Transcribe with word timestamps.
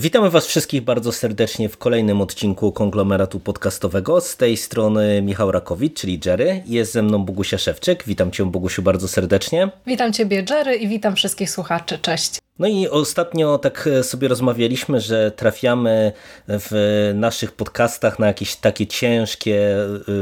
Witamy 0.00 0.30
Was 0.30 0.46
wszystkich 0.46 0.82
bardzo 0.82 1.12
serdecznie 1.12 1.68
w 1.68 1.76
kolejnym 1.76 2.20
odcinku 2.20 2.72
konglomeratu 2.72 3.40
podcastowego. 3.40 4.20
Z 4.20 4.36
tej 4.36 4.56
strony 4.56 5.22
Michał 5.22 5.52
Rakowicz, 5.52 6.00
czyli 6.00 6.20
Jerry. 6.26 6.62
Jest 6.66 6.92
ze 6.92 7.02
mną 7.02 7.24
Bogusia 7.24 7.58
Szewczyk. 7.58 8.04
Witam 8.06 8.30
Cię, 8.30 8.44
Bogusiu, 8.46 8.82
bardzo 8.82 9.08
serdecznie. 9.08 9.70
Witam 9.86 10.12
Ciebie, 10.12 10.44
Jerry, 10.50 10.76
i 10.76 10.88
witam 10.88 11.16
wszystkich 11.16 11.50
słuchaczy. 11.50 11.98
Cześć. 11.98 12.38
No 12.58 12.68
i 12.68 12.88
ostatnio 12.88 13.58
tak 13.58 13.88
sobie 14.02 14.28
rozmawialiśmy, 14.28 15.00
że 15.00 15.30
trafiamy 15.30 16.12
w 16.48 17.10
naszych 17.14 17.52
podcastach 17.52 18.18
na 18.18 18.26
jakieś 18.26 18.56
takie 18.56 18.86
ciężkie, 18.86 19.76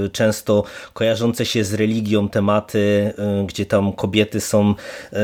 y, 0.07 0.11
często 0.13 0.65
kojarzące 0.93 1.47
się 1.47 1.65
z 1.65 1.75
religią 1.75 2.29
tematy, 2.29 2.79
y, 2.79 3.47
gdzie 3.47 3.67
tam 3.67 3.93
kobiety 3.93 4.41
są 4.41 4.71
y, 4.71 5.17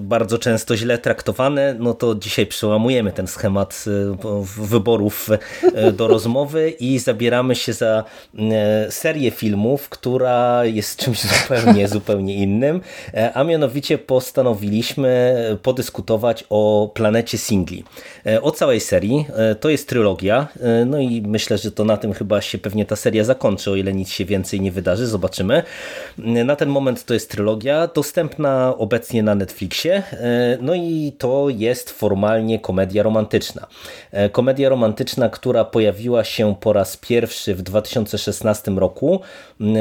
bardzo 0.00 0.38
często 0.38 0.76
źle 0.76 0.98
traktowane. 0.98 1.76
No 1.78 1.94
to 1.94 2.14
dzisiaj 2.14 2.46
przełamujemy 2.46 3.12
ten 3.12 3.26
schemat 3.26 3.84
wyborów 4.56 5.28
do 5.92 6.08
rozmowy 6.08 6.70
i 6.70 6.98
zabieramy 6.98 7.54
się 7.54 7.72
za 7.72 8.04
serię 8.90 9.30
filmów, 9.30 9.88
która 9.88 10.64
jest 10.64 10.98
czymś 10.98 11.20
zupełnie, 11.20 11.88
zupełnie 11.96 12.34
innym, 12.34 12.80
a 13.34 13.44
mianowicie 13.44 13.98
postanowiliśmy 13.98 15.36
podyskutować 15.62 16.44
o 16.50 16.90
planecie 16.94 17.38
singli. 17.38 17.84
E, 18.26 18.42
o 18.42 18.50
całej 18.50 18.80
serii. 18.80 19.26
E, 19.36 19.54
to 19.54 19.68
jest 19.68 19.88
trylogia, 19.88 20.48
e, 20.60 20.84
no 20.84 20.98
i 20.98 21.22
myślę, 21.26 21.58
że 21.58 21.72
to 21.72 21.84
na 21.84 21.96
tym 21.96 22.12
chyba 22.12 22.40
się 22.40 22.58
pewnie 22.58 22.86
ta 22.86 22.96
seria 22.96 23.24
zakończy, 23.24 23.70
o 23.70 23.76
ile 23.76 23.92
nic 23.92 24.10
się 24.10 24.24
więcej 24.24 24.60
nie 24.60 24.72
wydarzy, 24.72 25.06
zobaczymy. 25.06 25.62
Na 26.18 26.56
ten 26.56 26.68
moment 26.68 27.04
to 27.04 27.14
jest 27.14 27.30
trylogia, 27.30 27.86
dostępna 27.86 28.74
obecnie 28.78 29.22
na 29.22 29.34
Netflixie, 29.34 30.02
no 30.60 30.74
i 30.74 31.12
to 31.18 31.46
jest 31.48 31.90
formalnie 31.90 32.58
komedia 32.58 33.02
romantyczna. 33.02 33.66
Komedia 34.32 34.68
romantyczna, 34.68 35.28
która 35.28 35.64
pojawiła 35.64 36.24
się 36.24 36.54
po 36.60 36.72
raz 36.72 36.96
pierwszy 36.96 37.54
w 37.54 37.62
2016 37.62 38.70
roku, 38.70 39.20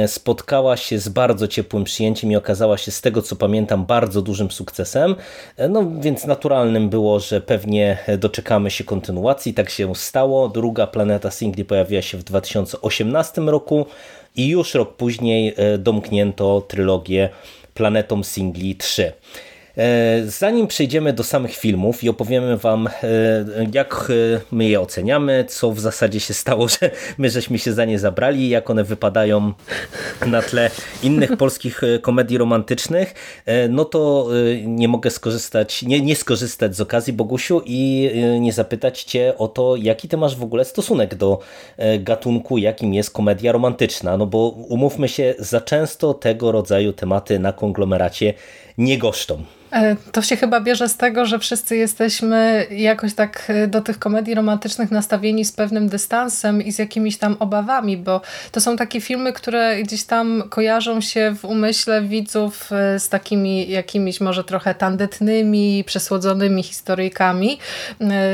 spotkała 0.08 0.78
się 0.78 1.00
z 1.00 1.10
bardzo 1.10 1.48
ciepłym 1.48 1.84
przyjęciem 1.84 2.32
i 2.32 2.36
okazała 2.36 2.78
się 2.78 2.92
z 2.92 3.02
tego 3.02 3.22
co 3.22 3.36
pamiętam 3.36 3.86
bardzo 3.86 4.22
dużym 4.22 4.52
sukcesem, 4.52 5.16
no 5.70 5.92
więc 6.00 6.26
naturalnym 6.26 6.90
było, 6.90 7.20
że 7.20 7.42
pewnie 7.42 7.98
doczekamy 8.18 8.72
się 8.72 8.84
kontynuacji. 8.84 9.54
Tak 9.54 9.70
się 9.70 9.96
stało. 9.96 10.50
Druga 10.50 10.88
planeta 10.88 11.32
singli 11.32 11.66
pojawiła 11.66 12.02
się 12.02 12.18
w 12.18 12.24
2018 12.24 13.42
roku 13.42 13.86
i 14.36 14.48
już 14.48 14.74
rok 14.74 14.96
później 14.96 15.54
e, 15.58 15.78
domknięto 15.78 16.62
trylogię 16.62 17.30
Planetą 17.74 18.24
Singli 18.24 18.76
3. 18.76 19.12
E, 19.78 20.22
zanim 20.26 20.68
przejdziemy 20.68 21.14
do 21.14 21.24
samych 21.24 21.56
filmów 21.56 22.04
i 22.04 22.10
opowiemy 22.10 22.58
Wam, 22.58 22.88
e, 22.88 22.92
jak 23.74 24.08
e, 24.10 24.42
my 24.52 24.66
je 24.66 24.82
oceniamy, 24.82 25.46
co 25.48 25.72
w 25.72 25.80
zasadzie 25.80 26.20
się 26.20 26.34
stało, 26.34 26.68
że 26.82 26.92
my 27.18 27.30
żeśmy 27.30 27.60
się 27.60 27.74
za 27.74 27.86
nie 27.86 28.00
zabrali, 28.00 28.50
jak 28.50 28.70
one 28.70 28.84
wypadają 28.84 29.54
na 30.26 30.42
tle 30.42 30.72
innych 31.04 31.38
polskich 31.46 31.82
komedii 32.02 32.38
romantycznych, 32.38 33.14
no 33.70 33.86
to 33.86 34.28
nie 34.66 34.88
mogę 34.88 35.12
skorzystać, 35.12 35.84
nie, 35.84 36.02
nie 36.02 36.16
skorzystać 36.16 36.76
z 36.76 36.82
okazji, 36.82 37.14
Bogusiu, 37.14 37.62
i 37.66 38.12
nie 38.40 38.54
zapytać 38.54 39.04
Cię 39.04 39.34
o 39.38 39.48
to, 39.48 39.76
jaki 39.76 40.08
Ty 40.08 40.18
masz 40.18 40.36
w 40.36 40.44
ogóle 40.44 40.66
stosunek 40.66 41.16
do 41.16 41.40
gatunku, 42.00 42.58
jakim 42.58 42.94
jest 42.94 43.12
komedia 43.12 43.52
romantyczna. 43.52 44.18
No 44.18 44.26
bo 44.26 44.50
umówmy 44.50 45.10
się, 45.10 45.34
za 45.40 45.62
często 45.62 46.14
tego 46.14 46.52
rodzaju 46.52 46.94
tematy 46.94 47.40
na 47.40 47.54
konglomeracie 47.54 48.34
nie 48.78 48.98
goszczą. 48.98 49.46
E, 49.76 49.96
to 50.12 50.22
się 50.22 50.36
chyba 50.36 50.62
bierze 50.62 50.90
z 50.90 50.98
tego, 50.98 51.26
że 51.26 51.40
wszyscy 51.40 51.76
jesteśmy 51.76 52.68
jakoś 52.72 53.14
tak 53.14 53.44
e, 53.48 53.68
do 53.68 53.82
tych 53.82 54.00
komedii 54.00 54.36
romantycznych 54.36 54.92
nastawieni 54.92 55.46
z 55.46 55.52
pewnym 55.52 55.90
dystansem 55.90 56.62
i 56.62 56.72
z 56.72 56.80
jakimiś 56.80 57.18
tam 57.18 57.36
obawami, 57.40 57.98
bo 57.98 58.22
to 58.52 58.62
są 58.62 58.78
takie 58.78 59.02
filmy, 59.02 59.34
które 59.34 59.84
gdzieś 59.84 60.04
tam 60.04 60.44
kojarzą 60.50 61.02
się 61.02 61.36
w 61.40 61.46
umyśle 61.46 62.02
widzów 62.02 62.72
e, 62.72 63.00
z 63.00 63.10
takimi 63.10 63.70
jakimiś 63.70 64.22
może 64.22 64.44
trochę 64.44 64.76
tandetnymi, 64.76 65.84
przesłodzonymi 65.84 66.64
historyjkami, 66.64 67.60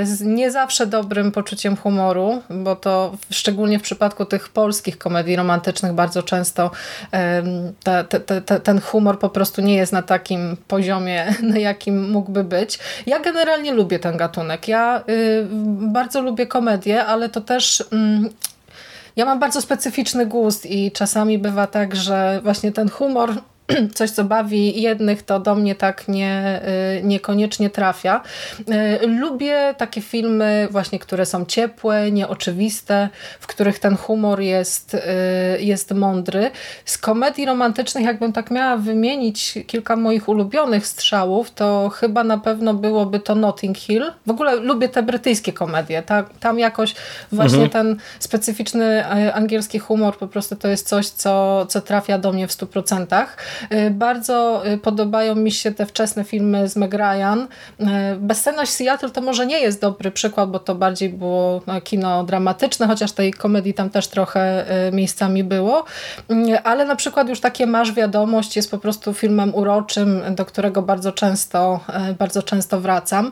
z 0.04 0.22
nie 0.22 0.52
zawsze 0.52 0.88
dobrym 0.88 1.32
poczuciem 1.32 1.76
humoru, 1.76 2.42
bo 2.50 2.76
to 2.76 3.18
szczególnie 3.30 3.80
w 3.80 3.82
przypadku 3.82 4.26
tych 4.26 4.50
polskich 4.50 4.98
komedii 4.98 5.36
romantycznych 5.36 5.94
bardzo 5.94 6.24
często 6.24 6.72
ta, 7.84 8.04
ta, 8.04 8.42
ta, 8.42 8.60
ten 8.60 8.82
humor 8.82 9.20
po 9.20 9.30
prostu 9.30 9.62
nie 9.62 9.76
jest 9.76 9.94
na 9.94 10.02
takim 10.02 10.31
poziomie 10.68 11.36
na 11.54 11.58
jakim 11.58 12.12
mógłby 12.12 12.44
być. 12.44 12.80
Ja 13.06 13.20
generalnie 13.20 13.74
lubię 13.74 14.00
ten 14.00 14.18
gatunek. 14.18 14.68
Ja 14.68 15.04
y, 15.10 15.48
bardzo 15.92 16.22
lubię 16.22 16.48
komedię, 16.48 17.06
ale 17.06 17.30
to 17.30 17.42
też... 17.42 17.82
Y, 17.82 17.86
ja 19.16 19.26
mam 19.26 19.40
bardzo 19.40 19.62
specyficzny 19.62 20.26
gust 20.26 20.66
i 20.66 20.92
czasami 20.92 21.40
bywa 21.40 21.68
tak, 21.68 21.96
że 21.96 22.40
właśnie 22.44 22.72
ten 22.72 22.90
humor 22.90 23.34
coś, 23.94 24.12
co 24.12 24.24
bawi 24.24 24.82
jednych, 24.82 25.24
to 25.24 25.40
do 25.40 25.56
mnie 25.56 25.76
tak 25.76 26.08
nie, 26.08 26.62
y, 27.00 27.04
niekoniecznie 27.04 27.70
trafia. 27.70 28.22
Y, 29.04 29.08
lubię 29.08 29.76
takie 29.78 30.02
filmy 30.02 30.68
właśnie, 30.72 31.00
które 31.00 31.26
są 31.26 31.46
ciepłe, 31.46 32.12
nieoczywiste, 32.12 33.10
w 33.40 33.48
których 33.48 33.80
ten 33.80 33.98
humor 33.98 34.40
jest, 34.40 34.94
y, 34.94 35.00
jest 35.60 35.92
mądry. 35.92 36.52
Z 36.86 36.98
komedii 36.98 37.46
romantycznych, 37.46 38.06
jakbym 38.06 38.34
tak 38.34 38.52
miała 38.52 38.78
wymienić 38.78 39.60
kilka 39.68 39.96
moich 39.96 40.30
ulubionych 40.30 40.88
strzałów, 40.88 41.52
to 41.52 41.90
chyba 41.90 42.24
na 42.24 42.38
pewno 42.38 42.74
byłoby 42.74 43.20
to 43.20 43.36
Notting 43.36 43.78
Hill. 43.78 44.12
W 44.26 44.30
ogóle 44.30 44.56
lubię 44.56 44.90
te 44.90 45.04
brytyjskie 45.04 45.54
komedie. 45.54 46.04
Ta, 46.04 46.24
tam 46.24 46.60
jakoś 46.60 46.96
właśnie 47.32 47.64
mhm. 47.64 47.70
ten 47.70 47.98
specyficzny 48.20 49.06
angielski 49.34 49.80
humor 49.80 50.18
po 50.18 50.28
prostu 50.28 50.56
to 50.56 50.68
jest 50.68 50.88
coś, 50.88 51.10
co, 51.10 51.66
co 51.66 51.82
trafia 51.82 52.18
do 52.18 52.32
mnie 52.32 52.48
w 52.48 52.52
100%. 52.52 53.24
Y, 53.24 53.61
bardzo 53.92 54.68
y, 54.68 54.78
podobają 54.78 55.36
mi 55.36 55.52
się 55.52 55.72
te 55.72 55.86
wczesne 55.86 56.24
filmy 56.24 56.68
z 56.70 56.76
Meg 56.76 56.94
Ryan. 56.94 57.48
Y, 57.80 57.86
Bezsenność 58.20 58.72
Seattle 58.72 59.10
to 59.10 59.22
może 59.22 59.46
nie 59.46 59.60
jest 59.60 59.82
dobry 59.82 60.12
przykład, 60.12 60.50
bo 60.50 60.60
to 60.60 60.76
bardziej 60.76 61.10
było 61.10 61.62
no, 61.68 61.82
kino 61.82 62.24
dramatyczne, 62.24 62.88
chociaż 62.88 63.12
tej 63.12 63.34
komedii 63.34 63.74
tam 63.74 63.90
też 63.90 64.08
trochę 64.08 64.66
miejscami 64.92 65.44
było. 65.44 65.86
Ale 66.64 66.86
na 66.86 66.96
przykład 66.96 67.30
już 67.30 67.40
takie 67.40 67.68
Masz 67.68 67.92
Wiadomość 67.94 68.56
jest 68.56 68.72
po 68.72 68.78
prostu 68.78 69.14
filmem 69.14 69.56
uroczym, 69.56 70.22
do 70.36 70.46
którego 70.46 70.82
bardzo 70.82 71.12
często, 71.12 71.80
bardzo 72.20 72.44
często 72.44 72.80
wracam. 72.80 73.32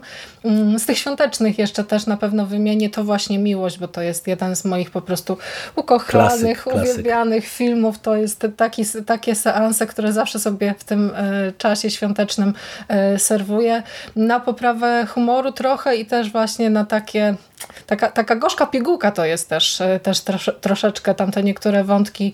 Z 0.77 0.85
tych 0.85 0.97
świątecznych 0.97 1.59
jeszcze 1.59 1.83
też 1.83 2.05
na 2.05 2.17
pewno 2.17 2.45
wymienię 2.45 2.89
to 2.89 3.03
właśnie 3.03 3.39
Miłość, 3.39 3.79
bo 3.79 3.87
to 3.87 4.01
jest 4.01 4.27
jeden 4.27 4.55
z 4.55 4.65
moich 4.65 4.91
po 4.91 5.01
prostu 5.01 5.37
ukochanych, 5.75 6.63
klasyk, 6.63 6.75
uwielbianych 6.75 7.43
klasyk. 7.43 7.57
filmów. 7.57 7.99
To 7.99 8.15
jest 8.15 8.47
taki, 8.57 8.83
takie 9.05 9.35
seanse, 9.35 9.87
które 9.87 10.08
zawsze 10.13 10.39
sobie 10.39 10.75
w 10.79 10.83
tym 10.83 11.11
e, 11.15 11.51
czasie 11.57 11.89
świątecznym 11.89 12.53
e, 12.87 13.19
serwuję. 13.19 13.83
Na 14.15 14.39
poprawę 14.39 15.05
humoru 15.05 15.51
trochę 15.51 15.95
i 15.95 16.05
też 16.05 16.31
właśnie 16.31 16.69
na 16.69 16.85
takie 16.85 17.35
Taka, 17.85 18.11
taka 18.11 18.35
gorzka 18.35 18.65
pigułka 18.65 19.11
to 19.11 19.25
jest 19.25 19.49
też, 19.49 19.81
e, 19.81 19.99
też 19.99 20.21
troszeczkę. 20.61 21.15
Tam 21.15 21.31
te 21.31 21.43
niektóre 21.43 21.83
wątki 21.83 22.33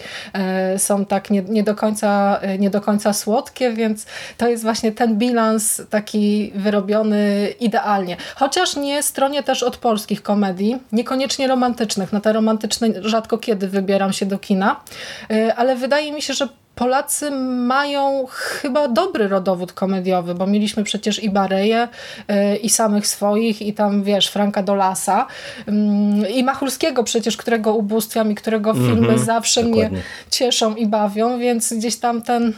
są 0.77 1.05
tak 1.05 1.29
nie, 1.29 1.41
nie, 1.41 1.63
do 1.63 1.75
końca, 1.75 2.39
nie 2.59 2.69
do 2.69 2.81
końca 2.81 3.13
słodkie, 3.13 3.71
więc 3.71 4.05
to 4.37 4.47
jest 4.47 4.63
właśnie 4.63 4.91
ten 4.91 5.17
bilans 5.17 5.81
taki 5.89 6.51
wyrobiony 6.55 7.47
idealnie. 7.59 8.17
Chociaż 8.35 8.75
nie 8.75 9.03
stronie 9.03 9.43
też 9.43 9.63
od 9.63 9.77
polskich 9.77 10.23
komedii, 10.23 10.77
niekoniecznie 10.91 11.47
romantycznych. 11.47 12.13
Na 12.13 12.21
te 12.21 12.33
romantyczne 12.33 12.87
rzadko 13.01 13.37
kiedy 13.37 13.67
wybieram 13.67 14.13
się 14.13 14.25
do 14.25 14.39
kina, 14.39 14.79
ale 15.55 15.75
wydaje 15.75 16.11
mi 16.11 16.21
się, 16.21 16.33
że 16.33 16.47
Polacy 16.75 17.31
mają 17.31 18.25
chyba 18.29 18.87
dobry 18.87 19.27
rodowód 19.27 19.73
komediowy, 19.73 20.35
bo 20.35 20.47
mieliśmy 20.47 20.83
przecież 20.83 21.23
i 21.23 21.29
Bareję, 21.29 21.87
y, 22.53 22.57
i 22.57 22.69
samych 22.69 23.07
swoich, 23.07 23.61
i 23.61 23.73
tam, 23.73 24.03
wiesz, 24.03 24.27
Franka 24.27 24.63
Dolasa, 24.63 25.27
mm, 25.67 26.29
i 26.29 26.43
Machulskiego 26.43 27.03
przecież, 27.03 27.37
którego 27.37 27.73
ubóstwiam 27.73 28.31
i 28.31 28.35
którego 28.35 28.73
filmy 28.73 29.07
mm 29.07 29.15
-hmm, 29.15 29.25
zawsze 29.25 29.63
dokładnie. 29.63 29.89
mnie 29.89 30.01
cieszą 30.31 30.75
i 30.75 30.87
bawią, 30.87 31.39
więc 31.39 31.73
gdzieś 31.73 31.95
tam 31.95 32.21
ten 32.21 32.53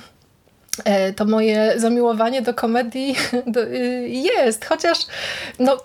e, 0.83 1.13
to 1.13 1.25
moje 1.25 1.73
zamiłowanie 1.77 2.41
do 2.41 2.53
komedii 2.53 3.15
y, 3.57 4.07
jest, 4.09 4.65
chociaż 4.65 4.97
no 5.59 5.77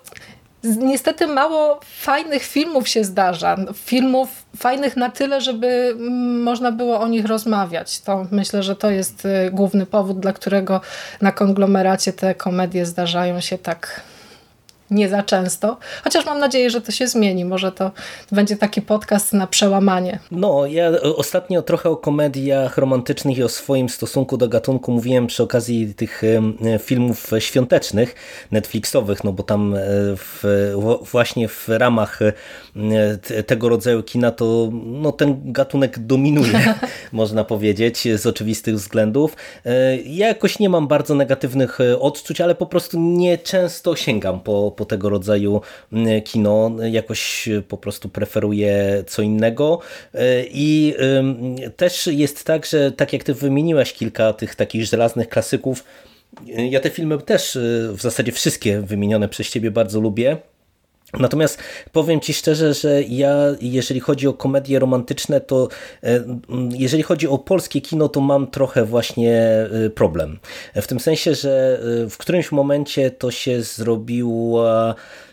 niestety 0.65 1.27
mało 1.27 1.81
fajnych 1.85 2.43
filmów 2.43 2.89
się 2.89 3.05
zdarza. 3.05 3.57
Filmów 3.75 4.29
fajnych 4.57 4.97
na 4.97 5.11
tyle, 5.11 5.41
żeby 5.41 5.97
można 6.45 6.73
było 6.73 7.01
o 7.01 7.09
nich 7.09 7.27
rozmawiać. 7.27 8.01
To 8.01 8.27
myślę, 8.31 8.63
że 8.63 8.77
to 8.77 8.91
jest 8.91 9.25
y, 9.25 9.51
główny 9.53 9.87
powód, 9.87 10.21
dla 10.21 10.33
którego 10.33 10.81
na 11.21 11.33
konglomeracie 11.33 12.13
te 12.13 12.35
komedie 12.35 12.87
zdarzają 12.87 13.41
się 13.41 13.59
tak 13.59 14.01
nie 14.93 15.09
za 15.09 15.23
często. 15.23 15.77
Chociaż 16.05 16.27
mam 16.27 16.39
nadzieję, 16.39 16.71
że 16.71 16.81
to 16.81 16.93
się 16.93 17.07
zmieni. 17.07 17.45
Może 17.45 17.73
to 17.73 17.91
będzie 18.33 18.57
taki 18.57 18.83
podcast 18.83 19.33
na 19.33 19.47
przełamanie. 19.47 20.19
No, 20.31 20.67
ja 20.67 20.91
ostatnio 21.17 21.63
trochę 21.63 21.91
o 21.91 21.97
komediach 21.97 22.79
romantycznych 22.79 23.39
i 23.39 23.43
o 23.43 23.49
swoim 23.49 23.89
stosunku 23.89 24.37
do 24.37 24.49
gatunku 24.49 24.93
mówiłem 24.93 25.27
przy 25.27 25.43
okazji 25.43 25.95
tych 25.95 26.23
filmów 26.79 27.31
świątecznych, 27.39 28.15
Netflixowych, 28.51 29.25
no 29.25 29.33
bo 29.33 29.43
tam 29.43 29.75
e, 29.75 29.79
w, 30.17 30.45
właśnie 31.13 31.49
w 31.49 31.69
ramach 31.69 32.21
e, 32.23 33.43
tego 33.43 33.69
rodzaju 33.69 34.03
kina 34.03 34.31
to 34.31 34.69
no, 34.73 35.13
ten 35.13 35.53
gatunek 35.53 35.99
dominuje, 35.99 36.75
można 37.13 37.45
powiedzieć, 37.45 38.09
z 38.17 38.27
oczywistych 38.27 38.75
względów. 38.75 39.37
E, 39.67 39.97
ja 39.97 40.29
jakoś 40.29 40.59
nie 40.59 40.69
mam 40.69 40.89
bardzo 40.89 41.15
negatywnych 41.15 41.79
odczuć, 42.01 42.41
ale 42.41 42.55
po 42.55 42.67
prostu 42.67 43.01
nie 43.01 43.39
często 43.39 43.97
sięgam 43.97 44.41
po, 44.41 44.73
po 44.77 44.82
tego 44.85 45.09
rodzaju 45.09 45.61
mm, 45.93 46.23
kino, 46.23 46.71
jakoś 46.91 47.49
po 47.69 47.77
prostu 47.77 48.09
preferuję 48.09 49.05
co 49.07 49.23
innego 49.23 49.79
i 50.51 50.95
też 51.77 52.07
jest 52.07 52.45
tak, 52.45 52.67
że 52.67 52.93
tak 52.93 53.13
jak 53.13 53.25
ty 53.25 53.35
wymieniłaś 53.35 53.93
kilka 53.93 54.33
tych 54.33 54.55
takich 54.55 54.85
żelaznych 54.85 55.29
klasyków, 55.29 55.85
ja 56.47 56.81
te 56.81 56.91
filmy 56.91 57.19
też 57.19 57.59
w 57.89 58.01
zasadzie 58.01 58.33
wszystkie 58.33 58.81
wymienione 58.81 59.29
przez 59.29 59.51
ciebie 59.51 59.71
bardzo 59.71 60.01
lubię. 60.01 60.37
Natomiast 61.19 61.59
powiem 61.93 62.21
Ci 62.21 62.35
szczerze, 62.35 62.75
że 62.75 63.03
ja, 63.03 63.37
jeżeli 63.61 64.01
chodzi 64.01 64.29
o 64.29 64.33
komedie 64.33 64.79
romantyczne, 64.79 65.41
to 65.41 65.69
e, 66.03 66.25
jeżeli 66.71 67.03
chodzi 67.03 67.29
o 67.29 67.39
polskie 67.39 67.81
kino, 67.81 68.09
to 68.09 68.21
mam 68.21 68.47
trochę 68.47 68.85
właśnie 68.85 69.41
e, 69.87 69.91
problem. 69.91 70.39
W 70.75 70.87
tym 70.87 71.01
sensie, 71.01 71.35
że 71.35 71.81
e, 72.05 72.11
w 72.11 72.19
którymś 72.19 72.53
momencie 72.53 73.11
to 73.11 73.31
się 73.31 73.63
zrobiło 73.63 74.65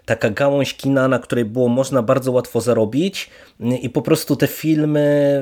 taka 0.06 0.30
gałąź 0.30 0.74
kina, 0.74 1.08
na 1.08 1.20
której 1.20 1.46
było 1.46 1.68
można 1.68 2.02
bardzo 2.02 2.32
łatwo 2.32 2.62
zarobić 2.62 3.30
i 3.60 3.90
po 3.90 4.02
prostu 4.02 4.36
te 4.36 4.48
filmy 4.48 5.42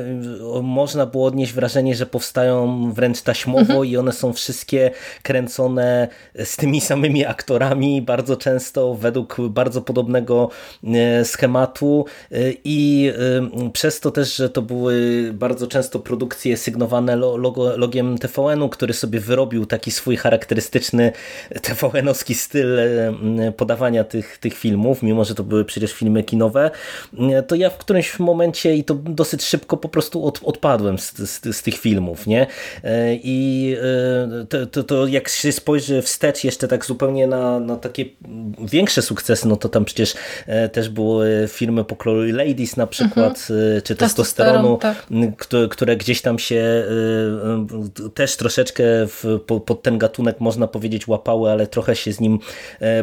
można 0.64 1.06
było 1.06 1.26
odnieść 1.26 1.54
wrażenie, 1.54 1.96
że 1.96 2.06
powstają 2.06 2.92
wręcz 2.94 3.22
taśmowo 3.22 3.60
mhm. 3.60 3.86
i 3.86 3.98
one 3.98 4.12
są 4.12 4.34
wszystkie 4.34 4.92
kręcone 5.24 6.08
z 6.36 6.56
tymi 6.56 6.82
samymi 6.82 7.26
aktorami, 7.26 8.02
bardzo 8.02 8.38
często 8.38 8.96
według 8.96 9.38
bardzo 9.50 9.82
podobnego 9.82 10.50
e, 10.84 11.26
schematu 11.26 12.06
e, 12.32 12.36
i 12.64 13.12
e, 13.66 13.70
przez 13.70 14.00
to 14.00 14.12
też, 14.12 14.36
że 14.36 14.50
to 14.50 14.62
były 14.62 15.30
bardzo 15.34 15.68
często 15.68 16.00
produkcje 16.00 16.58
sygnowane 16.58 17.16
logo, 17.16 17.78
logiem 17.78 18.18
TVN-u, 18.18 18.70
który 18.70 18.94
sobie 18.94 19.20
wyrobił 19.20 19.66
taki 19.66 19.92
swój 19.92 20.18
charakterystyczny 20.18 21.12
TVN-owski 21.62 22.36
styl 22.36 22.78
podawania 23.58 24.04
tych, 24.04 24.38
tych 24.38 24.54
filmów, 24.54 25.04
mimo 25.04 25.26
że 25.26 25.36
to 25.36 25.44
były 25.44 25.66
przecież 25.66 25.94
filmy 25.94 26.24
kinowe, 26.24 26.72
to 27.48 27.56
ja 27.56 27.70
w 27.70 27.78
którymś 27.78 28.07
momencie 28.20 28.76
i 28.76 28.84
to 28.84 28.94
dosyć 28.94 29.44
szybko 29.44 29.78
po 29.78 29.90
prostu 29.90 30.26
od, 30.26 30.40
odpadłem 30.44 30.98
z, 30.98 31.18
z, 31.18 31.56
z, 31.56 31.64
tych 31.64 31.78
filmów, 31.78 32.28
nie? 32.28 32.48
E, 32.84 33.16
I 33.16 33.76
e, 34.42 34.46
to, 34.46 34.66
to, 34.66 34.84
to, 34.84 35.08
jak 35.08 35.30
się 35.30 35.52
spojrzy 35.52 36.02
wstecz 36.02 36.44
jeszcze 36.44 36.68
tak 36.68 36.86
zupełnie 36.86 37.28
na, 37.28 37.60
na 37.60 37.76
takie 37.76 38.06
większe 38.60 39.02
sukcesy, 39.02 39.48
no 39.48 39.56
to 39.56 39.70
tam 39.70 39.86
przecież 39.86 40.16
e, 40.48 40.70
też 40.70 40.90
były 40.90 41.48
filmy 41.48 41.84
pokroju 41.84 42.36
Ladies 42.36 42.78
na 42.78 42.88
przykład, 42.88 43.48
mhm. 43.50 43.82
czy 43.82 43.96
testosteronu, 43.96 44.78
tak. 44.78 45.08
które, 45.38 45.68
które 45.68 45.98
gdzieś 45.98 46.22
tam 46.22 46.40
się 46.40 46.84
też 48.14 48.38
troszeczkę 48.38 48.84
w, 49.08 49.40
pod 49.66 49.82
ten 49.82 49.98
gatunek 49.98 50.40
można 50.40 50.68
powiedzieć 50.68 51.08
łapały, 51.08 51.52
ale 51.52 51.68
trochę 51.68 51.96
się 51.96 52.14
z 52.14 52.20
nim 52.20 52.40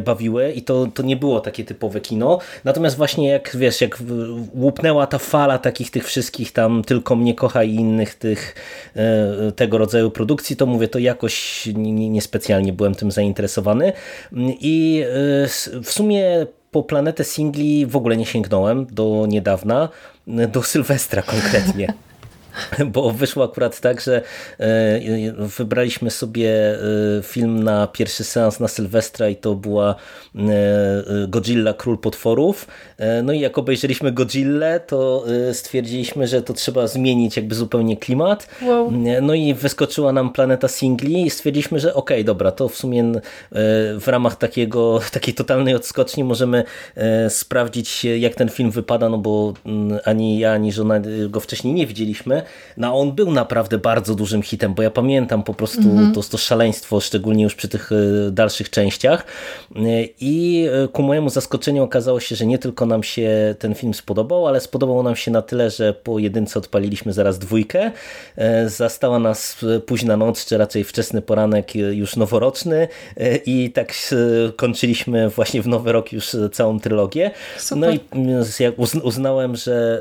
bawiły 0.05 0.53
i 0.53 0.63
to, 0.63 0.87
to 0.95 1.03
nie 1.03 1.17
było 1.17 1.41
takie 1.41 1.65
typowe 1.65 2.01
kino. 2.01 2.39
Natomiast 2.65 2.97
właśnie 2.97 3.29
jak 3.29 3.57
wiesz, 3.57 3.81
jak 3.81 3.99
łupnęła 4.95 5.07
ta 5.07 5.19
fala 5.19 5.59
takich 5.59 5.91
tych 5.91 6.05
wszystkich 6.05 6.53
tam 6.53 6.83
tylko 6.83 7.17
mnie 7.17 7.35
kocha 7.35 7.65
i 7.65 7.75
innych 7.75 8.15
tych 8.15 8.55
e, 8.97 9.53
tego 9.53 9.79
rodzaju 9.79 10.11
produkcji, 10.11 10.57
to 10.57 10.67
mówię, 10.67 10.89
to 10.89 10.99
jakoś 10.99 11.69
niespecjalnie 11.75 12.67
nie 12.67 12.73
byłem 12.73 12.95
tym 12.95 13.11
zainteresowany. 13.11 13.93
I 14.61 15.05
e, 15.05 15.83
w 15.83 15.91
sumie 15.91 16.47
po 16.71 16.83
planetę 16.83 17.25
singli 17.25 17.87
w 17.87 17.97
ogóle 17.97 18.17
nie 18.17 18.27
sięgnąłem 18.27 18.87
do 18.87 19.27
niedawna, 19.29 19.89
do 20.27 20.63
Sylwestra 20.63 21.23
konkretnie. 21.23 21.95
bo 22.93 23.11
wyszło 23.11 23.45
akurat 23.45 23.81
tak, 23.81 24.01
że 24.01 24.23
e, 24.61 25.01
wybraliśmy 25.37 26.11
sobie 26.11 26.51
e, 26.51 26.79
film 27.23 27.63
na 27.63 27.87
pierwszy 27.87 28.25
seans 28.25 28.61
na 28.61 28.69
Sylwestra 28.69 29.29
i 29.29 29.37
to 29.37 29.55
była 29.55 29.95
e, 30.37 30.41
Godzilla 31.29 31.73
Król 31.73 31.99
Potworów. 31.99 32.67
No 33.23 33.33
i 33.33 33.41
jak 33.41 33.59
obejrzeliśmy 33.59 34.13
Godzilla, 34.13 34.79
to 34.79 35.25
stwierdziliśmy, 35.53 36.27
że 36.27 36.43
to 36.43 36.53
trzeba 36.53 36.87
zmienić 36.87 37.37
jakby 37.37 37.55
zupełnie 37.55 37.97
klimat. 37.97 38.49
Wow. 38.63 38.93
No 39.23 39.35
i 39.35 39.55
wyskoczyła 39.55 40.13
nam 40.13 40.33
Planeta 40.33 40.69
Singli 40.69 41.27
i 41.27 41.31
stwierdziliśmy, 41.31 41.81
że 41.81 41.95
okej, 41.95 42.17
okay, 42.17 42.25
dobra, 42.25 42.53
to 42.53 42.69
w 42.69 42.77
sumie 42.77 43.13
w 44.01 44.05
ramach 44.07 44.37
takiego, 44.37 45.01
takiej 45.13 45.35
totalnej 45.35 45.75
odskoczni 45.75 46.25
możemy 46.25 46.65
sprawdzić 47.29 48.05
jak 48.05 48.35
ten 48.35 48.49
film 48.49 48.71
wypada, 48.71 49.09
no 49.09 49.19
bo 49.19 49.55
mm, 49.67 49.99
ani 50.05 50.39
ja, 50.39 50.53
ani 50.53 50.73
żona 50.73 51.01
go 51.29 51.41
wcześniej 51.41 51.75
nie 51.75 51.87
widzieliśmy. 51.87 52.44
No 52.77 53.01
on 53.01 53.13
był 53.13 53.33
naprawdę 53.33 53.79
bardzo 53.79 54.15
dużym 54.15 54.43
hitem, 54.43 54.75
bo 54.75 54.83
ja 54.83 54.91
pamiętam 54.91 55.43
po 55.43 55.55
prostu 55.55 55.81
mm 55.81 56.13
-hmm. 56.13 56.15
to, 56.15 56.23
to 56.23 56.39
szaleństwo, 56.39 57.01
szczególnie 57.01 57.45
już 57.45 57.55
przy 57.55 57.69
tych 57.69 57.91
e, 57.93 58.31
dalszych 58.31 58.71
częściach 58.71 59.25
e, 59.77 59.81
i 60.21 60.67
e, 60.85 60.89
ku 60.89 61.03
mojemu 61.03 61.31
zaskoczeniu 61.31 61.83
okazało 61.83 62.21
się, 62.21 62.37
że 62.37 62.47
nie 62.47 62.59
tylko 62.59 62.87
nam 62.87 63.03
się 63.03 63.55
ten 63.59 63.75
film 63.75 63.95
spodobał, 63.95 64.47
ale 64.47 64.61
spodobał 64.61 65.03
nam 65.03 65.17
się 65.17 65.31
na 65.31 65.43
tyle, 65.43 65.71
że 65.71 65.93
po 65.93 66.19
jedynce 66.19 66.59
odpaliliśmy 66.59 67.13
zaraz 67.13 67.39
dwójkę, 67.39 67.91
zastała 68.67 69.19
nas 69.19 69.57
późna 69.87 70.17
noc, 70.17 70.45
czy 70.45 70.59
raczej 70.59 70.85
wczesny 70.85 71.23
poranek 71.23 71.75
już 71.75 72.17
noworoczny 72.17 72.89
i 73.47 73.71
tak 73.71 73.95
kończyliśmy 74.57 75.29
właśnie 75.29 75.63
w 75.63 75.67
nowy 75.67 75.93
rok 75.93 76.13
już 76.13 76.37
całą 76.53 76.81
trylogię. 76.81 77.31
Super. 77.59 77.79
No 77.79 77.91
i 77.91 79.03
uznałem, 79.03 79.57
że 79.57 80.01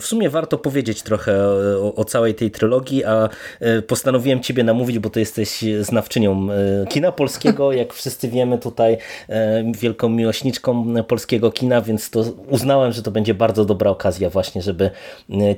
w 0.00 0.04
sumie 0.04 0.30
warto 0.30 0.58
powiedzieć 0.58 1.02
trochę 1.02 1.38
o, 1.76 1.94
o, 1.94 2.04
całej 2.04 2.34
tej 2.34 2.50
trylogii, 2.50 3.04
a 3.04 3.28
e, 3.60 3.82
postanowiłem 3.82 4.40
Ciebie 4.40 4.64
namówić, 4.64 4.98
bo 4.98 5.10
Ty 5.10 5.20
jesteś 5.20 5.64
znawczynią 5.80 6.48
e, 6.50 6.86
kina 6.86 7.12
polskiego, 7.12 7.72
jak 7.82 7.92
wszyscy 7.92 8.28
wiemy 8.28 8.58
tutaj, 8.58 8.98
e, 9.28 9.72
wielką 9.72 10.08
miłośniczką 10.08 10.94
polskiego 11.08 11.52
kina, 11.52 11.80
więc 11.80 12.10
to 12.10 12.24
uznałem, 12.48 12.92
że 12.92 13.02
to 13.02 13.10
będzie 13.10 13.34
bardzo 13.34 13.64
dobra 13.64 13.90
okazja 13.90 14.30
właśnie, 14.30 14.62
żeby 14.62 14.90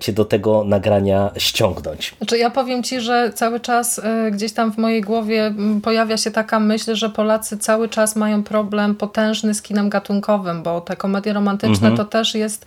Cię 0.01 0.13
do 0.13 0.25
tego 0.25 0.65
nagrania 0.65 1.31
ściągnąć. 1.37 2.15
Znaczy 2.19 2.39
ja 2.39 2.51
powiem 2.51 2.83
Ci, 2.83 3.01
że 3.01 3.33
cały 3.35 3.61
czas 3.61 4.01
gdzieś 4.31 4.53
tam 4.53 4.73
w 4.73 4.79
mojej 4.79 5.01
głowie 5.01 5.55
pojawia 5.83 6.17
się 6.17 6.31
taka 6.31 6.61
myśl, 6.61 6.95
że 6.95 7.11
Polacy 7.11 7.59
cały 7.59 7.89
czas 7.89 8.17
mają 8.17 8.43
problem 8.43 8.95
potężny 8.95 9.55
z 9.55 9.63
kinem 9.63 9.89
gatunkowym, 9.89 10.63
bo 10.63 10.81
te 10.81 10.97
komedie 10.97 11.33
romantyczne 11.33 11.89
mhm. 11.89 11.97
to 11.97 12.05
też 12.05 12.35
jest 12.35 12.67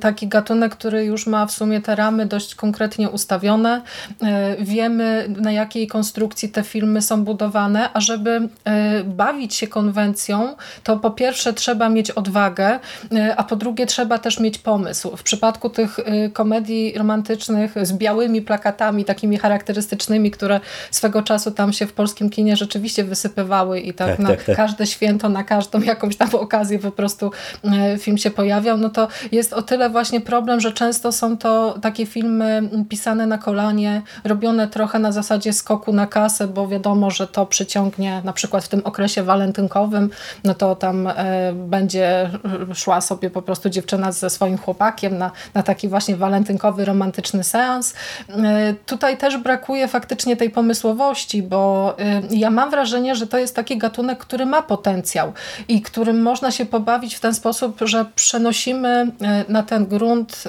taki 0.00 0.28
gatunek, 0.28 0.72
który 0.72 1.04
już 1.04 1.26
ma 1.26 1.46
w 1.46 1.52
sumie 1.52 1.80
te 1.80 1.94
ramy 1.94 2.26
dość 2.26 2.54
konkretne 2.54 2.69
konkretnie 2.70 3.10
ustawione, 3.10 3.82
e, 4.22 4.56
wiemy 4.60 5.26
na 5.28 5.52
jakiej 5.52 5.86
konstrukcji 5.86 6.48
te 6.48 6.62
filmy 6.62 7.02
są 7.02 7.24
budowane, 7.24 7.88
a 7.92 8.00
żeby 8.00 8.48
e, 8.64 9.04
bawić 9.04 9.54
się 9.54 9.66
konwencją, 9.66 10.56
to 10.82 10.96
po 10.96 11.10
pierwsze 11.10 11.52
trzeba 11.52 11.88
mieć 11.88 12.10
odwagę, 12.10 12.78
e, 13.12 13.36
a 13.36 13.44
po 13.44 13.56
drugie 13.56 13.86
trzeba 13.86 14.18
też 14.18 14.40
mieć 14.40 14.58
pomysł. 14.58 15.16
W 15.16 15.22
przypadku 15.22 15.70
tych 15.70 15.96
komedii 16.32 16.94
romantycznych 16.98 17.74
z 17.82 17.92
białymi 17.92 18.42
plakatami, 18.42 19.04
takimi 19.04 19.38
charakterystycznymi, 19.38 20.30
które 20.30 20.60
swego 20.90 21.22
czasu 21.22 21.50
tam 21.50 21.72
się 21.72 21.86
w 21.86 21.92
polskim 21.92 22.30
kinie 22.30 22.56
rzeczywiście 22.56 23.04
wysypywały 23.04 23.80
i 23.80 23.94
tak, 23.94 24.08
tak 24.08 24.18
na 24.18 24.28
tak, 24.28 24.44
tak. 24.44 24.56
każde 24.56 24.86
święto, 24.86 25.28
na 25.28 25.44
każdą 25.44 25.80
jakąś 25.80 26.16
tam 26.16 26.28
okazję 26.32 26.78
po 26.78 26.92
prostu 26.92 27.30
film 27.98 28.18
się 28.18 28.30
pojawiał, 28.30 28.78
no 28.78 28.90
to 28.90 29.08
jest 29.32 29.52
o 29.52 29.62
tyle 29.62 29.90
właśnie 29.90 30.20
problem, 30.20 30.60
że 30.60 30.72
często 30.72 31.12
są 31.12 31.36
to 31.36 31.78
takie 31.82 32.06
filmy 32.06 32.59
pisane 32.88 33.26
na 33.26 33.38
kolanie, 33.38 34.02
robione 34.24 34.68
trochę 34.68 34.98
na 34.98 35.12
zasadzie 35.12 35.52
skoku 35.52 35.92
na 35.92 36.06
kasę, 36.06 36.48
bo 36.48 36.68
wiadomo, 36.68 37.10
że 37.10 37.26
to 37.26 37.46
przyciągnie 37.46 38.22
na 38.24 38.32
przykład 38.32 38.64
w 38.64 38.68
tym 38.68 38.80
okresie 38.84 39.22
walentynkowym, 39.22 40.10
no 40.44 40.54
to 40.54 40.76
tam 40.76 41.06
e, 41.06 41.52
będzie 41.52 42.30
szła 42.74 43.00
sobie 43.00 43.30
po 43.30 43.42
prostu 43.42 43.70
dziewczyna 43.70 44.12
ze 44.12 44.30
swoim 44.30 44.58
chłopakiem 44.58 45.18
na, 45.18 45.30
na 45.54 45.62
taki 45.62 45.88
właśnie 45.88 46.16
walentynkowy, 46.16 46.84
romantyczny 46.84 47.44
seans. 47.44 47.94
E, 48.28 48.74
tutaj 48.86 49.18
też 49.18 49.36
brakuje 49.36 49.88
faktycznie 49.88 50.36
tej 50.36 50.50
pomysłowości, 50.50 51.42
bo 51.42 51.94
e, 51.98 52.22
ja 52.30 52.50
mam 52.50 52.70
wrażenie, 52.70 53.14
że 53.14 53.26
to 53.26 53.38
jest 53.38 53.56
taki 53.56 53.78
gatunek, 53.78 54.18
który 54.18 54.46
ma 54.46 54.62
potencjał 54.62 55.32
i 55.68 55.82
którym 55.82 56.22
można 56.22 56.50
się 56.50 56.66
pobawić 56.66 57.14
w 57.14 57.20
ten 57.20 57.34
sposób, 57.34 57.78
że 57.80 58.06
przenosimy 58.14 59.10
na 59.48 59.62
ten 59.62 59.86
grunt 59.86 60.44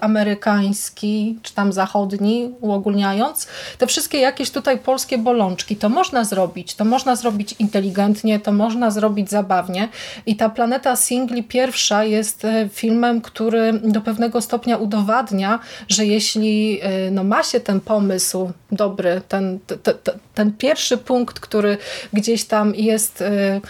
amerykański, 0.00 1.38
czy 1.48 1.54
tam 1.54 1.72
zachodni, 1.72 2.54
uogólniając, 2.60 3.46
te 3.78 3.86
wszystkie 3.86 4.18
jakieś 4.18 4.50
tutaj 4.50 4.78
polskie 4.78 5.18
bolączki. 5.18 5.76
To 5.76 5.88
można 5.88 6.24
zrobić, 6.24 6.74
to 6.74 6.84
można 6.84 7.16
zrobić 7.16 7.54
inteligentnie, 7.58 8.40
to 8.40 8.52
można 8.52 8.90
zrobić 8.90 9.30
zabawnie 9.30 9.88
i 10.26 10.36
ta 10.36 10.48
Planeta 10.48 10.96
Singli 10.96 11.42
pierwsza 11.42 12.04
jest 12.04 12.44
e, 12.44 12.68
filmem, 12.72 13.20
który 13.20 13.72
do 13.72 14.00
pewnego 14.00 14.40
stopnia 14.40 14.76
udowadnia, 14.76 15.58
że 15.88 16.06
jeśli 16.06 16.80
e, 16.82 17.10
no, 17.10 17.24
ma 17.24 17.42
się 17.42 17.60
ten 17.60 17.80
pomysł 17.80 18.52
dobry, 18.72 19.22
ten, 19.28 19.58
ten, 20.34 20.52
pierwszy 20.52 20.96
punkt, 20.96 21.40
który 21.40 21.78
gdzieś 22.12 22.44
tam 22.44 22.74
jest 22.74 23.22
e, 23.22 23.60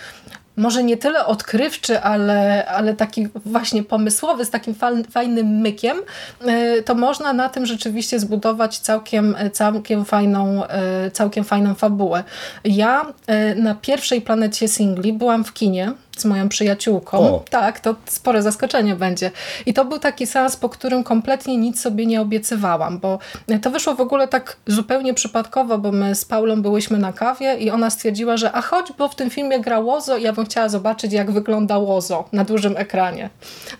może 0.58 0.84
nie 0.84 0.96
tyle 0.96 1.26
odkrywczy, 1.26 2.00
ale, 2.00 2.66
ale 2.66 2.94
taki 2.94 3.28
właśnie 3.34 3.82
pomysłowy, 3.82 4.44
z 4.44 4.50
takim 4.50 4.74
fajnym 5.10 5.46
mykiem, 5.46 5.98
e, 6.40 6.82
to 6.82 6.94
można 6.94 7.32
na 7.32 7.48
tym 7.48 7.66
rzeczywiście 7.66 8.20
zbudować 8.20 8.78
całkiem, 8.78 9.36
całkiem, 9.52 10.04
fajną, 10.04 10.66
e, 10.66 11.10
całkiem 11.10 11.44
fajną 11.44 11.74
fabułę. 11.74 12.24
Ja 12.64 13.06
e, 13.26 13.54
na 13.54 13.74
pierwszej 13.74 14.20
planecie 14.20 14.68
singli 14.68 15.12
byłam 15.12 15.44
w 15.44 15.52
kinie 15.52 15.92
z 16.20 16.24
moją 16.24 16.48
przyjaciółką. 16.48 17.18
O. 17.18 17.44
Tak, 17.50 17.80
to 17.80 17.94
spore 18.06 18.42
zaskoczenie 18.42 18.94
będzie. 18.94 19.30
I 19.66 19.74
to 19.74 19.84
był 19.84 19.98
taki 19.98 20.26
seans, 20.26 20.56
po 20.56 20.68
którym 20.68 21.04
kompletnie 21.04 21.56
nic 21.56 21.80
sobie 21.80 22.06
nie 22.06 22.20
obiecywałam, 22.20 22.98
bo 22.98 23.18
to 23.62 23.70
wyszło 23.70 23.94
w 23.94 24.00
ogóle 24.00 24.28
tak 24.28 24.56
zupełnie 24.66 25.14
przypadkowo, 25.14 25.78
bo 25.78 25.92
my 25.92 26.14
z 26.14 26.24
Paulą 26.24 26.62
byłyśmy 26.62 26.98
na 26.98 27.12
kawie 27.12 27.54
i 27.54 27.70
ona 27.70 27.90
stwierdziła, 27.90 28.36
że 28.36 28.52
a 28.52 28.62
chodź, 28.62 28.92
bo 28.98 29.08
w 29.08 29.14
tym 29.14 29.30
filmie 29.30 29.60
gra 29.60 29.80
Łozo 29.80 30.16
i 30.16 30.22
ja 30.22 30.32
bym 30.32 30.44
chciała 30.44 30.68
zobaczyć, 30.68 31.12
jak 31.12 31.30
wygląda 31.30 31.78
Łozo 31.78 32.24
na 32.32 32.44
dużym 32.44 32.76
ekranie. 32.76 33.30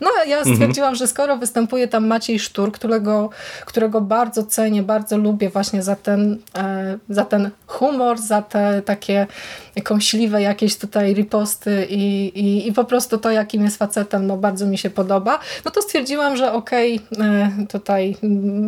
No 0.00 0.10
ja 0.26 0.38
mhm. 0.38 0.56
stwierdziłam, 0.56 0.88
mhm. 0.88 0.96
że 0.96 1.06
skoro 1.06 1.36
występuje 1.36 1.88
tam 1.88 2.06
Maciej 2.06 2.38
Sztur, 2.38 2.72
którego, 2.72 3.30
którego 3.64 4.00
bardzo 4.00 4.44
cenię, 4.44 4.82
bardzo 4.82 5.18
lubię 5.18 5.50
właśnie 5.50 5.82
za 5.82 5.96
ten, 5.96 6.38
e, 6.58 6.98
za 7.08 7.24
ten 7.24 7.50
humor, 7.66 8.18
za 8.18 8.42
te 8.42 8.82
takie 8.82 9.26
kąśliwe 9.82 10.42
jakieś 10.42 10.76
tutaj 10.76 11.14
riposty 11.14 11.86
i, 11.90 12.32
i, 12.40 12.68
i 12.68 12.72
po 12.72 12.84
prostu 12.84 13.18
to, 13.18 13.30
jakim 13.30 13.64
jest 13.64 13.76
facetem, 13.76 14.26
no 14.26 14.36
bardzo 14.36 14.66
mi 14.66 14.78
się 14.78 14.90
podoba, 14.90 15.38
no 15.64 15.70
to 15.70 15.82
stwierdziłam, 15.82 16.36
że 16.36 16.52
okej, 16.52 17.00
okay, 17.12 17.66
tutaj 17.68 18.16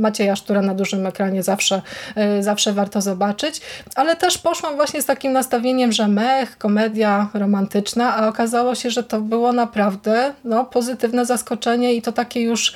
Macieja 0.00 0.36
Sztura 0.36 0.62
na 0.62 0.74
dużym 0.74 1.06
ekranie 1.06 1.42
zawsze, 1.42 1.82
e, 2.16 2.42
zawsze 2.42 2.72
warto 2.72 3.00
zobaczyć, 3.00 3.60
ale 3.94 4.16
też 4.16 4.38
poszłam 4.38 4.76
właśnie 4.76 5.02
z 5.02 5.06
takim 5.06 5.32
nastawieniem, 5.32 5.92
że 5.92 6.08
mech, 6.08 6.58
komedia 6.58 7.28
romantyczna, 7.34 8.16
a 8.16 8.28
okazało 8.28 8.74
się, 8.74 8.90
że 8.90 9.02
to 9.02 9.20
było 9.20 9.52
naprawdę 9.52 10.34
no, 10.44 10.64
pozytywne 10.64 11.26
zaskoczenie 11.26 11.94
i 11.94 12.02
to 12.02 12.12
takie 12.12 12.40
już 12.40 12.74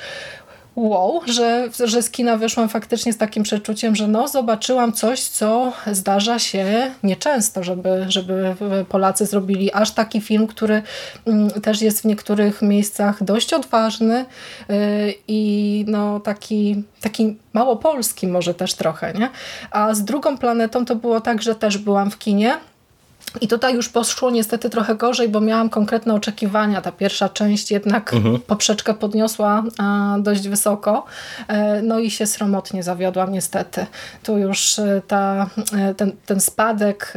wow, 0.75 1.21
że, 1.25 1.69
że 1.83 2.01
z 2.01 2.09
kina 2.09 2.37
wyszłam 2.37 2.69
faktycznie 2.69 3.13
z 3.13 3.17
takim 3.17 3.43
przeczuciem, 3.43 3.95
że 3.95 4.07
no 4.07 4.27
zobaczyłam 4.27 4.93
coś, 4.93 5.21
co 5.21 5.73
zdarza 5.91 6.39
się 6.39 6.91
nieczęsto, 7.03 7.63
żeby, 7.63 8.05
żeby 8.07 8.55
Polacy 8.89 9.25
zrobili 9.25 9.73
aż 9.73 9.91
taki 9.91 10.21
film, 10.21 10.47
który 10.47 10.81
mm, 11.25 11.49
też 11.49 11.81
jest 11.81 12.01
w 12.01 12.05
niektórych 12.05 12.61
miejscach 12.61 13.23
dość 13.23 13.53
odważny 13.53 14.25
y, 14.69 15.13
i 15.27 15.85
no 15.87 16.19
taki, 16.19 16.83
taki 17.01 17.37
małopolski 17.53 18.27
może 18.27 18.53
też 18.53 18.73
trochę, 18.73 19.13
nie? 19.13 19.29
A 19.71 19.93
z 19.93 20.03
drugą 20.03 20.37
planetą 20.37 20.85
to 20.85 20.95
było 20.95 21.21
tak, 21.21 21.41
że 21.41 21.55
też 21.55 21.77
byłam 21.77 22.11
w 22.11 22.17
kinie, 22.17 22.57
i 23.41 23.47
tutaj 23.47 23.75
już 23.75 23.89
poszło 23.89 24.31
niestety 24.31 24.69
trochę 24.69 24.95
gorzej, 24.95 25.29
bo 25.29 25.41
miałam 25.41 25.69
konkretne 25.69 26.13
oczekiwania. 26.13 26.81
Ta 26.81 26.91
pierwsza 26.91 27.29
część 27.29 27.71
jednak 27.71 28.13
mhm. 28.13 28.39
poprzeczkę 28.39 28.93
podniosła 28.93 29.63
dość 30.19 30.47
wysoko, 30.47 31.05
e, 31.47 31.81
no 31.81 31.99
i 31.99 32.11
się 32.11 32.27
sromotnie 32.27 32.83
zawiodłam 32.83 33.31
niestety. 33.31 33.85
Tu 34.23 34.37
już 34.37 34.79
e, 34.79 35.01
ta, 35.07 35.49
e, 35.73 35.93
ten, 35.93 36.11
ten 36.25 36.39
spadek 36.39 37.13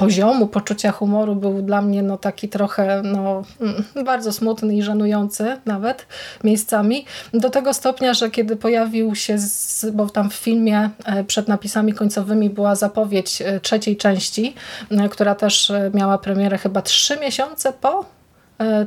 poziomu 0.00 0.46
poczucia 0.46 0.92
humoru 0.92 1.36
był 1.36 1.62
dla 1.62 1.82
mnie 1.82 2.02
no, 2.02 2.18
taki 2.18 2.48
trochę 2.48 3.02
no, 3.04 3.42
mm, 3.60 3.84
bardzo 4.04 4.32
smutny 4.32 4.76
i 4.76 4.82
żenujący 4.82 5.56
nawet 5.66 6.06
miejscami. 6.44 7.04
Do 7.34 7.50
tego 7.50 7.74
stopnia, 7.74 8.14
że 8.14 8.30
kiedy 8.30 8.56
pojawił 8.56 9.14
się, 9.14 9.38
z, 9.38 9.86
bo 9.92 10.08
tam 10.08 10.30
w 10.30 10.34
filmie 10.34 10.90
e, 11.04 11.24
przed 11.24 11.48
napisami 11.48 11.92
końcowymi 11.92 12.50
była 12.50 12.74
zapowiedź 12.74 13.42
e, 13.42 13.60
trzeciej 13.60 13.96
części, 13.96 14.54
e, 14.90 15.08
która 15.08 15.34
też 15.34 15.72
miała 15.94 16.18
premierę 16.18 16.58
chyba 16.58 16.82
trzy 16.82 17.16
miesiące 17.20 17.72
po 17.72 18.19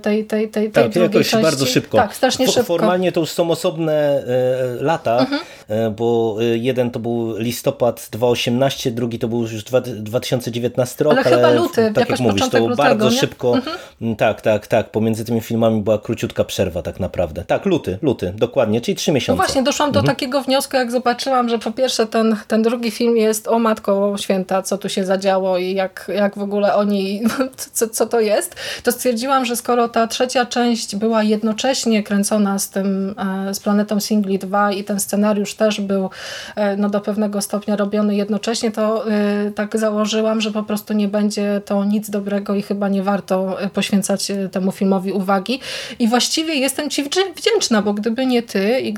tej, 0.01 0.25
tej, 0.25 0.49
tej, 0.49 0.71
tej 0.71 0.71
tak, 0.71 0.95
jakoś 0.95 1.29
części. 1.29 1.43
bardzo 1.43 1.65
szybko. 1.65 1.97
Tak, 1.97 2.15
strasznie 2.15 2.47
szybko. 2.47 2.63
Formalnie 2.63 3.11
to 3.11 3.19
już 3.19 3.29
są 3.29 3.51
osobne 3.51 3.93
e, 3.93 4.83
lata, 4.83 5.19
mhm. 5.19 5.41
e, 5.67 5.89
bo 5.89 6.37
e, 6.39 6.43
jeden 6.43 6.91
to 6.91 6.99
był 6.99 7.37
listopad 7.37 8.07
2018, 8.11 8.91
drugi 8.91 9.19
to 9.19 9.27
był 9.27 9.41
już 9.41 9.63
2019 9.63 11.03
rok, 11.03 11.13
ale, 11.13 11.21
ale 11.21 11.35
chyba 11.35 11.51
luty, 11.51 11.91
tak 11.95 12.09
jak 12.09 12.19
mówisz, 12.19 12.49
to 12.49 12.59
lutego, 12.59 12.75
bardzo 12.75 13.09
nie? 13.09 13.17
szybko. 13.17 13.55
Mhm. 13.55 13.77
Mm, 14.01 14.15
tak, 14.15 14.41
tak, 14.41 14.67
tak. 14.67 14.89
Pomiędzy 14.89 15.25
tymi 15.25 15.41
filmami 15.41 15.81
była 15.81 15.97
króciutka 15.97 16.43
przerwa 16.43 16.81
tak 16.81 16.99
naprawdę. 16.99 17.43
Tak, 17.47 17.65
luty, 17.65 17.97
luty, 18.01 18.33
dokładnie, 18.35 18.81
czyli 18.81 18.95
trzy 18.95 19.11
miesiące. 19.11 19.37
No 19.37 19.45
właśnie, 19.45 19.63
doszłam 19.63 19.89
mhm. 19.89 20.05
do 20.05 20.11
takiego 20.11 20.41
wniosku, 20.41 20.75
jak 20.75 20.91
zobaczyłam, 20.91 21.49
że 21.49 21.59
po 21.59 21.71
pierwsze 21.71 22.07
ten, 22.07 22.35
ten 22.47 22.61
drugi 22.61 22.91
film 22.91 23.17
jest 23.17 23.47
o 23.47 23.59
Matko 23.59 24.15
Święta, 24.17 24.61
co 24.61 24.77
tu 24.77 24.89
się 24.89 25.05
zadziało 25.05 25.57
i 25.57 25.73
jak, 25.73 26.11
jak 26.15 26.37
w 26.37 26.41
ogóle 26.41 26.75
oni, 26.75 27.21
co, 27.73 27.89
co 27.89 28.05
to 28.05 28.19
jest, 28.19 28.55
to 28.83 28.91
stwierdziłam, 28.91 29.45
że 29.45 29.55
skoro 29.63 29.89
ta 29.89 30.07
trzecia 30.07 30.45
część 30.45 30.95
była 30.95 31.23
jednocześnie 31.23 32.03
kręcona 32.03 32.59
z 32.59 32.69
tym, 32.69 33.15
e, 33.49 33.53
z 33.53 33.59
Planetą 33.59 33.99
Singli 33.99 34.39
2 34.39 34.71
i 34.71 34.83
ten 34.83 34.99
scenariusz 34.99 35.53
też 35.53 35.81
był 35.81 36.09
e, 36.55 36.77
no, 36.77 36.89
do 36.89 37.01
pewnego 37.01 37.41
stopnia 37.41 37.75
robiony 37.75 38.15
jednocześnie, 38.15 38.71
to 38.71 39.11
e, 39.11 39.51
tak 39.51 39.79
założyłam, 39.79 40.41
że 40.41 40.51
po 40.51 40.63
prostu 40.63 40.93
nie 40.93 41.07
będzie 41.07 41.61
to 41.65 41.85
nic 41.85 42.09
dobrego 42.09 42.55
i 42.55 42.61
chyba 42.61 42.89
nie 42.89 43.03
warto 43.03 43.57
poświęcać 43.73 44.31
temu 44.51 44.71
filmowi 44.71 45.11
uwagi. 45.11 45.59
I 45.99 46.07
właściwie 46.07 46.55
jestem 46.55 46.89
Ci 46.89 47.03
wdzięczna, 47.35 47.81
bo 47.81 47.93
gdyby 47.93 48.25
nie 48.25 48.43
Ty 48.43 48.79
i 48.79 48.93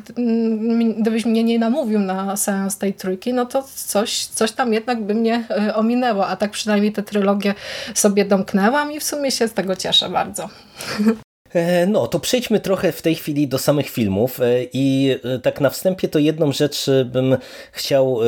gdybyś 0.98 1.25
mnie 1.25 1.43
nie 1.43 1.60
namówił 1.60 2.00
na 2.00 2.38
seans 2.38 2.77
tej 2.77 2.93
trójki, 2.93 3.34
no 3.34 3.45
to 3.45 3.63
coś, 3.75 4.25
coś 4.25 4.51
tam 4.51 4.74
jednak 4.74 5.03
by 5.03 5.13
mnie 5.13 5.43
ominęło, 5.75 6.27
a 6.27 6.36
tak 6.36 6.51
przynajmniej 6.51 6.91
tę 6.91 7.03
trylogię 7.03 7.53
sobie 7.93 8.25
domknęłam 8.25 8.91
i 8.91 9.00
w 9.00 9.03
sumie 9.03 9.31
się 9.31 9.48
z 9.48 9.53
tego 9.53 9.75
cieszę 9.75 10.10
bardzo. 10.10 10.50
E, 11.55 11.85
no, 11.88 12.07
to 12.07 12.19
przejdźmy 12.19 12.59
trochę 12.59 12.91
w 12.91 13.01
tej 13.01 13.15
chwili 13.15 13.47
do 13.47 13.57
samych 13.57 13.89
filmów 13.89 14.39
e, 14.39 14.45
i 14.74 15.15
e, 15.24 15.39
tak 15.39 15.62
na 15.62 15.69
wstępie 15.69 16.07
to 16.07 16.19
jedną 16.19 16.51
rzecz 16.51 16.85
bym 17.05 17.38
chciał 17.71 18.19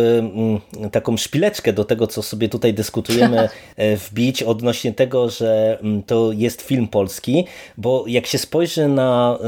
taką 0.92 1.18
szpileczkę 1.18 1.74
do 1.74 1.84
tego, 1.84 2.08
co 2.08 2.24
sobie 2.24 2.50
tutaj 2.50 2.74
dyskutujemy 2.74 3.50
wbić 4.08 4.44
odnośnie 4.44 4.94
tego, 4.94 5.30
że 5.30 5.80
to 6.06 6.32
jest 6.32 6.62
film 6.62 6.88
polski, 6.88 7.46
bo 7.78 8.04
jak 8.08 8.28
się 8.28 8.38
spojrzy 8.38 8.88
na 8.88 9.40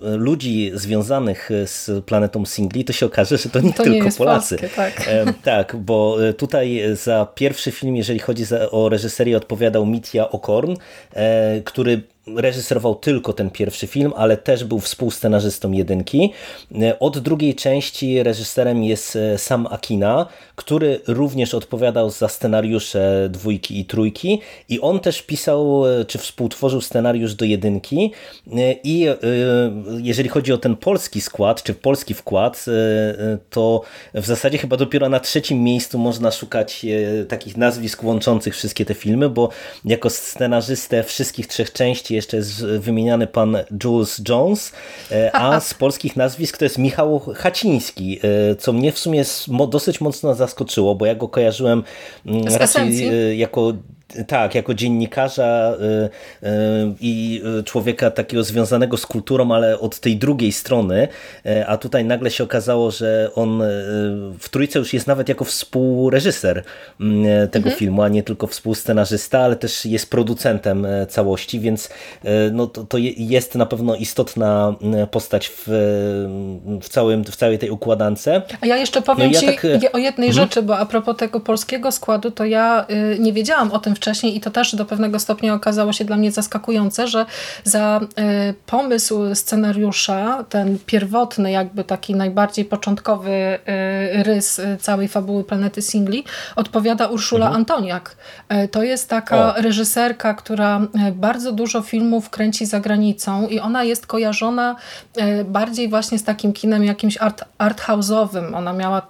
ludzi 0.00 0.70
związanych 0.74 1.50
z 1.64 2.04
planetą 2.04 2.46
singli, 2.46 2.84
to 2.84 2.92
się 2.92 3.06
okaże, 3.06 3.38
że 3.38 3.48
to 3.48 3.60
nie 3.60 3.72
to 3.72 3.82
tylko 3.82 4.04
nie 4.04 4.12
Polacy. 4.12 4.56
Polskie, 4.56 4.76
tak. 4.76 5.08
tak, 5.42 5.76
bo 5.76 6.16
tutaj 6.38 6.82
za 6.92 7.26
pierwszy 7.34 7.70
film, 7.70 7.96
jeżeli 7.96 8.18
chodzi 8.18 8.44
o 8.70 8.88
reżyserię, 8.88 9.36
odpowiadał 9.36 9.86
Mitja 9.86 10.30
Okorn, 10.30 10.74
który 11.64 12.02
reżyserował 12.26 12.94
tylko 12.94 13.32
ten 13.32 13.50
pierwszy 13.50 13.86
film, 13.86 14.12
ale 14.16 14.36
też 14.36 14.64
był 14.64 14.80
współscenarzystą 14.80 15.72
jedynki. 15.72 16.32
Od 17.00 17.18
drugiej 17.18 17.54
części 17.54 18.22
reżyserem 18.22 18.84
jest 18.84 19.16
e, 19.16 19.38
Sam 19.38 19.66
Akina, 19.70 20.26
który 20.56 21.00
również 21.06 21.54
odpowiadał 21.54 22.10
za 22.10 22.28
scenariusze 22.28 23.28
dwójki 23.30 23.80
i 23.80 23.84
trójki 23.84 24.40
i 24.68 24.80
on 24.80 25.00
też 25.00 25.22
pisał, 25.22 25.86
e, 25.86 26.04
czy 26.04 26.18
współtworzył 26.18 26.80
scenariusz 26.80 27.34
do 27.34 27.44
jedynki 27.44 28.12
e, 28.52 28.72
i 28.84 29.06
jeżeli 29.98 30.28
chodzi 30.28 30.52
o 30.52 30.58
ten 30.58 30.76
polski 30.76 31.20
skład, 31.20 31.62
czy 31.62 31.74
polski 31.74 32.14
wkład, 32.14 32.64
to 33.50 33.82
w 34.14 34.26
zasadzie 34.26 34.58
chyba 34.58 34.76
dopiero 34.76 35.08
na 35.08 35.20
trzecim 35.20 35.62
miejscu 35.62 35.98
można 35.98 36.30
szukać 36.30 36.86
takich 37.28 37.56
nazwisk 37.56 38.04
łączących 38.04 38.54
wszystkie 38.54 38.84
te 38.84 38.94
filmy, 38.94 39.28
bo 39.28 39.48
jako 39.84 40.10
scenarzystę 40.10 41.02
wszystkich 41.02 41.46
trzech 41.46 41.72
części 41.72 42.15
jeszcze 42.16 42.36
jest 42.36 42.64
wymieniany 42.64 43.26
pan 43.26 43.56
Jules 43.84 44.22
Jones, 44.28 44.72
a 45.32 45.60
z 45.60 45.74
polskich 45.84 46.16
nazwisk 46.16 46.58
to 46.58 46.64
jest 46.64 46.78
Michał 46.78 47.20
Haciński, 47.34 48.20
co 48.58 48.72
mnie 48.72 48.92
w 48.92 48.98
sumie 48.98 49.24
dosyć 49.68 50.00
mocno 50.00 50.34
zaskoczyło, 50.34 50.94
bo 50.94 51.06
ja 51.06 51.14
go 51.14 51.28
kojarzyłem 51.28 51.82
mm, 52.26 52.44
raczej 52.44 52.64
esencji. 52.64 53.38
jako 53.38 53.72
tak, 54.24 54.54
jako 54.54 54.74
dziennikarza 54.74 55.74
y, 55.74 56.46
y, 56.46 56.48
i 57.00 57.42
człowieka 57.64 58.10
takiego 58.10 58.44
związanego 58.44 58.96
z 58.96 59.06
kulturą, 59.06 59.52
ale 59.52 59.78
od 59.78 60.00
tej 60.00 60.16
drugiej 60.16 60.52
strony, 60.52 61.08
y, 61.46 61.66
a 61.66 61.76
tutaj 61.76 62.04
nagle 62.04 62.30
się 62.30 62.44
okazało, 62.44 62.90
że 62.90 63.30
on 63.34 63.62
w 64.38 64.48
Trójce 64.48 64.78
już 64.78 64.92
jest 64.92 65.06
nawet 65.06 65.28
jako 65.28 65.44
współreżyser 65.44 66.62
mm, 67.00 67.48
tego 67.48 67.64
mhm. 67.64 67.78
filmu, 67.78 68.02
a 68.02 68.08
nie 68.08 68.22
tylko 68.22 68.46
współscenarzysta, 68.46 69.38
ale 69.40 69.56
też 69.56 69.86
jest 69.86 70.10
producentem 70.10 70.86
całości, 71.08 71.60
więc 71.60 71.90
no, 72.52 72.66
to, 72.66 72.84
to 72.84 72.98
jest 73.16 73.54
na 73.54 73.66
pewno 73.66 73.94
istotna 73.94 74.74
postać 75.10 75.48
w, 75.48 75.64
w, 76.82 76.88
całym, 76.88 77.24
w 77.24 77.36
całej 77.36 77.58
tej 77.58 77.70
układance. 77.70 78.28
A 78.60 78.66
ja 78.66 78.76
jeszcze 78.76 79.02
powiem 79.02 79.32
no, 79.32 79.34
ja 79.34 79.40
Ci 79.40 79.46
tak... 79.46 79.94
o 79.94 79.98
jednej 79.98 80.28
mhm. 80.28 80.32
rzeczy, 80.46 80.62
bo 80.62 80.78
a 80.78 80.86
propos 80.86 81.16
tego 81.16 81.40
polskiego 81.40 81.92
składu, 81.92 82.30
to 82.30 82.44
ja 82.44 82.86
nie 83.18 83.32
wiedziałam 83.32 83.72
o 83.72 83.78
tym 83.78 83.94
wcześniej 83.94 84.05
i 84.36 84.40
to 84.40 84.50
też 84.50 84.74
do 84.74 84.84
pewnego 84.84 85.18
stopnia 85.18 85.54
okazało 85.54 85.92
się 85.92 86.04
dla 86.04 86.16
mnie 86.16 86.32
zaskakujące, 86.32 87.08
że 87.08 87.26
za 87.64 88.00
y, 88.50 88.54
pomysł 88.66 89.34
scenariusza, 89.34 90.44
ten 90.48 90.78
pierwotny, 90.86 91.50
jakby 91.50 91.84
taki 91.84 92.14
najbardziej 92.14 92.64
początkowy 92.64 93.30
y, 93.30 94.22
rys 94.22 94.58
y, 94.58 94.76
całej 94.80 95.08
fabuły 95.08 95.44
Planety 95.44 95.82
Singli, 95.82 96.24
odpowiada 96.56 97.06
Urszula 97.06 97.46
mhm. 97.46 97.60
Antoniak. 97.60 98.16
To 98.70 98.82
jest 98.82 99.08
taka 99.08 99.54
o. 99.54 99.62
reżyserka, 99.62 100.34
która 100.34 100.80
bardzo 101.12 101.52
dużo 101.52 101.82
filmów 101.82 102.30
kręci 102.30 102.66
za 102.66 102.80
granicą 102.80 103.48
i 103.48 103.60
ona 103.60 103.84
jest 103.84 104.06
kojarzona 104.06 104.76
bardziej 105.44 105.88
właśnie 105.88 106.18
z 106.18 106.24
takim 106.24 106.52
kinem 106.52 106.84
jakimś 106.84 107.16
art, 107.16 107.44
art 107.58 107.82
house'owym. 107.82 108.54
Ona 108.54 108.72
miała 108.72 109.06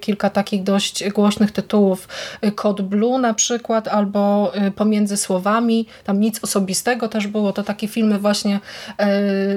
kilka 0.00 0.30
takich 0.30 0.62
dość 0.62 1.10
głośnych 1.10 1.52
tytułów. 1.52 2.08
Code 2.54 2.82
Blue 2.82 3.18
na 3.18 3.34
przykład, 3.34 3.88
albo 3.88 4.23
Y, 4.68 4.70
pomiędzy 4.70 5.16
słowami, 5.16 5.86
tam 6.04 6.20
nic 6.20 6.44
osobistego 6.44 7.08
też 7.08 7.26
było, 7.26 7.52
to 7.52 7.62
takie 7.62 7.88
filmy 7.88 8.18
właśnie 8.18 8.60
y, 9.00 9.04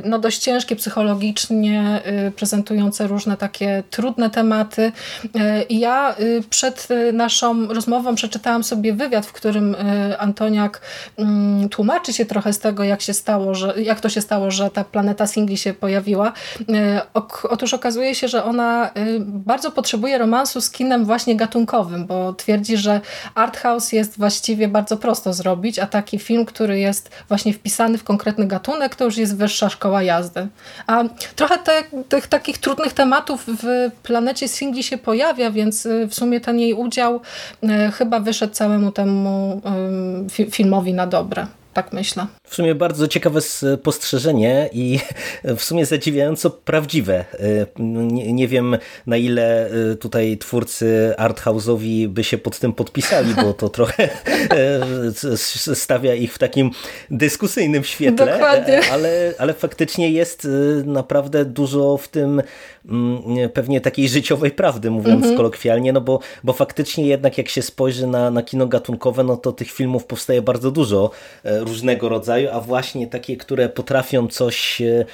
no 0.05 0.19
dość 0.19 0.39
ciężkie 0.39 0.75
psychologicznie, 0.75 2.01
y, 2.27 2.31
prezentujące 2.31 3.07
różne 3.07 3.38
takie 3.38 3.83
trudne 3.89 4.29
tematy. 4.29 4.91
I 5.69 5.79
ja 5.79 6.15
przed 6.50 6.88
naszą 7.13 7.67
rozmową 7.67 8.15
przeczytałam 8.15 8.63
sobie 8.63 8.93
wywiad, 8.93 9.25
w 9.25 9.33
którym 9.33 9.75
Antoniak 10.19 10.81
mm, 11.17 11.69
tłumaczy 11.69 12.13
się 12.13 12.25
trochę 12.25 12.53
z 12.53 12.59
tego, 12.59 12.83
jak 12.83 13.01
się 13.01 13.13
stało, 13.13 13.55
że, 13.55 13.74
jak 13.81 14.00
to 14.00 14.09
się 14.09 14.21
stało, 14.21 14.51
że 14.51 14.69
ta 14.69 14.83
planeta 14.83 15.27
singli 15.27 15.57
się 15.57 15.74
pojawiła. 15.74 16.33
Otóż 17.50 17.74
okazuje 17.74 18.15
się, 18.15 18.27
że 18.27 18.43
ona 18.43 18.89
bardzo 19.19 19.71
potrzebuje 19.71 20.17
romansu 20.17 20.62
z 20.62 20.69
kinem 20.69 21.05
właśnie 21.05 21.36
gatunkowym, 21.36 22.05
bo 22.05 22.33
twierdzi, 22.33 22.77
że 22.77 23.01
art 23.36 23.57
house 23.57 23.91
jest 23.91 24.17
właściwie 24.17 24.57
właściwie 24.58 24.74
bardzo 24.74 24.98
prosto 24.98 25.34
zrobić, 25.34 25.80
a 25.80 25.88
taki 25.88 26.20
film, 26.20 26.46
który 26.46 26.80
jest 26.80 27.10
właśnie 27.28 27.54
wpisany 27.54 27.98
w 27.98 28.04
konkretny 28.04 28.48
gatunek, 28.48 28.96
to 28.96 29.06
już 29.06 29.18
jest 29.18 29.38
wyższa 29.38 29.70
szkoła 29.70 30.04
jazdy. 30.04 30.48
A 30.88 31.04
trochę 31.36 31.58
te, 31.58 31.84
tych 32.10 32.28
takich 32.28 32.58
trudnych 32.58 32.94
tematów 32.94 33.46
w 33.48 33.92
planecie 34.04 34.48
singli 34.48 34.84
się 34.84 34.98
pojawia, 34.98 35.52
więc 35.52 35.86
y, 35.86 36.08
w 36.08 36.14
sumie 36.14 36.42
ten 36.42 36.60
jej 36.60 36.74
udział 36.74 37.22
y, 37.64 37.92
chyba 37.92 38.20
wyszedł 38.20 38.54
całemu 38.54 38.92
temu 38.92 39.62
filmowi 40.52 40.94
na 40.94 41.08
dobre 41.08 41.48
tak 41.77 41.93
myślę. 41.93 42.27
W 42.43 42.55
sumie 42.55 42.75
bardzo 42.75 43.07
ciekawe 43.07 43.41
spostrzeżenie 43.41 44.69
i 44.74 45.00
w 45.43 45.63
sumie 45.63 45.86
zadziwiająco 45.86 46.50
prawdziwe. 46.50 47.25
Nie, 47.79 48.34
nie 48.34 48.48
wiem 48.48 48.77
na 49.07 49.17
ile 49.17 49.69
tutaj 50.00 50.38
twórcy 50.38 51.13
arthouse'owi 51.17 52.07
by 52.07 52.24
się 52.24 52.38
pod 52.38 52.60
tym 52.60 52.74
podpisali, 52.74 53.34
bo 53.36 53.53
to 53.53 53.69
trochę 53.69 54.10
stawia 55.74 56.13
ich 56.13 56.34
w 56.34 56.38
takim 56.38 56.72
dyskusyjnym 57.12 57.84
świetle. 57.84 58.31
Dokładnie. 58.31 58.81
Ale, 58.91 59.34
ale 59.38 59.53
faktycznie 59.53 60.12
jest 60.12 60.48
naprawdę 60.86 61.46
dużo 61.46 61.98
w 61.98 62.07
tym 62.07 62.41
mm, 62.89 63.50
pewnie 63.53 63.81
takiej 63.81 64.10
życiowej 64.10 64.51
prawdy, 64.51 64.91
mówiąc 64.91 65.22
mhm. 65.22 65.38
kolokwialnie, 65.38 65.93
no 65.93 66.01
bo, 66.01 66.19
bo 66.43 66.53
faktycznie 66.53 67.07
jednak 67.07 67.38
jak 67.38 67.50
się 67.50 67.62
spojrzy 67.62 68.07
na, 68.07 68.31
na 68.31 68.43
kino 68.43 68.67
gatunkowe, 68.67 69.24
no 69.24 69.38
to 69.38 69.51
tych 69.51 69.72
filmów 69.72 70.05
powstaje 70.05 70.41
bardzo 70.41 70.72
dużo 70.72 71.12
różnego 71.67 72.09
rodzaju, 72.09 72.50
a 72.51 72.62
właśnie 72.62 73.07
takie, 73.07 73.38
które 73.38 73.69
potrafią 73.69 74.27
coś 74.27 74.81
e, 74.81 75.05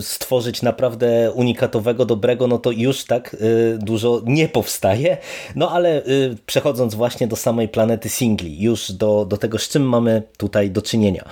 stworzyć 0.00 0.62
naprawdę 0.62 1.32
unikatowego, 1.32 2.04
dobrego, 2.04 2.46
no 2.46 2.58
to 2.58 2.70
już 2.70 3.04
tak 3.04 3.34
e, 3.34 3.38
dużo 3.78 4.22
nie 4.26 4.48
powstaje. 4.48 5.16
No 5.56 5.70
ale 5.70 5.96
e, 5.96 6.02
przechodząc 6.46 6.94
właśnie 6.94 7.26
do 7.26 7.36
samej 7.36 7.68
planety 7.68 8.08
singli, 8.08 8.62
już 8.62 8.92
do, 8.92 9.24
do 9.24 9.36
tego, 9.36 9.58
z 9.58 9.68
czym 9.68 9.82
mamy 9.82 10.22
tutaj 10.36 10.70
do 10.70 10.82
czynienia. 10.82 11.24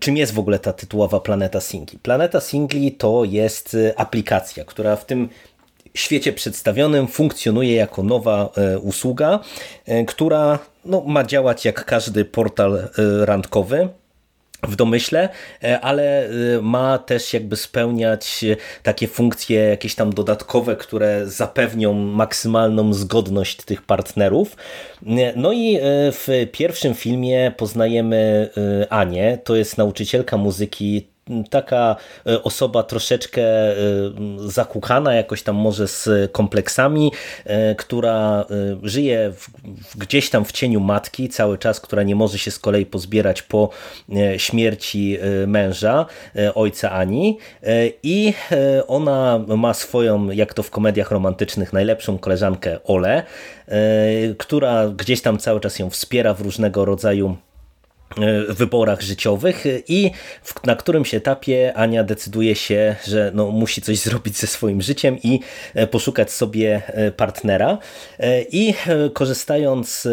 Czym 0.00 0.16
jest 0.16 0.34
w 0.34 0.38
ogóle 0.38 0.58
ta 0.58 0.72
tytułowa 0.72 1.20
planeta 1.20 1.60
singli? 1.60 1.98
Planeta 1.98 2.40
singli 2.40 2.92
to 2.92 3.24
jest 3.24 3.76
aplikacja, 3.96 4.64
która 4.64 4.96
w 4.96 5.06
tym 5.06 5.28
świecie 5.94 6.32
przedstawionym 6.32 7.06
funkcjonuje 7.06 7.74
jako 7.74 8.02
nowa 8.02 8.50
usługa, 8.82 9.40
która 10.06 10.58
no, 10.88 11.02
ma 11.06 11.24
działać 11.24 11.64
jak 11.64 11.84
każdy 11.84 12.24
portal 12.24 12.76
e, 12.76 12.88
randkowy 13.26 13.88
w 14.62 14.76
domyśle, 14.76 15.28
e, 15.62 15.80
ale 15.80 16.26
e, 16.26 16.30
ma 16.62 16.98
też 16.98 17.32
jakby 17.34 17.56
spełniać 17.56 18.44
takie 18.82 19.08
funkcje 19.08 19.60
jakieś 19.60 19.94
tam 19.94 20.12
dodatkowe, 20.12 20.76
które 20.76 21.26
zapewnią 21.26 21.92
maksymalną 21.94 22.92
zgodność 22.92 23.56
tych 23.56 23.82
partnerów. 23.82 24.56
No 25.36 25.52
i 25.52 25.78
w 26.12 26.46
pierwszym 26.52 26.94
filmie 26.94 27.52
poznajemy 27.56 28.50
Anię, 28.90 29.38
to 29.44 29.56
jest 29.56 29.78
nauczycielka 29.78 30.36
muzyki 30.36 31.06
taka 31.50 31.96
e, 32.26 32.42
osoba 32.42 32.82
troszeczkę 32.82 33.42
e, 33.42 33.76
zakukana 34.38 35.14
jakoś 35.14 35.42
tam 35.42 35.56
może 35.56 35.88
z 35.88 36.32
kompleksami, 36.32 37.12
e, 37.44 37.74
która 37.74 38.44
żyje 38.82 39.32
gdzieś 39.96 40.30
tam 40.30 40.44
w 40.44 40.52
cieniu 40.52 40.80
matki 40.80 41.28
cały 41.28 41.58
czas, 41.58 41.80
która 41.80 42.02
nie 42.02 42.16
może 42.16 42.38
się 42.38 42.50
z 42.50 42.58
kolei 42.58 42.86
pozbierać 42.86 43.42
po 43.42 43.70
śmierci 44.36 45.18
męża, 45.46 46.06
ojca 46.54 46.90
Ani. 46.90 47.38
I 48.02 48.34
ona 48.86 49.44
ma 49.56 49.74
swoją, 49.74 50.30
jak 50.30 50.54
to 50.54 50.62
w 50.62 50.70
komediach 50.70 51.10
romantycznych, 51.10 51.72
najlepszą 51.72 52.18
koleżankę 52.18 52.78
Ole, 52.84 53.22
która 54.38 54.88
gdzieś 54.88 55.22
tam 55.22 55.38
cały 55.38 55.60
czas 55.60 55.78
ją 55.78 55.90
wspiera 55.90 56.34
w 56.34 56.40
różnego 56.40 56.84
rodzaju 56.84 57.36
wyborach 58.48 59.00
życiowych 59.00 59.64
i 59.88 60.10
w, 60.42 60.66
na 60.66 60.76
którymś 60.76 61.14
etapie 61.14 61.72
Ania 61.76 62.04
decyduje 62.04 62.54
się, 62.54 62.96
że 63.06 63.30
no, 63.34 63.50
musi 63.50 63.82
coś 63.82 63.98
zrobić 63.98 64.36
ze 64.36 64.46
swoim 64.46 64.82
życiem 64.82 65.18
i 65.22 65.40
e, 65.74 65.86
poszukać 65.86 66.32
sobie 66.32 66.82
e, 66.86 67.10
partnera 67.10 67.78
i 68.52 68.74
korzystając 69.12 70.08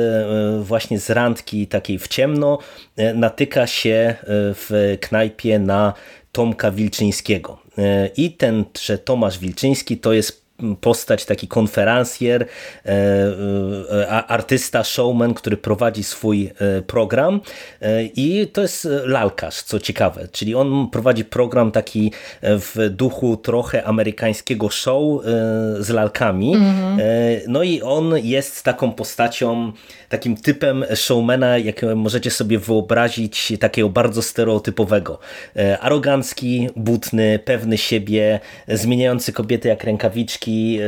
właśnie 0.62 1.00
z 1.00 1.10
randki 1.10 1.68
takiej 1.68 2.00
w 2.00 2.08
ciemno 2.08 2.60
natyka 3.14 3.68
się 3.68 4.16
w 4.28 4.98
knajpie 5.02 5.60
na 5.60 5.94
Tomka 6.32 6.72
Wilczyńskiego. 6.72 7.58
I 8.18 8.32
tenże 8.32 8.98
Tomasz 8.98 9.40
Wilczyński 9.40 9.98
to 9.98 10.14
jest 10.14 10.45
postać, 10.82 11.26
taki 11.26 11.48
konferencjer, 11.48 12.46
e, 12.86 12.90
e, 13.92 14.08
artysta, 14.28 14.84
showman, 14.84 15.34
który 15.34 15.58
prowadzi 15.58 16.04
swój 16.04 16.52
e, 16.60 16.82
program 16.82 17.42
i 18.16 18.48
to 18.54 18.62
jest 18.62 18.88
lalkarz, 19.06 19.64
co 19.64 19.80
ciekawe, 19.80 20.28
czyli 20.32 20.56
on 20.56 20.90
prowadzi 20.92 21.26
program 21.26 21.72
taki 21.72 22.12
w 22.42 22.90
duchu 22.90 23.38
trochę 23.38 23.84
amerykańskiego 23.84 24.70
show 24.70 25.24
z 25.80 25.90
lalkami, 25.90 26.56
-hmm. 26.56 27.42
no 27.48 27.64
i 27.64 27.82
on 27.82 28.14
jest 28.18 28.64
taką 28.64 28.92
postacią, 28.92 29.72
takim 30.10 30.36
typem 30.38 30.86
showmana, 30.96 31.58
jak 31.58 31.82
możecie 31.96 32.32
sobie 32.32 32.60
wyobrazić, 32.60 33.54
takiego 33.60 33.90
bardzo 33.90 34.22
stereotypowego. 34.22 35.20
Arogancki, 35.80 36.70
butny, 36.76 37.40
pewny 37.46 37.78
siebie, 37.78 38.40
zmieniający 38.68 39.34
kobiety 39.34 39.68
jak 39.68 39.84
rękawiczki, 39.84 40.45
E, 40.48 40.80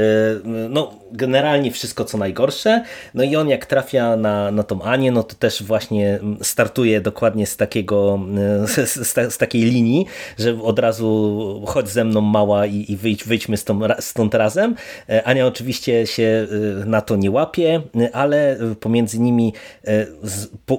no, 0.46 1.07
generalnie 1.12 1.72
wszystko 1.72 2.06
co 2.06 2.18
najgorsze. 2.18 2.84
No 3.14 3.24
i 3.24 3.36
on 3.36 3.50
jak 3.50 3.66
trafia 3.66 4.16
na, 4.16 4.52
na 4.52 4.64
tą 4.64 4.82
Anię, 4.82 5.12
no 5.12 5.24
to 5.24 5.36
też 5.36 5.64
właśnie 5.64 6.20
startuje 6.42 7.02
dokładnie 7.02 7.48
z 7.48 7.58
takiego, 7.58 8.20
z, 8.66 8.90
z, 8.90 9.34
z 9.34 9.38
takiej 9.38 9.62
linii, 9.62 10.06
że 10.40 10.62
od 10.62 10.80
razu 10.80 11.64
chodź 11.68 11.90
ze 11.90 12.04
mną 12.04 12.22
mała 12.22 12.66
i, 12.66 12.92
i 12.92 12.98
wyjdź, 12.98 13.24
wyjdźmy 13.24 13.58
stąd, 14.00 14.34
razem. 14.34 14.76
Ania 15.24 15.48
oczywiście 15.48 16.08
się 16.08 16.48
na 16.86 17.02
to 17.02 17.16
nie 17.16 17.32
łapie, 17.32 17.82
ale 18.14 18.58
pomiędzy 18.80 19.20
nimi 19.20 19.54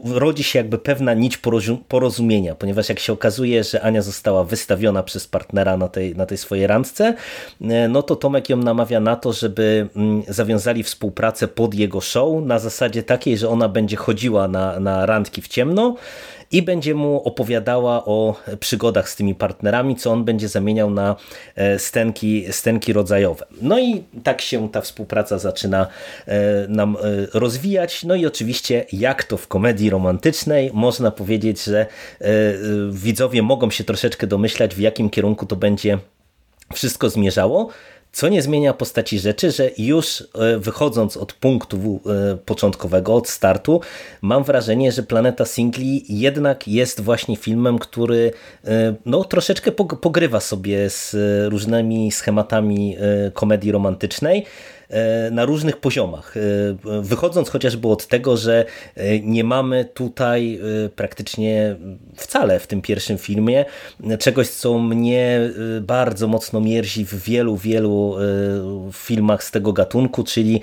rodzi 0.05 0.45
się 0.45 0.59
jakby 0.59 0.79
pewna 0.79 1.15
nić 1.15 1.39
porozumienia, 1.89 2.55
ponieważ 2.55 2.89
jak 2.89 2.99
się 2.99 3.13
okazuje, 3.13 3.65
że 3.65 3.83
Ania 3.83 4.03
została 4.03 4.45
wystawiona 4.45 5.03
przez 5.03 5.27
partnera 5.27 5.77
na 5.77 5.89
tej, 5.89 6.17
na 6.17 6.27
tej 6.27 6.39
swojej 6.39 6.67
randce, 6.67 7.15
no 7.89 8.03
to 8.03 8.17
Tomek 8.17 8.49
ją 8.49 8.57
namawia 8.57 9.01
na 9.01 9.17
to, 9.17 9.33
żeby 9.33 9.89
mm, 9.97 10.18
zawiązali 10.29 10.83
współpracę 10.83 11.49
pod 11.49 11.75
jego 11.75 12.01
show 12.01 12.43
na 12.43 12.59
zasadzie 12.59 13.03
takiej, 13.03 13.39
że 13.39 13.49
ona 13.49 13.69
będzie 13.69 13.97
chodziła 13.97 14.49
na, 14.49 14.81
na 14.81 15.07
randki 15.07 15.43
w 15.43 15.49
ciemno 15.49 15.97
i 16.53 16.63
będzie 16.63 16.95
mu 16.95 17.23
opowiadała 17.25 18.05
o 18.05 18.35
przygodach 18.61 19.09
z 19.09 19.17
tymi 19.17 19.35
partnerami, 19.35 19.97
co 19.97 20.13
on 20.13 20.25
będzie 20.25 20.49
zamieniał 20.49 20.91
na 20.91 21.17
e, 21.55 21.79
stenki, 21.79 22.45
stenki 22.51 22.93
rodzajowe. 22.93 23.47
No 23.63 23.79
i 23.79 24.05
tak 24.23 24.41
się 24.41 24.69
ta 24.69 24.81
współpraca 24.81 25.39
zaczyna 25.39 25.87
e, 26.27 26.69
nam 26.69 26.97
e, 26.97 27.01
rozwijać. 27.39 28.05
No 28.05 28.15
i 28.15 28.27
oczywiście, 28.27 28.87
jak 28.93 29.25
to 29.25 29.37
w 29.37 29.49
komedii 29.49 29.91
romantycznej, 29.91 30.71
można 30.75 31.11
powiedzieć, 31.11 31.65
że 31.65 31.87
widzowie 32.91 33.43
mogą 33.43 33.71
się 33.71 33.85
troszeczkę 33.85 34.27
domyślać, 34.27 34.75
w 34.75 34.79
jakim 34.79 35.11
kierunku 35.11 35.47
to 35.47 35.57
będzie 35.57 35.99
wszystko 36.75 37.11
zmierzało. 37.11 37.69
Co 38.13 38.29
nie 38.29 38.43
zmienia 38.43 38.73
postaci 38.73 39.19
rzeczy, 39.19 39.51
że 39.51 39.71
już 39.79 40.21
e, 40.35 40.59
wychodząc 40.59 41.17
od 41.17 41.33
punktu 41.33 42.01
e, 42.07 42.37
początkowego, 42.37 43.15
od 43.15 43.29
startu, 43.29 43.81
mam 44.23 44.45
wrażenie, 44.45 44.93
że 44.93 45.03
Planeta 45.03 45.45
Singli 45.45 46.05
jednak 46.09 46.69
jest 46.69 47.01
właśnie 47.01 47.37
filmem, 47.37 47.79
który 47.79 48.33
e, 48.65 48.95
no, 49.07 49.25
troszeczkę 49.25 49.73
pogrywa 49.73 50.41
sobie 50.41 50.91
z 50.91 51.17
różnymi 51.51 52.13
schematami 52.13 52.97
komedii 53.35 53.73
romantycznej 53.73 54.47
na 55.31 55.45
różnych 55.45 55.77
poziomach. 55.77 56.35
E, 56.37 56.41
wychodząc 57.03 57.49
chociażby 57.49 57.89
od 57.89 58.07
tego, 58.07 58.37
że 58.37 58.65
e, 58.95 59.21
nie 59.21 59.45
mamy 59.45 59.85
tutaj 59.85 60.61
praktycznie 60.97 61.77
wcale 62.17 62.61
w 62.61 62.67
tym 62.67 62.83
pierwszym 62.83 63.19
filmie 63.19 63.65
czegoś, 64.19 64.49
co 64.49 64.79
mnie 64.79 65.51
bardzo 65.81 66.29
mocno 66.29 66.61
mierzi 66.61 67.05
w 67.05 67.15
wielu, 67.15 67.57
wielu 67.57 68.17
filmach 68.93 69.45
z 69.45 69.51
tego 69.51 69.73
gatunku, 69.73 70.25
czyli 70.25 70.61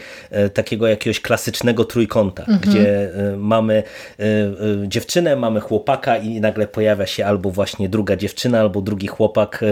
takiego 0.53 0.87
jakiegoś 0.87 1.19
klasycznego 1.19 1.85
trójkąta, 1.85 2.43
mhm. 2.43 2.59
gdzie 2.59 3.09
mamy 3.37 3.83
dziewczynę, 4.87 5.35
mamy 5.35 5.59
chłopaka 5.59 6.17
i 6.17 6.41
nagle 6.41 6.67
pojawia 6.67 7.05
się 7.05 7.25
albo 7.25 7.51
właśnie 7.51 7.89
druga 7.89 8.15
dziewczyna, 8.15 8.59
albo 8.59 8.81
drugi 8.81 9.07
chłopak, 9.07 9.63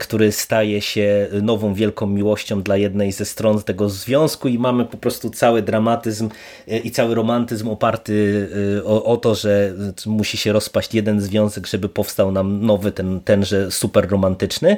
który 0.00 0.32
staje 0.32 0.80
się 0.80 1.26
nową 1.42 1.74
wielką 1.74 2.06
miłością 2.06 2.62
dla 2.62 2.76
jednej 2.76 3.12
ze 3.12 3.24
stron 3.24 3.62
tego 3.62 3.83
tego 3.84 3.90
związku 3.90 4.48
i 4.48 4.58
mamy 4.58 4.84
po 4.84 4.96
prostu 4.96 5.30
cały 5.30 5.62
dramatyzm 5.62 6.28
e, 6.68 6.78
i 6.78 6.90
cały 6.90 7.14
romantyzm 7.14 7.68
oparty 7.68 8.48
e, 8.78 8.84
o, 8.84 9.04
o 9.04 9.16
to, 9.16 9.34
że 9.34 9.72
musi 10.06 10.36
się 10.36 10.52
rozpaść 10.52 10.94
jeden 10.94 11.20
związek, 11.20 11.66
żeby 11.66 11.88
powstał 11.88 12.32
nam 12.32 12.66
nowy, 12.66 12.92
ten, 12.92 13.20
tenże 13.20 13.70
super 13.70 14.08
romantyczny. 14.08 14.76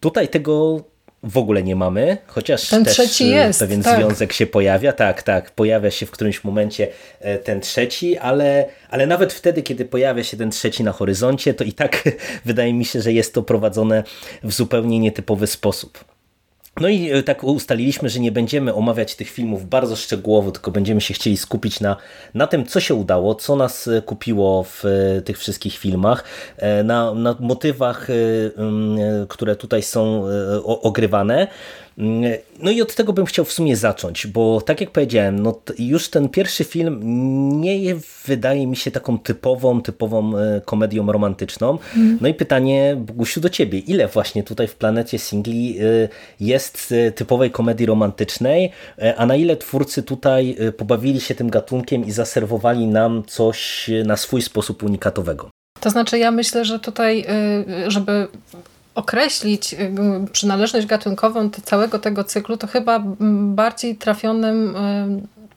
Tutaj 0.00 0.28
tego 0.28 0.84
w 1.22 1.38
ogóle 1.38 1.62
nie 1.62 1.76
mamy, 1.76 2.18
chociaż 2.26 2.68
ten 2.68 2.84
też 2.84 2.92
trzeci 2.92 3.24
e, 3.24 3.26
jest, 3.26 3.60
pewien 3.60 3.82
tak. 3.82 3.98
związek 3.98 4.32
się 4.32 4.46
pojawia. 4.46 4.92
Tak, 4.92 5.22
tak, 5.22 5.50
pojawia 5.50 5.90
się 5.90 6.06
w 6.06 6.10
którymś 6.10 6.44
momencie 6.44 6.88
ten 7.44 7.60
trzeci, 7.60 8.18
ale, 8.18 8.68
ale 8.90 9.06
nawet 9.06 9.32
wtedy, 9.32 9.62
kiedy 9.62 9.84
pojawia 9.84 10.24
się 10.24 10.36
ten 10.36 10.50
trzeci 10.50 10.84
na 10.84 10.92
horyzoncie, 10.92 11.54
to 11.54 11.64
i 11.64 11.72
tak 11.72 12.02
wydaje 12.44 12.74
mi 12.74 12.84
się, 12.84 13.00
że 13.00 13.12
jest 13.12 13.34
to 13.34 13.42
prowadzone 13.42 14.04
w 14.44 14.52
zupełnie 14.52 14.98
nietypowy 14.98 15.46
sposób. 15.46 16.13
No 16.80 16.88
i 16.88 17.10
e, 17.10 17.22
tak 17.22 17.44
ustaliliśmy, 17.44 18.08
że 18.08 18.20
nie 18.20 18.32
będziemy 18.32 18.74
omawiać 18.74 19.14
tych 19.14 19.30
filmów 19.30 19.68
bardzo 19.68 19.96
szczegółowo, 19.96 20.50
tylko 20.50 20.70
będziemy 20.70 21.00
się 21.00 21.14
chcieli 21.14 21.36
skupić 21.36 21.80
na, 21.80 21.96
na 22.34 22.46
tym, 22.46 22.66
co 22.66 22.80
się 22.80 22.94
udało, 22.94 23.34
co 23.34 23.56
nas 23.56 23.88
e, 23.88 24.02
kupiło 24.02 24.62
w 24.64 24.84
e, 24.84 25.22
tych 25.22 25.38
wszystkich 25.38 25.78
filmach, 25.78 26.24
na, 26.84 27.14
na 27.14 27.36
motywach, 27.40 28.08
które 29.28 29.56
tutaj 29.56 29.82
są 29.82 30.24
ogrywane. 30.64 31.48
No 31.96 32.70
i 32.70 32.82
od 32.82 32.94
tego 32.94 33.12
bym 33.12 33.26
chciał 33.26 33.44
w 33.44 33.52
sumie 33.52 33.76
zacząć, 33.76 34.26
bo 34.26 34.60
tak 34.60 34.80
jak 34.80 34.90
powiedziałem, 34.90 35.40
no 35.40 35.60
już 35.78 36.08
ten 36.08 36.28
pierwszy 36.28 36.64
film 36.64 37.00
nie 37.60 37.96
wydaje 38.26 38.66
mi 38.66 38.76
się 38.76 38.90
taką 38.90 39.18
typową, 39.18 39.82
typową 39.82 40.38
e, 40.38 40.60
komedią 40.64 41.12
romantyczną. 41.12 41.78
Mm. 41.96 42.18
No 42.20 42.28
i 42.28 42.34
pytanie, 42.34 42.96
Bogusiu, 42.98 43.40
do 43.40 43.48
ciebie. 43.48 43.78
Ile 43.78 44.08
właśnie 44.08 44.42
tutaj 44.42 44.68
w 44.68 44.74
Planecie 44.74 45.18
Singli 45.18 45.78
e, 45.78 46.08
jest 46.40 46.92
e, 46.92 47.12
typowej 47.12 47.50
komedii 47.50 47.86
romantycznej, 47.86 48.70
a 49.16 49.26
na 49.26 49.36
ile 49.36 49.56
twórcy 49.56 50.02
tutaj 50.02 50.56
pobawili 50.76 51.20
się 51.20 51.34
tym 51.34 51.50
gatunkiem 51.50 52.04
i 52.04 52.10
zaserwowali 52.10 52.86
nam 52.86 53.22
coś 53.26 53.90
na 54.04 54.16
swój 54.16 54.42
sposób 54.42 54.82
unikatowego? 54.82 55.50
To 55.80 55.90
znaczy, 55.90 56.18
ja 56.18 56.30
myślę, 56.30 56.64
że 56.64 56.78
tutaj, 56.78 57.26
żeby 57.88 58.28
określić 58.94 59.74
przynależność 60.32 60.86
gatunkową 60.86 61.50
całego 61.50 61.98
tego 61.98 62.24
cyklu, 62.24 62.56
to 62.56 62.66
chyba 62.66 63.02
bardziej 63.54 63.96
trafionym 63.96 64.76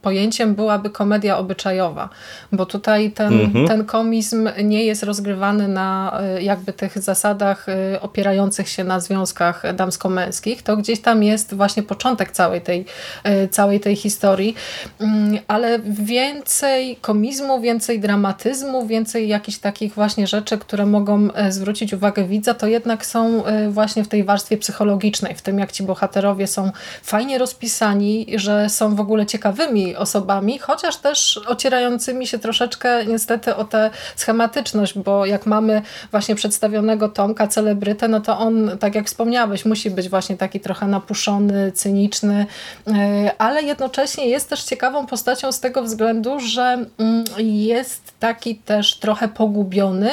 pojęciem 0.08 0.56
byłaby 0.56 0.90
komedia 0.90 1.38
obyczajowa, 1.38 2.10
bo 2.52 2.66
tutaj 2.66 3.12
ten, 3.12 3.34
mhm. 3.34 3.68
ten 3.68 3.86
komizm 3.86 4.50
nie 4.64 4.86
jest 4.86 5.04
rozgrywany 5.04 5.68
na 5.68 6.20
y, 6.38 6.44
jakby 6.44 6.74
tych 6.74 7.00
zasadach 7.00 7.66
opierających 8.02 8.70
się 8.70 8.84
na 8.84 9.00
związkach 9.00 9.64
damsko-męskich. 9.76 10.64
To 10.64 10.78
gdzieś 10.78 11.02
tam 11.02 11.24
jest 11.24 11.54
właśnie 11.54 11.84
początek 11.84 12.32
całej 12.32 12.62
tej, 12.62 12.86
całej 13.52 13.80
tej 13.80 13.96
historii, 13.96 14.56
mm, 15.00 15.40
ale 15.48 15.80
więcej 15.90 16.96
komizmu, 16.96 17.62
więcej 17.62 18.00
dramatyzmu, 18.00 18.88
więcej 18.88 19.28
jakichś 19.28 19.58
takich 19.58 19.94
właśnie 19.94 20.28
rzeczy, 20.28 20.58
które 20.58 20.86
mogą 20.86 21.28
zwrócić 21.50 21.94
uwagę 21.94 22.24
widza, 22.24 22.54
to 22.54 22.68
jednak 22.68 23.06
są 23.06 23.44
Y, 23.66 23.72
właśnie 23.72 24.04
w 24.04 24.08
tej 24.08 24.24
warstwie 24.24 24.58
psychologicznej, 24.58 25.36
w 25.36 25.42
tym 25.42 25.60
jak 25.60 25.72
ci 25.72 25.84
bohaterowie 25.84 26.48
są 26.48 26.72
fajnie 27.04 27.38
rozpisani, 27.38 28.28
że 28.36 28.70
są 28.70 28.96
w 28.96 29.00
ogóle 29.00 29.26
ciekawymi 29.26 29.96
osobami, 29.98 30.60
chociaż 30.60 30.98
też 30.98 31.40
ocierającymi 31.48 32.28
się 32.28 32.40
troszeczkę 32.40 33.06
niestety 33.06 33.56
o 33.56 33.64
tę 33.64 33.90
schematyczność, 34.16 35.00
bo 35.00 35.26
jak 35.26 35.46
mamy 35.46 35.82
właśnie 36.12 36.36
przedstawionego 36.36 37.10
Tomka, 37.10 37.48
celebrytę, 37.48 38.08
no 38.08 38.22
to 38.22 38.38
on, 38.38 38.78
tak 38.80 38.96
jak 38.96 39.08
wspomniałeś, 39.08 39.66
musi 39.66 39.92
być 39.92 40.10
właśnie 40.10 40.38
taki 40.38 40.60
trochę 40.60 40.88
napuszony, 40.88 41.72
cyniczny, 41.72 42.46
y, 42.88 42.92
ale 43.38 43.62
jednocześnie 43.64 44.28
jest 44.28 44.50
też 44.50 44.64
ciekawą 44.64 45.06
postacią 45.06 45.52
z 45.52 45.60
tego 45.60 45.84
względu, 45.84 46.40
że 46.40 46.86
mm, 46.98 47.24
jest 47.38 48.14
taki 48.20 48.56
też 48.56 49.00
trochę 49.00 49.28
pogubiony 49.28 50.12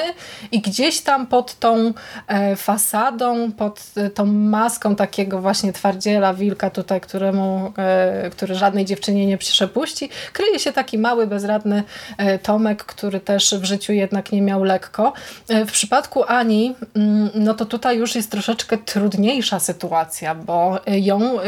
i 0.52 0.60
gdzieś 0.60 1.00
tam 1.00 1.26
pod 1.26 1.58
tą 1.58 1.92
e, 2.26 2.56
fasadą 2.56 3.52
pod 3.52 3.82
e, 3.96 4.10
tą 4.10 4.26
maską 4.26 4.96
takiego 4.96 5.40
właśnie 5.40 5.72
twardziela, 5.72 6.34
wilka 6.34 6.70
tutaj, 6.70 7.00
któremu, 7.00 7.72
e, 7.78 8.30
który 8.30 8.54
żadnej 8.54 8.84
dziewczynie 8.84 9.26
nie 9.26 9.38
przepuści, 9.64 10.08
kryje 10.32 10.58
się 10.58 10.72
taki 10.72 10.98
mały, 10.98 11.26
bezradny 11.26 11.82
e, 12.18 12.38
Tomek, 12.38 12.84
który 12.84 13.20
też 13.20 13.54
w 13.54 13.64
życiu 13.64 13.92
jednak 13.92 14.32
nie 14.32 14.42
miał 14.42 14.64
lekko. 14.64 15.12
W 15.48 15.72
przypadku 15.72 16.24
Ani, 16.28 16.74
mm, 16.96 17.30
no 17.34 17.54
to 17.54 17.64
tutaj 17.64 17.98
już 17.98 18.14
jest 18.14 18.30
troszeczkę 18.30 18.78
trudniejsza 18.78 19.60
sytuacja, 19.60 20.34
bo 20.34 20.80
ją 20.86 21.38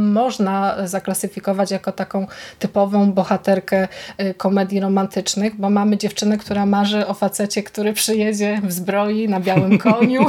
można 0.00 0.76
zaklasyfikować 0.84 1.70
jako 1.70 1.92
taką 1.92 2.26
typową 2.58 3.12
bohaterkę 3.12 3.88
komedii 4.36 4.80
romantycznych, 4.80 5.56
bo 5.56 5.70
mamy 5.70 5.96
dziewczynę, 5.96 6.38
która 6.38 6.66
marzy 6.66 7.06
o 7.06 7.14
facecie, 7.14 7.62
który 7.62 7.92
przyjedzie 7.92 8.60
w 8.64 8.72
zbroi 8.72 9.28
na 9.28 9.40
białym 9.40 9.78
koniu 9.88 10.26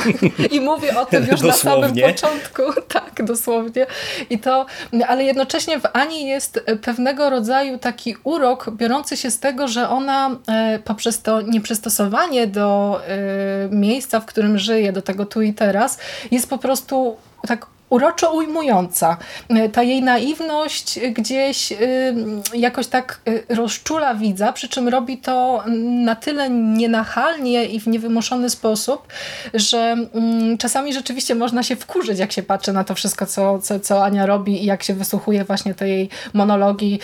i 0.52 0.62
mówię 0.62 1.00
o 1.00 1.06
tym 1.06 1.28
już 1.32 1.42
na 1.42 1.54
samym 1.54 1.96
początku. 1.96 2.62
Tak, 2.88 3.24
dosłownie. 3.24 3.86
I 4.30 4.40
to, 4.40 4.66
ale 5.08 5.24
jednocześnie 5.24 5.80
w 5.80 5.84
Ani 5.94 6.28
jest 6.28 6.60
pewnego 6.82 7.19
rodzaju 7.30 7.78
taki 7.78 8.16
urok 8.24 8.72
biorący 8.72 9.18
się 9.18 9.32
z 9.32 9.40
tego, 9.40 9.68
że 9.68 9.90
ona 9.90 10.30
e, 10.48 10.80
poprzez 10.80 11.22
to 11.22 11.42
nieprzystosowanie 11.42 12.48
do 12.48 13.02
e, 13.08 13.76
miejsca, 13.76 14.20
w 14.20 14.26
którym 14.26 14.58
żyje, 14.58 14.94
do 14.94 15.02
tego 15.02 15.26
tu 15.26 15.42
i 15.42 15.54
teraz, 15.54 15.98
jest 16.32 16.50
po 16.50 16.58
prostu 16.58 17.18
tak 17.48 17.68
uroczo 17.90 18.34
ujmująca. 18.34 19.18
Ta 19.72 19.84
jej 19.84 20.04
naiwność 20.04 21.00
gdzieś 21.00 21.74
jakoś 22.54 22.88
tak 22.88 23.22
rozczula 23.50 24.16
widza, 24.16 24.54
przy 24.54 24.70
czym 24.70 24.88
robi 24.88 25.18
to 25.18 25.64
na 26.06 26.16
tyle 26.16 26.50
nienachalnie 26.50 27.66
i 27.66 27.80
w 27.80 27.88
niewymuszony 27.88 28.50
sposób, 28.50 29.08
że 29.54 29.96
czasami 30.60 30.94
rzeczywiście 30.94 31.36
można 31.36 31.64
się 31.64 31.76
wkurzyć, 31.76 32.20
jak 32.20 32.32
się 32.32 32.44
patrzy 32.44 32.74
na 32.74 32.84
to 32.84 32.96
wszystko, 32.96 33.26
co, 33.26 33.60
co, 33.60 33.80
co 33.80 34.04
Ania 34.06 34.26
robi 34.26 34.64
i 34.64 34.66
jak 34.66 34.84
się 34.84 34.94
wysłuchuje 34.94 35.44
właśnie 35.44 35.74
tej 35.74 35.90
jej 35.90 36.10
monologii 36.34 37.00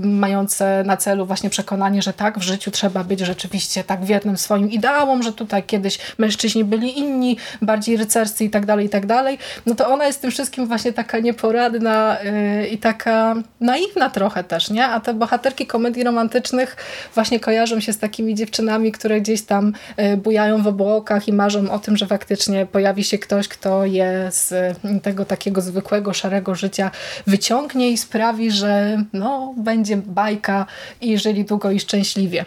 mające 0.00 0.82
na 0.86 0.96
celu 0.96 1.26
właśnie 1.26 1.50
przekonanie, 1.50 2.02
że 2.02 2.12
tak, 2.12 2.38
w 2.38 2.42
życiu 2.42 2.70
trzeba 2.70 3.04
być 3.04 3.20
rzeczywiście 3.20 3.84
tak 3.84 4.04
wiernym 4.04 4.38
swoim 4.38 4.70
ideałom, 4.70 5.22
że 5.22 5.32
tutaj 5.32 5.62
kiedyś 5.62 5.98
mężczyźni 6.18 6.64
byli 6.64 6.98
inni, 6.98 7.36
bardziej 7.62 7.96
rycerscy 7.96 8.44
i 8.44 8.50
tak 8.50 8.66
dalej, 8.66 8.86
i 8.86 8.88
tak 8.88 9.06
dalej, 9.06 9.38
no 9.66 9.74
to 9.74 9.95
ona 9.96 10.06
jest 10.06 10.20
tym 10.20 10.30
wszystkim 10.30 10.66
właśnie 10.66 10.92
taka 10.92 11.18
nieporadna 11.18 12.16
yy, 12.22 12.66
i 12.66 12.78
taka 12.78 13.34
naiwna 13.60 14.10
trochę 14.10 14.44
też, 14.44 14.70
nie? 14.70 14.86
A 14.86 15.00
te 15.00 15.14
bohaterki 15.14 15.66
komedii 15.66 16.04
romantycznych 16.04 16.76
właśnie 17.14 17.40
kojarzą 17.40 17.80
się 17.80 17.92
z 17.92 17.98
takimi 17.98 18.34
dziewczynami, 18.34 18.92
które 18.92 19.20
gdzieś 19.20 19.42
tam 19.42 19.72
yy, 19.96 20.16
bujają 20.16 20.62
w 20.62 20.66
obłokach 20.66 21.28
i 21.28 21.32
marzą 21.32 21.70
o 21.70 21.78
tym, 21.78 21.96
że 21.96 22.06
faktycznie 22.06 22.66
pojawi 22.66 23.04
się 23.04 23.18
ktoś, 23.18 23.48
kto 23.48 23.84
je 23.84 24.28
z 24.30 24.50
yy, 24.84 25.00
tego 25.00 25.24
takiego 25.24 25.60
zwykłego, 25.60 26.12
szarego 26.12 26.54
życia 26.54 26.90
wyciągnie 27.26 27.90
i 27.90 27.98
sprawi, 27.98 28.50
że 28.50 29.02
no, 29.12 29.54
będzie 29.56 29.96
bajka 29.96 30.66
i 31.00 31.18
żyli 31.18 31.44
długo 31.44 31.70
i 31.70 31.80
szczęśliwie. 31.80 32.44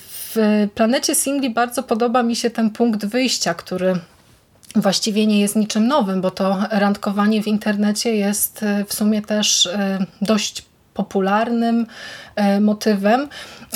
W 0.00 0.68
planecie 0.74 1.14
singli 1.14 1.50
bardzo 1.50 1.82
podoba 1.82 2.22
mi 2.22 2.36
się 2.36 2.50
ten 2.50 2.70
punkt 2.70 3.06
wyjścia, 3.06 3.54
który 3.54 3.96
właściwie 4.76 5.26
nie 5.26 5.40
jest 5.40 5.56
niczym 5.56 5.86
nowym, 5.86 6.20
bo 6.20 6.30
to 6.30 6.58
randkowanie 6.70 7.42
w 7.42 7.46
internecie 7.46 8.16
jest 8.16 8.62
e, 8.62 8.84
w 8.84 8.94
sumie 8.94 9.22
też 9.22 9.66
e, 9.66 9.98
dość 10.22 10.64
popularnym 10.94 11.86
e, 12.36 12.60
motywem. 12.60 13.28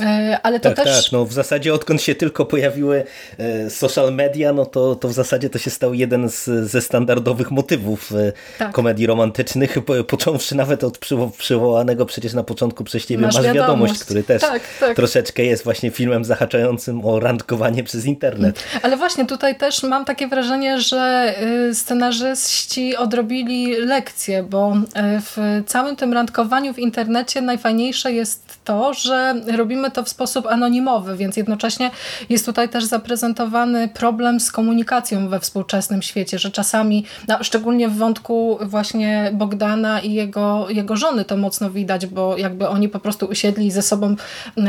E, 0.02 0.38
ale 0.42 0.60
to 0.60 0.68
tak, 0.68 0.84
też... 0.84 1.04
Tak, 1.04 1.12
no 1.12 1.24
w 1.24 1.32
zasadzie 1.32 1.74
odkąd 1.74 2.02
się 2.02 2.14
tylko 2.14 2.46
pojawiły 2.46 3.04
e, 3.38 3.70
social 3.70 4.14
media, 4.14 4.52
no 4.52 4.66
to, 4.66 4.94
to 4.94 5.08
w 5.08 5.12
zasadzie 5.12 5.50
to 5.50 5.58
się 5.58 5.70
stał 5.70 5.94
jeden 5.94 6.28
z, 6.28 6.44
ze 6.44 6.80
standardowych 6.80 7.50
motywów 7.50 8.12
e, 8.12 8.32
tak. 8.58 8.72
komedii 8.72 9.06
romantycznych, 9.06 9.76
począwszy 10.08 10.54
nawet 10.54 10.84
od 10.84 10.98
przywo 10.98 11.30
przywołanego 11.38 12.06
przecież 12.06 12.32
na 12.32 12.42
początku 12.42 12.84
przez 12.84 13.06
Ciebie 13.06 13.26
Masz, 13.26 13.34
Masz 13.34 13.44
wiadomość, 13.44 13.68
wiadomość, 13.68 14.00
który 14.00 14.22
też 14.22 14.42
tak, 14.42 14.62
tak. 14.80 14.96
troszeczkę 14.96 15.44
jest 15.44 15.64
właśnie 15.64 15.90
filmem 15.90 16.24
zahaczającym 16.24 17.04
o 17.04 17.20
randkowanie 17.20 17.84
przez 17.84 18.04
internet. 18.04 18.64
Ale 18.82 18.96
właśnie 18.96 19.26
tutaj 19.26 19.56
też 19.56 19.82
mam 19.82 20.04
takie 20.04 20.28
wrażenie, 20.28 20.80
że 20.80 21.34
y, 21.70 21.74
scenarzyści 21.74 22.96
odrobili 22.96 23.76
lekcję, 23.76 24.42
bo 24.42 24.76
w 25.22 25.62
całym 25.66 25.96
tym 25.96 26.12
randkowaniu 26.12 26.74
w 26.74 26.78
internecie 26.78 27.40
najfajniejsze 27.40 28.12
jest 28.12 28.58
to, 28.64 28.94
że 28.94 29.34
robimy 29.56 29.89
to 29.90 30.05
w 30.05 30.09
sposób 30.09 30.46
anonimowy, 30.46 31.16
więc 31.16 31.37
jednocześnie 31.37 31.90
jest 32.29 32.46
tutaj 32.46 32.68
też 32.68 32.85
zaprezentowany 32.85 33.88
problem 33.88 34.40
z 34.40 34.53
komunikacją 34.53 35.29
we 35.29 35.40
współczesnym 35.40 36.03
świecie, 36.03 36.38
że 36.38 36.50
czasami, 36.50 37.05
no, 37.29 37.38
szczególnie 37.42 37.88
w 37.88 37.96
wątku 37.96 38.59
właśnie 38.62 39.31
Bogdana 39.35 40.00
i 40.00 40.12
jego, 40.12 40.66
jego 40.70 40.96
żony 40.96 41.24
to 41.24 41.37
mocno 41.37 41.70
widać, 41.70 42.07
bo 42.07 42.37
jakby 42.37 42.68
oni 42.68 42.88
po 42.88 42.98
prostu 42.98 43.26
usiedli 43.26 43.66
i 43.66 43.70
ze 43.70 43.83
sobą 43.83 44.16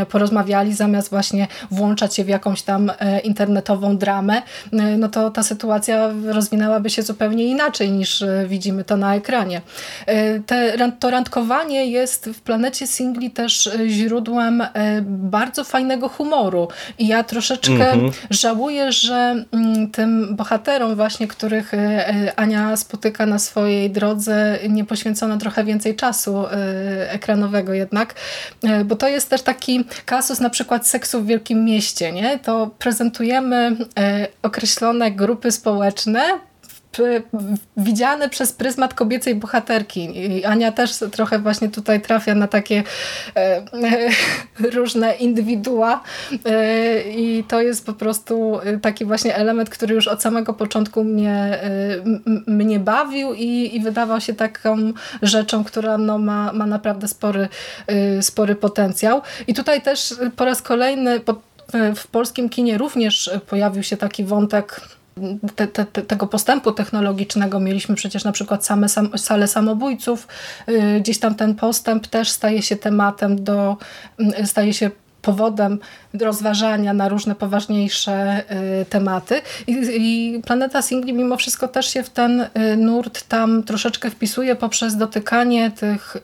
porozmawiali 0.10 0.73
zamiast 0.73 1.10
właśnie 1.10 1.47
włączać 1.71 2.15
się 2.15 2.23
w 2.23 2.27
jakąś 2.27 2.62
tam 2.62 2.91
e, 2.99 3.19
internetową 3.19 3.97
dramę, 3.97 4.41
e, 4.73 4.97
no 4.97 5.10
to 5.10 5.29
ta 5.31 5.43
sytuacja 5.43 6.10
rozwinęłaby 6.25 6.89
się 6.89 7.01
zupełnie 7.01 7.45
inaczej 7.45 7.91
niż 7.91 8.21
e, 8.21 8.45
widzimy 8.47 8.84
to 8.84 8.97
na 8.97 9.15
ekranie. 9.15 9.62
Te, 10.45 10.91
to 10.99 11.10
randkowanie 11.10 11.86
jest 11.86 12.29
w 12.29 12.41
planecie 12.41 12.88
singli 12.88 13.31
też 13.31 13.69
źródłem 13.88 14.63
bardzo 15.07 15.63
fajnego 15.63 16.09
humoru. 16.09 16.67
I 16.99 17.07
ja 17.07 17.23
troszeczkę 17.23 17.91
mm 17.91 18.09
-hmm. 18.09 18.11
żałuję, 18.29 18.91
że 18.91 19.45
mm, 19.51 19.91
tym 19.91 20.35
bohaterom 20.35 20.95
właśnie, 20.95 21.27
których 21.27 21.73
e, 21.73 21.77
e, 21.77 22.39
Ania 22.39 22.77
spotyka 22.77 23.25
na 23.25 23.39
swojej 23.39 23.89
drodze, 23.89 24.59
nie 24.69 24.85
poświęcono 24.85 25.37
trochę 25.37 25.63
więcej 25.63 25.95
czasu 25.95 26.45
e, 26.47 27.11
ekranowego 27.11 27.73
jednak, 27.73 28.15
bo 28.85 28.95
to 28.95 29.07
jest 29.07 29.29
też 29.29 29.41
taki 29.41 29.85
kasus 30.05 30.39
na 30.39 30.49
przykład 30.49 30.87
seksu 30.87 31.21
w 31.21 31.25
wielkim 31.25 31.65
mieście, 31.65 32.11
nie? 32.11 32.39
To 32.39 32.69
prezentujemy 32.79 33.77
określone 34.41 35.11
grupy 35.11 35.51
społeczne, 35.51 36.21
widziane 37.77 38.30
przez 38.30 38.54
pryzmat 38.54 38.93
kobiecej 38.93 39.36
bohaterki. 39.36 40.19
I 40.19 40.45
Ania 40.45 40.71
też 40.71 40.91
trochę 41.12 41.39
właśnie 41.39 41.69
tutaj 41.69 42.01
trafia 42.01 42.36
na 42.36 42.47
takie 42.47 42.84
e, 43.36 43.39
e, 43.39 43.63
różne 44.77 45.15
indywidua 45.15 46.04
e, 46.45 47.01
i 47.01 47.43
to 47.43 47.62
jest 47.62 47.86
po 47.86 47.93
prostu 47.93 48.60
taki 48.82 49.06
właśnie 49.06 49.36
element, 49.36 49.69
który 49.69 49.95
już 49.95 50.08
od 50.08 50.21
samego 50.21 50.54
początku 50.54 51.04
mnie, 51.04 51.60
e, 51.63 52.51
mnie 52.51 52.80
bawił 52.80 53.34
i, 53.34 53.75
i 53.75 53.80
wydawał 53.80 54.21
się 54.21 54.34
taką 54.34 54.93
rzeczą, 55.21 55.63
która 55.63 55.97
no, 55.97 56.17
ma, 56.17 56.54
ma 56.54 56.65
naprawdę 56.65 57.08
spory, 57.08 57.47
e, 57.88 58.21
spory 58.21 58.56
potencjał. 58.56 59.21
I 59.47 59.54
tutaj 59.54 59.82
też 59.82 60.15
po 60.36 60.45
raz 60.45 60.62
kolejny 60.62 61.19
po, 61.19 61.36
w 61.95 62.08
polskim 62.08 62.49
kinie 62.49 62.77
również 62.77 63.32
pojawił 63.47 63.84
się 63.84 63.97
taki 63.97 64.23
wątek 64.23 64.82
te, 65.56 65.67
te, 65.67 65.86
tego 65.86 66.28
postępu 66.28 66.71
technologicznego. 66.71 67.60
Mieliśmy 67.60 67.95
przecież 67.95 68.24
na 68.24 68.32
przykład 68.32 68.65
same 68.65 68.89
sam, 68.89 69.17
sale 69.17 69.47
samobójców. 69.47 70.28
Y, 70.69 71.00
gdzieś 71.00 71.19
tam 71.19 71.36
ten 71.36 71.56
postęp 71.56 72.08
też 72.08 72.30
staje 72.30 72.62
się 72.62 72.76
tematem 72.76 73.43
do, 73.43 73.78
y, 74.39 74.47
staje 74.47 74.74
się 74.74 74.91
powodem 75.21 75.80
rozważania 76.21 76.93
na 76.93 77.10
różne 77.10 77.36
poważniejsze 77.36 78.43
y, 78.82 78.86
tematy. 78.86 79.41
I, 79.67 79.74
I, 79.97 80.41
Planeta 80.45 80.82
Singli 80.82 81.13
mimo 81.13 81.38
wszystko 81.38 81.67
też 81.67 81.93
się 81.93 82.04
w 82.04 82.10
ten 82.10 82.47
nurt 82.78 83.28
tam 83.28 83.63
troszeczkę 83.63 84.10
wpisuje 84.10 84.56
poprzez 84.56 84.97
dotykanie 84.97 85.71
tych 85.71 86.17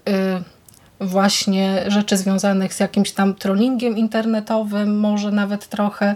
właśnie 0.99 1.83
rzeczy 1.87 2.17
związanych 2.17 2.73
z 2.73 2.79
jakimś 2.79 3.11
tam 3.11 3.35
trollingiem 3.35 3.97
internetowym, 3.97 4.99
może 4.99 5.31
nawet 5.31 5.67
trochę 5.67 6.15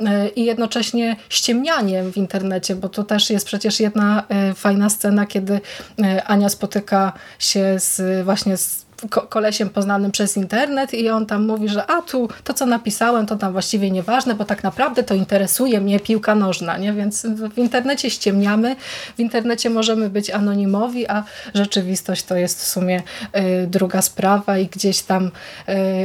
e, 0.00 0.28
i 0.28 0.44
jednocześnie 0.44 1.16
ściemnianiem 1.28 2.12
w 2.12 2.16
internecie, 2.16 2.76
bo 2.76 2.88
to 2.88 3.04
też 3.04 3.30
jest 3.30 3.46
przecież 3.46 3.80
jedna 3.80 4.24
e, 4.28 4.54
fajna 4.54 4.90
scena, 4.90 5.26
kiedy 5.26 5.60
e, 6.02 6.24
Ania 6.24 6.48
spotyka 6.48 7.12
się 7.38 7.78
z 7.78 8.24
właśnie 8.24 8.56
z 8.56 8.85
kolesiem 9.28 9.70
poznanym 9.70 10.12
przez 10.12 10.36
internet 10.36 10.94
i 10.94 11.10
on 11.10 11.26
tam 11.26 11.46
mówi, 11.46 11.68
że 11.68 11.90
a 11.90 12.02
tu 12.02 12.28
to 12.44 12.54
co 12.54 12.66
napisałem 12.66 13.26
to 13.26 13.36
tam 13.36 13.52
właściwie 13.52 13.90
nieważne, 13.90 14.34
bo 14.34 14.44
tak 14.44 14.62
naprawdę 14.62 15.02
to 15.02 15.14
interesuje 15.14 15.80
mnie 15.80 16.00
piłka 16.00 16.34
nożna, 16.34 16.78
nie? 16.78 16.92
więc 16.92 17.26
w 17.26 17.58
internecie 17.58 18.10
ściemniamy, 18.10 18.76
w 19.16 19.20
internecie 19.20 19.70
możemy 19.70 20.10
być 20.10 20.30
anonimowi, 20.30 21.08
a 21.08 21.24
rzeczywistość 21.54 22.22
to 22.22 22.36
jest 22.36 22.60
w 22.60 22.66
sumie 22.66 23.02
y, 23.36 23.66
druga 23.66 24.02
sprawa 24.02 24.58
i 24.58 24.66
gdzieś 24.66 25.02
tam, 25.02 25.30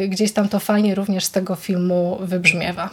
y, 0.03 0.07
gdzieś 0.07 0.31
tam 0.31 0.49
to 0.49 0.59
fajnie 0.59 0.95
również 0.95 1.25
z 1.25 1.31
tego 1.31 1.55
filmu 1.55 2.17
wybrzmiewa. 2.21 2.89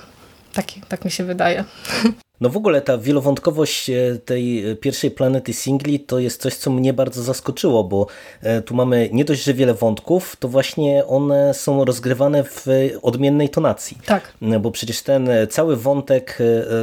Tak, 0.52 0.66
tak 0.88 1.04
mi 1.04 1.10
się 1.10 1.24
wydaje. 1.24 1.64
No 2.40 2.48
w 2.48 2.56
ogóle 2.56 2.80
ta 2.80 2.98
wielowątkowość 2.98 3.90
e, 3.90 4.18
tej 4.24 4.64
pierwszej 4.80 5.10
planety 5.10 5.52
singli 5.52 6.00
to 6.00 6.18
jest 6.18 6.42
coś, 6.42 6.54
co 6.54 6.70
mnie 6.70 6.92
bardzo 6.92 7.22
zaskoczyło, 7.22 7.84
bo 7.84 8.06
e, 8.42 8.62
tu 8.62 8.74
mamy 8.74 9.08
nie 9.12 9.24
dość, 9.24 9.42
że 9.42 9.54
wiele 9.54 9.74
wątków, 9.74 10.36
to 10.36 10.48
właśnie 10.48 11.06
one 11.06 11.54
są 11.54 11.84
rozgrywane 11.84 12.44
w 12.44 12.66
odmiennej 13.02 13.48
tonacji. 13.48 13.98
Tak. 14.06 14.32
E, 14.42 14.58
bo 14.58 14.70
przecież 14.70 15.02
ten 15.02 15.30
cały 15.50 15.76
wątek 15.76 16.38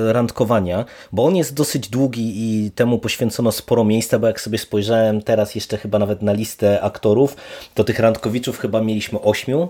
randkowania, 0.07 0.85
bo 1.11 1.25
on 1.25 1.35
jest 1.35 1.53
dosyć 1.53 1.89
długi 1.89 2.33
i 2.35 2.71
temu 2.71 2.99
poświęcono 2.99 3.51
sporo 3.51 3.83
miejsca, 3.83 4.19
bo 4.19 4.27
jak 4.27 4.41
sobie 4.41 4.57
spojrzałem 4.57 5.21
teraz 5.21 5.55
jeszcze 5.55 5.77
chyba 5.77 5.99
nawet 5.99 6.21
na 6.21 6.33
listę 6.33 6.81
aktorów, 6.81 7.35
to 7.73 7.83
tych 7.83 7.99
randkowiczów 7.99 8.59
chyba 8.59 8.81
mieliśmy 8.81 9.21
ośmiu, 9.21 9.67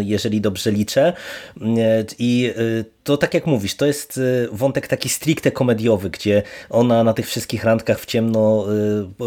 jeżeli 0.00 0.40
dobrze 0.40 0.72
liczę. 0.72 1.12
I 2.18 2.54
to 3.08 3.16
tak 3.16 3.34
jak 3.34 3.46
mówisz, 3.46 3.74
to 3.74 3.86
jest 3.86 4.20
wątek 4.52 4.86
taki 4.86 5.08
stricte 5.08 5.50
komediowy, 5.50 6.10
gdzie 6.10 6.42
ona 6.70 7.04
na 7.04 7.12
tych 7.12 7.26
wszystkich 7.26 7.64
randkach 7.64 8.00
w 8.00 8.06
ciemno 8.06 8.66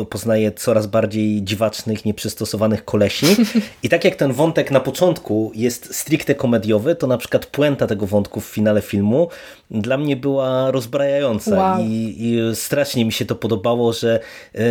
y, 0.02 0.06
poznaje 0.06 0.52
coraz 0.52 0.88
bardziej 0.88 1.44
dziwacznych, 1.44 2.06
nieprzystosowanych 2.06 2.86
kolesi. 2.86 3.26
I 3.84 3.90
tak 3.90 4.06
jak 4.06 4.16
ten 4.16 4.34
wątek 4.34 4.72
na 4.72 4.80
początku 4.80 5.52
jest 5.56 5.96
stricte 5.96 6.36
komediowy, 6.36 6.96
to 6.96 7.08
na 7.08 7.18
przykład 7.18 7.46
puenta 7.46 7.88
tego 7.88 8.08
wątku 8.08 8.42
w 8.42 8.46
finale 8.46 8.82
filmu 8.82 9.28
dla 9.72 9.98
mnie 9.98 10.16
była 10.16 10.72
rozbrajająca 10.72 11.58
wow. 11.58 11.80
I, 11.80 12.16
i 12.20 12.56
strasznie 12.56 13.06
mi 13.06 13.12
się 13.12 13.26
to 13.26 13.36
podobało, 13.36 13.94
że 13.94 14.20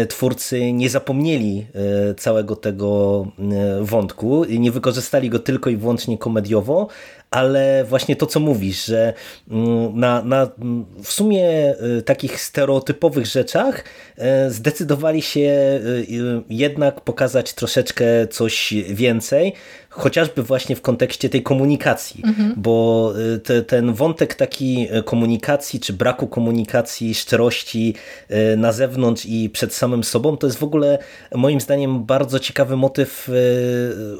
y, 0.03 0.07
twórcy 0.07 0.73
nie 0.73 0.91
zapomnieli 0.91 1.67
y, 2.11 2.15
całego 2.15 2.57
tego 2.57 3.27
wątku 3.81 4.45
i 4.45 4.61
nie 4.61 4.73
wykorzystali 4.73 5.31
go 5.31 5.39
tylko 5.39 5.71
i 5.71 5.77
wyłącznie 5.77 6.19
komediowo, 6.19 6.89
ale 7.31 7.85
właśnie 7.85 8.17
to, 8.17 8.27
co 8.27 8.41
mówisz, 8.41 8.85
że 8.85 9.13
mm, 9.51 9.99
na, 9.99 10.23
na 10.23 10.49
w 11.03 11.13
sumie 11.13 11.75
takich 12.05 12.41
stereotypowych 12.41 13.27
rzeczach 13.27 13.85
zdecydowali 14.49 15.23
się 15.23 15.81
jednak 16.49 17.01
pokazać 17.01 17.53
troszeczkę 17.53 18.29
coś 18.29 18.75
więcej, 18.89 19.53
chociażby 19.91 20.43
właśnie 20.43 20.77
w 20.77 20.83
kontekście 20.83 21.29
tej 21.29 21.43
komunikacji, 21.43 22.23
mhm. 22.25 22.55
bo 22.57 23.13
y, 23.35 23.39
te, 23.39 23.63
ten 23.63 23.93
wątek 23.93 24.35
taki 24.35 24.89
y, 24.99 25.03
komunikacji, 25.03 25.81
czy 25.81 25.93
braku 25.93 26.27
komunikacji, 26.27 27.15
szczerości 27.15 27.95
y, 28.31 28.57
na 28.57 28.73
zewnątrz 28.73 29.27
i 29.27 29.51
przed 29.51 29.75
samym 29.75 30.05
sobą, 30.05 30.37
to 30.37 30.47
jest 30.47 30.59
w 30.59 30.63
ogóle 30.63 30.99
moim 31.35 31.61
zdaniem 31.61 32.05
bardzo 32.05 32.39
ciekawy 32.39 32.77
motyw 32.77 33.29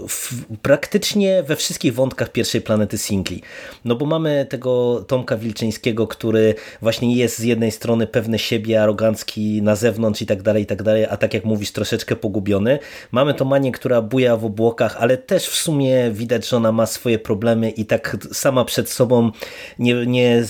w, 0.09 0.45
praktycznie 0.63 1.43
we 1.43 1.57
wszystkich 1.57 1.95
wątkach 1.95 2.33
pierwszej 2.33 2.61
planety 2.61 2.99
singli. 2.99 3.43
No 3.85 3.97
bo 3.97 4.07
mamy 4.07 4.47
tego 4.49 5.05
Tomka 5.07 5.37
Wilczyńskiego, 5.37 6.07
który 6.07 6.55
właśnie 6.83 7.17
jest 7.17 7.39
z 7.39 7.43
jednej 7.43 7.71
strony 7.71 8.07
pewny 8.07 8.39
siebie, 8.39 8.83
arogancki 8.83 9.63
na 9.63 9.77
zewnątrz 9.77 10.23
i 10.23 10.27
tak 10.27 10.43
dalej, 10.43 10.63
i 10.63 10.67
tak 10.67 10.83
dalej, 10.83 11.07
a 11.11 11.17
tak 11.17 11.35
jak 11.35 11.45
mówisz, 11.45 11.73
troszeczkę 11.73 12.17
pogubiony. 12.17 12.79
Mamy 13.13 13.35
tą 13.35 13.45
Manię, 13.45 13.73
która 13.73 14.03
buja 14.03 14.37
w 14.37 14.45
obłokach, 14.45 14.97
ale 15.01 15.17
też 15.17 15.47
w 15.47 15.60
sumie 15.61 16.11
widać, 16.11 16.49
że 16.49 16.57
ona 16.57 16.73
ma 16.73 16.87
swoje 16.87 17.19
problemy 17.19 17.71
i 17.71 17.85
tak 17.85 18.17
sama 18.33 18.65
przed 18.65 18.91
sobą 18.91 19.31
nie, 19.79 20.07
nie 20.07 20.45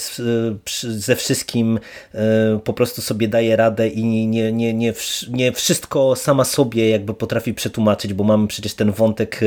ze 0.83 1.17
wszystkim 1.17 1.79
e, 2.15 2.61
po 2.65 2.73
prostu 2.73 3.03
sobie 3.03 3.29
daje 3.29 3.57
radę 3.57 3.89
i 3.89 4.05
nie, 4.05 4.53
nie, 4.53 4.73
nie, 4.73 4.95
nie 5.31 5.53
wszystko 5.53 6.17
sama 6.17 6.45
sobie 6.45 6.91
jakby 6.91 7.15
potrafi 7.15 7.55
przetłumaczyć, 7.55 8.15
bo 8.15 8.25
mamy 8.25 8.49
przecież 8.49 8.75
ten 8.75 8.93
wątek 8.93 9.41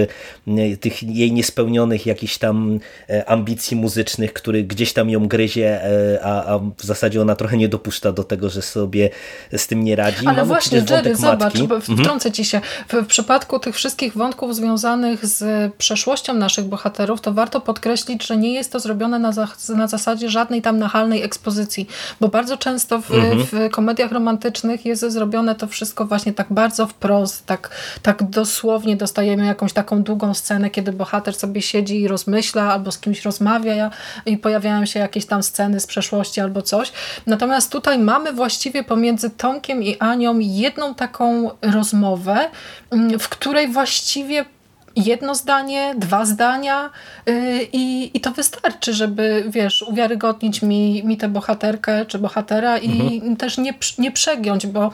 e, 0.47 0.77
tych 0.77 1.03
jej 1.03 1.31
niespełnionych 1.31 2.05
jakichś 2.05 2.37
tam 2.37 2.79
e, 3.09 3.29
ambicji 3.29 3.77
muzycznych, 3.77 4.33
który 4.33 4.63
gdzieś 4.63 4.93
tam 4.93 5.09
ją 5.09 5.27
gryzie, 5.27 5.79
a, 6.23 6.45
a 6.45 6.59
w 6.59 6.83
zasadzie 6.83 7.21
ona 7.21 7.35
trochę 7.35 7.57
nie 7.57 7.69
dopuszcza 7.69 8.11
do 8.11 8.23
tego, 8.23 8.49
że 8.49 8.61
sobie 8.61 9.09
z 9.57 9.67
tym 9.67 9.83
nie 9.83 9.95
radzi. 9.95 10.27
Ale 10.27 10.37
mamy 10.37 10.47
właśnie, 10.47 10.83
Jerry, 10.89 11.15
zobacz, 11.15 11.55
mhm. 11.55 11.81
wtrącę 11.81 12.31
ci 12.31 12.45
się. 12.45 12.61
W, 12.87 12.93
w 12.93 13.07
przypadku 13.07 13.59
tych 13.59 13.75
wszystkich 13.75 14.13
wątków 14.13 14.55
związanych 14.55 15.25
z 15.25 15.43
przeszłością 15.77 16.33
naszych 16.33 16.65
bohaterów, 16.65 17.21
to 17.21 17.33
warto 17.33 17.61
podkreślić, 17.61 18.27
że 18.27 18.37
nie 18.37 18.53
jest 18.53 18.71
to 18.71 18.79
zrobione 18.79 19.19
na, 19.19 19.31
na 19.75 19.87
zasadzie 19.87 20.29
żadnej 20.29 20.61
tam 20.61 20.79
nachalnej 20.79 21.23
ekspozycji, 21.23 21.87
bo 22.21 22.27
bardzo 22.27 22.57
często 22.57 23.01
w, 23.01 23.11
mhm. 23.11 23.43
w 23.43 23.71
komediach 23.71 24.11
romantycznych 24.11 24.85
jest 24.85 25.01
zrobione 25.01 25.55
to 25.55 25.67
wszystko 25.67 26.05
właśnie 26.05 26.33
tak 26.33 26.47
bardzo 26.49 26.87
wprost, 26.87 27.45
tak, 27.45 27.69
tak 28.01 28.23
dosłownie 28.23 28.95
dostajemy 28.95 29.45
jakąś 29.45 29.73
taką 29.73 30.03
długą 30.03 30.33
scenę, 30.33 30.69
kiedy 30.69 30.91
bohater 30.91 31.35
sobie 31.35 31.61
siedzi 31.61 32.01
i 32.01 32.07
rozmyśla 32.07 32.73
albo 32.73 32.91
z 32.91 32.99
kimś 32.99 33.25
rozmawia 33.25 33.91
i 34.25 34.37
pojawiają 34.37 34.85
się 34.85 34.99
jakieś 34.99 35.25
tam 35.25 35.43
sceny 35.43 35.79
z 35.79 35.87
przeszłości 35.87 36.41
albo 36.41 36.61
coś. 36.61 36.91
Natomiast 37.25 37.71
tutaj 37.71 37.99
mamy 37.99 38.33
właściwie 38.33 38.83
pomiędzy 38.83 39.29
Tomkiem 39.29 39.83
i 39.83 39.97
Anią 39.99 40.39
jedną 40.39 40.95
taką 40.95 41.49
rozmowę, 41.61 42.49
mm, 42.91 43.19
w 43.19 43.29
której 43.29 43.67
właściwie 43.67 44.45
jedno 44.95 45.35
zdanie, 45.35 45.95
dwa 45.97 46.25
zdania 46.25 46.89
yy, 47.25 47.63
i, 47.73 48.11
i 48.17 48.21
to 48.21 48.31
wystarczy, 48.31 48.93
żeby, 48.93 49.43
wiesz, 49.47 49.81
uwiarygodnić 49.81 50.61
mi, 50.61 51.03
mi 51.05 51.17
tę 51.17 51.29
bohaterkę 51.29 52.05
czy 52.05 52.19
bohatera 52.19 52.77
i 52.77 53.15
mhm. 53.15 53.35
też 53.35 53.57
nie, 53.57 53.73
nie 53.97 54.11
przegiąć, 54.11 54.67
bo 54.67 54.91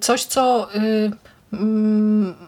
coś, 0.00 0.24
co... 0.24 0.68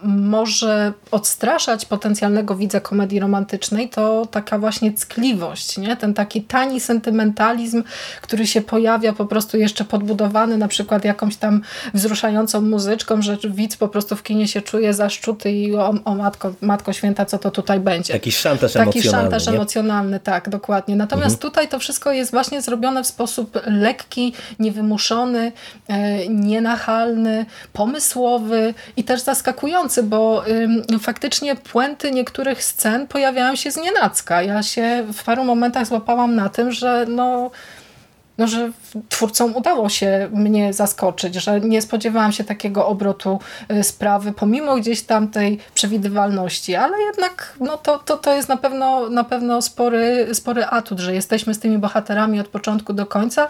Może 0.03 0.93
odstraszać 1.11 1.85
potencjalnego 1.85 2.55
widza 2.55 2.79
komedii 2.79 3.19
romantycznej, 3.19 3.89
to 3.89 4.25
taka 4.25 4.59
właśnie 4.59 4.93
ckliwość, 4.93 5.77
nie? 5.77 5.97
ten 5.97 6.13
taki 6.13 6.41
tani 6.41 6.79
sentymentalizm, 6.79 7.83
który 8.21 8.47
się 8.47 8.61
pojawia 8.61 9.13
po 9.13 9.25
prostu 9.25 9.57
jeszcze 9.57 9.85
podbudowany 9.85 10.57
na 10.57 10.67
przykład 10.67 11.05
jakąś 11.05 11.35
tam 11.35 11.61
wzruszającą 11.93 12.61
muzyczką, 12.61 13.21
że 13.21 13.37
widz 13.49 13.77
po 13.77 13.87
prostu 13.87 14.15
w 14.15 14.23
kinie 14.23 14.47
się 14.47 14.61
czuje 14.61 14.93
zaszczuty 14.93 15.51
i 15.51 15.75
o, 15.75 15.93
o 16.05 16.15
matko, 16.15 16.53
matko 16.61 16.93
święta, 16.93 17.25
co 17.25 17.37
to 17.37 17.51
tutaj 17.51 17.79
będzie. 17.79 18.13
Taki 18.13 18.31
szantaż 18.31 18.73
Taki 18.73 18.83
emocjonalny. 18.83 19.23
szantaż 19.23 19.47
nie? 19.47 19.53
emocjonalny, 19.53 20.19
tak, 20.19 20.49
dokładnie. 20.49 20.95
Natomiast 20.95 21.35
mhm. 21.35 21.51
tutaj 21.51 21.67
to 21.67 21.79
wszystko 21.79 22.11
jest 22.11 22.31
właśnie 22.31 22.61
zrobione 22.61 23.03
w 23.03 23.07
sposób 23.07 23.59
lekki, 23.65 24.33
niewymuszony, 24.59 25.51
e, 25.87 26.27
nienachalny, 26.27 27.45
pomysłowy 27.73 28.73
i 28.99 29.03
też 29.03 29.21
zaskakujący, 29.21 30.03
bo 30.03 30.47
ym, 30.47 30.99
faktycznie 30.99 31.55
puenty 31.55 32.11
niektórych 32.11 32.63
scen 32.63 33.07
pojawiają 33.07 33.55
się 33.55 33.71
z 33.71 33.77
nienacka. 33.77 34.41
Ja 34.41 34.63
się 34.63 35.05
w 35.13 35.23
paru 35.23 35.43
momentach 35.43 35.87
złapałam 35.87 36.35
na 36.35 36.49
tym, 36.49 36.71
że 36.71 37.05
no 37.09 37.51
no, 38.39 38.47
że 38.47 38.71
twórcom 39.09 39.55
udało 39.55 39.89
się 39.89 40.29
mnie 40.33 40.73
zaskoczyć, 40.73 41.35
że 41.35 41.59
nie 41.59 41.81
spodziewałam 41.81 42.31
się 42.31 42.43
takiego 42.43 42.87
obrotu 42.87 43.39
y, 43.71 43.83
sprawy, 43.83 44.31
pomimo 44.31 44.75
gdzieś 44.75 45.01
tam 45.01 45.27
tej 45.27 45.59
przewidywalności, 45.73 46.75
ale 46.75 47.01
jednak 47.01 47.55
no, 47.59 47.77
to, 47.77 47.99
to, 47.99 48.17
to 48.17 48.35
jest 48.35 48.49
na 48.49 48.57
pewno, 48.57 49.09
na 49.09 49.23
pewno 49.23 49.61
spory, 49.61 50.27
spory 50.33 50.65
atut, 50.65 50.99
że 50.99 51.15
jesteśmy 51.15 51.53
z 51.53 51.59
tymi 51.59 51.77
bohaterami 51.77 52.39
od 52.39 52.47
początku 52.47 52.93
do 52.93 53.05
końca, 53.05 53.47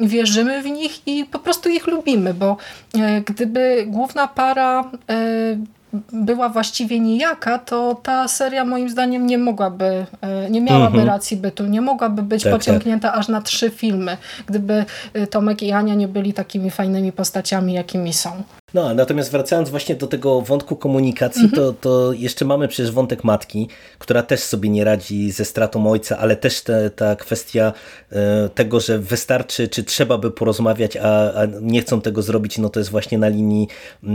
wierzymy 0.00 0.62
w 0.62 0.66
nich 0.66 1.06
i 1.06 1.24
po 1.24 1.38
prostu 1.38 1.68
ich 1.68 1.86
lubimy, 1.86 2.34
bo 2.34 2.56
y, 2.96 2.98
gdyby 3.26 3.84
główna 3.86 4.28
para 4.28 4.80
y, 5.10 5.79
była 6.12 6.48
właściwie 6.48 7.00
nijaka, 7.00 7.58
to 7.58 8.00
ta 8.02 8.28
seria 8.28 8.64
moim 8.64 8.90
zdaniem 8.90 9.26
nie 9.26 9.38
mogłaby, 9.38 10.06
e, 10.20 10.50
nie 10.50 10.60
miałaby 10.60 10.98
-hmm. 10.98 11.06
racji 11.06 11.36
bytu, 11.36 11.66
nie 11.66 11.80
mogłaby 11.80 12.22
być 12.22 12.42
tak, 12.42 12.52
pociągnięta 12.52 13.10
tak. 13.10 13.18
aż 13.18 13.28
na 13.28 13.40
trzy 13.42 13.70
filmy, 13.70 14.16
gdyby 14.46 14.84
e, 15.14 15.26
Tomek 15.26 15.62
i 15.62 15.72
Ania 15.72 15.94
nie 15.94 16.08
byli 16.08 16.32
takimi 16.32 16.70
fajnymi 16.70 17.12
postaciami, 17.12 17.72
jakimi 17.72 18.12
są. 18.12 18.30
No, 18.74 18.94
natomiast 18.94 19.30
wracając 19.30 19.70
właśnie 19.70 19.94
do 19.94 20.06
tego 20.06 20.40
wątku 20.40 20.76
komunikacji, 20.76 21.48
-hmm. 21.48 21.54
to, 21.54 21.72
to 21.72 22.12
jeszcze 22.12 22.44
mamy 22.44 22.68
przecież 22.68 22.92
wątek 22.92 23.24
matki, 23.24 23.68
która 23.98 24.22
też 24.22 24.40
sobie 24.40 24.68
nie 24.68 24.84
radzi 24.84 25.30
ze 25.30 25.44
stratą 25.44 25.90
ojca, 25.90 26.18
ale 26.18 26.36
też 26.36 26.62
te, 26.62 26.90
ta 26.90 27.16
kwestia 27.16 27.72
e, 28.12 28.48
tego, 28.48 28.80
że 28.80 28.98
wystarczy, 28.98 29.68
czy 29.68 29.84
trzeba 29.84 30.18
by 30.18 30.30
porozmawiać, 30.30 30.96
a, 30.96 31.32
a, 31.34 31.46
nie 31.60 31.80
chcą 31.80 32.00
tego 32.00 32.22
zrobić, 32.22 32.58
no 32.58 32.68
to 32.68 32.80
jest 32.80 32.90
właśnie 32.90 33.18
na 33.18 33.28
linii 33.28 33.68
e, 34.04 34.08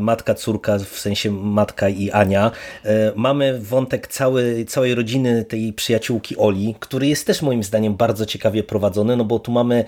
matka-córka, 0.00 0.78
w 0.78 0.98
sensie 0.98 1.30
matka 1.30 1.88
i 1.88 2.10
Ania. 2.10 2.50
E, 2.84 3.12
mamy 3.16 3.58
wątek 3.60 4.06
cały, 4.06 4.64
całej 4.64 4.94
rodziny 4.94 5.44
tej 5.44 5.72
przyjaciółki 5.72 6.36
Oli, 6.36 6.74
który 6.80 7.06
jest 7.06 7.26
też 7.26 7.42
moim 7.42 7.62
zdaniem 7.62 7.94
bardzo 7.94 8.26
ciekawie 8.26 8.62
prowadzony, 8.62 9.16
no 9.16 9.24
bo 9.24 9.38
tu 9.38 9.52
mamy 9.52 9.84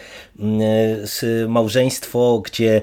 małżeństwo, 1.48 2.42
gdzie 2.44 2.82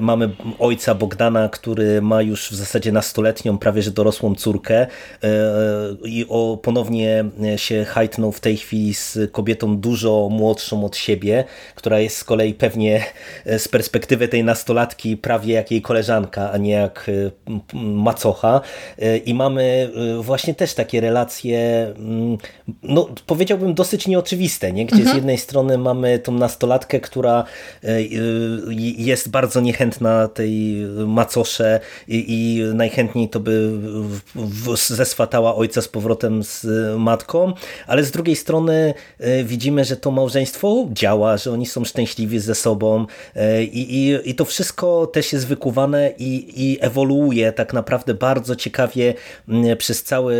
mamy 0.00 0.30
ojca 0.58 0.94
Bogdana, 0.94 1.48
który 1.48 2.02
ma 2.02 2.22
już 2.22 2.50
w 2.50 2.54
zasadzie 2.54 2.92
nastoletnią, 2.92 3.58
prawie 3.58 3.82
że 3.82 3.90
dorosłą 3.90 4.34
córkę 4.34 4.74
e, 4.76 4.86
i 6.04 6.26
o, 6.28 6.58
ponownie 6.62 7.24
się 7.56 7.84
hajtnął 7.84 8.32
w 8.32 8.40
tej 8.40 8.56
chwili 8.56 8.94
z 8.94 9.18
kobietą 9.32 9.76
dużo 9.76 10.28
młodszą 10.30 10.84
od 10.84 10.96
siebie, 10.96 11.44
która 11.74 12.00
jest 12.00 12.16
z 12.16 12.24
kolei 12.24 12.54
pewnie 12.54 13.04
e, 13.44 13.58
z 13.58 13.68
perspektywy 13.68 14.28
tej 14.28 14.44
nastolatki 14.44 15.16
prawie 15.16 15.54
jak 15.54 15.70
jej 15.70 15.82
koleżanka, 15.82 16.52
a 16.52 16.56
nie 16.56 16.70
jak 16.72 17.06
e, 17.08 17.30
macocha 17.78 18.60
i 19.24 19.34
mamy 19.34 19.90
właśnie 20.20 20.54
też 20.54 20.74
takie 20.74 21.00
relacje 21.00 21.86
mm, 21.98 22.38
no 22.82 23.08
powiedziałbym 23.26 23.74
dosyć 23.74 24.06
nieoczywiste, 24.06 24.72
nie? 24.72 24.86
gdzie 24.86 24.96
mhm. 24.96 25.12
z 25.12 25.16
jednej 25.16 25.38
strony 25.38 25.78
mamy 25.78 26.18
tą 26.18 26.32
nastolatkę, 26.32 27.00
która 27.00 27.44
jest 28.96 29.30
bardzo 29.30 29.60
niechętna 29.60 30.28
tej 30.34 30.86
macosze 31.06 31.80
i, 32.08 32.24
i 32.28 32.62
najchętniej 32.74 33.28
to 33.28 33.40
by 33.40 33.70
zeswatała 34.74 35.54
ojca 35.54 35.82
z 35.82 35.88
powrotem 35.88 36.42
z 36.42 36.66
matką, 36.98 37.52
ale 37.86 38.04
z 38.04 38.10
drugiej 38.10 38.36
strony 38.36 38.94
e, 39.18 39.44
widzimy, 39.44 39.84
że 39.84 39.96
to 39.96 40.10
małżeństwo 40.10 40.86
działa, 40.92 41.36
że 41.36 41.52
oni 41.52 41.66
są 41.66 41.84
szczęśliwi 41.84 42.38
ze 42.38 42.54
sobą 42.54 43.06
e, 43.36 43.64
i, 43.64 43.94
i, 43.94 44.30
i 44.30 44.34
to 44.34 44.44
wszystko 44.44 45.06
też 45.06 45.32
jest 45.32 45.46
wykuwane 45.46 46.12
i, 46.18 46.62
i 46.64 46.78
ewoluuje 46.80 47.52
tak 47.52 47.72
naprawdę 47.72 48.14
bardzo 48.14 48.56
ciekawie 48.56 49.14
przez 49.78 50.02
cały, 50.02 50.36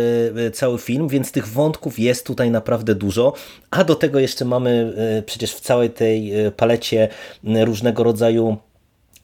cały 0.53 0.77
film, 0.77 1.07
więc 1.07 1.31
tych 1.31 1.47
wątków 1.47 1.99
jest 1.99 2.25
tutaj 2.25 2.51
naprawdę 2.51 2.95
dużo, 2.95 3.33
a 3.71 3.83
do 3.83 3.95
tego 3.95 4.19
jeszcze 4.19 4.45
mamy 4.45 4.93
e, 4.97 5.21
przecież 5.21 5.53
w 5.53 5.59
całej 5.59 5.89
tej 5.89 6.33
palecie 6.57 7.07
różnego 7.43 8.03
rodzaju 8.03 8.57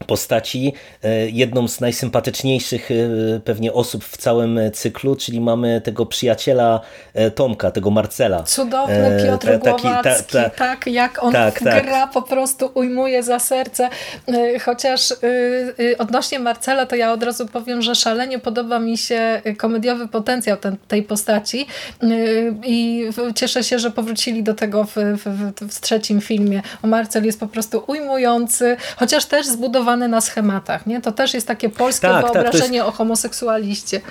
postaci, 0.06 0.74
e, 1.04 1.30
jedną 1.30 1.68
z 1.68 1.80
najsympatyczniejszych 1.80 2.92
e, 2.92 3.40
pewnie 3.40 3.74
osób 3.74 4.04
w 4.04 4.18
całym 4.18 4.60
cyklu, 4.74 5.16
czyli 5.16 5.42
mamy 5.42 5.82
tego 5.82 6.06
przyjaciela 6.06 6.82
e, 7.14 7.32
Tomka, 7.32 7.72
tego 7.72 7.92
Marcela. 7.92 8.44
Cudowny 8.44 9.24
Piotr 9.26 9.48
ta, 9.48 9.58
taki, 9.60 9.82
Głowacki, 9.82 10.34
ta, 10.34 10.44
ta, 10.44 10.50
tak 10.50 10.88
jak 10.88 11.24
on 11.24 11.34
tak, 11.34 11.60
tak. 11.60 11.86
gra 11.86 12.08
po 12.08 12.22
prostu 12.22 12.72
ujmuje 12.74 13.24
za 13.24 13.40
serce, 13.40 13.90
chociaż 14.66 15.14
odnośnie 15.98 16.40
Marcela 16.40 16.86
to 16.86 16.96
ja 16.96 17.14
od 17.14 17.24
razu 17.24 17.48
powiem, 17.48 17.82
że 17.82 17.96
szalenie 17.96 18.40
podoba 18.40 18.80
mi 18.80 18.98
się 18.98 19.42
komediowy 19.58 20.08
potencjał 20.08 20.58
ten, 20.58 20.78
tej 20.88 21.04
postaci 21.04 21.68
i 22.66 23.10
cieszę 23.36 23.64
się, 23.64 23.80
że 23.80 23.92
powrócili 23.92 24.44
do 24.44 24.54
tego 24.54 24.84
w, 24.84 24.96
w, 24.96 25.54
w 25.74 25.82
trzecim 25.82 26.22
filmie. 26.22 26.62
Marcel 26.84 27.26
jest 27.26 27.40
po 27.40 27.48
prostu 27.48 27.84
ujmujący, 27.88 28.78
chociaż 28.98 29.26
też 29.26 29.48
zbudowany 29.48 29.90
na 29.97 30.21
schematach. 30.21 30.86
Nie? 30.86 31.01
To 31.01 31.12
też 31.12 31.34
jest 31.34 31.47
takie 31.47 31.69
polskie 31.69 32.08
tak, 32.08 32.25
wyobrażenie 32.25 32.63
tak, 32.63 32.73
jest... 32.73 32.88
o 32.88 32.91
homoseksualiście. 32.91 34.01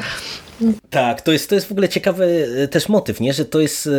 Tak, 0.91 1.23
to 1.23 1.33
jest, 1.33 1.49
to 1.49 1.55
jest 1.55 1.69
w 1.69 1.73
ogóle 1.73 1.89
ciekawy 1.89 2.49
e, 2.63 2.69
też 2.69 2.89
motyw, 2.89 3.21
nie? 3.21 3.33
że 3.33 3.45
to 3.45 3.61
jest 3.61 3.87
e, 3.87 3.91
e, 3.91 3.93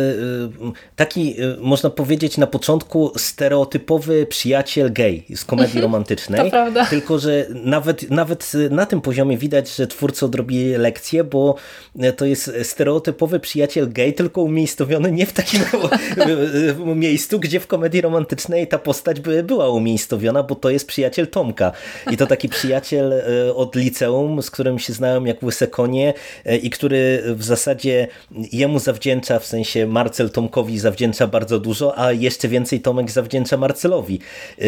taki, 0.96 1.36
można 1.60 1.90
powiedzieć 1.90 2.38
na 2.38 2.46
początku 2.46 3.12
stereotypowy 3.16 4.26
przyjaciel 4.26 4.92
gay 4.92 5.22
z 5.34 5.44
komedii 5.44 5.70
mhm, 5.70 5.82
romantycznej. 5.82 6.44
To 6.44 6.50
prawda. 6.50 6.86
Tylko, 6.86 7.18
że 7.18 7.46
nawet, 7.64 8.10
nawet 8.10 8.52
na 8.70 8.86
tym 8.86 9.00
poziomie 9.00 9.38
widać, 9.38 9.76
że 9.76 9.86
twórcy 9.86 10.24
odrobili 10.24 10.76
lekcję, 10.76 11.24
bo 11.24 11.54
to 12.16 12.24
jest 12.24 12.52
stereotypowy 12.62 13.40
przyjaciel 13.40 13.92
gay, 13.92 14.12
tylko 14.12 14.42
umiejscowiony 14.42 15.12
nie 15.12 15.26
w 15.26 15.32
takim 15.32 15.60
miejscu, 16.94 17.40
gdzie 17.40 17.60
w 17.60 17.66
komedii 17.66 18.00
romantycznej 18.00 18.68
ta 18.68 18.78
postać 18.78 19.20
by 19.20 19.42
była 19.42 19.68
umiejscowiona, 19.68 20.42
bo 20.42 20.54
to 20.54 20.70
jest 20.70 20.86
przyjaciel 20.86 21.26
Tomka. 21.26 21.71
I 22.10 22.16
to 22.16 22.26
taki 22.26 22.48
przyjaciel 22.48 23.22
od 23.54 23.76
liceum, 23.76 24.42
z 24.42 24.50
którym 24.50 24.78
się 24.78 24.92
znałem 24.92 25.26
jak 25.26 25.42
łyse 25.42 25.66
konie 25.66 26.14
i 26.62 26.70
który 26.70 27.22
w 27.26 27.44
zasadzie 27.44 28.08
jemu 28.52 28.78
zawdzięcza, 28.78 29.38
w 29.38 29.46
sensie 29.46 29.86
Marcel 29.86 30.30
Tomkowi 30.30 30.78
zawdzięcza 30.78 31.26
bardzo 31.26 31.60
dużo, 31.60 31.98
a 31.98 32.12
jeszcze 32.12 32.48
więcej 32.48 32.80
Tomek 32.80 33.10
zawdzięcza 33.10 33.56
Marcelowi. 33.56 34.20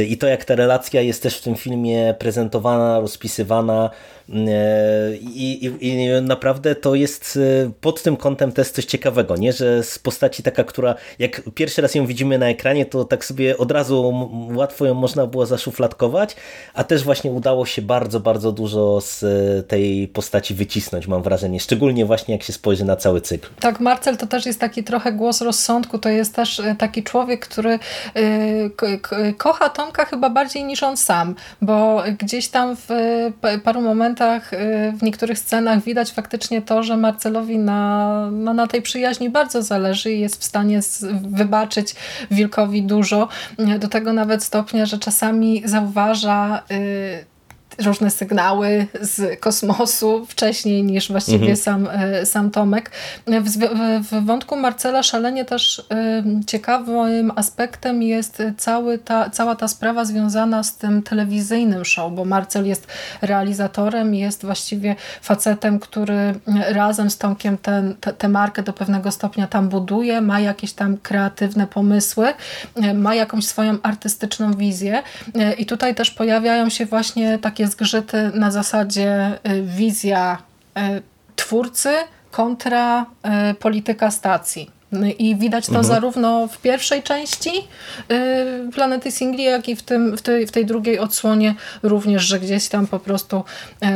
I 0.09 0.19
to 0.19 0.27
jak 0.27 0.45
ta 0.45 0.55
relacja 0.55 1.01
jest 1.01 1.23
też 1.23 1.39
w 1.39 1.43
tym 1.43 1.55
filmie 1.55 2.15
prezentowana, 2.19 3.01
rozpisywana, 3.01 3.91
i, 4.29 5.67
i, 5.81 5.89
I, 5.89 6.23
naprawdę 6.23 6.75
to 6.75 6.95
jest 6.95 7.39
e, 7.67 7.71
pod 7.81 8.03
tym 8.03 8.17
kątem 8.17 8.53
też 8.53 8.71
coś 8.71 8.85
ciekawego, 8.85 9.37
nie? 9.37 9.53
że 9.53 9.83
z 9.83 9.99
postaci 9.99 10.43
taka, 10.43 10.65
która 10.65 10.95
jak 11.19 11.43
pierwszy 11.55 11.83
raz 11.83 11.95
ją 11.95 12.07
widzimy 12.07 12.39
na 12.39 12.47
ekranie, 12.47 12.87
to 12.87 13.05
tak 13.05 13.25
sobie 13.25 13.59
od 13.59 13.71
razu 13.71 14.29
łatwo 14.55 14.87
ją 14.87 14.95
można 14.95 15.27
było 15.27 15.47
zaszufladkować, 15.47 16.37
a 16.75 16.85
też 16.85 17.05
właśnie 17.05 17.31
udało 17.31 17.67
się 17.67 17.83
bardzo, 17.83 18.21
bardzo 18.21 18.53
dużo 18.53 19.01
z 19.01 19.25
e, 19.25 19.63
tej 19.63 20.09
postaci 20.09 20.55
wycisnąć, 20.55 21.07
mam 21.07 21.23
wrażenie, 21.23 21.61
szczególnie 21.61 22.07
właśnie 22.07 22.35
jak 22.35 22.43
się 22.43 22.53
spojrzy 22.53 22.85
na 22.85 22.97
cały 22.97 23.21
cykl. 23.21 23.49
Tak, 23.61 23.81
Marcel 23.81 24.17
to 24.17 24.27
też 24.27 24.47
jest 24.47 24.61
taki 24.61 24.85
trochę 24.85 25.13
głos 25.13 25.41
rozsądku, 25.41 25.99
to 25.99 26.09
jest 26.09 26.35
też 26.35 26.61
e, 26.61 26.77
taki 26.79 27.03
człowiek, 27.03 27.49
który 27.49 27.79
kocha 29.39 29.69
Tomka 29.69 30.05
chyba 30.05 30.31
bardziej 30.31 30.65
niż 30.65 30.83
on 30.83 30.97
sam, 30.97 31.35
bo 31.63 32.03
gdzieś 32.19 32.49
tam 32.49 32.77
w 32.77 32.89
paru 33.65 33.81
momentach 33.81 34.14
momentach, 34.15 34.53
y, 34.53 34.93
w 34.93 35.03
niektórych 35.03 35.39
scenach 35.39 35.83
widać 35.83 36.13
faktycznie 36.13 36.63
to, 36.63 36.83
że 36.83 36.97
Marcelowi 36.97 37.59
na, 37.59 38.29
no, 38.33 38.55
na 38.55 38.67
tej 38.67 38.83
przyjaźni 38.83 39.31
bardzo 39.31 39.63
zależy 39.63 40.13
i 40.13 40.21
jest 40.21 40.41
w 40.41 40.45
stanie 40.45 40.81
wybaczyć 41.23 41.95
Wilkowi 42.31 42.83
dużo. 42.83 43.29
Do 43.79 43.89
tego 43.89 44.13
nawet 44.13 44.45
stopnia, 44.45 44.87
że 44.87 44.99
czasami 44.99 45.63
zauważa 45.65 46.63
y, 46.71 47.34
różne 47.79 48.11
sygnały 48.11 48.87
z 49.01 49.41
kosmosu 49.41 50.27
wcześniej 50.27 50.83
niż 50.83 51.11
właściwie 51.11 51.39
mhm. 51.51 51.57
sam, 51.57 51.89
e, 51.93 52.27
sam 52.27 52.51
Tomek. 52.51 52.91
W, 53.27 53.51
w, 54.11 54.27
wątku 54.27 54.57
Marcela 54.57 55.03
szalenie 55.03 55.45
też 55.45 55.83
e, 55.91 56.25
ciekawym 56.47 57.33
aspektem 57.37 58.03
jest 58.03 58.43
cały 58.57 58.99
ta, 58.99 59.31
cała 59.31 59.55
ta 59.57 59.69
sprawa 59.69 60.05
związana 60.05 60.63
z 60.63 60.77
tym 60.77 61.03
telewizyjnym 61.03 61.85
show, 61.85 62.13
bo 62.13 62.25
Marcel 62.25 62.67
jest 62.67 62.87
realizatorem, 63.23 64.15
jest 64.15 64.45
właściwie 64.45 64.97
facetem, 65.23 65.81
który 65.81 66.35
razem 66.69 67.11
z 67.11 67.19
Tomkiem 67.19 67.59
tę 68.19 68.29
markę 68.29 68.63
do 68.63 68.73
pewnego 68.73 69.11
stopnia 69.11 69.47
tam 69.47 69.69
buduje, 69.69 70.21
ma 70.21 70.41
jakieś 70.41 70.73
tam 70.73 70.97
kreatywne 70.97 71.67
pomysły, 71.67 72.33
e, 72.75 72.95
ma 72.95 73.15
jakąś 73.15 73.47
swoją 73.47 73.79
artystyczną 73.83 74.55
wizję 74.55 75.03
i 75.59 75.67
tutaj 75.67 75.95
też 75.95 76.11
pojawiają 76.11 76.69
się 76.69 76.87
właśnie 76.87 77.39
takie 77.39 77.64
takie 77.65 77.73
zgrzyty 77.73 78.31
na 78.35 78.51
zasadzie 78.51 79.39
y, 79.49 79.63
wizja 79.63 80.39
y, 80.77 81.03
twórcy 81.37 81.91
kontra 82.31 83.07
y, 83.51 83.55
polityka 83.55 84.11
stacji. 84.11 84.71
I 85.19 85.37
widać 85.37 85.67
to 85.67 85.71
mhm. 85.71 85.87
zarówno 85.87 86.49
w 86.49 86.59
pierwszej 86.59 87.03
części 87.03 87.51
y, 88.13 88.71
Planety 88.75 89.11
Singli, 89.11 89.45
jak 89.45 89.69
i 89.69 89.77
w, 89.77 89.83
tym, 89.83 90.17
w, 90.17 90.23
tej, 90.23 90.47
w 90.47 90.53
tej 90.53 90.67
drugiej 90.67 90.99
odsłonie 90.99 91.55
również, 91.83 92.23
że 92.23 92.41
gdzieś 92.41 92.69
tam 92.69 92.87
po 92.87 92.99
prostu 92.99 93.45
y, 93.83 93.87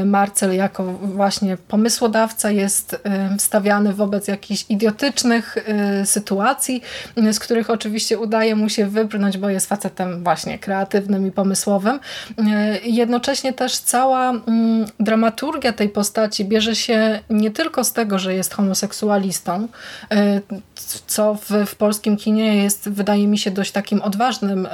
y, 0.00 0.04
Marcel 0.04 0.54
jako 0.54 0.84
właśnie 0.92 1.56
pomysłodawca 1.56 2.50
jest 2.50 2.96
stawiany 3.38 3.92
wobec 3.92 4.28
jakichś 4.28 4.64
idiotycznych 4.68 5.56
sytuacji, 6.04 6.82
z 7.32 7.38
których 7.38 7.70
oczywiście 7.70 8.18
udaje 8.18 8.56
mu 8.56 8.68
się 8.68 8.86
wybrnąć, 8.86 9.38
bo 9.38 9.48
jest 9.48 9.66
facetem 9.66 10.24
właśnie 10.24 10.58
kreatywnym 10.58 11.26
i 11.26 11.30
pomysłowym. 11.30 12.00
Jednocześnie 12.82 13.52
też 13.52 13.78
cała 13.78 14.30
mm, 14.30 14.86
dramaturgia 15.00 15.72
tej 15.72 15.88
postaci 15.88 16.44
bierze 16.44 16.76
się 16.76 17.20
nie 17.30 17.50
tylko 17.50 17.84
z 17.84 17.92
tego, 17.92 18.18
że 18.18 18.34
jest 18.34 18.54
homoseksualistą, 18.54 19.68
co 21.06 21.34
w, 21.34 21.50
w 21.66 21.76
polskim 21.76 22.16
kinie 22.16 22.56
jest, 22.56 22.88
wydaje 22.88 23.28
mi 23.28 23.38
się, 23.38 23.50
dość 23.50 23.72
takim 23.72 24.02
odważnym 24.02 24.66
e, 24.66 24.70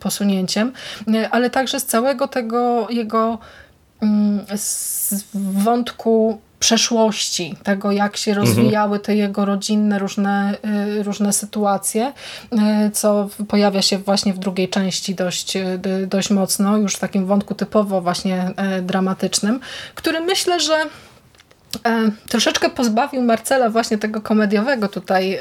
posunięciem, 0.00 0.72
e, 1.14 1.30
ale 1.30 1.50
także 1.50 1.80
z 1.80 1.86
całego 1.86 2.28
tego 2.28 2.86
jego 2.90 3.38
mm, 4.02 4.40
z 4.56 5.24
wątku 5.34 6.40
przeszłości, 6.58 7.54
tego 7.62 7.92
jak 7.92 8.16
się 8.16 8.30
mhm. 8.30 8.46
rozwijały 8.46 8.98
te 8.98 9.16
jego 9.16 9.44
rodzinne 9.44 9.98
różne, 9.98 10.54
e, 10.62 11.02
różne 11.02 11.32
sytuacje, 11.32 12.12
co 12.92 13.28
pojawia 13.48 13.82
się 13.82 13.98
właśnie 13.98 14.32
w 14.32 14.38
drugiej 14.38 14.68
części 14.68 15.14
dość, 15.14 15.58
dość 16.06 16.30
mocno, 16.30 16.76
już 16.76 16.94
w 16.94 16.98
takim 16.98 17.26
wątku 17.26 17.54
typowo 17.54 18.00
właśnie 18.00 18.50
dramatycznym, 18.82 19.60
który 19.94 20.20
myślę, 20.20 20.60
że 20.60 20.84
troszeczkę 22.28 22.70
pozbawił 22.70 23.22
Marcela 23.22 23.70
właśnie 23.70 23.98
tego 23.98 24.20
komediowego 24.20 24.88
tutaj 24.88 25.34
e, 25.34 25.40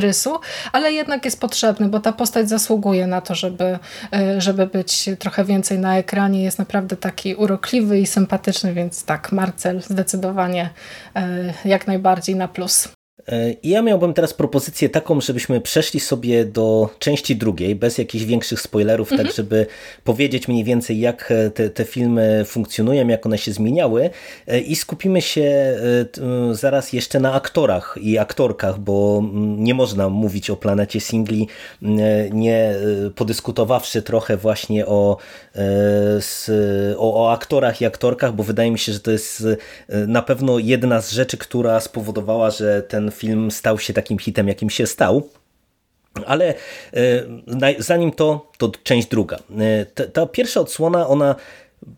rysu, 0.00 0.40
ale 0.72 0.92
jednak 0.92 1.24
jest 1.24 1.40
potrzebny, 1.40 1.88
bo 1.88 2.00
ta 2.00 2.12
postać 2.12 2.48
zasługuje 2.48 3.06
na 3.06 3.20
to, 3.20 3.34
żeby, 3.34 3.78
e, 4.12 4.40
żeby 4.40 4.66
być 4.66 5.10
trochę 5.18 5.44
więcej 5.44 5.78
na 5.78 5.96
ekranie. 5.96 6.42
Jest 6.42 6.58
naprawdę 6.58 6.96
taki 6.96 7.34
urokliwy 7.34 7.98
i 7.98 8.06
sympatyczny, 8.06 8.74
więc 8.74 9.04
tak, 9.04 9.32
Marcel 9.32 9.82
zdecydowanie 9.82 10.70
jak 11.64 11.86
najbardziej 11.86 12.36
na 12.36 12.48
plus. 12.48 12.93
I 13.62 13.68
ja 13.68 13.82
miałbym 13.82 14.14
teraz 14.14 14.34
propozycję 14.34 14.88
taką, 14.88 15.20
żebyśmy 15.20 15.60
przeszli 15.60 16.00
sobie 16.00 16.44
do 16.44 16.90
części 16.98 17.36
drugiej, 17.36 17.74
bez 17.74 17.98
jakichś 17.98 18.24
większych 18.24 18.60
spoilerów, 18.60 19.08
tak 19.08 19.18
mhm. 19.18 19.28
tak 19.28 19.36
żeby 19.36 19.66
powiedzieć 20.04 20.48
mniej 20.48 20.64
więcej, 20.64 21.00
jak 21.00 21.32
te, 21.54 21.70
te 21.70 21.84
filmy 21.84 22.44
funkcjonują, 22.46 23.08
jak 23.08 23.26
one 23.26 23.38
się 23.38 23.52
zmieniały 23.52 24.10
i 24.66 24.76
skupimy 24.76 25.22
się 25.22 25.42
e, 25.42 26.54
zaraz 26.54 26.92
jeszcze 26.92 27.20
na 27.20 27.32
aktorach 27.32 27.98
i 28.00 28.18
aktorkach, 28.18 28.78
bo 28.78 29.22
nie 29.56 29.74
można 29.74 30.08
mówić 30.08 30.50
o 30.50 30.56
planecie 30.56 31.00
singli, 31.00 31.48
nie 32.32 32.56
e, 32.56 32.74
podyskutowawszy 33.14 34.02
trochę 34.02 34.36
właśnie 34.36 34.86
o, 34.86 35.16
e, 35.56 36.96
o, 36.96 37.24
o 37.24 37.32
aktorach 37.32 37.80
i 37.80 37.86
aktorkach, 37.86 38.32
bo 38.32 38.42
wydaje 38.42 38.70
mi 38.70 38.78
się, 38.78 38.92
że 38.92 39.00
to 39.00 39.10
jest 39.10 39.46
na 39.88 40.22
pewno 40.22 40.58
jedna 40.58 41.00
z 41.00 41.12
rzeczy, 41.12 41.36
która 41.36 41.80
spowodowała, 41.80 42.50
że 42.50 42.82
ten 42.82 43.10
film 43.14 43.50
stał 43.50 43.78
się 43.78 43.92
takim 43.92 44.18
hitem, 44.18 44.48
jakim 44.48 44.70
się 44.70 44.86
stał. 44.86 45.28
Ale 46.26 46.48
e, 46.48 46.54
zanim 47.78 48.12
to, 48.12 48.52
to 48.58 48.72
część 48.82 49.08
druga. 49.08 49.38
E, 49.58 49.86
ta 50.06 50.26
pierwsza 50.26 50.60
odsłona, 50.60 51.06
ona 51.06 51.34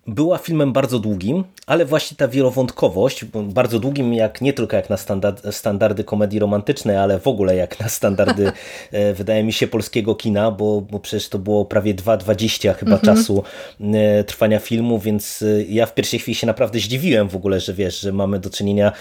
była 0.06 0.38
filmem 0.38 0.72
bardzo 0.72 0.98
długim, 0.98 1.44
ale 1.66 1.84
właśnie 1.84 2.16
ta 2.16 2.28
wielowątkowość, 2.28 3.24
bardzo 3.24 3.78
długim 3.78 4.14
jak 4.14 4.40
nie 4.40 4.52
tylko 4.52 4.76
jak 4.76 4.90
na 4.90 4.96
standard, 4.96 5.54
standardy 5.54 6.04
komedii 6.04 6.38
romantycznej, 6.38 6.96
ale 6.96 7.20
w 7.20 7.26
ogóle 7.26 7.56
jak 7.56 7.80
na 7.80 7.88
standardy 7.88 8.46
e, 8.92 9.14
wydaje 9.14 9.44
mi 9.44 9.52
się 9.52 9.66
polskiego 9.66 10.14
kina, 10.14 10.50
bo, 10.50 10.80
bo 10.80 11.00
przecież 11.00 11.28
to 11.28 11.38
było 11.38 11.64
prawie 11.64 11.94
2,20 11.94 12.74
chyba 12.74 12.96
mhm. 12.96 13.16
czasu 13.16 13.42
e, 13.80 14.24
trwania 14.24 14.58
filmu, 14.58 14.98
więc 14.98 15.42
e, 15.42 15.62
ja 15.62 15.86
w 15.86 15.94
pierwszej 15.94 16.20
chwili 16.20 16.34
się 16.34 16.46
naprawdę 16.46 16.78
zdziwiłem 16.78 17.28
w 17.28 17.36
ogóle, 17.36 17.60
że 17.60 17.74
wiesz, 17.74 18.00
że 18.00 18.12
mamy 18.12 18.38
do 18.38 18.50
czynienia 18.50 18.92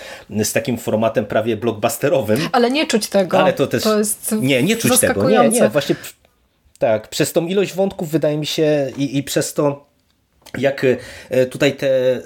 z 0.43 0.53
takim 0.53 0.77
formatem 0.77 1.25
prawie 1.25 1.57
blockbusterowym. 1.57 2.39
Ale 2.51 2.71
nie 2.71 2.87
czuć 2.87 3.07
tego. 3.07 3.39
Ale 3.39 3.53
to 3.53 3.67
też 3.67 3.83
to 3.83 3.97
jest 3.97 4.31
nie, 4.41 4.63
nie 4.63 4.77
czuć 4.77 4.99
tego. 4.99 5.29
Nie, 5.29 5.49
nie, 5.49 5.69
właśnie 5.69 5.95
tak, 6.79 7.07
przez 7.07 7.33
tą 7.33 7.47
ilość 7.47 7.73
wątków 7.73 8.09
wydaje 8.09 8.37
mi 8.37 8.45
się 8.45 8.91
i, 8.97 9.17
i 9.17 9.23
przez 9.23 9.53
to 9.53 9.94
jak 10.57 10.85
e, 11.29 11.45
tutaj 11.45 11.73
te 11.73 12.15
e, 12.15 12.21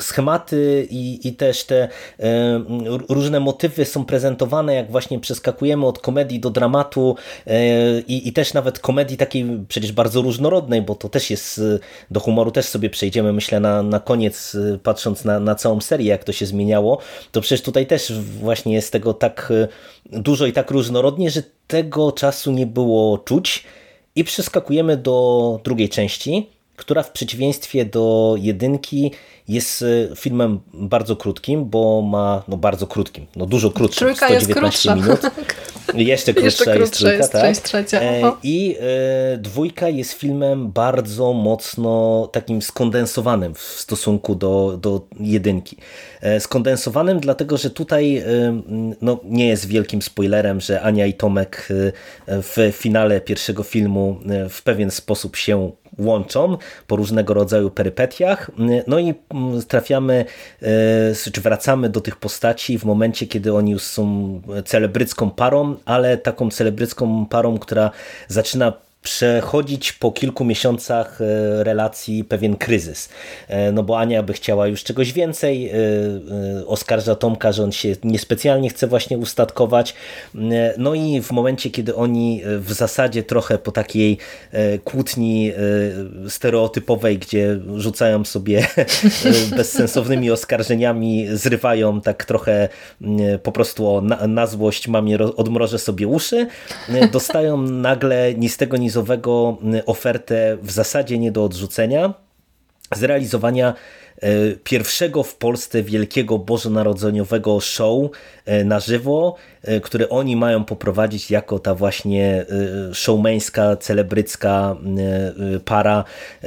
schematy 0.00 0.86
i, 0.90 1.28
i 1.28 1.32
też 1.32 1.64
te 1.64 1.88
e, 2.20 2.64
różne 3.08 3.40
motywy 3.40 3.84
są 3.84 4.04
prezentowane, 4.04 4.74
jak 4.74 4.90
właśnie 4.90 5.20
przeskakujemy 5.20 5.86
od 5.86 5.98
komedii 5.98 6.40
do 6.40 6.50
dramatu 6.50 7.16
i, 8.08 8.28
i 8.28 8.32
też 8.32 8.54
nawet 8.54 8.78
komedii 8.78 9.16
takiej 9.16 9.46
przecież 9.68 9.92
bardzo 9.92 10.22
różnorodnej, 10.22 10.82
bo 10.82 10.94
to 10.94 11.08
też 11.08 11.30
jest, 11.30 11.60
do 12.10 12.20
humoru 12.20 12.50
też 12.50 12.66
sobie 12.66 12.90
przejdziemy, 12.90 13.32
myślę 13.32 13.60
na, 13.60 13.82
na 13.82 14.00
koniec, 14.00 14.56
patrząc 14.82 15.24
na, 15.24 15.40
na 15.40 15.54
całą 15.54 15.80
serię, 15.80 16.08
jak 16.08 16.24
to 16.24 16.32
się 16.32 16.46
zmieniało, 16.46 16.98
to 17.32 17.40
przecież 17.40 17.62
tutaj 17.62 17.86
też 17.86 18.12
właśnie 18.20 18.74
jest 18.74 18.92
tego 18.92 19.14
tak 19.14 19.52
dużo 20.12 20.46
i 20.46 20.52
tak 20.52 20.70
różnorodnie, 20.70 21.30
że 21.30 21.42
tego 21.66 22.12
czasu 22.12 22.52
nie 22.52 22.66
było 22.66 23.18
czuć. 23.18 23.64
I 24.16 24.24
przeskakujemy 24.24 24.96
do 24.96 25.60
drugiej 25.64 25.88
części, 25.88 26.48
która 26.82 27.02
w 27.02 27.12
przeciwieństwie 27.12 27.84
do 27.84 28.34
jedynki 28.38 29.10
jest 29.52 29.82
e, 29.82 30.16
filmem 30.16 30.60
bardzo 30.74 31.16
krótkim, 31.16 31.64
bo 31.64 32.02
ma, 32.02 32.42
no 32.48 32.56
bardzo 32.56 32.86
krótkim, 32.86 33.26
no 33.36 33.46
dużo 33.46 33.70
krótszym, 33.70 34.06
Trójka 34.06 34.26
119 34.26 34.90
jest 34.90 35.02
minut. 35.02 35.20
Jeszcze 35.94 36.34
krótsza, 36.34 36.44
Jeszcze 36.46 36.78
jest 36.78 36.94
trójka, 36.98 37.16
jest 37.16 37.32
tak. 37.32 37.56
trzecia. 37.56 38.00
E, 38.00 38.32
I 38.42 38.76
e, 39.34 39.38
dwójka 39.38 39.88
jest 39.88 40.12
filmem 40.12 40.72
bardzo 40.72 41.32
mocno 41.32 42.28
takim 42.32 42.62
skondensowanym 42.62 43.54
w 43.54 43.60
stosunku 43.60 44.34
do, 44.34 44.78
do 44.80 45.06
jedynki. 45.20 45.76
E, 46.20 46.40
skondensowanym 46.40 47.20
dlatego, 47.20 47.56
że 47.56 47.70
tutaj 47.70 48.16
e, 48.16 48.24
no, 49.00 49.20
nie 49.24 49.48
jest 49.48 49.66
wielkim 49.66 50.02
spoilerem, 50.02 50.60
że 50.60 50.82
Ania 50.82 51.06
i 51.06 51.14
Tomek 51.14 51.68
w 52.26 52.72
finale 52.72 53.20
pierwszego 53.20 53.62
filmu 53.62 54.20
w 54.50 54.62
pewien 54.62 54.90
sposób 54.90 55.36
się 55.36 55.72
łączą 55.98 56.56
po 56.86 56.96
różnego 56.96 57.34
rodzaju 57.34 57.70
perypetiach. 57.70 58.50
No 58.86 58.98
i 58.98 59.14
trafiamy, 59.68 60.24
e, 60.62 61.30
czy 61.32 61.40
wracamy 61.40 61.88
do 61.88 62.00
tych 62.00 62.16
postaci 62.16 62.78
w 62.78 62.84
momencie, 62.84 63.26
kiedy 63.26 63.54
oni 63.54 63.72
już 63.72 63.82
są 63.82 64.40
celebrycką 64.64 65.30
parą, 65.30 65.76
ale 65.84 66.16
taką 66.16 66.50
celebrycką 66.50 67.26
parą, 67.26 67.58
która 67.58 67.90
zaczyna 68.28 68.72
przechodzić 69.02 69.92
po 69.92 70.12
kilku 70.12 70.44
miesiącach 70.44 71.20
e, 71.20 71.64
relacji 71.64 72.24
pewien 72.24 72.56
kryzys. 72.56 73.08
E, 73.48 73.72
no 73.72 73.82
bo 73.82 73.98
Ania 73.98 74.22
by 74.22 74.32
chciała 74.32 74.66
już 74.66 74.84
czegoś 74.84 75.12
więcej, 75.12 75.70
e, 75.70 75.72
oskarża 76.66 77.14
Tomka, 77.14 77.52
że 77.52 77.64
on 77.64 77.72
się 77.72 77.96
niespecjalnie 78.04 78.70
chce 78.70 78.86
właśnie 78.86 79.18
ustatkować. 79.18 79.94
No 80.78 80.94
i 80.94 81.20
w 81.22 81.32
momencie, 81.32 81.70
kiedy 81.70 81.94
oni 81.94 82.42
w 82.58 82.72
zasadzie 82.72 83.22
trochę 83.22 83.58
po 83.58 83.72
takiej 83.72 84.18
kłótni 84.84 85.52
stereotypowej, 86.28 87.18
gdzie 87.18 87.58
rzucają 87.76 88.24
sobie 88.24 88.66
bezsensownymi 89.56 90.30
oskarżeniami, 90.30 91.26
zrywają 91.32 92.00
tak 92.00 92.24
trochę 92.24 92.68
po 93.42 93.52
prostu 93.52 94.00
na, 94.00 94.26
na 94.26 94.46
złość 94.46 94.88
mamie 94.88 95.18
odmrożę 95.18 95.78
sobie 95.78 96.08
uszy, 96.08 96.46
dostają 97.12 97.62
nagle 97.62 98.34
ni 98.34 98.48
z 98.48 98.56
tego, 98.56 98.76
ni 98.76 98.90
bizowego 98.92 99.58
ofertę 99.86 100.58
w 100.62 100.70
zasadzie 100.70 101.18
nie 101.18 101.32
do 101.32 101.44
odrzucenia 101.44 102.14
zrealizowania 102.94 103.74
E, 104.22 104.56
pierwszego 104.64 105.22
w 105.22 105.36
Polsce 105.36 105.82
wielkiego 105.82 106.38
bożonarodzeniowego 106.38 107.60
show 107.60 108.10
e, 108.44 108.64
na 108.64 108.80
żywo, 108.80 109.36
które 109.82 110.08
oni 110.08 110.36
mają 110.36 110.64
poprowadzić 110.64 111.30
jako 111.30 111.58
ta 111.58 111.74
właśnie 111.74 112.46
showmeńska, 112.92 113.76
celebrycka 113.76 114.76
para, 115.64 116.04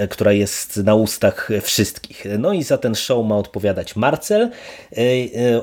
która 0.10 0.32
jest 0.32 0.78
na 0.78 0.96
ustach 0.96 1.50
wszystkich. 1.62 2.26
No 2.40 2.54
i 2.54 2.64
za 2.64 2.78
ten 2.78 2.96
show 2.96 3.26
ma 3.26 3.38
odpowiadać 3.38 3.96
Marcel. 3.96 4.52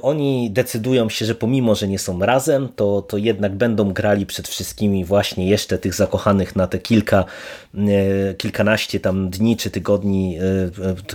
Oni 0.03 0.51
decydują 0.51 1.09
się, 1.09 1.25
że 1.25 1.35
pomimo, 1.35 1.75
że 1.75 1.89
nie 1.89 1.99
są 1.99 2.21
razem, 2.21 2.69
to, 2.77 3.03
to 3.03 3.17
jednak 3.17 3.55
będą 3.55 3.93
grali 3.93 4.27
przed 4.27 4.49
wszystkimi 4.49 5.05
właśnie 5.05 5.49
jeszcze 5.49 5.79
tych 5.79 5.95
zakochanych 5.95 6.57
na 6.57 6.67
te 6.67 6.79
kilka, 6.79 7.25
kilkanaście 8.39 9.01
tam 9.01 9.31
dni 9.31 9.57
czy 9.57 9.71
tygodni, 9.71 10.39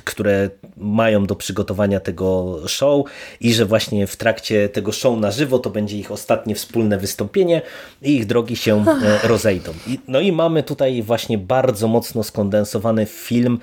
które 0.03 0.49
mają 0.77 1.25
do 1.25 1.35
przygotowania 1.35 1.99
tego 1.99 2.59
show 2.67 3.05
i 3.41 3.53
że 3.53 3.65
właśnie 3.65 4.07
w 4.07 4.15
trakcie 4.15 4.69
tego 4.69 4.91
show 4.91 5.19
na 5.19 5.31
żywo 5.31 5.59
to 5.59 5.69
będzie 5.69 5.97
ich 5.97 6.11
ostatnie 6.27 6.55
wspólne 6.55 6.97
wystąpienie 6.97 7.61
i 8.01 8.15
ich 8.15 8.25
drogi 8.25 8.55
się 8.55 8.85
e, 9.23 9.27
rozejdą. 9.27 9.73
No 10.07 10.19
i 10.19 10.31
mamy 10.31 10.63
tutaj 10.63 11.01
właśnie 11.01 11.37
bardzo 11.37 11.87
mocno 11.87 12.23
skondensowany 12.23 13.05
film 13.05 13.59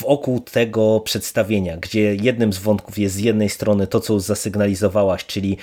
wokół 0.00 0.40
tego 0.40 1.00
przedstawienia, 1.00 1.76
gdzie 1.76 2.14
jednym 2.14 2.52
z 2.52 2.58
wątków 2.58 2.98
jest 2.98 3.14
z 3.14 3.18
jednej 3.18 3.48
strony 3.48 3.86
to, 3.86 4.00
co 4.00 4.20
zasygnalizowałaś, 4.20 5.26
czyli 5.26 5.56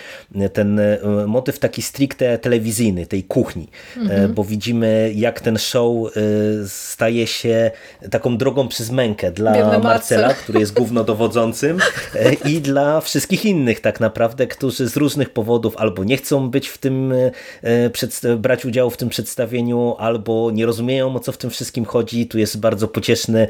ten 0.54 0.80
e, 0.80 1.00
motyw 1.28 1.60
taki 1.60 1.82
stricte 1.82 2.38
telewizyjny, 2.38 3.06
tej 3.06 3.24
kuchni, 3.24 3.68
mhm. 3.98 4.34
bo 4.34 4.44
widzimy 4.44 5.12
jak 5.16 5.42
ten 5.42 5.58
show 5.58 6.12
staje 6.68 7.28
się 7.28 7.72
taką 8.12 8.38
drogą 8.38 8.68
przez 8.68 8.92
mękę 8.92 9.32
dla 9.32 9.80
Marcela, 9.80 10.34
który 10.34 10.60
jest 10.60 10.74
głównodowodzącym 10.74 11.80
e, 12.16 12.34
i 12.34 12.62
dla 12.62 13.02
wszystkich 13.02 13.46
innych 13.46 13.80
tak 13.80 14.00
naprawdę, 14.00 14.48
którzy 14.48 14.90
z 14.90 14.98
różnych 14.98 15.30
powodów 15.30 15.78
albo 15.78 16.04
nie 16.04 16.18
chcą 16.18 16.50
być 16.50 16.68
w 16.68 16.78
tym, 16.78 17.14
e, 17.14 18.38
brać 18.38 18.66
udziału 18.66 18.90
w 18.90 18.98
tym 18.98 19.10
przedstawieniu, 19.10 19.96
albo 20.00 20.52
nie 20.52 20.66
rozumieją 20.66 21.16
o 21.16 21.20
co 21.20 21.32
w 21.32 21.38
tym 21.38 21.50
wszystkim 21.50 21.86
chodzi. 21.86 22.28
Tu 22.28 22.40
jest 22.40 22.60
bardzo 22.60 22.88
pocieszny 22.88 23.48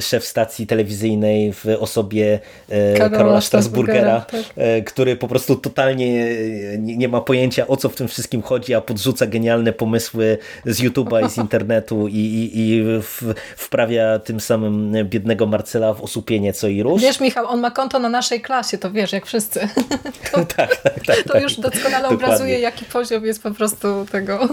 szef 0.00 0.24
stacji 0.24 0.66
telewizyjnej 0.66 1.52
w 1.52 1.66
osobie 1.78 2.40
e, 2.68 2.94
Karola, 2.94 3.16
Karola 3.18 3.40
Strasburgera, 3.40 4.20
tak. 4.20 4.40
który 4.86 5.16
po 5.16 5.28
prostu 5.28 5.56
totalnie 5.56 6.36
nie 6.78 7.08
ma 7.08 7.20
pojęcia 7.20 7.66
o 7.66 7.76
co 7.76 7.88
w 7.88 7.94
tym 7.94 8.08
wszystkim 8.08 8.42
chodzi, 8.42 8.74
a 8.74 8.80
podrzuca 8.80 9.26
genialne 9.26 9.72
pomysły 9.72 10.38
z 10.66 10.80
YouTube'a 10.80 11.26
i 11.26 11.30
z 11.30 11.36
internetu 11.44 12.08
i, 12.08 12.16
i, 12.16 12.50
i 12.54 12.84
wprawia 13.56 14.18
tym 14.18 14.40
samym 14.40 14.92
biednego 15.04 15.46
Marcela 15.46 15.94
w 15.94 16.02
osłupienie 16.02 16.52
co 16.52 16.68
i 16.68 16.82
róż. 16.82 17.02
Wiesz 17.02 17.20
Michał, 17.20 17.46
on 17.46 17.60
ma 17.60 17.70
konto 17.70 17.98
na 17.98 18.08
naszej 18.08 18.40
klasie, 18.40 18.78
to 18.78 18.90
wiesz, 18.90 19.12
jak 19.12 19.26
wszyscy. 19.26 19.60
To, 20.32 20.44
tak, 20.44 20.76
tak, 20.76 21.06
tak, 21.06 21.22
to 21.22 21.40
już 21.40 21.56
doskonale 21.56 22.02
Dokładnie. 22.02 22.26
obrazuje, 22.26 22.60
jaki 22.60 22.84
poziom 22.84 23.24
jest 23.24 23.42
po 23.42 23.50
prostu 23.50 24.06
tego, 24.12 24.48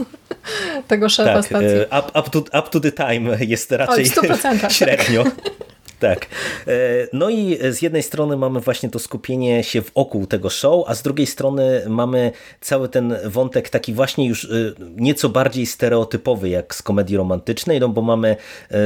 tego 0.87 1.09
szefa 1.09 1.33
tak, 1.33 1.45
stacji. 1.45 1.67
E, 1.67 1.99
up, 1.99 2.19
up, 2.19 2.29
to, 2.29 2.39
up 2.59 2.69
to 2.71 2.79
the 2.79 2.91
time 2.91 3.37
jest 3.39 3.71
raczej 3.71 4.05
Oj, 4.17 4.71
średnio. 4.77 5.23
Tak. 5.99 6.25
E, 6.67 6.71
no 7.13 7.29
i 7.29 7.57
z 7.71 7.81
jednej 7.81 8.03
strony 8.03 8.37
mamy 8.37 8.59
właśnie 8.59 8.89
to 8.89 8.99
skupienie 8.99 9.63
się 9.63 9.81
wokół 9.95 10.27
tego 10.27 10.49
show, 10.49 10.85
a 10.87 10.95
z 10.95 11.01
drugiej 11.01 11.27
strony 11.27 11.83
mamy 11.87 12.31
cały 12.61 12.89
ten 12.89 13.15
wątek 13.25 13.69
taki 13.69 13.93
właśnie 13.93 14.27
już 14.27 14.45
e, 14.45 14.47
nieco 14.95 15.29
bardziej 15.29 15.65
stereotypowy 15.65 16.49
jak 16.49 16.75
z 16.75 16.81
komedii 16.81 17.17
romantycznej, 17.17 17.79
no 17.79 17.89
bo 17.89 18.01
mamy 18.01 18.35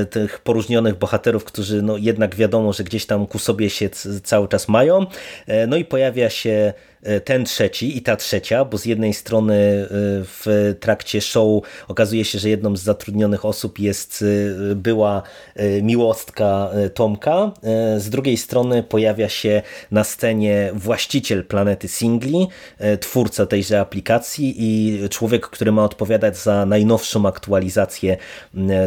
tych 0.10 0.40
poróżnionych 0.40 0.96
bohaterów, 0.96 1.44
którzy 1.44 1.82
no 1.82 1.98
jednak 1.98 2.36
wiadomo, 2.36 2.74
że 2.74 2.84
gdzieś 2.84 3.06
tam 3.06 3.28
ku 3.28 3.40
sobie 3.40 3.70
się 3.70 3.90
cały 4.24 4.48
czas 4.48 4.68
mają. 4.68 5.06
No 5.68 5.78
i 5.78 5.86
pojawia 5.86 6.30
się 6.30 6.74
ten 7.26 7.46
trzeci 7.46 7.98
i 7.98 8.02
ta 8.02 8.16
trzecia, 8.16 8.66
bo 8.66 8.78
z 8.78 8.86
jednej 8.86 9.14
strony 9.14 9.54
e, 9.54 9.88
w 10.24 10.76
trakcie 10.80 11.22
show 11.22 11.64
okazuje 11.88 12.26
się, 12.26 12.40
że 12.40 12.50
jedną 12.50 12.76
z 12.76 12.82
zatrudnionych 12.82 13.46
osób 13.46 13.80
jest 13.80 14.26
e, 14.72 14.76
była 14.76 15.22
miłostka 15.82 16.70
Tomka, 16.94 17.52
z 17.98 18.10
drugiej 18.10 18.38
strony 18.38 18.84
pojawia 18.84 19.30
się 19.30 19.62
na 19.92 20.04
scenie 20.04 20.72
właściciel 20.74 21.46
planety 21.46 21.88
Singli, 21.88 22.48
twórca 23.00 23.46
tejże 23.46 23.80
aplikacji 23.80 24.56
i 24.58 25.00
człowiek, 25.10 25.48
który 25.48 25.72
ma 25.72 25.84
odpowiadać 25.84 26.38
za 26.38 26.66
najnowszą 26.66 27.26
aktualizację 27.26 28.18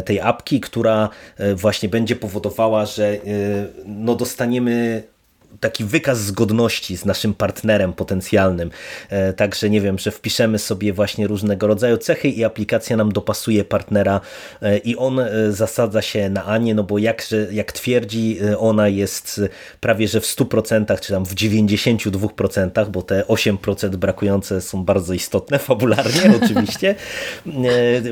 tej 0.05 0.19
apki, 0.19 0.59
która 0.59 1.09
właśnie 1.55 1.89
będzie 1.89 2.15
powodowała, 2.15 2.85
że 2.85 3.17
no 3.85 4.15
dostaniemy 4.15 5.03
taki 5.59 5.83
wykaz 5.83 6.19
zgodności 6.19 6.97
z 6.97 7.05
naszym 7.05 7.33
partnerem 7.33 7.93
potencjalnym. 7.93 8.71
E, 9.09 9.33
także 9.33 9.69
nie 9.69 9.81
wiem, 9.81 9.99
że 9.99 10.11
wpiszemy 10.11 10.59
sobie 10.59 10.93
właśnie 10.93 11.27
różnego 11.27 11.67
rodzaju 11.67 11.97
cechy 11.97 12.29
i 12.29 12.43
aplikacja 12.43 12.97
nam 12.97 13.11
dopasuje 13.11 13.63
partnera 13.65 14.21
e, 14.61 14.77
i 14.77 14.97
on 14.97 15.19
e, 15.19 15.51
zasadza 15.51 16.01
się 16.01 16.29
na 16.29 16.45
Anię, 16.45 16.75
no 16.75 16.83
bo 16.83 16.97
jak, 16.97 17.25
jak 17.51 17.71
twierdzi, 17.71 18.39
ona 18.57 18.87
jest 18.87 19.41
prawie 19.79 20.07
że 20.07 20.21
w 20.21 20.23
100% 20.23 20.99
czy 20.99 21.13
tam 21.13 21.25
w 21.25 21.35
92%, 21.35 22.89
bo 22.89 23.01
te 23.01 23.21
8% 23.21 23.89
brakujące 23.95 24.61
są 24.61 24.83
bardzo 24.83 25.13
istotne 25.13 25.59
fabularnie 25.69 26.33
oczywiście. 26.43 26.95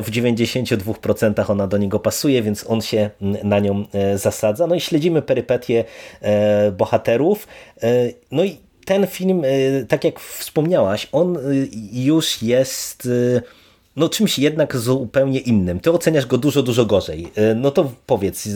W 0.01 0.11
92% 0.11 1.51
ona 1.51 1.67
do 1.67 1.77
niego 1.77 1.99
pasuje, 1.99 2.41
więc 2.41 2.65
on 2.67 2.81
się 2.81 3.09
na 3.43 3.59
nią 3.59 3.85
zasadza. 4.15 4.67
No 4.67 4.75
i 4.75 4.81
śledzimy 4.81 5.21
perypetie 5.21 5.83
bohaterów, 6.77 7.30
E, 7.83 8.13
no 8.31 8.43
i 8.43 8.57
ten 8.85 9.07
film, 9.07 9.43
e, 9.45 9.85
tak 9.85 10.03
jak 10.03 10.19
wspomniałaś, 10.19 11.07
on 11.11 11.37
e, 11.37 11.39
już 11.91 12.41
jest 12.41 13.07
no 13.95 14.09
czymś 14.09 14.39
jednak 14.39 14.77
zupełnie 14.77 15.39
innym. 15.39 15.79
Ty 15.79 15.91
oceniasz 15.91 16.25
go 16.25 16.37
dużo, 16.37 16.63
dużo 16.63 16.85
gorzej. 16.85 17.31
E, 17.35 17.55
no 17.55 17.71
to 17.71 17.91
powiedz, 18.05 18.49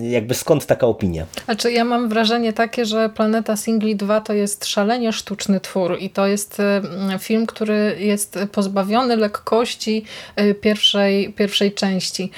jakby 0.00 0.34
skąd 0.34 0.66
taka 0.66 0.86
opinia? 0.86 1.26
Znaczy 1.44 1.72
ja 1.72 1.84
mam 1.84 2.08
wrażenie 2.08 2.52
takie, 2.52 2.84
że 2.84 3.08
Planeta 3.08 3.56
Singli 3.56 3.96
2 3.96 4.20
to 4.20 4.32
jest 4.32 4.66
szalenie 4.66 5.12
sztuczny 5.12 5.60
twór 5.60 5.96
i 6.00 6.10
to 6.10 6.26
jest 6.26 6.60
e, 6.60 6.82
film, 7.18 7.46
który 7.46 7.96
jest 7.98 8.38
pozbawiony 8.52 9.16
lekkości 9.16 10.04
e, 10.36 10.54
pierwszej, 10.54 11.32
pierwszej 11.32 11.72
części. 11.72 12.30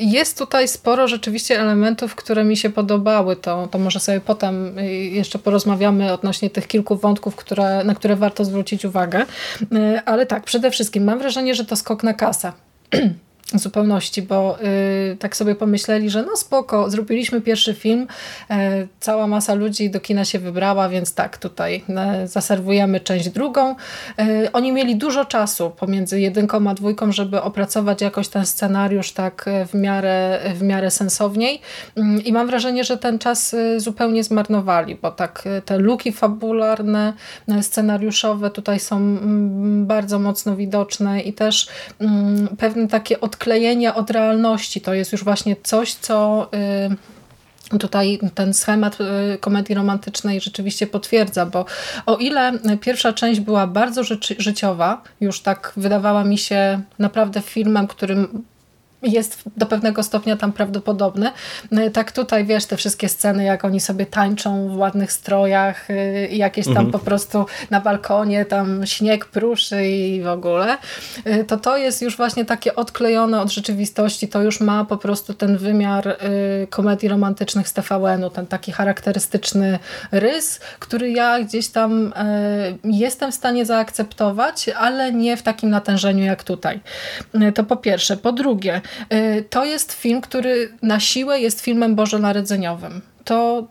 Jest 0.00 0.38
tutaj 0.38 0.68
sporo 0.68 1.08
rzeczywiście 1.08 1.60
elementów, 1.60 2.14
które 2.14 2.44
mi 2.44 2.56
się 2.56 2.70
podobały. 2.70 3.36
To, 3.36 3.68
to 3.70 3.78
może 3.78 4.00
sobie 4.00 4.20
potem 4.20 4.76
jeszcze 5.10 5.38
porozmawiamy 5.38 6.12
odnośnie 6.12 6.50
tych 6.50 6.66
kilku 6.66 6.96
wątków, 6.96 7.36
które, 7.36 7.84
na 7.84 7.94
które 7.94 8.16
warto 8.16 8.44
zwrócić 8.44 8.84
uwagę. 8.84 9.26
Ale 10.04 10.26
tak, 10.26 10.44
przede 10.44 10.70
wszystkim 10.70 11.04
mam 11.04 11.18
wrażenie, 11.18 11.54
że 11.58 11.64
to 11.64 11.76
skok 11.76 12.02
na 12.02 12.14
kasę. 12.14 12.52
zupełności, 13.54 14.22
bo 14.22 14.58
y, 15.12 15.16
tak 15.16 15.36
sobie 15.36 15.54
pomyśleli, 15.54 16.10
że 16.10 16.22
no 16.22 16.36
spoko, 16.36 16.90
zrobiliśmy 16.90 17.40
pierwszy 17.40 17.74
film, 17.74 18.06
y, 18.50 18.54
cała 19.00 19.26
masa 19.26 19.54
ludzi 19.54 19.90
do 19.90 20.00
kina 20.00 20.24
się 20.24 20.38
wybrała, 20.38 20.88
więc 20.88 21.14
tak, 21.14 21.38
tutaj 21.38 21.84
y, 22.24 22.28
zaserwujemy 22.28 23.00
część 23.00 23.28
drugą. 23.28 23.74
Y, 24.20 24.52
oni 24.52 24.72
mieli 24.72 24.96
dużo 24.96 25.24
czasu 25.24 25.70
pomiędzy 25.70 26.20
jedynką 26.20 26.70
a 26.70 26.74
dwójką, 26.74 27.12
żeby 27.12 27.42
opracować 27.42 28.00
jakoś 28.00 28.28
ten 28.28 28.46
scenariusz 28.46 29.12
tak 29.12 29.44
w 29.72 29.74
miarę, 29.74 30.40
w 30.54 30.62
miarę 30.62 30.90
sensowniej 30.90 31.60
mm, 31.96 32.24
i 32.24 32.32
mam 32.32 32.46
wrażenie, 32.46 32.84
że 32.84 32.98
ten 32.98 33.18
czas 33.18 33.56
zupełnie 33.76 34.24
zmarnowali, 34.24 34.96
bo 35.02 35.10
tak 35.10 35.44
te 35.64 35.78
luki 35.78 36.12
fabularne, 36.12 37.12
scenariuszowe 37.60 38.50
tutaj 38.50 38.80
są 38.80 38.96
mm, 38.96 39.86
bardzo 39.86 40.18
mocno 40.18 40.56
widoczne 40.56 41.20
i 41.20 41.32
też 41.32 41.68
mm, 42.00 42.48
pewne 42.56 42.88
takie 42.88 43.20
od 43.20 43.37
odklejenia 43.38 43.94
od 43.94 44.10
realności. 44.10 44.80
To 44.80 44.94
jest 44.94 45.12
już 45.12 45.24
właśnie 45.24 45.56
coś, 45.62 45.94
co 45.94 46.48
y, 47.74 47.78
tutaj 47.78 48.18
ten 48.34 48.54
schemat 48.54 48.98
y, 49.00 49.38
komedii 49.38 49.74
romantycznej 49.74 50.40
rzeczywiście 50.40 50.86
potwierdza, 50.86 51.46
bo 51.46 51.64
o 52.06 52.16
ile 52.16 52.52
pierwsza 52.80 53.12
część 53.12 53.40
była 53.40 53.66
bardzo 53.66 54.02
życiowa, 54.38 55.02
już 55.20 55.40
tak 55.40 55.72
wydawała 55.76 56.24
mi 56.24 56.38
się 56.38 56.80
naprawdę 56.98 57.40
filmem, 57.40 57.86
którym 57.86 58.44
jest 59.02 59.42
do 59.56 59.66
pewnego 59.66 60.02
stopnia 60.02 60.36
tam 60.36 60.52
prawdopodobny. 60.52 61.30
No 61.70 61.90
tak 61.90 62.12
tutaj, 62.12 62.44
wiesz, 62.44 62.66
te 62.66 62.76
wszystkie 62.76 63.08
sceny, 63.08 63.44
jak 63.44 63.64
oni 63.64 63.80
sobie 63.80 64.06
tańczą 64.06 64.68
w 64.68 64.76
ładnych 64.76 65.12
strojach, 65.12 65.90
y, 65.90 66.28
jakieś 66.32 66.64
tam 66.64 66.76
mhm. 66.76 66.90
po 66.90 66.98
prostu 66.98 67.46
na 67.70 67.80
balkonie, 67.80 68.44
tam 68.44 68.86
śnieg 68.86 69.24
pruszy 69.24 69.88
i 69.88 70.22
w 70.22 70.26
ogóle, 70.26 70.78
y, 71.26 71.44
to 71.44 71.56
to 71.56 71.76
jest 71.76 72.02
już 72.02 72.16
właśnie 72.16 72.44
takie 72.44 72.74
odklejone 72.74 73.40
od 73.40 73.52
rzeczywistości, 73.52 74.28
to 74.28 74.42
już 74.42 74.60
ma 74.60 74.84
po 74.84 74.96
prostu 74.96 75.34
ten 75.34 75.56
wymiar 75.56 76.08
y, 76.08 76.66
komedii 76.70 77.08
romantycznych 77.08 77.68
z 77.68 77.72
TVN-u, 77.72 78.30
ten 78.30 78.46
taki 78.46 78.72
charakterystyczny 78.72 79.78
rys, 80.12 80.60
który 80.78 81.10
ja 81.10 81.40
gdzieś 81.40 81.68
tam 81.68 82.12
jestem 82.84 83.32
w 83.32 83.34
stanie 83.34 83.66
zaakceptować, 83.66 84.68
ale 84.68 85.12
nie 85.12 85.36
w 85.36 85.42
takim 85.42 85.70
natężeniu 85.70 86.24
jak 86.24 86.44
tutaj. 86.44 86.80
To 87.54 87.64
po 87.64 87.76
pierwsze. 87.76 88.16
Po 88.16 88.32
drugie, 88.32 88.80
to 89.50 89.64
jest 89.64 89.92
film, 89.92 90.20
który 90.20 90.72
na 90.82 91.00
siłę 91.00 91.40
jest 91.40 91.60
filmem 91.60 91.94
bożonarodzeniowym 91.94 93.00
to, 93.28 93.66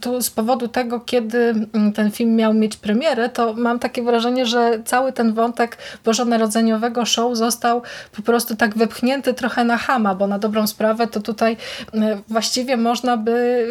to 0.00 0.22
z 0.22 0.30
powodu 0.30 0.68
tego, 0.68 1.00
kiedy 1.00 1.38
mm, 1.74 1.92
ten 1.92 2.10
film 2.10 2.36
miał 2.36 2.54
mieć 2.54 2.76
premierę, 2.76 3.28
to 3.28 3.54
mam 3.54 3.78
takie 3.78 4.02
wrażenie, 4.02 4.46
że 4.46 4.82
cały 4.84 5.12
ten 5.12 5.34
wątek 5.34 5.78
bożonarodzeniowego 6.04 7.04
show 7.06 7.36
został 7.36 7.82
po 8.16 8.22
prostu 8.22 8.56
tak 8.56 8.76
wepchnięty 8.76 9.34
trochę 9.34 9.64
na 9.64 9.76
hama, 9.76 10.14
bo 10.14 10.26
na 10.26 10.38
dobrą 10.38 10.66
sprawę 10.66 11.06
to 11.06 11.20
tutaj 11.20 11.56
mm, 11.94 12.22
właściwie 12.28 12.76
można 12.76 13.16
by 13.16 13.66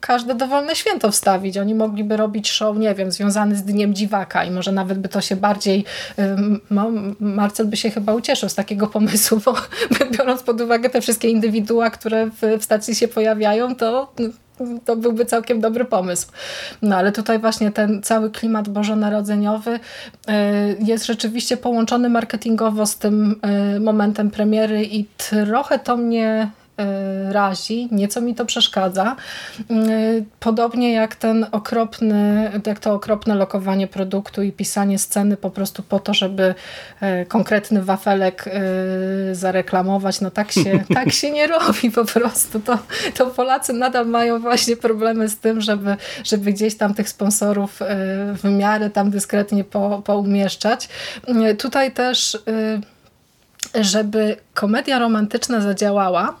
każde 0.00 0.34
dowolne 0.34 0.76
święto 0.76 1.10
wstawić. 1.10 1.58
Oni 1.58 1.74
mogliby 1.74 2.16
robić 2.16 2.50
show, 2.50 2.76
nie 2.76 2.94
wiem, 2.94 3.12
związany 3.12 3.56
z 3.56 3.62
Dniem 3.62 3.94
Dziwaka 3.94 4.44
i 4.44 4.50
może 4.50 4.72
nawet 4.72 4.98
by 4.98 5.08
to 5.08 5.20
się 5.20 5.36
bardziej 5.36 5.84
no, 6.70 6.90
Marcel 7.20 7.66
by 7.66 7.76
się 7.76 7.90
chyba 7.90 8.14
ucieszył 8.14 8.48
z 8.48 8.54
takiego 8.54 8.86
pomysłu, 8.86 9.40
bo 9.44 9.54
biorąc 10.18 10.42
pod 10.42 10.60
uwagę 10.60 10.90
te 10.90 11.00
wszystkie 11.00 11.28
indywidua, 11.28 11.90
które 11.90 12.26
w, 12.26 12.58
w 12.58 12.64
stacji 12.64 12.94
się 12.94 13.08
pojawiają, 13.08 13.74
to 13.74 14.12
to 14.84 14.96
byłby 14.96 15.24
całkiem 15.24 15.60
dobry 15.60 15.84
pomysł. 15.84 16.26
No 16.82 16.96
ale 16.96 17.12
tutaj 17.12 17.38
właśnie 17.38 17.72
ten 17.72 18.02
cały 18.02 18.30
klimat 18.30 18.68
bożonarodzeniowy 18.68 19.80
e, 20.28 20.74
jest 20.78 21.06
rzeczywiście 21.06 21.56
połączony 21.56 22.08
marketingowo 22.08 22.86
z 22.86 22.98
tym 22.98 23.40
e, 23.42 23.80
momentem 23.80 24.30
premiery 24.30 24.84
i 24.84 25.04
trochę 25.16 25.78
to 25.78 25.96
mnie 25.96 26.50
razi, 27.30 27.88
nieco 27.92 28.20
mi 28.20 28.34
to 28.34 28.44
przeszkadza. 28.44 29.16
E, 29.70 29.74
podobnie 30.40 30.92
jak 30.92 31.16
ten 31.16 31.46
okropny, 31.52 32.50
jak 32.66 32.78
to 32.78 32.92
okropne 32.92 33.34
lokowanie 33.34 33.86
produktu 33.86 34.42
i 34.42 34.52
pisanie 34.52 34.98
sceny 34.98 35.36
po 35.36 35.50
prostu 35.50 35.82
po 35.82 35.98
to, 35.98 36.14
żeby 36.14 36.54
e, 37.00 37.26
konkretny 37.26 37.82
wafelek 37.82 38.44
zareklamować. 39.32 40.20
No 40.20 40.30
tak 40.30 40.52
się, 40.52 40.84
tak 40.94 41.12
się 41.12 41.30
nie 41.30 41.46
robi 41.46 41.90
po 41.90 42.04
prostu. 42.04 42.60
To, 42.60 42.78
to 43.14 43.26
Polacy 43.26 43.72
nadal 43.72 44.06
mają 44.06 44.38
właśnie 44.38 44.76
problemy 44.76 45.28
z 45.28 45.38
tym, 45.38 45.60
żeby, 45.60 45.96
żeby 46.24 46.52
gdzieś 46.52 46.76
tam 46.76 46.94
tych 46.94 47.08
sponsorów 47.08 47.80
w 48.42 48.44
miarę 48.44 48.90
tam 48.90 49.10
dyskretnie 49.10 49.64
po, 49.64 50.02
poumieszczać. 50.04 50.88
Tutaj 51.58 51.92
też 51.92 52.38
żeby 53.80 54.36
komedia 54.54 54.98
romantyczna 54.98 55.60
zadziałała, 55.60 56.36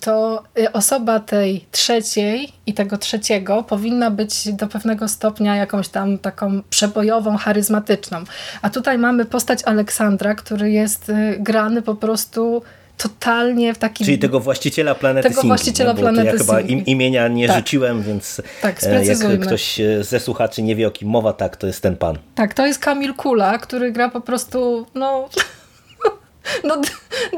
to 0.00 0.42
y, 0.58 0.72
osoba 0.72 1.20
tej 1.20 1.64
trzeciej 1.70 2.52
i 2.66 2.74
tego 2.74 2.98
trzeciego 2.98 3.62
powinna 3.62 4.10
być 4.10 4.52
do 4.52 4.66
pewnego 4.66 5.08
stopnia 5.08 5.56
jakąś 5.56 5.88
tam 5.88 6.18
taką 6.18 6.62
przebojową, 6.70 7.36
charyzmatyczną. 7.36 8.24
A 8.62 8.70
tutaj 8.70 8.98
mamy 8.98 9.24
postać 9.24 9.62
Aleksandra, 9.64 10.34
który 10.34 10.70
jest 10.70 11.08
y, 11.08 11.36
grany 11.40 11.82
po 11.82 11.94
prostu 11.94 12.62
totalnie 12.98 13.74
w 13.74 13.78
takim... 13.78 14.04
Czyli 14.04 14.18
tego 14.18 14.40
właściciela 14.40 14.94
planety 14.94 15.28
Tego 15.28 15.42
właściciela 15.42 15.92
no, 15.92 15.98
planety 15.98 16.26
Ja 16.26 16.38
chyba 16.38 16.60
im, 16.60 16.86
imienia 16.86 17.28
nie 17.28 17.46
tak. 17.46 17.56
rzuciłem, 17.56 18.02
więc 18.02 18.42
tak, 18.62 18.82
e, 18.82 19.04
jak 19.04 19.40
ktoś 19.40 19.80
e, 19.80 20.04
ze 20.04 20.20
słuchaczy 20.20 20.62
nie 20.62 20.76
wie 20.76 20.88
o 20.88 20.90
kim 20.90 21.08
mowa, 21.08 21.32
tak, 21.32 21.56
to 21.56 21.66
jest 21.66 21.82
ten 21.82 21.96
pan. 21.96 22.18
Tak, 22.34 22.54
to 22.54 22.66
jest 22.66 22.78
Kamil 22.78 23.14
Kula, 23.14 23.58
który 23.58 23.92
gra 23.92 24.08
po 24.08 24.20
prostu, 24.20 24.86
no 24.94 25.28
no 26.64 26.80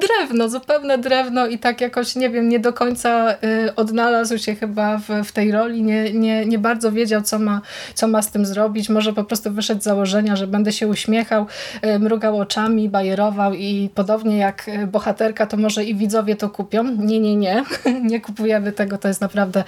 drewno, 0.00 0.48
zupełne 0.48 0.98
drewno 0.98 1.46
i 1.46 1.58
tak 1.58 1.80
jakoś, 1.80 2.16
nie 2.16 2.30
wiem, 2.30 2.48
nie 2.48 2.60
do 2.60 2.72
końca 2.72 3.34
y, 3.44 3.74
odnalazł 3.74 4.38
się 4.38 4.54
chyba 4.54 4.98
w, 4.98 5.08
w 5.24 5.32
tej 5.32 5.52
roli, 5.52 5.82
nie, 5.82 6.12
nie, 6.12 6.46
nie 6.46 6.58
bardzo 6.58 6.92
wiedział, 6.92 7.22
co 7.22 7.38
ma, 7.38 7.60
co 7.94 8.08
ma 8.08 8.22
z 8.22 8.30
tym 8.30 8.46
zrobić. 8.46 8.88
Może 8.88 9.12
po 9.12 9.24
prostu 9.24 9.52
wyszedł 9.52 9.80
z 9.80 9.84
założenia, 9.84 10.36
że 10.36 10.46
będę 10.46 10.72
się 10.72 10.88
uśmiechał, 10.88 11.46
y, 11.84 11.98
mrugał 11.98 12.38
oczami, 12.38 12.88
bajerował 12.88 13.54
i 13.54 13.90
podobnie 13.94 14.38
jak 14.38 14.68
y, 14.68 14.86
bohaterka, 14.86 15.46
to 15.46 15.56
może 15.56 15.84
i 15.84 15.94
widzowie 15.94 16.36
to 16.36 16.50
kupią. 16.50 16.84
Nie, 16.84 17.20
nie, 17.20 17.36
nie. 17.36 17.64
nie 18.10 18.20
kupujemy 18.20 18.72
tego, 18.72 18.98
to 18.98 19.08
jest 19.08 19.20
naprawdę 19.20 19.64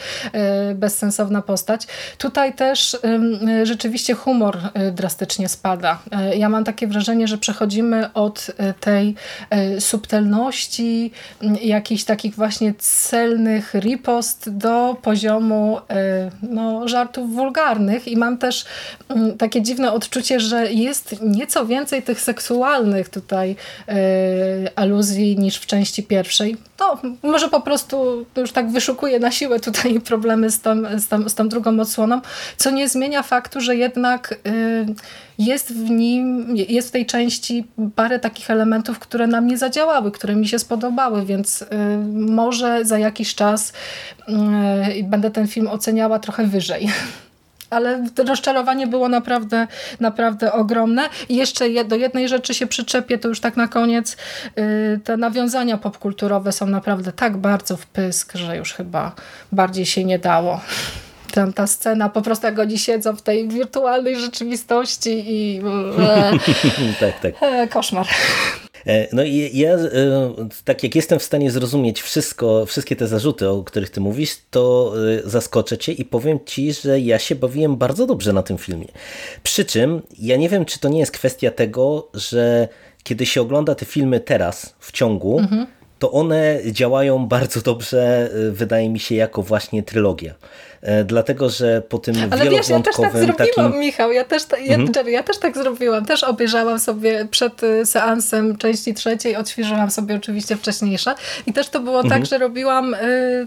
bezsensowna 0.74 1.43
postać. 1.43 1.87
Tutaj 2.18 2.55
też 2.55 2.97
rzeczywiście 3.62 4.14
humor 4.14 4.59
drastycznie 4.93 5.49
spada. 5.49 5.99
Ja 6.37 6.49
mam 6.49 6.64
takie 6.64 6.87
wrażenie, 6.87 7.28
że 7.28 7.39
przechodzimy 7.39 8.12
od 8.12 8.51
tej 8.80 9.14
subtelności, 9.78 11.11
jakichś 11.62 12.05
takich 12.05 12.35
właśnie 12.35 12.74
celnych 12.78 13.74
ripost 13.74 14.51
do 14.51 14.97
poziomu 15.03 15.80
e, 15.91 16.30
no, 16.43 16.89
żartów 16.89 17.35
wulgarnych 17.35 18.09
i 18.09 18.16
mam 18.16 18.39
też 18.39 18.64
takie 19.39 19.62
dziwne 19.62 19.93
odczucie, 19.93 20.41
że 20.41 20.72
jest 20.72 21.16
nieco 21.22 21.66
więcej 21.66 22.03
tych 22.03 22.20
seksualnych 22.20 23.09
tutaj 23.09 23.57
e, 23.89 23.95
aluzji 24.76 25.39
niż 25.39 25.57
w 25.57 25.66
części 25.66 26.03
pierwszej. 26.03 26.57
No, 26.80 26.99
może 27.22 27.49
po 27.49 27.61
prostu 27.61 28.26
już 28.37 28.53
tak 28.53 28.70
wyszukuję 28.70 29.18
na 29.18 29.30
siłę 29.30 29.61
tutaj 29.61 30.01
problemy 30.01 30.51
z 30.51 30.61
tą, 30.61 30.99
z 30.99 31.09
tą, 31.09 31.28
z 31.28 31.35
tą 31.35 31.49
drugą 31.49 31.80
odsłoną, 31.80 32.20
co 32.57 32.70
nie 32.70 32.89
zmienia 32.89 33.22
faktu, 33.22 33.61
że 33.61 33.76
jednak 33.76 34.35
jest 35.39 35.72
w 35.72 35.91
nim, 35.91 36.57
jest 36.57 36.89
w 36.89 36.91
tej 36.91 37.07
części 37.07 37.64
parę 37.95 38.18
takich 38.18 38.51
elementów, 38.51 38.99
które 38.99 39.26
na 39.26 39.41
mnie 39.41 39.59
zadziałały, 39.59 40.12
które 40.12 40.37
mi 40.37 40.49
się 40.49 40.59
spodobały, 40.59 41.26
więc 41.26 41.62
y, 41.62 41.66
może 42.12 42.85
za 42.85 42.99
jakiś 42.99 43.35
czas 43.35 43.72
y, 44.28 45.05
będę 45.05 45.30
ten 45.30 45.49
film 45.49 45.68
oceniała 45.68 46.18
trochę 46.18 46.47
wyżej 46.47 46.89
ale 47.72 48.05
rozczarowanie 48.26 48.87
było 48.87 49.09
naprawdę, 49.09 49.66
naprawdę 50.01 50.53
ogromne. 50.53 51.09
I 51.28 51.37
jeszcze 51.37 51.85
do 51.85 51.97
jednej 51.97 52.28
rzeczy 52.28 52.55
się 52.55 52.66
przyczepię, 52.66 53.18
to 53.18 53.28
już 53.28 53.41
tak 53.41 53.57
na 53.57 53.68
koniec. 53.68 54.16
Y, 54.59 55.01
te 55.05 55.16
nawiązania 55.16 55.78
popkulturowe 55.78 56.53
są 56.53 56.66
naprawdę 56.66 57.12
tak 57.12 57.37
bardzo 57.37 57.76
w 57.76 57.87
pysk, 57.87 58.37
że 58.37 58.57
już 58.57 58.72
chyba 58.72 59.12
bardziej 59.53 59.87
się 59.87 60.05
nie 60.05 60.18
dało 60.18 60.61
tam 61.33 61.53
ta 61.53 61.66
scena, 61.66 62.09
po 62.09 62.22
prostu 62.22 62.47
jak 62.47 62.59
oni 62.59 62.78
siedzą 62.78 63.16
w 63.16 63.22
tej 63.22 63.49
wirtualnej 63.49 64.16
rzeczywistości 64.16 65.24
i 65.26 65.62
tak, 67.01 67.20
tak. 67.20 67.35
E, 67.41 67.68
koszmar. 67.68 68.07
No 69.12 69.22
i 69.22 69.59
ja, 69.59 69.70
tak 70.64 70.83
jak 70.83 70.95
jestem 70.95 71.18
w 71.18 71.22
stanie 71.22 71.51
zrozumieć 71.51 72.03
wszystko, 72.03 72.66
wszystkie 72.66 72.97
te 72.97 73.07
zarzuty, 73.07 73.49
o 73.49 73.62
których 73.62 73.91
ty 73.91 74.01
mówisz, 74.01 74.37
to 74.51 74.95
zaskoczę 75.24 75.78
cię 75.78 75.93
i 75.93 76.05
powiem 76.05 76.39
ci, 76.47 76.72
że 76.72 77.01
ja 77.01 77.18
się 77.18 77.35
bawiłem 77.35 77.76
bardzo 77.76 78.07
dobrze 78.07 78.33
na 78.33 78.43
tym 78.43 78.59
filmie. 78.59 78.87
Przy 79.43 79.64
czym 79.64 80.03
ja 80.18 80.37
nie 80.37 80.49
wiem, 80.49 80.64
czy 80.64 80.78
to 80.80 80.89
nie 80.89 80.99
jest 80.99 81.12
kwestia 81.12 81.51
tego, 81.51 82.09
że 82.14 82.68
kiedy 83.03 83.26
się 83.26 83.43
ogląda 83.43 83.74
te 83.74 83.85
filmy 83.85 84.20
teraz 84.20 84.74
w 84.78 84.93
ciągu, 84.93 85.39
mhm 85.39 85.66
to 86.03 86.12
one 86.12 86.61
działają 86.66 87.26
bardzo 87.26 87.61
dobrze, 87.61 88.30
wydaje 88.51 88.89
mi 88.89 89.01
się, 89.01 89.14
jako 89.14 89.43
właśnie 89.43 89.83
trylogia. 89.83 90.35
E, 90.83 91.05
dlatego 91.05 91.51
że 91.51 91.83
po 91.89 91.99
tym 91.99 92.14
Ale 92.30 92.51
wiesz, 92.51 92.68
ja 92.68 92.80
też 92.80 92.97
tak 92.97 93.12
zrobiłam, 93.12 93.37
takim... 93.37 93.80
Michał, 93.80 94.12
ja 94.12 94.24
też, 94.24 94.43
ja, 94.64 94.74
mhm. 94.74 95.09
ja 95.09 95.22
też 95.22 95.39
tak 95.39 95.57
zrobiłam, 95.57 96.05
też 96.05 96.24
obejrzałam 96.24 96.78
sobie 96.78 97.26
przed 97.30 97.62
y, 97.62 97.87
seansem 97.87 98.57
części 98.57 98.95
trzeciej, 98.95 99.37
odświeżyłam 99.37 99.91
sobie 99.91 100.16
oczywiście 100.16 100.57
wcześniejsze 100.57 101.14
i 101.47 101.53
też 101.53 101.68
to 101.68 101.80
było 101.80 101.97
tak, 101.97 102.05
mhm. 102.05 102.22
tak, 102.22 102.30
że 102.30 102.39
robiłam, 102.39 102.95
y, 102.95 103.47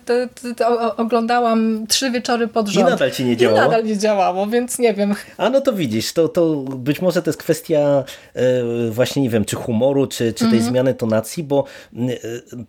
oglądałam 0.97 1.87
trzy 1.87 2.11
wieczory 2.11 2.47
pod 2.47 2.67
rząd. 2.67 2.87
I 2.87 2.91
nadal 2.91 3.11
ci 3.11 3.25
nie 3.25 3.37
działało? 3.37 3.61
I 3.61 3.65
nadal 3.65 3.83
nie 3.83 3.97
działało, 3.97 4.47
więc 4.47 4.79
nie 4.79 4.93
wiem. 4.93 5.15
A 5.37 5.49
no 5.49 5.61
to 5.61 5.73
widzisz, 5.73 6.13
to, 6.13 6.27
to 6.27 6.55
być 6.55 7.01
może 7.01 7.21
to 7.21 7.29
jest 7.29 7.39
kwestia 7.39 8.03
y, 8.35 8.91
właśnie, 8.91 9.21
nie 9.21 9.29
wiem, 9.29 9.45
czy 9.45 9.55
humoru, 9.55 10.07
czy, 10.07 10.33
czy 10.33 10.39
tej 10.39 10.53
mhm. 10.53 10.63
zmiany 10.63 10.93
tonacji, 10.93 11.43
bo 11.43 11.65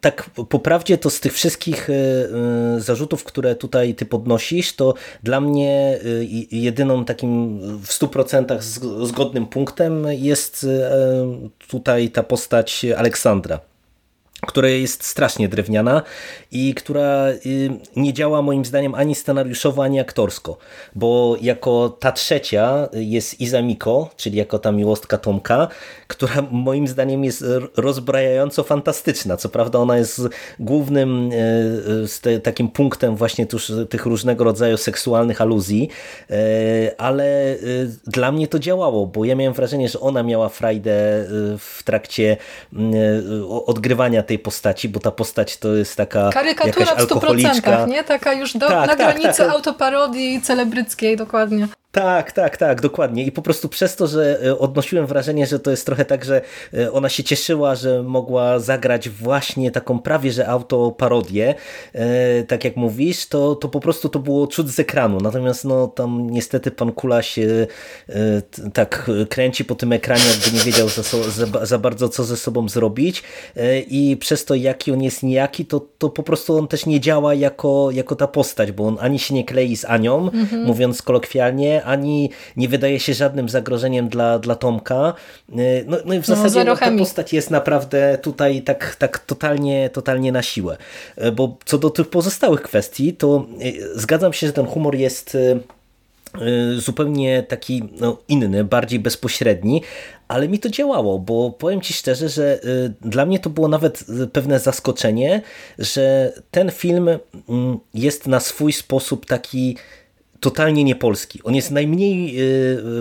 tak 0.01 0.31
po 0.49 0.59
prawdzie 0.59 0.99
to 0.99 1.11
z 1.11 1.21
tych 1.21 1.33
wszystkich 1.33 1.89
zarzutów, 2.79 3.25
które 3.25 3.55
tutaj 3.55 3.95
ty 3.95 4.07
podnosisz, 4.07 4.55
to 4.62 4.94
dla 5.22 5.40
mnie 5.40 5.98
y, 6.04 6.26
jedyną 6.50 7.04
takim 7.04 7.59
w 7.78 7.88
100% 7.88 8.61
zgodnym 9.07 9.46
punktem 9.46 10.07
jest 10.11 10.64
y, 10.64 10.68
tutaj 11.68 12.11
ta 12.11 12.22
postać 12.22 12.86
Aleksandra 12.96 13.61
która 14.46 14.68
jest 14.68 15.04
strasznie 15.04 15.48
drewniana 15.48 16.02
i 16.52 16.74
która 16.74 17.28
y, 17.28 17.70
nie 17.96 18.12
działa 18.12 18.42
moim 18.42 18.64
zdaniem 18.64 18.94
ani 18.94 19.14
scenariuszowo, 19.14 19.82
ani 19.82 20.00
aktorsko, 20.00 20.59
bo 20.94 21.36
jako 21.40 21.96
ta 22.00 22.12
trzecia 22.12 22.88
jest 22.92 23.40
Iza 23.40 23.62
Miko, 23.62 24.11
czyli 24.16 24.38
jako 24.38 24.59
ta 24.59 24.72
miłostka 24.72 25.18
Tomka, 25.18 25.68
która 26.07 26.34
moim 26.50 26.88
zdaniem 26.88 27.24
jest 27.24 27.44
rozbrajająco 27.76 28.62
fantastyczna. 28.62 29.36
Co 29.36 29.48
prawda 29.48 29.78
ona 29.78 29.98
jest 29.98 30.20
głównym 30.59 31.30
y, 32.26 32.40
takim 32.40 32.68
punktem 32.68 33.16
właśnie 33.16 33.46
tuż, 33.46 33.72
tych 33.90 34.07
różnego 34.07 34.44
rodzaju 34.44 34.76
seksualnych 34.76 35.40
aluzji, 35.40 35.88
y, 36.30 36.34
ale 36.98 37.57
dla 38.07 38.32
mnie 38.32 38.48
to 38.48 38.59
działało, 38.59 39.07
bo 39.07 39.24
ja 39.24 39.34
miałem 39.34 39.54
wrażenie, 39.54 39.88
że 39.88 40.00
ona 40.00 40.22
miała 40.22 40.48
frajdę 40.48 40.92
w 41.59 41.82
trakcie 41.84 42.36
odgrywania 43.66 44.22
tej 44.22 44.38
postaci, 44.38 44.88
bo 44.88 45.00
ta 45.00 45.11
postać 45.11 45.57
to 45.57 45.74
jest 45.74 45.96
taka 45.96 46.30
Karykatura 46.30 46.86
jakaś 46.86 46.98
alkoholiczka. 46.98 47.86
w 47.86 47.88
100%, 47.88 47.88
nie? 47.88 48.04
Taka 48.04 48.32
już 48.32 48.57
do, 48.57 48.68
tak, 48.68 48.88
na 48.88 48.96
tak, 48.96 48.98
granicy 48.98 49.38
tak, 49.42 49.50
autoparodii 49.50 50.42
celebryckiej, 50.42 51.16
dokładnie. 51.16 51.68
Tak, 51.97 52.32
tak, 52.32 52.57
tak, 52.57 52.80
dokładnie. 52.80 53.24
I 53.24 53.32
po 53.32 53.42
prostu 53.42 53.68
przez 53.68 53.97
to, 53.97 54.07
że 54.07 54.40
e, 54.44 54.59
odnosiłem 54.59 55.07
wrażenie, 55.07 55.47
że 55.47 55.59
to 55.59 55.70
jest 55.70 55.86
trochę 55.86 56.05
tak, 56.05 56.24
że 56.24 56.40
e, 56.74 56.92
ona 56.92 57.09
się 57.09 57.24
cieszyła, 57.24 57.74
że 57.74 58.03
mogła 58.03 58.59
zagrać 58.59 59.09
właśnie 59.09 59.70
taką 59.70 59.99
prawie, 59.99 60.32
że 60.32 60.49
autoparodię, 60.49 61.55
e, 61.92 62.42
tak 62.42 62.64
jak 62.64 62.76
mówisz, 62.76 63.26
to, 63.26 63.55
to 63.55 63.68
po 63.68 63.80
prostu 63.80 64.09
to 64.09 64.18
było 64.18 64.47
cud 64.47 64.68
z 64.68 64.80
ekranu. 64.80 65.18
Natomiast 65.20 65.64
no 65.64 65.86
tam 65.86 66.30
niestety 66.30 66.70
pan 66.70 66.92
Kula 66.92 67.22
się 67.22 67.66
tak 68.74 69.11
kręci 69.30 69.64
po 69.64 69.74
tym 69.74 69.92
ekranie, 69.92 70.24
jakby 70.30 70.59
nie 70.59 70.64
wiedział 70.64 70.88
za, 70.88 71.03
za, 71.03 71.66
za 71.66 71.78
bardzo 71.78 72.09
co 72.09 72.24
ze 72.24 72.36
sobą 72.36 72.68
zrobić 72.68 73.22
i 73.88 74.16
przez 74.20 74.44
to 74.44 74.55
jaki 74.55 74.92
on 74.92 75.03
jest 75.03 75.22
nijaki, 75.22 75.66
to, 75.66 75.80
to 75.99 76.09
po 76.09 76.22
prostu 76.22 76.59
on 76.59 76.68
też 76.68 76.86
nie 76.86 77.01
działa 77.01 77.34
jako, 77.34 77.90
jako 77.90 78.16
ta 78.16 78.26
postać, 78.26 78.72
bo 78.72 78.86
on 78.86 78.97
ani 79.01 79.18
się 79.18 79.34
nie 79.34 79.44
klei 79.44 79.76
z 79.76 79.84
Anią, 79.84 80.30
mhm. 80.30 80.64
mówiąc 80.64 81.03
kolokwialnie, 81.03 81.86
ani 81.87 82.30
nie 82.57 82.68
wydaje 82.68 83.01
się 83.01 83.14
żadnym 83.14 83.49
zagrożeniem 83.49 84.09
dla, 84.09 84.39
dla 84.39 84.55
Tomka. 84.55 85.14
Y, 85.51 85.84
no, 85.87 85.97
no 86.05 86.14
i 86.14 86.22
w 86.22 86.28
no, 86.28 86.37
zasadzie 86.37 86.64
no, 86.64 86.76
ta 86.76 86.91
postać 86.99 87.32
jest 87.32 87.51
naprawdę 87.51 88.18
tutaj 88.22 88.62
tak, 88.62 88.97
tak 88.97 89.18
totalnie, 89.18 89.91
totalnie 89.91 90.32
na 90.32 90.43
siłę. 90.43 90.76
Y, 91.24 91.32
bo 91.32 91.57
co 91.64 91.78
do 91.78 91.91
tych 91.91 92.09
pozostałych 92.09 92.62
kwestii, 92.62 93.12
to 93.12 93.47
y, 93.62 94.01
zgadzam 94.01 94.32
się, 94.32 94.47
że 94.47 94.53
ten 94.53 94.66
humor 94.66 94.95
jest 94.95 95.37
zupełnie 96.76 97.43
taki 97.43 97.82
no, 98.01 98.18
inny, 98.28 98.64
bardziej 98.64 99.01
bezpośredni, 99.01 99.82
ale 100.28 100.49
mi 100.49 100.59
to 100.59 100.68
działało, 100.68 101.18
bo 101.18 101.51
powiem 101.51 101.80
Ci 101.80 101.95
szczerze, 101.95 102.28
że 102.28 102.61
dla 103.01 103.26
mnie 103.26 103.39
to 103.39 103.51
było 103.51 103.68
nawet 103.68 104.05
pewne 104.32 104.61
zaskoczenie, 104.61 105.43
że 105.78 106.32
ten 106.51 106.70
film 106.70 107.09
mm, 107.09 107.78
jest 107.95 108.26
na 108.26 108.41
swój 108.41 108.72
sposób 108.72 109.26
taki 109.26 109.76
totalnie 110.47 110.84
niepolski. 110.84 111.40
On 111.44 111.55
jest 111.55 111.70
najmniej 111.70 112.40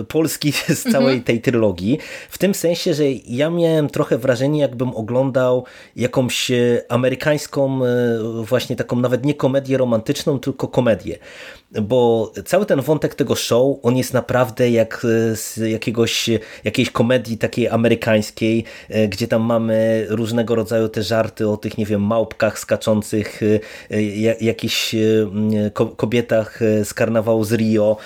y, 0.00 0.04
polski 0.04 0.52
z 0.80 0.82
całej 0.82 1.06
mhm. 1.06 1.22
tej 1.22 1.40
trylogii, 1.40 1.98
w 2.30 2.38
tym 2.38 2.54
sensie, 2.54 2.94
że 2.94 3.04
ja 3.26 3.50
miałem 3.50 3.88
trochę 3.88 4.18
wrażenie, 4.18 4.60
jakbym 4.60 4.88
oglądał 4.94 5.64
jakąś 5.96 6.50
y, 6.50 6.82
amerykańską, 6.88 7.80
y, 7.84 8.44
właśnie 8.44 8.76
taką 8.76 9.00
nawet 9.00 9.24
nie 9.24 9.34
komedię 9.34 9.78
romantyczną, 9.78 10.38
tylko 10.38 10.68
komedię 10.68 11.18
bo 11.82 12.32
cały 12.44 12.66
ten 12.66 12.80
wątek 12.80 13.14
tego 13.14 13.34
show, 13.34 13.76
on 13.82 13.96
jest 13.96 14.14
naprawdę 14.14 14.70
jak 14.70 15.06
z 15.34 15.56
jakiegoś, 15.56 16.30
jakiejś 16.64 16.90
komedii 16.90 17.38
takiej 17.38 17.68
amerykańskiej, 17.68 18.64
gdzie 19.08 19.28
tam 19.28 19.42
mamy 19.42 20.06
różnego 20.08 20.54
rodzaju 20.54 20.88
te 20.88 21.02
żarty 21.02 21.48
o 21.48 21.56
tych, 21.56 21.78
nie 21.78 21.86
wiem, 21.86 22.02
małpkach 22.02 22.58
skaczących, 22.58 23.40
jakichś 24.40 24.94
kobietach 25.96 26.60
z 26.84 26.94
karnawału 26.94 27.35
z 27.44 27.52
Rio, 27.52 27.96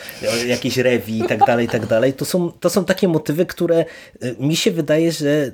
jakieś 0.46 0.76
rewi 0.76 1.18
i 1.18 1.22
tak 1.22 1.38
dalej, 1.46 1.66
i 1.66 1.68
tak 1.68 1.86
dalej. 1.86 2.12
To 2.12 2.24
są, 2.24 2.52
to 2.52 2.70
są 2.70 2.84
takie 2.84 3.08
motywy, 3.08 3.46
które 3.46 3.84
mi 4.40 4.56
się 4.56 4.70
wydaje, 4.70 5.12
że 5.12 5.50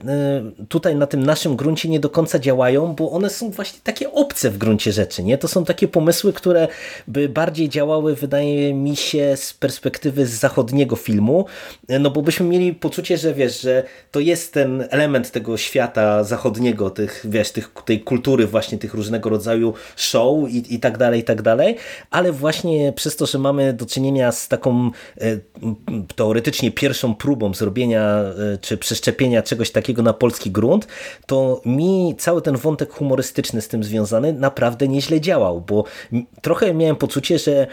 tutaj 0.68 0.96
na 0.96 1.06
tym 1.06 1.26
naszym 1.26 1.56
gruncie 1.56 1.88
nie 1.88 2.00
do 2.00 2.10
końca 2.10 2.38
działają, 2.38 2.94
bo 2.94 3.10
one 3.10 3.30
są 3.30 3.50
właśnie 3.50 3.80
takie 3.82 4.12
obce 4.12 4.50
w 4.50 4.58
gruncie 4.58 4.92
rzeczy, 4.92 5.22
nie? 5.22 5.38
To 5.38 5.48
są 5.48 5.64
takie 5.64 5.88
pomysły, 5.88 6.32
które 6.32 6.68
by 7.08 7.28
bardziej 7.28 7.68
działały 7.68 8.14
wydaje 8.14 8.74
mi 8.74 8.96
się, 8.96 9.36
z 9.36 9.52
perspektywy 9.52 10.26
zachodniego 10.26 10.96
filmu, 10.96 11.44
no 11.88 12.10
bo 12.10 12.22
byśmy 12.22 12.46
mieli 12.46 12.74
poczucie, 12.74 13.18
że 13.18 13.34
wiesz, 13.34 13.60
że 13.60 13.82
to 14.10 14.20
jest 14.20 14.52
ten 14.52 14.84
element 14.90 15.30
tego 15.30 15.56
świata 15.56 16.24
zachodniego, 16.24 16.90
tych, 16.90 17.26
wiesz, 17.28 17.50
tych, 17.50 17.70
tej 17.84 18.00
kultury 18.00 18.46
właśnie 18.46 18.78
tych 18.78 18.94
różnego 18.94 19.30
rodzaju 19.30 19.74
show 19.96 20.50
i, 20.50 20.74
i 20.74 20.80
tak 20.80 20.98
dalej, 20.98 21.20
i 21.20 21.24
tak 21.24 21.42
dalej, 21.42 21.76
ale 22.10 22.32
właśnie 22.32 22.92
przez 22.92 23.16
to, 23.16 23.26
że 23.26 23.38
mamy 23.38 23.55
do 23.72 23.86
czynienia 23.86 24.32
z 24.32 24.48
taką 24.48 24.90
e, 25.20 25.38
teoretycznie 26.16 26.70
pierwszą 26.70 27.14
próbą 27.14 27.54
zrobienia 27.54 28.02
e, 28.02 28.58
czy 28.60 28.78
przeszczepienia 28.78 29.42
czegoś 29.42 29.70
takiego 29.70 30.02
na 30.02 30.12
polski 30.12 30.50
grunt, 30.50 30.86
to 31.26 31.60
mi 31.64 32.14
cały 32.18 32.42
ten 32.42 32.56
wątek 32.56 32.92
humorystyczny 32.92 33.60
z 33.60 33.68
tym 33.68 33.84
związany 33.84 34.32
naprawdę 34.32 34.88
nieźle 34.88 35.20
działał, 35.20 35.60
bo 35.60 35.84
trochę 36.42 36.74
miałem 36.74 36.96
poczucie, 36.96 37.38
że 37.38 37.66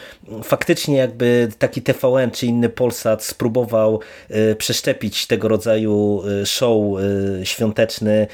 faktycznie 0.43 0.97
jakby 0.97 1.49
taki 1.59 1.81
TVN 1.81 2.31
czy 2.31 2.45
inny 2.45 2.69
Polsat 2.69 3.23
spróbował 3.23 3.99
e, 4.29 4.55
przeszczepić 4.55 5.27
tego 5.27 5.47
rodzaju 5.47 6.23
show 6.45 6.73
świąteczny, 7.43 8.27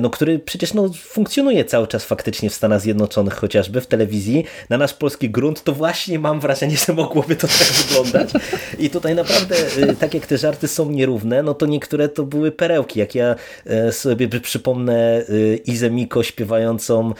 no, 0.00 0.10
który 0.10 0.38
przecież 0.38 0.74
no, 0.74 0.90
funkcjonuje 1.02 1.64
cały 1.64 1.86
czas 1.86 2.04
faktycznie 2.04 2.50
w 2.50 2.54
Stanach 2.54 2.80
Zjednoczonych 2.80 3.34
chociażby 3.34 3.80
w 3.80 3.86
telewizji, 3.86 4.44
na 4.70 4.78
nasz 4.78 4.94
polski 4.94 5.30
grunt, 5.30 5.64
to 5.64 5.72
właśnie 5.72 6.18
mam 6.18 6.40
wrażenie, 6.40 6.76
że 6.86 6.92
mogłoby 6.94 7.36
to 7.36 7.46
tak 7.46 7.66
wyglądać. 7.66 8.30
I 8.78 8.90
tutaj 8.90 9.14
naprawdę, 9.14 9.56
tak 10.00 10.14
jak 10.14 10.26
te 10.26 10.38
żarty 10.38 10.68
są 10.68 10.90
nierówne, 10.90 11.42
no 11.42 11.54
to 11.54 11.66
niektóre 11.66 12.08
to 12.08 12.22
były 12.22 12.52
perełki. 12.52 13.00
Jak 13.00 13.14
ja 13.14 13.34
sobie 13.90 14.28
przypomnę 14.28 15.24
Izę 15.64 15.90
Miko 15.90 16.22
śpiewającą 16.22 17.12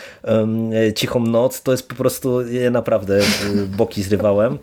Cichą 0.94 1.20
Noc, 1.20 1.62
to 1.62 1.72
jest 1.72 1.88
po 1.88 1.94
prostu 1.94 2.38
naprawdę 2.70 3.20
boki 3.76 4.02
z 4.02 4.08
zrywałem 4.14 4.58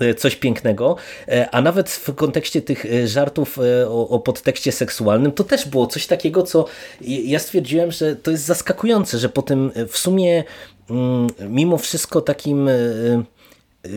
e, 0.00 0.14
coś 0.14 0.36
pięknego, 0.36 0.96
e, 1.28 1.50
a 1.50 1.62
nawet 1.62 1.90
w 1.90 2.14
kontekście 2.14 2.62
tych 2.62 2.86
e, 2.86 3.08
żartów 3.08 3.58
o, 3.88 4.08
o, 4.08 4.20
podtekście 4.20 4.72
seksualnym, 4.72 5.32
to 5.32 5.44
też 5.44 5.68
było 5.68 5.86
coś 5.86 6.06
takiego, 6.06 6.42
co 6.42 6.64
ja 7.00 7.38
stwierdziłem, 7.38 7.92
że 7.92 8.16
to 8.16 8.30
jest 8.30 8.44
zaskakujące, 8.44 9.18
że 9.18 9.28
po 9.28 9.42
tym 9.42 9.70
w 9.88 9.98
sumie 9.98 10.44
mm, 10.90 11.26
mimo 11.48 11.78
wszystko 11.78 12.20
takim 12.20 12.70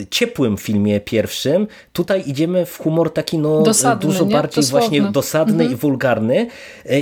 ciepłym 0.09 0.57
filmie 0.57 0.99
pierwszym, 0.99 1.67
tutaj 1.93 2.23
idziemy 2.27 2.65
w 2.65 2.77
humor 2.77 3.13
taki 3.13 3.37
no, 3.37 3.61
dosadny, 3.61 4.11
dużo 4.11 4.25
nie? 4.25 4.33
bardziej 4.33 4.63
Dosłowny. 4.63 4.87
właśnie 4.99 5.11
dosadny 5.11 5.53
Mhm. 5.53 5.71
i 5.71 5.75
wulgarny. 5.75 6.47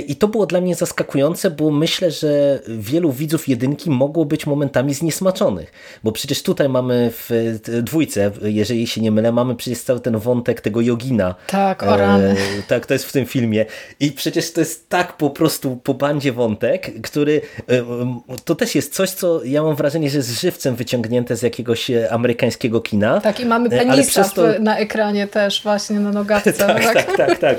I 0.06 0.16
to 0.16 0.28
było 0.28 0.46
dla 0.46 0.60
mnie 0.60 0.74
zaskakujące, 0.74 1.50
bo 1.50 1.70
myślę, 1.70 2.10
że 2.10 2.60
wielu 2.68 3.12
widzów 3.12 3.48
jedynki 3.48 3.90
mogło 3.90 4.24
być 4.24 4.46
momentami 4.46 4.94
zniesmaczonych. 4.94 5.72
Bo 6.04 6.12
przecież 6.12 6.42
tutaj 6.42 6.68
mamy 6.68 7.10
w 7.12 7.58
dwójce, 7.82 8.30
jeżeli 8.42 8.86
się 8.86 9.00
nie 9.00 9.10
mylę, 9.10 9.32
mamy 9.32 9.54
przecież 9.54 9.82
cały 9.82 10.00
ten 10.00 10.18
wątek 10.18 10.60
tego 10.60 10.80
jogina. 10.80 11.34
Tak, 11.46 11.82
o 11.82 11.96
rany. 11.96 12.30
E, 12.58 12.62
tak, 12.68 12.86
to 12.86 12.94
jest 12.94 13.04
w 13.06 13.12
tym 13.12 13.26
filmie. 13.26 13.66
I 14.00 14.12
przecież 14.12 14.52
to 14.52 14.60
jest 14.60 14.88
tak 14.88 15.16
po 15.16 15.30
prostu 15.30 15.76
po 15.76 15.94
bandzie 15.94 16.32
wątek, 16.32 17.02
który 17.02 17.40
e, 17.68 17.82
to 18.44 18.54
też 18.54 18.74
jest 18.74 18.94
coś, 18.94 19.10
co 19.10 19.44
ja 19.44 19.62
mam 19.62 19.76
wrażenie, 19.76 20.10
że 20.10 20.16
jest 20.16 20.40
żywcem 20.40 20.76
wyciągnięte 20.76 21.36
z 21.36 21.42
jakiegoś 21.42 21.90
e, 21.90 22.10
kina. 22.80 23.20
Tak, 23.20 23.40
i 23.40 23.46
mamy 23.46 23.68
E, 23.68 23.78
penisa 23.78 24.24
to- 24.24 24.46
na 24.60 24.78
ekranie 24.78 25.26
też 25.26 25.62
właśnie 25.62 26.00
na 26.00 26.10
nogawce. 26.12 26.52
tak, 26.66 26.92
tak, 26.94 27.16
tak, 27.16 27.38
tak. 27.38 27.58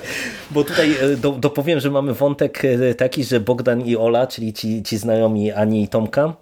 Bo 0.51 0.63
tutaj 0.63 0.95
e, 1.01 1.17
do, 1.17 1.31
dopowiem, 1.31 1.79
że 1.79 1.91
mamy 1.91 2.13
wątek 2.13 2.65
e, 2.65 2.95
taki, 2.95 3.23
że 3.23 3.39
Bogdan 3.39 3.81
i 3.81 3.95
Ola, 3.97 4.27
czyli 4.27 4.53
ci, 4.53 4.83
ci 4.83 4.97
znajomi 4.97 5.51
Ani 5.51 5.83
i 5.83 5.87
Tomka, 5.87 6.33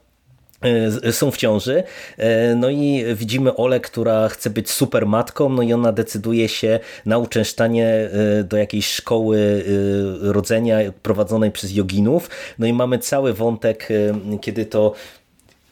są 1.11 1.31
w 1.31 1.37
ciąży. 1.37 1.83
No 2.55 2.69
i 2.69 3.05
widzimy 3.15 3.55
Olę, 3.55 3.79
która 3.79 4.29
chce 4.29 4.49
być 4.49 4.71
super 4.71 5.05
matką, 5.05 5.49
no 5.49 5.61
i 5.61 5.73
ona 5.73 5.91
decyduje 5.91 6.49
się 6.49 6.79
na 7.05 7.17
uczęszczanie 7.17 8.09
do 8.43 8.57
jakiejś 8.57 8.87
szkoły 8.87 9.63
rodzenia 10.21 10.77
prowadzonej 11.01 11.51
przez 11.51 11.71
joginów. 11.71 12.29
No 12.59 12.67
i 12.67 12.73
mamy 12.73 12.97
cały 12.97 13.33
wątek, 13.33 13.87
kiedy 14.41 14.65
to 14.65 14.93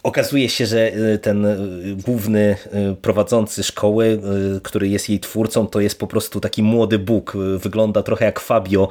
Okazuje 0.08 0.49
się, 0.49 0.66
że 0.66 0.93
y, 0.95 1.20
ten 1.20 1.45
y, 1.45 1.58
główny 2.05 2.58
y, 2.91 2.95
prowadzący 3.01 3.64
szkoły, 3.64 4.22
który 4.64 4.88
jest 4.88 5.10
jej 5.10 5.20
twórcą, 5.20 5.68
to 5.68 5.80
jest 5.80 5.99
po 5.99 6.08
prostu 6.08 6.39
taki 6.39 6.64
młody 6.64 6.99
Bóg. 6.99 7.38
Wygląda 7.58 8.03
trochę 8.03 8.26
jak 8.26 8.39
Fabio. 8.39 8.89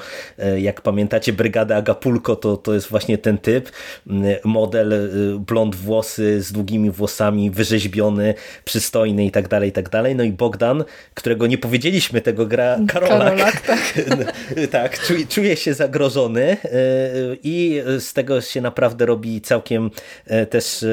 Jak 0.56 0.80
pamiętacie 0.80 1.32
Brygadę 1.32 1.76
Agapulco, 1.76 2.36
to, 2.36 2.56
to 2.56 2.74
jest 2.74 2.88
właśnie 2.88 3.18
ten 3.18 3.38
typ. 3.38 3.70
Model, 4.44 5.10
blond 5.38 5.76
włosy 5.76 6.42
z 6.42 6.52
długimi 6.52 6.90
włosami, 6.90 7.50
wyrzeźbiony, 7.50 8.34
przystojny 8.64 9.26
i 9.26 9.30
tak 9.30 9.48
dalej, 9.48 9.68
i 9.68 9.72
tak 9.72 9.88
dalej. 9.88 10.16
No 10.16 10.24
i 10.24 10.32
Bogdan, 10.32 10.84
którego 11.14 11.46
nie 11.46 11.58
powiedzieliśmy, 11.58 12.20
tego 12.20 12.46
gra 12.46 12.78
Karolak. 12.88 13.18
Karolak, 13.18 13.60
tak. 13.60 14.00
tak, 14.70 15.00
czuje, 15.06 15.26
czuje 15.26 15.56
się 15.56 15.74
zagrożony 15.74 16.56
i 17.42 17.82
z 17.98 18.12
tego 18.12 18.40
się 18.40 18.60
naprawdę 18.60 19.06
robi 19.06 19.40
całkiem 19.40 19.90
też 20.50 20.84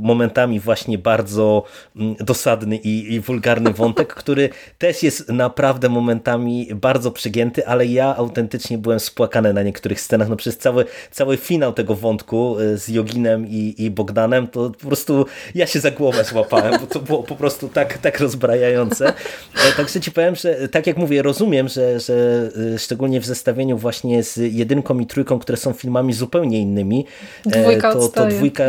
momentami 0.00 0.60
właśnie 0.60 0.98
bardzo 0.98 1.62
mm, 1.96 2.14
dosadny 2.20 2.76
i, 2.76 3.14
i 3.14 3.20
wulgarny 3.20 3.72
wątek, 3.82 4.14
który 4.14 4.48
też 4.78 5.02
jest 5.02 5.28
naprawdę 5.28 5.88
momentami 5.88 6.68
bardzo 6.74 7.10
przegięty, 7.10 7.66
ale 7.66 7.86
ja 7.86 8.16
autentycznie 8.16 8.78
byłem 8.78 9.00
spłakany 9.00 9.52
na 9.52 9.62
niektórych 9.62 10.00
scenach. 10.00 10.28
No 10.28 10.36
przez 10.36 10.58
cały, 10.58 10.84
cały 11.10 11.36
finał 11.36 11.72
tego 11.72 11.94
wątku 11.94 12.58
y, 12.60 12.78
z 12.78 12.88
Joginem 12.88 13.46
i, 13.48 13.74
i 13.78 13.90
Bogdanem, 13.90 14.48
to 14.48 14.70
po 14.70 14.86
prostu 14.88 15.26
ja 15.54 15.66
się 15.66 15.80
za 15.80 15.90
głowę 15.90 16.24
złapałem, 16.24 16.80
bo 16.80 16.86
to 16.86 17.00
było 17.00 17.22
po 17.22 17.36
prostu 17.36 17.68
tak, 17.68 17.98
tak 17.98 18.20
rozbrajające. 18.20 19.08
E, 19.08 19.72
Także 19.76 20.00
ci 20.00 20.12
powiem, 20.12 20.34
że 20.34 20.68
tak 20.68 20.86
jak 20.86 20.96
mówię, 20.96 21.22
rozumiem, 21.22 21.68
że, 21.68 22.00
że 22.00 22.48
y, 22.74 22.78
szczególnie 22.78 23.20
w 23.20 23.26
zestawieniu 23.26 23.78
właśnie 23.78 24.22
z 24.22 24.36
jedynką 24.36 24.98
i 24.98 25.06
trójką, 25.06 25.38
które 25.38 25.58
są 25.58 25.72
filmami 25.72 26.12
zupełnie 26.12 26.58
innymi, 26.60 27.06
e, 27.52 27.62
Dwójka 27.62 27.92
to, 27.92 28.08
to 28.08 28.26
dwójka 28.26 28.64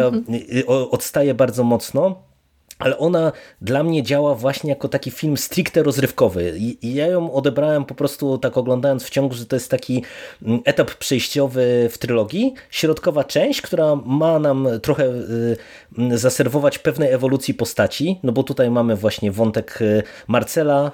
y, 0.56 0.66
o- 0.66 0.73
odstaje 0.74 1.34
bardzo 1.34 1.64
mocno. 1.64 2.33
Ale 2.80 2.98
ona 2.98 3.32
dla 3.62 3.84
mnie 3.84 4.04
działa 4.04 4.36
właśnie 4.36 4.70
jako 4.70 4.88
taki 4.88 5.12
film 5.12 5.38
stricte 5.38 5.84
rozrywkowy. 5.84 6.54
I 6.58 6.94
ja 6.94 7.08
ją 7.08 7.34
odebrałem 7.34 7.86
po 7.86 7.96
prostu 7.96 8.38
tak 8.38 8.58
oglądając 8.58 9.04
w 9.04 9.10
ciągu, 9.10 9.36
że 9.36 9.46
to 9.46 9.56
jest 9.56 9.72
taki 9.72 10.04
mm, 10.46 10.60
etap 10.66 10.96
przejściowy 10.96 11.90
w 11.92 11.98
trylogii. 11.98 12.54
Środkowa 12.70 13.24
część, 13.24 13.62
która 13.62 13.96
ma 14.06 14.40
nam 14.40 14.68
trochę 14.82 15.06
y, 15.06 15.58
mm, 15.98 16.18
zaserwować 16.18 16.80
pewnej 16.80 17.12
ewolucji 17.12 17.54
postaci, 17.54 18.20
no 18.24 18.32
bo 18.32 18.44
tutaj 18.44 18.70
mamy 18.70 18.96
właśnie 18.96 19.32
wątek 19.32 19.82
y, 19.82 20.04
Marcela, 20.28 20.92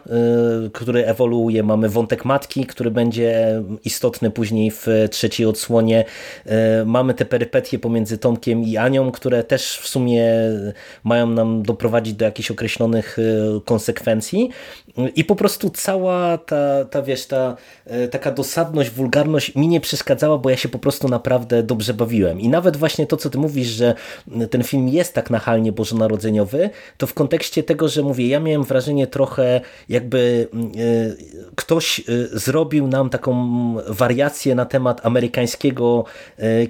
y, 0.65 0.69
który 0.69 1.05
ewoluuje, 1.05 1.63
mamy 1.63 1.89
wątek 1.89 2.25
matki, 2.25 2.65
który 2.65 2.91
będzie 2.91 3.63
istotny 3.85 4.31
później 4.31 4.71
w 4.71 4.87
trzeciej 5.11 5.45
odsłonie. 5.45 6.05
Mamy 6.85 7.13
te 7.13 7.25
perypetie 7.25 7.79
pomiędzy 7.79 8.17
Tomkiem 8.17 8.63
i 8.63 8.77
Anią, 8.77 9.11
które 9.11 9.43
też 9.43 9.77
w 9.77 9.87
sumie 9.87 10.31
mają 11.03 11.27
nam 11.27 11.63
doprowadzić 11.69 12.13
do 12.13 12.25
jakichś 12.25 12.51
określonych 12.51 13.19
y, 13.19 13.61
konsekwencji 13.65 14.49
i 15.15 15.23
po 15.23 15.35
prostu 15.35 15.69
cała 15.69 16.37
ta, 16.37 16.85
ta 16.85 17.01
wiesz, 17.01 17.25
ta 17.25 17.55
y, 17.91 18.07
taka 18.07 18.31
dosadność, 18.31 18.89
wulgarność 18.89 19.55
mi 19.55 19.67
nie 19.67 19.81
przeszkadzała, 19.81 20.37
bo 20.37 20.49
ja 20.49 20.57
się 20.57 20.69
po 20.69 20.79
prostu 20.79 21.07
naprawdę 21.07 21.63
dobrze 21.63 21.93
bawiłem. 21.93 22.39
I 22.39 22.49
nawet 22.49 22.77
właśnie 22.77 23.07
to, 23.07 23.17
co 23.17 23.29
ty 23.29 23.37
mówisz, 23.37 23.67
że 23.67 23.95
ten 24.49 24.63
film 24.63 24.87
jest 24.87 25.13
tak 25.13 25.29
nachalnie 25.29 25.71
bożonarodzeniowy, 25.71 26.69
to 26.97 27.07
w 27.07 27.13
kontekście 27.13 27.63
tego, 27.63 27.87
że 27.87 28.01
mówię, 28.01 28.27
ja 28.27 28.39
miałem 28.39 28.63
wrażenie 28.63 29.07
trochę 29.07 29.61
jakby 29.89 30.47
y, 30.75 31.51
ktoś 31.55 31.99
y, 31.99 32.39
zrobił 32.39 32.87
nam 32.87 33.09
taką 33.09 33.29
wariację 33.87 34.55
na 34.55 34.65
temat 34.65 35.05
amerykańskiego 35.05 36.05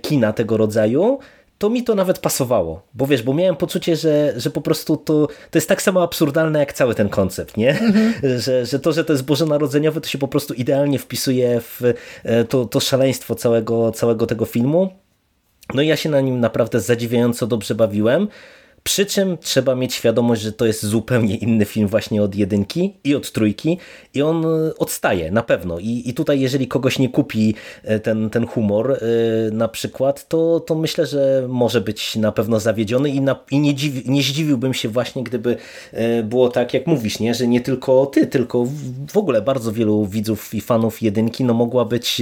kina 0.02 0.34
tego 0.34 0.58
rodzaju, 0.58 1.20
to 1.60 1.70
mi 1.70 1.84
to 1.84 1.96
nawet 1.96 2.20
pasowało, 2.20 2.82
bo 2.94 3.08
wiesz, 3.08 3.24
bo 3.24 3.34
miałem 3.34 3.56
poczucie, 3.56 3.96
że, 3.96 4.34
że 4.38 4.50
po 4.50 4.62
prostu 4.62 4.98
to, 4.98 5.28
to 5.28 5.58
jest 5.58 5.70
tak 5.70 5.82
samo 5.82 6.04
absurdalne 6.04 6.60
jak 6.60 6.74
cały 6.74 6.96
ten 6.96 7.10
koncept, 7.10 7.58
nie? 7.58 7.80
Że, 8.38 8.66
że 8.66 8.80
to, 8.80 8.92
że 8.92 9.06
to 9.06 9.14
jest 9.14 9.26
bożonarodzeniowe, 9.26 10.02
to 10.02 10.08
się 10.08 10.18
po 10.18 10.28
prostu 10.28 10.54
idealnie 10.54 11.00
wpisuje 11.00 11.62
w 11.62 11.82
e, 12.24 12.44
to, 12.44 12.66
to 12.66 12.80
szaleństwo 12.80 13.36
całego, 13.36 13.92
całego 13.92 14.26
tego 14.26 14.46
filmu. 14.46 14.90
No 15.74 15.82
i 15.82 15.88
ja 15.88 15.96
się 15.96 16.10
na 16.10 16.22
nim 16.22 16.40
naprawdę 16.40 16.80
zadziwiająco 16.80 17.48
dobrze 17.48 17.76
bawiłem. 17.76 18.28
Przy 18.84 19.06
czym 19.06 19.38
trzeba 19.38 19.76
mieć 19.76 19.94
świadomość, 19.94 20.42
że 20.42 20.52
to 20.52 20.66
jest 20.66 20.86
zupełnie 20.86 21.36
inny 21.36 21.66
film 21.66 21.88
właśnie 21.88 22.24
od 22.24 22.36
jedynki 22.36 22.94
i 23.04 23.16
od 23.16 23.32
trójki 23.32 23.78
i 24.14 24.22
on 24.22 24.46
e, 24.46 24.76
odstaje 24.78 25.32
na 25.32 25.44
pewno. 25.44 25.80
I, 25.80 26.04
i 26.06 26.14
tutaj 26.14 26.40
jeżeli 26.40 26.68
kogoś 26.68 27.00
nie 27.00 27.10
kupi 27.10 27.56
e, 27.84 28.00
ten, 28.00 28.30
ten 28.30 28.48
humor 28.48 28.92
e, 28.92 28.98
na 29.52 29.68
przykład, 29.68 30.28
to, 30.28 30.60
to 30.60 30.76
myślę, 30.76 31.06
że 31.06 31.46
może 31.50 31.82
być 31.82 32.16
na 32.16 32.32
pewno 32.32 32.60
zawiedziony 32.60 33.10
i, 33.10 33.22
na, 33.22 33.36
i 33.52 33.60
nie, 33.60 33.76
dziwi, 33.76 34.04
nie 34.06 34.22
zdziwiłbym 34.24 34.74
się 34.74 34.90
właśnie, 34.90 35.24
gdyby 35.24 35.58
było 36.24 36.50
tak, 36.50 36.74
jak 36.74 36.88
mówisz, 36.88 37.20
nie? 37.20 37.34
że 37.34 37.48
nie 37.48 37.62
tylko 37.62 38.06
ty, 38.06 38.28
tylko 38.28 38.66
w- 39.14 39.18
ogóle 39.18 39.42
bardzo 39.42 39.72
wielu 39.72 40.06
widzów 40.06 40.54
i 40.54 40.62
fanów 40.62 41.02
jedynki 41.02 41.44
no 41.44 41.54
mogła 41.54 41.86
być 41.86 42.22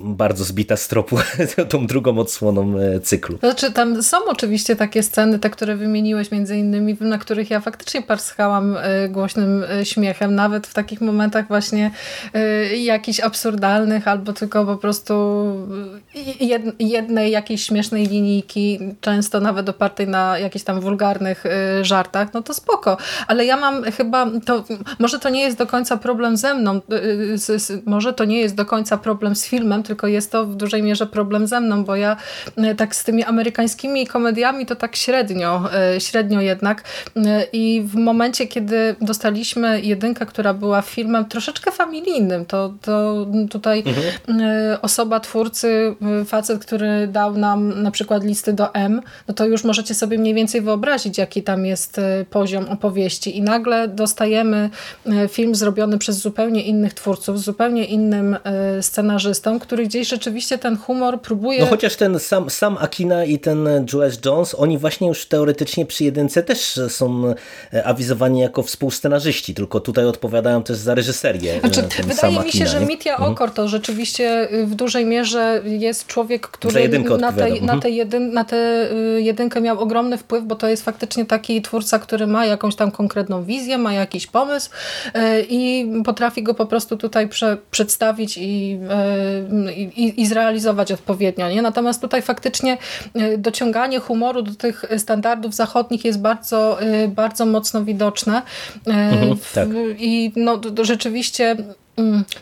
bardzo 0.00 0.44
zbita 0.44 0.76
z 0.76 0.88
tropu 0.88 1.16
tą 1.68 1.86
drugą 1.86 2.18
odsłoną 2.18 2.74
cyklu. 3.02 3.38
Znaczy, 3.38 3.72
tam 3.72 4.02
są 4.02 4.16
oczywiście 4.28 4.76
takie 4.76 5.02
sceny, 5.02 5.19
te, 5.40 5.50
które 5.50 5.76
wymieniłeś 5.76 6.30
między 6.30 6.56
innymi, 6.56 6.96
na 7.00 7.18
których 7.18 7.50
ja 7.50 7.60
faktycznie 7.60 8.02
parskałam 8.02 8.76
y, 8.76 9.08
głośnym 9.08 9.64
y, 9.80 9.84
śmiechem, 9.84 10.34
nawet 10.34 10.66
w 10.66 10.74
takich 10.74 11.00
momentach 11.00 11.48
właśnie 11.48 11.90
y, 12.72 12.76
jakichś 12.76 13.20
absurdalnych, 13.20 14.08
albo 14.08 14.32
tylko 14.32 14.66
po 14.66 14.76
prostu 14.76 15.44
jednej 16.78 17.30
jakiejś 17.30 17.64
śmiesznej 17.64 18.06
linijki, 18.06 18.78
często 19.00 19.40
nawet 19.40 19.68
opartej 19.68 20.08
na 20.08 20.38
jakichś 20.38 20.64
tam 20.64 20.80
wulgarnych 20.80 21.46
y, 21.46 21.84
żartach, 21.84 22.34
no 22.34 22.42
to 22.42 22.54
spoko. 22.54 22.96
Ale 23.26 23.44
ja 23.44 23.56
mam 23.56 23.82
chyba, 23.82 24.26
to 24.46 24.64
może 24.98 25.18
to 25.18 25.28
nie 25.28 25.40
jest 25.40 25.58
do 25.58 25.66
końca 25.66 25.96
problem 25.96 26.36
ze 26.36 26.54
mną, 26.54 26.80
y, 27.32 27.38
z, 27.38 27.62
z, 27.62 27.86
może 27.86 28.12
to 28.12 28.24
nie 28.24 28.40
jest 28.40 28.54
do 28.54 28.64
końca 28.64 28.98
problem 28.98 29.36
z 29.36 29.44
filmem, 29.46 29.82
tylko 29.82 30.06
jest 30.06 30.32
to 30.32 30.46
w 30.46 30.56
dużej 30.56 30.82
mierze 30.82 31.06
problem 31.06 31.46
ze 31.46 31.60
mną, 31.60 31.84
bo 31.84 31.96
ja 31.96 32.16
y, 32.58 32.74
tak 32.74 32.96
z 32.96 33.04
tymi 33.04 33.24
amerykańskimi 33.24 34.06
komediami 34.06 34.66
to 34.66 34.76
tak 34.76 34.96
średnio, 34.96 35.62
średnio 35.98 36.40
jednak. 36.40 36.84
I 37.52 37.82
w 37.86 37.94
momencie, 37.94 38.46
kiedy 38.46 38.96
dostaliśmy 39.00 39.80
jedynkę, 39.80 40.26
która 40.26 40.54
była 40.54 40.82
filmem 40.82 41.24
troszeczkę 41.24 41.72
familijnym, 41.72 42.46
to, 42.46 42.74
to 42.82 43.26
tutaj 43.50 43.84
y, 44.74 44.80
osoba 44.80 45.20
twórcy, 45.20 45.94
facet, 46.26 46.64
który 46.64 47.08
dał 47.08 47.36
nam 47.36 47.82
na 47.82 47.90
przykład 47.90 48.24
listy 48.24 48.52
do 48.52 48.74
M, 48.74 49.02
no 49.28 49.34
to 49.34 49.46
już 49.46 49.64
możecie 49.64 49.94
sobie 49.94 50.18
mniej 50.18 50.34
więcej 50.34 50.60
wyobrazić, 50.60 51.18
jaki 51.18 51.42
tam 51.42 51.66
jest 51.66 51.98
y, 51.98 52.02
poziom 52.30 52.68
opowieści. 52.68 53.36
I 53.38 53.42
nagle 53.42 53.88
dostajemy 53.88 54.70
y, 55.24 55.28
film 55.28 55.54
zrobiony 55.54 55.98
przez 55.98 56.16
zupełnie 56.16 56.62
innych 56.62 56.94
twórców, 56.94 57.40
zupełnie 57.40 57.84
innym 57.84 58.36
y, 58.78 58.82
scenarzystą, 58.82 59.58
który 59.60 59.86
gdzieś 59.86 60.08
rzeczywiście 60.08 60.58
ten 60.58 60.76
humor 60.76 61.20
próbuje... 61.20 61.60
No 61.60 61.66
chociaż 61.66 61.96
ten 61.96 62.18
sam, 62.18 62.50
sam 62.50 62.76
Akina 62.80 63.24
i 63.24 63.38
ten 63.38 63.68
Jules 63.92 64.18
Jones, 64.24 64.54
oni 64.58 64.78
właśnie 64.78 65.08
już 65.08 65.26
teoretycznie 65.26 65.86
przy 65.86 66.04
jedynce 66.04 66.42
też 66.42 66.80
są 66.88 67.34
e, 67.74 67.84
awizowani 67.84 68.40
jako 68.40 68.62
współscenarzyści, 68.62 69.54
tylko 69.54 69.80
tutaj 69.80 70.04
odpowiadają 70.04 70.62
też 70.62 70.76
za 70.76 70.94
reżyserię. 70.94 71.54
e, 71.54 71.60
Znaczy, 71.60 71.82
ten 71.96 72.06
wydaje 72.06 72.32
mi 72.32 72.52
się, 72.52 72.64
Akina, 72.64 72.66
że? 72.66 72.86
Mitya 72.86 73.16
Okor 73.18 73.50
to 73.50 73.68
rzeczywiście 73.68 74.52
y, 74.52 74.66
w 74.66 74.74
dużej 74.74 75.06
mierze 75.06 75.62
jest 75.64 75.89
człowiek, 76.06 76.48
który 76.48 76.88
na, 77.18 77.32
tej, 77.32 77.52
na, 77.52 77.58
mhm. 77.58 77.80
tej 77.80 77.96
jedyn, 77.96 78.32
na 78.32 78.44
tę 78.44 78.88
y, 79.16 79.22
jedynkę 79.22 79.60
miał 79.60 79.80
ogromny 79.80 80.18
wpływ, 80.18 80.44
bo 80.44 80.54
to 80.56 80.68
jest 80.68 80.84
faktycznie 80.84 81.26
taki 81.26 81.62
twórca, 81.62 81.98
który 81.98 82.26
ma 82.26 82.46
jakąś 82.46 82.76
tam 82.76 82.90
konkretną 82.90 83.44
wizję, 83.44 83.78
ma 83.78 83.92
jakiś 83.92 84.26
pomysł 84.26 84.70
y, 85.06 85.10
i 85.48 85.92
potrafi 86.04 86.42
go 86.42 86.54
po 86.54 86.66
prostu 86.66 86.96
tutaj 86.96 87.28
prze, 87.28 87.56
przedstawić 87.70 88.38
i, 88.38 88.78
y, 89.68 89.72
i, 89.72 90.20
i 90.20 90.26
zrealizować 90.26 90.92
odpowiednio. 90.92 91.50
Nie? 91.50 91.62
Natomiast 91.62 92.00
tutaj 92.00 92.22
faktycznie 92.22 92.78
dociąganie 93.38 93.98
humoru 93.98 94.42
do 94.42 94.54
tych 94.54 94.84
standardów 94.98 95.54
zachodnich 95.54 96.04
jest 96.04 96.20
bardzo, 96.20 96.78
bardzo 97.08 97.46
mocno 97.46 97.84
widoczne. 97.84 98.42
Mhm, 98.86 99.36
tak. 99.54 99.68
I 99.98 100.32
no, 100.36 100.60
rzeczywiście 100.82 101.56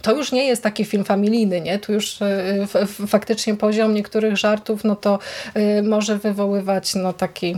to 0.03 0.17
już 0.17 0.33
nie 0.33 0.47
jest 0.47 0.63
taki 0.63 0.85
film 0.85 1.05
familijny, 1.05 1.61
nie? 1.61 1.79
Tu 1.79 1.93
już 1.93 2.23
e, 2.23 2.67
faktycznie 3.07 3.55
poziom 3.55 3.95
niektórych 3.95 4.37
żartów, 4.37 4.85
no 4.85 4.97
to 4.97 5.19
e, 5.55 5.83
może 5.83 6.19
wywoływać 6.19 6.95
no 6.95 7.13
taki 7.13 7.57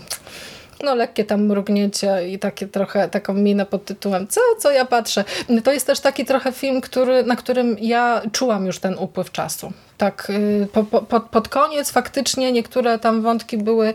no 0.85 0.95
lekkie 0.95 1.25
tam 1.25 1.47
mrugnięcie 1.47 2.29
i 2.29 2.39
takie 2.39 2.67
trochę 2.67 3.09
taką 3.09 3.35
minę 3.35 3.67
pod 3.67 3.85
tytułem 3.85 4.27
co, 4.29 4.41
co 4.59 4.71
ja 4.71 4.85
patrzę. 4.85 5.25
To 5.65 5.73
jest 5.73 5.87
też 5.87 6.01
taki 6.01 6.25
trochę 6.25 6.53
film, 6.53 6.81
który, 6.81 7.23
na 7.23 7.37
którym 7.37 7.77
ja 7.81 8.23
czułam 8.33 8.67
już 8.67 8.79
ten 8.79 8.95
upływ 8.99 9.33
czasu 9.33 9.73
tak 10.01 10.31
y, 10.31 10.69
po, 10.73 10.85
po, 10.85 11.21
pod 11.21 11.49
koniec 11.49 11.91
faktycznie 11.91 12.53
niektóre 12.53 12.99
tam 12.99 13.23
wątki 13.23 13.59
były, 13.59 13.95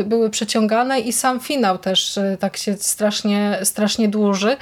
y, 0.00 0.04
były 0.04 0.30
przeciągane 0.30 1.00
i 1.00 1.12
sam 1.12 1.40
finał 1.40 1.78
też 1.78 2.16
y, 2.16 2.36
tak 2.40 2.56
się 2.56 2.76
strasznie, 2.76 3.58
strasznie 3.62 4.08
dłuży, 4.08 4.56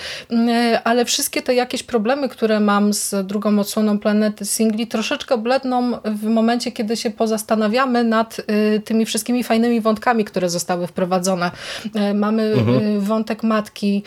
ale 0.85 1.05
wszystkie 1.05 1.43
te 1.43 1.55
jakieś 1.55 1.83
problemy, 1.83 2.29
które 2.29 2.61
mam 2.61 2.93
z 2.93 3.27
drugą 3.27 3.59
odsłoną 3.59 3.99
Planety 3.99 4.45
Singli 4.45 4.87
troszeczkę 4.87 5.39
bledną 5.39 5.93
w 6.05 6.25
momencie, 6.25 6.73
kiedy 6.73 6.97
się 6.97 7.11
pozastanawiamy 7.11 8.05
nad 8.05 8.37
tymi 8.85 9.07
wszystkimi 9.07 9.45
fajnymi 9.45 9.81
wątkami, 9.81 10.25
które 10.25 10.51
zostały 10.51 10.87
wprowadzone. 10.87 11.51
Mamy 12.15 12.43
mhm. 12.43 13.01
wątek 13.01 13.43
matki 13.43 14.03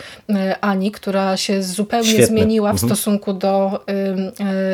Ani, 0.62 0.92
która 0.92 1.38
się 1.38 1.64
zupełnie 1.64 2.08
Świetne. 2.10 2.26
zmieniła 2.26 2.70
w 2.70 2.84
mhm. 2.84 2.90
stosunku 2.90 3.34
do, 3.34 3.86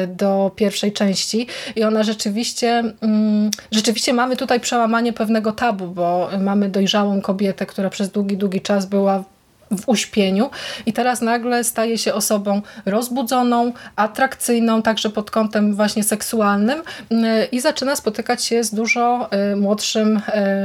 do 0.07 0.51
pierwszej 0.55 0.91
części 0.91 1.47
i 1.75 1.83
ona 1.83 2.03
rzeczywiście, 2.03 2.83
mm, 3.01 3.51
rzeczywiście 3.71 4.13
mamy 4.13 4.35
tutaj 4.37 4.59
przełamanie 4.59 5.13
pewnego 5.13 5.51
tabu, 5.51 5.87
bo 5.87 6.29
mamy 6.39 6.69
dojrzałą 6.69 7.21
kobietę, 7.21 7.65
która 7.65 7.89
przez 7.89 8.09
długi, 8.09 8.37
długi 8.37 8.61
czas 8.61 8.85
była 8.85 9.23
w 9.71 9.89
uśpieniu 9.89 10.49
i 10.85 10.93
teraz 10.93 11.21
nagle 11.21 11.63
staje 11.63 11.97
się 11.97 12.13
osobą 12.13 12.61
rozbudzoną, 12.85 13.73
atrakcyjną, 13.95 14.81
także 14.81 15.09
pod 15.09 15.31
kątem 15.31 15.75
właśnie 15.75 16.03
seksualnym 16.03 16.79
y, 16.79 17.15
i 17.51 17.61
zaczyna 17.61 17.95
spotykać 17.95 18.43
się 18.43 18.63
z 18.63 18.73
dużo 18.73 19.29
y, 19.51 19.55
młodszym 19.55 20.17
y, 20.17 20.21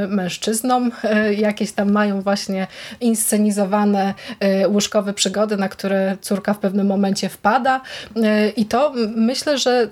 mężczyzną. 0.09 0.90
Jakieś 1.36 1.72
tam 1.72 1.92
mają 1.92 2.22
właśnie 2.22 2.66
inscenizowane 3.01 4.14
łóżkowe 4.68 5.14
przygody, 5.14 5.57
na 5.57 5.68
które 5.68 6.16
córka 6.20 6.55
w 6.55 6.59
pewnym 6.59 6.86
momencie 6.86 7.28
wpada 7.28 7.80
i 8.57 8.64
to 8.64 8.92
myślę, 9.16 9.59
że 9.59 9.88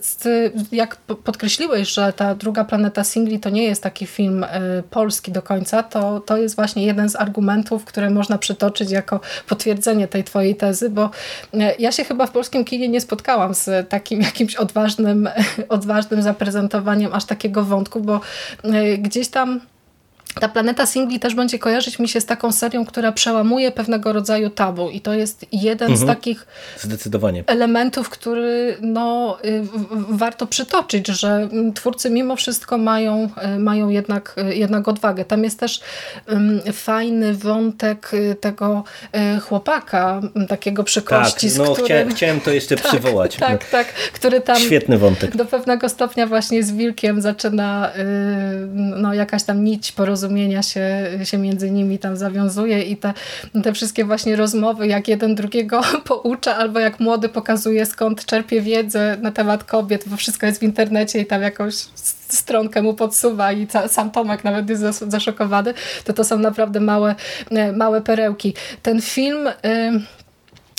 jak 0.73 0.97
podkreśliłeś, 0.97 1.89
że 1.89 2.13
ta 2.13 2.35
druga 2.35 2.65
planeta 2.65 3.05
singli 3.05 3.41
to 3.41 3.51
nie 3.51 3.65
jest 3.65 3.83
taki 3.83 4.07
film 4.07 4.47
polski 4.91 5.33
do 5.33 5.43
końca, 5.43 5.83
to, 5.83 6.21
to 6.21 6.37
jest 6.37 6.57
właśnie 6.57 6.87
jeden 6.87 7.09
z 7.09 7.17
argumentów, 7.17 7.85
które 7.85 8.11
można 8.11 8.39
przytoczyć 8.39 8.91
jako 8.99 9.21
potwierdzenie 9.49 10.09
tej 10.09 10.25
twojej 10.25 10.57
tezy, 10.57 10.91
bo 10.91 11.11
e, 11.55 11.75
ja 11.79 11.93
się 11.93 12.05
chyba 12.05 12.27
w 12.27 12.31
polskim 12.31 12.65
kinie 12.65 12.89
nie 12.89 13.01
spotkałam 13.01 13.55
z 13.55 13.89
takim 13.89 14.21
jakimś 14.31 14.57
odważnym, 14.57 15.29
odważnym 15.69 16.23
zaprezentowaniem 16.23 17.15
aż 17.15 17.25
takiego 17.25 17.65
wątku, 17.65 18.01
bo 18.01 18.21
e, 18.65 18.99
gdzieś 18.99 19.29
tam 19.29 19.61
ta 20.35 20.49
planeta 20.49 20.87
singli 20.87 21.21
też 21.21 21.35
będzie 21.35 21.59
kojarzyć 21.59 21.99
mi 21.99 22.09
się 22.09 22.21
z 22.21 22.27
taką 22.27 22.53
serią, 22.53 22.85
która 22.85 23.13
przełamuje 23.13 23.73
pewnego 23.73 24.13
rodzaju 24.13 24.51
tabu 24.51 24.91
i 24.91 25.01
to 25.01 25.15
jest 25.15 25.47
jeden 25.53 25.91
mhm. 25.91 25.97
z 25.97 26.07
takich 26.07 26.47
Zdecydowanie. 26.81 27.45
elementów, 27.47 28.09
który 28.09 28.77
no, 28.81 29.39
y, 29.45 29.63
warto 30.09 30.47
przytoczyć, 30.47 31.07
że 31.07 31.49
twórcy 31.75 32.11
mimo 32.11 32.37
wszystko 32.37 32.79
mają, 32.79 33.29
y, 33.57 33.59
mają 33.59 33.89
jednak, 33.89 34.35
y, 34.51 34.55
jednak 34.55 34.89
odwagę. 34.89 35.25
Tam 35.25 35.45
jest 35.45 35.61
też 35.61 35.81
fajny 36.73 37.35
wątek 37.35 38.11
tego 38.41 38.85
chłopaka, 39.43 40.21
takiego 40.49 40.85
przy 40.85 41.03
kości, 41.03 41.49
tak, 41.49 41.59
no, 41.59 41.65
którym... 41.65 41.87
chciałem, 41.87 42.11
chciałem 42.11 42.41
to 42.41 42.51
jeszcze 42.51 42.77
tak, 42.83 42.87
przywołać. 42.87 43.37
Tak, 43.37 43.51
no. 43.51 43.59
tak, 43.71 43.87
który 43.95 44.41
tam 44.41 44.57
Świetny 44.57 44.99
wątek. 44.99 45.37
do 45.37 45.45
pewnego 45.45 45.89
stopnia 45.89 46.27
właśnie 46.27 46.63
z 46.63 46.73
Wilkiem 46.73 47.21
zaczyna 47.21 47.93
no, 48.75 49.15
jakaś 49.15 49.45
tam 49.45 49.65
nić 49.65 49.93
porozumienia 49.93 50.28
porozumienia 50.29 50.63
się, 50.63 51.09
się 51.25 51.39
między 51.39 51.71
nimi 51.71 51.99
tam 51.99 52.17
zawiązuje 52.17 52.83
i 52.83 52.97
te, 52.97 53.15
te 53.63 53.73
wszystkie 53.73 54.05
właśnie 54.05 54.37
rozmowy, 54.37 54.87
jak 54.87 55.09
jeden 55.09 55.35
drugiego 55.35 55.81
poucza, 56.09 56.57
albo 56.57 56.79
jak 56.81 57.01
młody 57.01 57.29
pokazuje 57.29 57.87
skąd 57.87 58.25
czerpie 58.25 58.61
wiedzę 58.61 59.17
na 59.23 59.33
temat 59.33 59.65
kobiet, 59.65 60.05
bo 60.07 60.17
wszystko 60.17 60.47
jest 60.47 60.61
w 60.61 60.63
internecie 60.63 61.21
i 61.21 61.27
tam 61.27 61.43
jakąś 61.43 61.75
stronkę 62.29 62.83
mu 62.83 62.95
podsuwa 62.95 63.53
i 63.53 63.67
sam 63.89 64.11
Tomek 64.11 64.45
nawet 64.45 64.71
jest 64.71 64.83
zaszokowany, 64.99 65.75
to 66.05 66.13
to 66.13 66.25
są 66.25 66.39
naprawdę 66.39 66.81
małe, 66.81 67.15
małe 67.77 68.01
perełki. 68.01 68.55
Ten 68.83 69.01
film... 69.03 69.49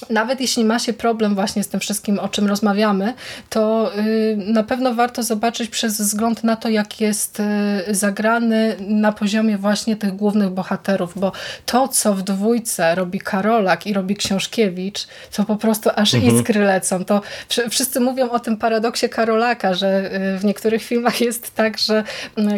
nawet 0.09 0.41
jeśli 0.41 0.65
ma 0.65 0.79
się 0.79 0.93
problem 0.93 1.35
właśnie 1.35 1.63
z 1.63 1.67
tym 1.67 1.79
wszystkim, 1.79 2.19
o 2.19 2.29
czym 2.29 2.47
rozmawiamy, 2.47 3.13
to 3.49 3.91
y, 3.97 4.37
na 4.37 4.63
pewno 4.63 4.93
warto 4.93 5.23
zobaczyć 5.23 5.69
przez 5.69 6.01
wzgląd 6.01 6.43
na 6.43 6.55
to, 6.55 6.69
jak 6.69 7.01
jest 7.01 7.39
y, 7.39 7.95
zagrany 7.95 8.75
na 8.79 9.11
poziomie 9.11 9.57
właśnie 9.57 9.95
tych 9.95 10.15
głównych 10.15 10.49
bohaterów, 10.49 11.19
bo 11.19 11.31
to, 11.65 11.87
co 11.87 12.13
w 12.13 12.21
dwójce 12.21 12.95
robi 12.95 13.19
Karolak 13.19 13.87
i 13.87 13.93
robi 13.93 14.15
Książkiewicz, 14.15 15.07
to 15.35 15.45
po 15.45 15.55
prostu 15.55 15.89
aż 15.95 16.13
mhm. 16.13 16.35
iskry 16.35 16.61
lecą. 16.61 17.05
To 17.05 17.21
wszyscy 17.69 17.99
mówią 17.99 18.29
o 18.29 18.39
tym 18.39 18.57
paradoksie 18.57 19.09
Karolaka, 19.09 19.73
że 19.73 20.11
y, 20.35 20.39
w 20.39 20.45
niektórych 20.45 20.83
filmach 20.83 21.21
jest 21.21 21.55
tak, 21.55 21.77
że 21.77 22.03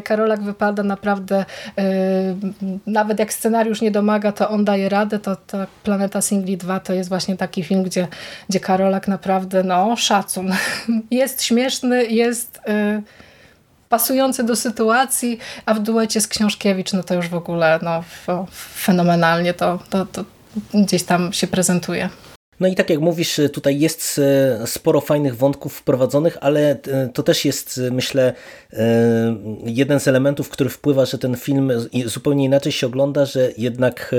Karolak 0.03 0.43
wypada 0.43 0.83
naprawdę 0.83 1.45
nawet 2.87 3.19
jak 3.19 3.33
scenariusz 3.33 3.81
nie 3.81 3.91
domaga, 3.91 4.31
to 4.31 4.49
on 4.49 4.65
daje 4.65 4.89
radę, 4.89 5.19
to 5.19 5.35
ta 5.35 5.67
Planeta 5.83 6.21
Singli 6.21 6.57
2 6.57 6.79
to 6.79 6.93
jest 6.93 7.09
właśnie 7.09 7.30
właśnie 7.31 7.37
taki 7.37 7.63
film, 7.63 7.83
gdzie, 7.83 8.07
gdzie 8.49 8.59
Karolak 8.59 9.07
naprawdę, 9.07 9.63
no 9.63 9.95
szacun. 9.95 10.51
Jest 11.11 11.43
śmieszny, 11.43 12.05
jest 12.05 12.57
y, 12.57 13.03
pasujący 13.89 14.43
do 14.43 14.55
sytuacji, 14.55 15.39
a 15.65 15.73
w 15.73 15.79
duecie 15.79 16.21
z 16.21 16.27
Książkiewicz, 16.27 16.93
no 16.93 17.03
to 17.03 17.13
już 17.13 17.27
w 17.27 17.35
ogóle 17.35 17.79
no, 17.81 18.03
fenomenalnie 18.75 19.53
to, 19.53 19.79
to, 19.89 20.05
to 20.05 20.25
gdzieś 20.73 21.03
tam 21.03 21.33
się 21.33 21.47
prezentuje. 21.47 22.09
No 22.61 22.67
i 22.67 22.75
tak 22.75 22.89
jak 22.89 22.99
mówisz, 22.99 23.39
tutaj 23.53 23.79
jest 23.79 24.19
e, 24.19 24.67
sporo 24.67 25.01
fajnych 25.01 25.37
wątków 25.37 25.73
wprowadzonych, 25.73 26.37
ale 26.41 26.71
e, 26.71 27.09
to 27.13 27.23
też 27.23 27.45
jest, 27.45 27.79
e, 27.87 27.91
myślę, 27.91 28.33
jeden 29.65 29.99
z 29.99 30.07
elementów, 30.07 30.49
który 30.49 30.69
wpływa, 30.69 31.05
że 31.05 31.17
ten 31.17 31.35
film 31.35 31.71
zupełnie 32.05 32.45
inaczej 32.45 32.71
się 32.71 32.87
ogląda, 32.87 33.25
że 33.25 33.51
jednak 33.57 34.15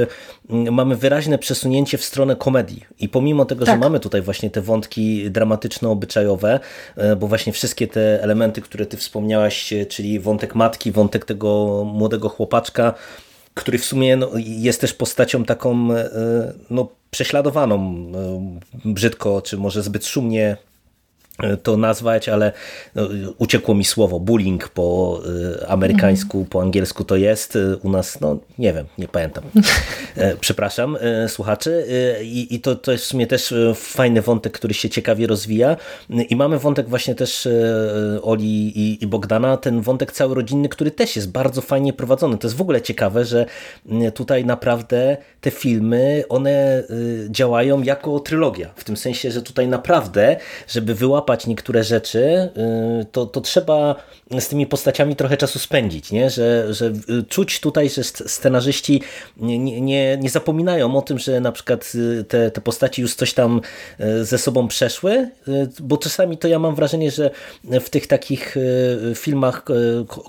mamy 0.48 0.96
wyraźne 0.96 1.38
przesunięcie 1.38 1.98
w 1.98 2.04
stronę 2.04 2.36
komedii. 2.36 2.84
I 2.98 3.08
pomimo 3.08 3.44
tego, 3.44 3.64
tak. 3.64 3.74
że 3.74 3.78
mamy 3.78 4.00
tutaj 4.00 4.22
właśnie 4.22 4.50
te 4.50 4.60
wątki 4.60 5.30
dramatyczno-obyczajowe, 5.30 6.60
bo 7.16 7.26
właśnie 7.26 7.52
wszystkie 7.52 7.86
te 7.86 8.22
elementy, 8.22 8.60
które 8.60 8.86
ty 8.86 8.96
wspomniałaś, 8.96 9.74
czyli 9.88 10.20
wątek 10.20 10.54
matki, 10.54 10.92
wątek 10.92 11.24
tego 11.24 11.82
młodego 11.84 12.28
chłopaczka, 12.28 12.94
który 13.54 13.78
w 13.78 13.84
sumie 13.84 14.16
no, 14.16 14.30
jest 14.36 14.80
też 14.80 14.94
postacią 14.94 15.44
taką 15.44 15.88
no, 16.70 16.88
prześladowaną 17.12 18.06
e, 18.84 18.92
brzydko, 18.92 19.42
czy 19.42 19.58
może 19.58 19.82
zbyt 19.82 20.06
szumnie 20.06 20.56
to 21.62 21.76
nazwać, 21.76 22.28
ale 22.28 22.52
no, 22.94 23.08
uciekło 23.38 23.74
mi 23.74 23.84
słowo 23.84 24.20
bullying 24.20 24.68
po 24.68 25.20
y, 25.60 25.68
amerykańsku, 25.68 26.46
po 26.50 26.62
angielsku 26.62 27.04
to 27.04 27.16
jest. 27.16 27.56
Y, 27.56 27.76
u 27.76 27.90
nas, 27.90 28.20
no 28.20 28.38
nie 28.58 28.72
wiem, 28.72 28.86
nie 28.98 29.08
pamiętam. 29.08 29.44
E, 30.16 30.36
przepraszam 30.36 30.96
e, 31.00 31.28
słuchaczy. 31.28 31.86
E, 32.18 32.24
I, 32.24 32.54
i 32.54 32.60
to, 32.60 32.76
to 32.76 32.92
jest 32.92 33.04
w 33.04 33.06
sumie 33.06 33.26
też 33.26 33.54
fajny 33.74 34.22
wątek, 34.22 34.52
który 34.52 34.74
się 34.74 34.90
ciekawie 34.90 35.26
rozwija. 35.26 35.76
I 36.28 36.36
mamy 36.36 36.58
wątek 36.58 36.88
właśnie 36.88 37.14
też 37.14 37.48
Oli 38.22 38.78
i, 38.78 39.04
i 39.04 39.06
Bogdana, 39.06 39.56
ten 39.56 39.80
wątek 39.80 40.12
cały 40.12 40.34
rodzinny, 40.34 40.68
który 40.68 40.90
też 40.90 41.16
jest 41.16 41.30
bardzo 41.30 41.60
fajnie 41.60 41.92
prowadzony. 41.92 42.38
To 42.38 42.46
jest 42.46 42.56
w 42.56 42.60
ogóle 42.60 42.82
ciekawe, 42.82 43.24
że 43.24 43.46
tutaj 44.14 44.44
naprawdę 44.44 45.16
te 45.40 45.50
filmy, 45.50 46.24
one 46.28 46.82
działają 47.28 47.82
jako 47.82 48.20
trylogia. 48.20 48.70
W 48.76 48.84
tym 48.84 48.96
sensie, 48.96 49.30
że 49.30 49.42
tutaj 49.42 49.68
naprawdę, 49.68 50.36
żeby 50.68 50.94
wyłapać 50.94 51.31
złapać 51.32 51.46
niektóre 51.46 51.84
rzeczy, 51.84 52.50
to, 53.12 53.26
to 53.26 53.40
trzeba 53.40 53.94
z 54.40 54.48
tymi 54.48 54.66
postaciami 54.66 55.16
trochę 55.16 55.36
czasu 55.36 55.58
spędzić, 55.58 56.12
nie? 56.12 56.30
Że, 56.30 56.74
że 56.74 56.92
czuć 57.28 57.60
tutaj, 57.60 57.90
że 57.90 58.04
scenarzyści 58.04 59.02
nie, 59.36 59.58
nie, 59.58 60.18
nie 60.20 60.30
zapominają 60.30 60.96
o 60.96 61.02
tym, 61.02 61.18
że 61.18 61.40
na 61.40 61.52
przykład 61.52 61.92
te, 62.28 62.50
te 62.50 62.60
postaci 62.60 63.02
już 63.02 63.14
coś 63.14 63.34
tam 63.34 63.60
ze 64.22 64.38
sobą 64.38 64.68
przeszły, 64.68 65.30
bo 65.80 65.96
czasami 65.96 66.38
to 66.38 66.48
ja 66.48 66.58
mam 66.58 66.74
wrażenie, 66.74 67.10
że 67.10 67.30
w 67.64 67.90
tych 67.90 68.06
takich 68.06 68.56
filmach 69.14 69.64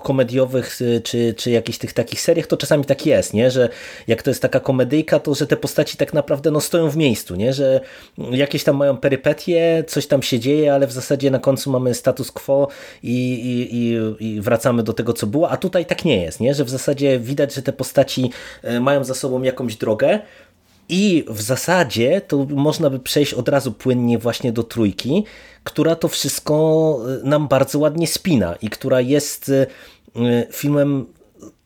komediowych 0.02 0.78
czy, 1.04 1.34
czy 1.36 1.50
jakichś 1.50 1.78
tych 1.78 1.92
takich 1.92 2.20
seriach 2.20 2.46
to 2.46 2.56
czasami 2.56 2.84
tak 2.84 3.06
jest, 3.06 3.34
nie? 3.34 3.50
Że 3.50 3.68
jak 4.06 4.22
to 4.22 4.30
jest 4.30 4.42
taka 4.42 4.60
komedyjka, 4.60 5.18
to 5.20 5.34
że 5.34 5.46
te 5.46 5.56
postaci 5.56 5.96
tak 5.96 6.14
naprawdę 6.14 6.50
no, 6.50 6.60
stoją 6.60 6.90
w 6.90 6.96
miejscu, 6.96 7.36
nie? 7.36 7.52
Że 7.52 7.80
jakieś 8.30 8.64
tam 8.64 8.76
mają 8.76 8.96
perypetie, 8.96 9.84
coś 9.86 10.06
tam 10.06 10.22
się 10.22 10.40
dzieje, 10.40 10.74
ale 10.74 10.83
w 10.86 10.92
zasadzie 10.92 11.30
na 11.30 11.38
końcu 11.38 11.70
mamy 11.70 11.94
status 11.94 12.30
quo 12.30 12.68
i, 13.02 13.34
i, 13.34 13.76
i, 13.76 13.96
i 14.28 14.40
wracamy 14.40 14.82
do 14.82 14.92
tego, 14.92 15.12
co 15.12 15.26
było, 15.26 15.50
a 15.50 15.56
tutaj 15.56 15.86
tak 15.86 16.04
nie 16.04 16.22
jest, 16.22 16.40
nie? 16.40 16.54
Że 16.54 16.64
w 16.64 16.70
zasadzie 16.70 17.18
widać, 17.18 17.54
że 17.54 17.62
te 17.62 17.72
postaci 17.72 18.30
e, 18.62 18.80
mają 18.80 19.04
za 19.04 19.14
sobą 19.14 19.42
jakąś 19.42 19.76
drogę, 19.76 20.20
i 20.88 21.24
w 21.28 21.42
zasadzie 21.42 22.20
to 22.20 22.46
można 22.50 22.90
by 22.90 22.98
przejść 23.00 23.34
od 23.34 23.48
razu 23.48 23.72
płynnie 23.72 24.18
właśnie 24.18 24.52
do 24.52 24.62
trójki, 24.62 25.24
która 25.64 25.96
to 25.96 26.08
wszystko 26.08 26.98
e, 27.22 27.28
nam 27.28 27.48
bardzo 27.48 27.78
ładnie 27.78 28.06
spina 28.06 28.54
i 28.62 28.70
która 28.70 29.00
jest 29.00 29.48
e, 29.48 29.66
filmem 30.52 31.06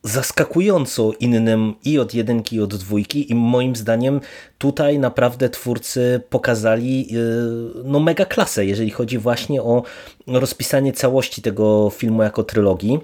zaskakująco 0.03 1.11
innym 1.19 1.75
i 1.85 1.99
od 1.99 2.13
jedynki, 2.13 2.55
i 2.55 2.61
od 2.61 2.75
dwójki 2.75 3.31
i 3.31 3.35
moim 3.35 3.75
zdaniem 3.75 4.21
tutaj 4.57 4.99
naprawdę 4.99 5.49
twórcy 5.49 6.21
pokazali 6.29 7.07
y, 7.11 7.83
no 7.83 7.99
mega 7.99 8.25
klasę, 8.25 8.65
jeżeli 8.65 8.89
chodzi 8.89 9.17
właśnie 9.17 9.61
o 9.63 9.83
rozpisanie 10.27 10.93
całości 10.93 11.41
tego 11.41 11.89
filmu 11.89 12.23
jako 12.23 12.43
trylogii. 12.43 12.99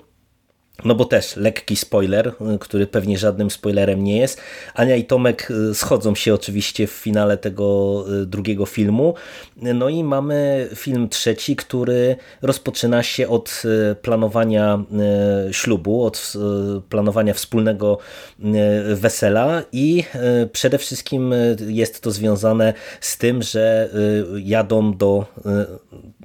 No 0.84 0.95
bo 0.95 1.05
też 1.05 1.36
lekki 1.36 1.76
spoiler, 1.76 2.34
który 2.59 2.88
pewnie 2.88 3.17
żadnym 3.17 3.49
spoilerem 3.51 4.03
nie 4.03 4.17
jest. 4.17 4.41
Ania 4.73 4.95
i 4.95 5.03
Tomek 5.03 5.51
y, 5.51 5.76
schodzą 5.76 6.15
się 6.15 6.34
oczywiście 6.34 6.88
w 6.88 6.91
finale 6.91 7.38
tego 7.38 8.05
y, 8.21 8.26
drugiego 8.26 8.65
filmu. 8.65 9.13
No 9.57 9.89
i 9.89 10.03
mamy 10.03 10.69
film 10.76 11.09
trzeci, 11.09 11.55
który 11.55 12.15
rozpoczyna 12.41 13.03
się 13.03 13.28
od 13.28 13.61
y, 13.91 13.95
planowania 13.95 14.84
ślubu, 15.51 16.03
od 16.03 16.34
planowania 16.89 17.34
wspólnego 17.34 17.97
wesela 18.95 19.63
i 19.71 20.03
przede 20.51 20.78
wszystkim 20.78 21.34
jest 21.67 22.01
to 22.01 22.11
związane 22.11 22.73
z 23.01 23.17
tym, 23.17 23.43
że 23.43 23.89
jadą 24.43 24.97
do 24.97 25.26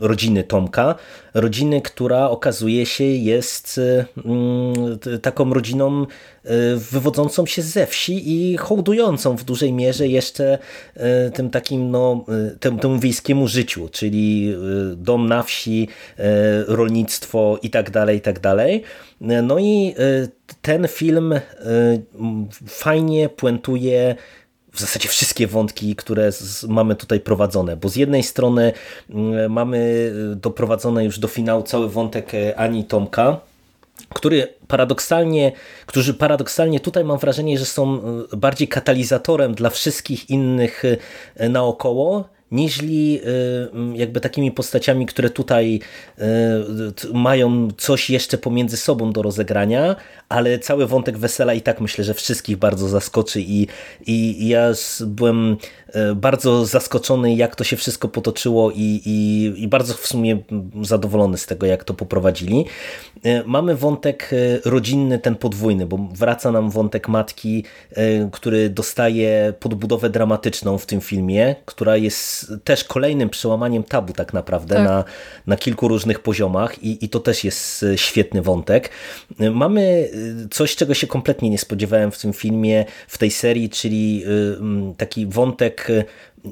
rodziny 0.01 0.44
Tomka, 0.44 0.94
rodziny, 1.34 1.82
która 1.82 2.30
okazuje 2.30 2.86
się 2.86 3.05
jest 3.05 3.80
taką 5.22 5.55
rodziną 5.55 6.03
e, 6.03 6.07
wywodzącą 6.76 7.47
się 7.47 7.62
ze 7.62 7.86
wsi 7.86 8.32
i 8.32 8.57
hołdującą 8.57 9.36
w 9.36 9.45
dużej 9.45 9.72
mierze 9.72 10.09
jeszcze 10.09 10.59
e, 10.95 11.30
tym 11.30 11.51
takim 11.51 11.91
no, 11.91 12.24
e, 12.28 12.59
tym, 12.59 12.78
temu 12.78 12.99
wiejskiemu 12.99 13.49
życiu, 13.49 13.88
czyli 13.88 14.55
dom 14.97 15.28
na 15.28 15.43
wsi, 15.43 15.88
rolnictwo 16.66 17.59
i 17.62 17.70
tak 17.70 17.91
dalej, 17.91 18.18
i 18.18 18.20
tak 18.20 18.41
dalej. 18.41 18.82
No 19.20 19.59
i 19.59 19.95
ten 20.62 20.88
film 20.88 21.34
fajnie 22.66 23.28
puentuje 23.28 24.16
w 24.72 24.80
zasadzie 24.80 25.09
wszystkie 25.09 25.47
wątki, 25.47 25.97
które 25.97 26.30
mamy 26.68 26.97
tutaj 26.97 27.20
prowadzone, 27.20 27.76
bo 27.76 27.88
z 27.88 27.97
jednej 27.97 28.22
strony 28.22 28.72
mamy 29.49 30.12
doprowadzone 30.36 31.05
już 31.05 31.18
do 31.18 31.28
finału 31.28 31.62
cały 31.62 31.88
wątek 31.88 32.32
Ani 32.57 32.84
Tomka, 32.84 33.41
który 34.15 34.55
paradoksalnie, 34.69 35.53
którzy 35.87 36.15
paradoksalnie 36.15 36.81
tutaj 36.81 37.05
mam 37.05 37.19
wrażenie, 37.19 37.59
że 37.59 37.65
są 37.65 38.01
e, 38.33 38.37
bardziej 38.37 38.69
katalizatorem 38.69 39.55
dla 39.55 39.71
wszystkich 39.71 40.31
innych 40.31 40.83
e, 41.37 41.49
naokoło, 41.49 42.29
niźli 42.51 43.21
y, 43.95 43.99
jakby 43.99 44.21
takimi 44.21 44.53
postaciami, 44.53 45.07
które 45.07 45.31
tutaj 45.31 45.81
mają 47.13 47.69
coś 47.79 48.11
jeszcze 48.11 48.39
pomiędzy 48.39 48.77
sobą 48.77 49.13
do 49.13 49.23
rozegrania, 49.23 49.97
ale 50.31 50.59
cały 50.59 50.87
wątek 50.87 51.18
wesela 51.18 51.55
i 51.55 51.61
tak 51.61 51.81
myślę, 51.81 52.05
że 52.05 52.14
wszystkich 52.14 52.57
bardzo 52.57 52.89
zaskoczy 52.89 53.41
i, 53.41 53.66
i 54.07 54.49
ja 54.49 54.72
byłem 55.07 55.57
y, 56.11 56.14
bardzo 56.14 56.66
zaskoczony, 56.66 57.35
jak 57.35 57.57
to 57.57 57.64
się 57.64 57.76
wszystko 57.76 58.09
potoczyło 58.09 58.70
i, 58.70 59.03
i, 59.05 59.53
i 59.62 59.68
bardzo 59.68 59.95
w 59.95 60.07
sumie 60.07 60.39
zadowolony 60.83 61.39
z 61.39 61.47
tego, 61.47 61.66
jak 61.66 61.85
to 61.85 61.95
poprowadzili. 61.95 62.66
Mamy 63.47 63.76
wątek 63.76 64.31
rodzinny, 64.64 65.18
ten 65.18 65.35
podwójny, 65.37 65.87
bo 65.87 66.09
wraca 66.12 66.53
nam 66.53 66.70
wątek 66.70 67.09
matki, 67.09 67.64
który 68.33 68.70
dostaje 68.70 69.55
podbudowę 69.61 70.11
dramatyczną 70.11 70.78
w 70.78 70.87
tym 70.87 71.01
filmie, 71.01 71.57
która 71.64 71.97
jest 71.97 72.53
też 72.64 72.85
kolejnym 72.85 73.31
przełamaniem 73.31 73.83
tabu 73.83 74.12
tak 74.12 74.33
naprawdę 74.33 74.74
tak. 74.74 74.85
Na, 74.85 75.05
na 75.47 75.57
kilku 75.57 75.89
różnych 75.89 76.20
poziomach 76.20 76.83
i, 76.83 77.05
i 77.05 77.09
to 77.09 77.20
też 77.20 77.45
jest 77.45 77.83
e, 77.83 77.99
świetny 77.99 78.43
wątek. 78.43 78.91
Mamy 79.53 80.11
e, 80.12 80.20
coś, 80.51 80.77
czego 80.77 80.95
się 80.95 81.07
kompletnie 81.07 81.51
nie 81.51 81.59
spodziewałem 81.59 82.11
w 82.11 82.18
tym 82.18 82.33
filmie, 82.33 82.85
w 83.09 83.18
tej 83.18 83.31
serii, 83.31 83.71
czyli 83.71 84.25
e, 84.25 84.95
taki 84.97 85.27
wątek 85.27 85.89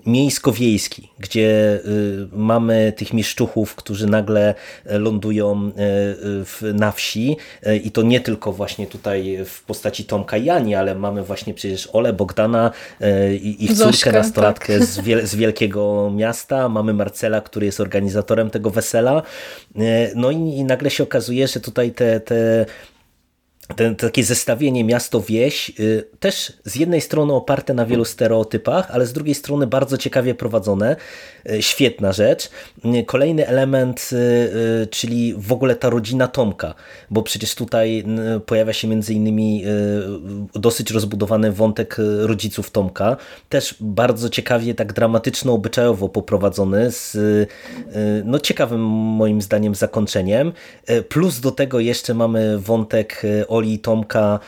miejsko-wiejski, 0.06 1.08
gdzie 1.18 1.80
y, 1.86 2.28
mamy 2.32 2.92
tych 2.96 3.12
mieszczuchów, 3.12 3.74
którzy 3.74 4.06
nagle 4.06 4.54
lądują 4.84 5.72
y, 6.62 6.74
na 6.74 6.92
wsi. 6.92 7.36
Y, 7.66 7.76
i 7.76 7.90
to 7.90 8.02
nie 8.02 8.20
tylko 8.20 8.52
właśnie 8.52 8.86
tutaj 8.86 9.38
w 9.44 9.62
postaci 9.62 10.04
Tomka 10.04 10.36
i 10.36 10.44
Jani, 10.44 10.74
ale 10.74 10.94
mamy 10.94 11.22
właśnie 11.22 11.54
przecież 11.54 11.88
Ole, 11.92 12.12
Bogdana 12.12 12.70
i 13.40 13.64
ich 13.64 13.70
córkę 13.70 13.84
Zośkę, 13.84 14.12
nastolatkę 14.12 14.78
tak. 14.78 14.88
z, 14.88 15.00
wiel 15.06 15.26
z 15.26 15.34
wielkiego 15.34 16.12
miasta, 16.14 16.68
mamy 16.68 16.94
Marcela, 16.94 17.40
który 17.40 17.66
jest 17.66 17.80
organizatorem 17.80 18.50
tego 18.50 18.70
wesela, 18.70 19.22
no 20.14 20.30
i, 20.30 20.36
i 20.36 20.64
nagle 20.64 20.90
się 20.90 21.02
okazuje, 21.02 21.48
że 21.48 21.60
tutaj 21.60 21.90
te, 21.90 22.20
te 22.20 22.66
ten, 23.76 23.96
takie 23.96 24.24
zestawienie 24.24 24.84
miasto-wieś, 24.84 25.72
y, 25.80 26.04
też 26.20 26.52
z 26.64 26.76
jednej 26.76 27.00
strony 27.00 27.32
oparte 27.32 27.74
na 27.74 27.86
wielu 27.86 28.04
stereotypach, 28.04 28.90
ale 28.90 29.06
z 29.06 29.12
drugiej 29.12 29.34
strony 29.34 29.66
bardzo 29.66 29.98
ciekawie 29.98 30.34
prowadzone. 30.34 30.96
Y, 31.50 31.62
świetna 31.62 32.12
rzecz. 32.12 32.50
Y, 32.84 33.04
kolejny 33.04 33.46
element, 33.46 34.10
czyli 34.90 35.34
w 35.38 35.52
ogóle 35.52 35.76
ta 35.76 35.90
rodzina 35.90 36.28
Tomka, 36.28 36.74
bo 37.10 37.22
przecież 37.22 37.54
tutaj 37.54 38.04
pojawia 38.46 38.72
się 38.72 38.88
między 38.88 39.14
innymi 39.14 39.64
dosyć 40.54 40.90
rozbudowany 40.90 41.52
wątek 41.52 41.96
rodziców 42.20 42.70
Tomka. 42.70 43.16
Też 43.48 43.74
bardzo 43.80 44.28
ciekawie, 44.28 44.74
tak 44.74 44.92
dramatyczno-obyczajowo 44.92 46.08
poprowadzony, 46.08 46.90
z 46.90 47.16
no, 48.24 48.38
ciekawym 48.38 48.80
moim 48.90 49.42
zdaniem 49.42 49.74
zakończeniem. 49.74 50.52
Plus 51.08 51.40
do 51.40 51.50
tego 51.50 51.80
jeszcze 51.80 52.14
mamy 52.14 52.58
wątek 52.58 53.22
o 53.48 53.57
Oli 53.58 53.74
i 53.74 53.82
Tomka 53.82 54.40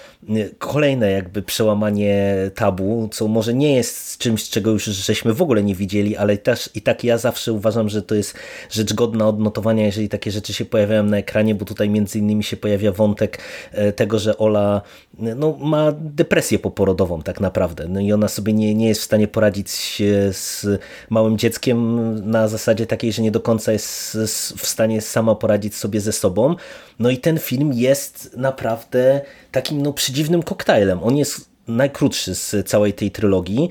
kolejne 0.58 1.10
jakby 1.10 1.42
przełamanie 1.42 2.36
tabu, 2.54 3.08
co 3.12 3.28
może 3.28 3.54
nie 3.54 3.74
jest 3.74 4.18
czymś, 4.18 4.48
czego 4.48 4.70
już 4.70 4.84
żeśmy 4.84 5.34
w 5.34 5.42
ogóle 5.42 5.62
nie 5.62 5.74
widzieli, 5.74 6.16
ale 6.16 6.36
też 6.38 6.70
i 6.74 6.82
tak 6.82 7.04
ja 7.04 7.18
zawsze 7.18 7.52
uważam, 7.52 7.88
że 7.88 8.02
to 8.02 8.14
jest 8.14 8.34
rzecz 8.70 8.92
godna 8.92 9.28
odnotowania, 9.28 9.86
jeżeli 9.86 10.08
takie 10.08 10.30
rzeczy 10.30 10.52
się 10.52 10.64
pojawiają 10.64 11.02
na 11.02 11.16
ekranie, 11.16 11.54
bo 11.54 11.64
tutaj 11.64 11.90
między 11.90 12.18
innymi 12.18 12.44
się 12.44 12.56
pojawia 12.56 12.92
wątek 12.92 13.38
e, 13.72 13.92
tego, 13.92 14.18
że 14.18 14.38
Ola 14.38 14.82
e, 15.22 15.34
no, 15.34 15.56
ma 15.60 15.92
depresję 15.92 16.58
poporodową 16.58 17.22
tak 17.22 17.40
naprawdę 17.40 17.88
no 17.88 18.00
i 18.00 18.12
ona 18.12 18.28
sobie 18.28 18.52
nie, 18.52 18.74
nie 18.74 18.88
jest 18.88 19.00
w 19.00 19.04
stanie 19.04 19.28
poradzić 19.28 20.02
z 20.32 20.66
małym 21.10 21.38
dzieckiem 21.38 22.30
na 22.30 22.48
zasadzie 22.48 22.86
takiej, 22.86 23.12
że 23.12 23.22
nie 23.22 23.30
do 23.30 23.40
końca 23.40 23.72
jest 23.72 24.18
w 24.58 24.66
stanie 24.66 25.00
sama 25.00 25.34
poradzić 25.34 25.76
sobie 25.76 26.00
ze 26.00 26.12
sobą. 26.12 26.56
No 26.98 27.10
i 27.10 27.18
ten 27.18 27.38
film 27.38 27.72
jest 27.72 28.36
naprawdę 28.36 29.20
takim 29.50 29.82
no, 29.82 29.92
przedziwnym 29.92 30.42
koktajlem. 30.42 31.02
On 31.02 31.16
jest 31.16 31.50
najkrótszy 31.68 32.34
z 32.34 32.68
całej 32.68 32.92
tej 32.92 33.10
trylogii. 33.10 33.68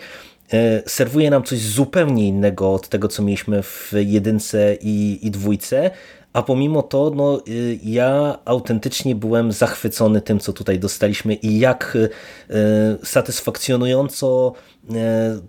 E, 0.54 0.84
serwuje 0.90 1.30
nam 1.30 1.44
coś 1.44 1.60
zupełnie 1.60 2.28
innego 2.28 2.74
od 2.74 2.90
tego, 2.90 3.08
co 3.08 3.24
mieliśmy 3.24 3.64
w 3.64 3.94
jedynce 4.06 4.76
i, 4.82 5.20
i 5.22 5.32
dwójce, 5.32 5.92
a 6.34 6.44
pomimo 6.44 6.84
to 6.84 7.12
no, 7.16 7.42
y, 7.48 7.80
ja 7.84 8.40
autentycznie 8.46 9.16
byłem 9.16 9.52
zachwycony 9.52 10.22
tym, 10.22 10.40
co 10.40 10.54
tutaj 10.54 10.80
dostaliśmy 10.80 11.34
i 11.34 11.60
jak 11.60 11.96
y, 11.96 12.10
satysfakcjonująco 13.04 14.54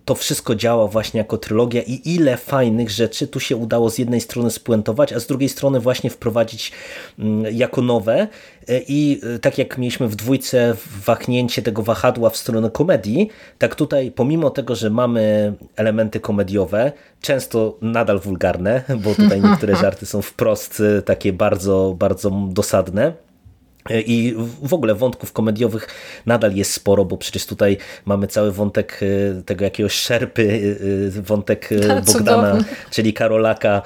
to 0.05 0.15
wszystko 0.15 0.55
działa 0.55 0.87
właśnie 0.87 1.17
jako 1.17 1.37
trylogia 1.37 1.81
i 1.81 2.01
ile 2.05 2.37
fajnych 2.37 2.89
rzeczy 2.89 3.27
tu 3.27 3.39
się 3.39 3.55
udało 3.55 3.89
z 3.89 3.97
jednej 3.97 4.21
strony 4.21 4.51
spuentować, 4.51 5.13
a 5.13 5.19
z 5.19 5.27
drugiej 5.27 5.49
strony 5.49 5.79
właśnie 5.79 6.09
wprowadzić 6.09 6.71
mm, 7.19 7.55
jako 7.55 7.81
nowe 7.81 8.27
i 8.67 9.21
tak 9.41 9.57
jak 9.57 9.77
mieliśmy 9.77 10.07
w 10.07 10.15
dwójce 10.15 10.75
wahnięcie 11.05 11.61
tego 11.61 11.83
wahadła 11.83 12.29
w 12.29 12.37
stronę 12.37 12.69
komedii, 12.69 13.29
tak 13.57 13.75
tutaj 13.75 14.11
pomimo 14.11 14.49
tego, 14.49 14.75
że 14.75 14.89
mamy 14.89 15.53
elementy 15.75 16.19
komediowe, 16.19 16.91
często 17.21 17.77
nadal 17.81 18.19
wulgarne, 18.19 18.83
bo 19.03 19.15
tutaj 19.15 19.41
niektóre 19.41 19.75
żarty 19.81 20.05
są 20.05 20.21
wprost 20.21 20.79
y, 20.79 21.01
takie 21.01 21.33
bardzo, 21.33 21.95
bardzo 21.99 22.31
dosadne. 22.49 23.13
Y, 23.89 24.03
I 24.07 24.35
w 24.63 24.73
ogóle 24.73 24.95
wątków 24.95 25.33
komediowych 25.33 25.87
nadal 26.25 26.55
jest 26.55 26.73
sporo, 26.73 27.05
bo 27.05 27.17
przecież 27.17 27.45
tutaj 27.45 27.77
mamy 28.05 28.27
cały 28.27 28.51
wątek 28.51 28.99
y, 29.01 29.43
tego 29.45 29.65
jakiegoś 29.65 29.93
szerpy, 29.93 30.77
wątek 31.21 31.69
Bogdana, 32.13 32.57
czyli 32.91 33.13
Karolaka, 33.13 33.81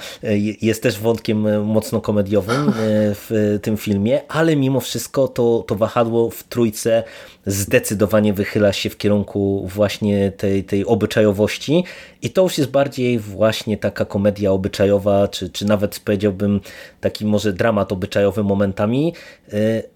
jest 0.62 0.84
też 0.84 1.00
wątkiem 1.00 1.66
mocno 1.66 2.02
komediowym 2.02 2.74
w 3.16 3.60
tym 3.62 3.78
filmie, 3.78 4.22
ale 4.28 4.56
mimo 4.56 4.80
wszystko 4.80 5.28
to, 5.28 5.64
to 5.68 5.76
wahadło 5.76 6.30
w 6.30 6.44
trójce 6.44 7.04
zdecydowanie 7.46 8.34
wychyla 8.34 8.74
się 8.74 8.90
w 8.90 8.98
kierunku 8.98 9.68
właśnie 9.68 10.32
tej, 10.32 10.64
tej 10.64 10.86
obyczajowości. 10.86 11.84
I 12.22 12.30
to 12.30 12.44
już 12.44 12.58
jest 12.58 12.70
bardziej 12.70 13.20
właśnie 13.20 13.78
taka 13.78 14.06
komedia 14.06 14.52
obyczajowa, 14.52 15.28
czy, 15.28 15.50
czy 15.50 15.66
nawet 15.66 16.00
powiedziałbym 16.00 16.62
taki 17.02 17.26
może 17.26 17.54
dramat 17.54 17.92
obyczajowy 17.92 18.44
momentami, 18.44 19.14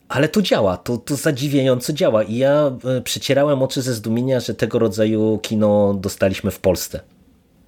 ale 0.09 0.29
to 0.29 0.41
działa, 0.41 0.77
to, 0.77 0.97
to 0.97 1.15
zadziwiająco 1.15 1.93
działa 1.93 2.23
i 2.23 2.35
ja 2.35 2.71
y, 2.97 3.01
przecierałem 3.01 3.63
oczy 3.63 3.81
ze 3.81 3.93
zdumienia, 3.93 4.39
że 4.39 4.53
tego 4.55 4.79
rodzaju 4.79 5.39
kino 5.41 5.93
dostaliśmy 5.93 6.51
w 6.51 6.59
Polsce. 6.59 6.99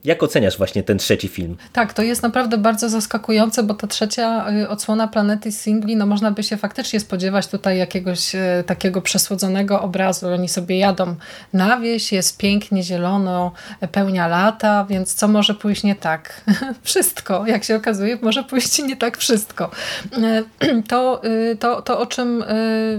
Jak 0.04 0.24
oceniasz 0.24 0.58
właśnie 0.58 0.84
ten 0.84 0.98
trzeci 0.98 1.28
film? 1.28 1.58
Tak, 1.74 1.94
to 1.94 2.02
jest 2.02 2.24
naprawdę 2.24 2.58
bardzo 2.58 2.90
zaskakujące, 2.90 3.64
bo 3.64 3.74
ta 3.74 3.88
trzecia 3.88 4.50
y, 4.50 4.70
odsłona 4.70 5.08
Planety 5.08 5.52
Singli, 5.52 5.96
no 5.96 6.06
można 6.06 6.32
by 6.32 6.44
się 6.44 6.58
faktycznie 6.58 7.00
spodziewać 7.00 7.48
tutaj 7.48 7.78
jakiegoś 7.78 8.36
y, 8.36 8.64
takiego 8.66 9.02
przesłodzonego 9.02 9.82
obrazu. 9.82 10.28
Oni 10.28 10.50
sobie 10.50 10.78
jadą 10.78 11.16
na 11.54 11.80
wieś, 11.80 12.12
jest 12.12 12.38
pięknie, 12.38 12.84
zielono, 12.84 13.52
pełnia 13.92 14.28
lata, 14.28 14.86
więc 14.90 15.14
co 15.14 15.28
może 15.28 15.54
pójść 15.54 15.84
nie 15.84 15.96
tak? 15.96 16.42
wszystko, 16.84 17.48
jak 17.48 17.64
się 17.64 17.76
okazuje, 17.76 18.18
może 18.22 18.44
pójść 18.44 18.80
nie 18.80 18.98
tak 18.98 19.18
wszystko. 19.18 19.72
Y, 20.18 20.84
to, 20.90 21.22
to, 21.60 21.82
to 21.82 22.00
o 22.00 22.06
czym 22.06 22.44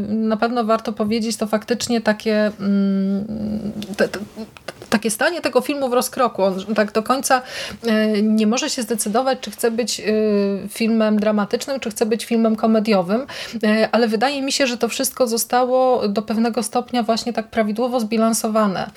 na 0.09 0.37
pewno 0.37 0.65
warto 0.65 0.93
powiedzieć, 0.93 1.37
to 1.37 1.47
faktycznie 1.47 2.01
takie, 2.01 2.51
mm, 2.61 3.73
takie 4.91 5.11
stanie 5.11 5.41
tego 5.41 5.61
filmu 5.61 5.89
w 5.89 5.93
rozkroku. 5.93 6.43
On 6.43 6.75
tak 6.75 6.92
do 6.93 7.03
końca 7.03 7.43
e, 7.87 8.23
nie 8.23 8.47
może 8.47 8.71
się 8.71 8.83
zdecydować, 8.83 9.39
czy 9.41 9.51
chce 9.51 9.71
być 9.71 10.01
e, 10.01 10.05
filmem 10.69 11.19
dramatycznym, 11.19 11.81
czy 11.81 11.91
chce 11.91 12.07
być 12.07 12.25
filmem 12.25 12.57
komediowym, 12.57 13.27
e, 13.65 13.89
ale 13.93 14.09
wydaje 14.09 14.43
mi 14.43 14.53
się, 14.53 14.67
że 14.67 14.79
to 14.79 14.89
wszystko 14.89 15.27
zostało 15.27 16.09
do 16.09 16.23
pewnego 16.23 16.63
stopnia 16.63 17.03
właśnie 17.03 17.33
tak 17.33 17.51
prawidłowo 17.51 18.01
zbilansowane, 18.01 18.91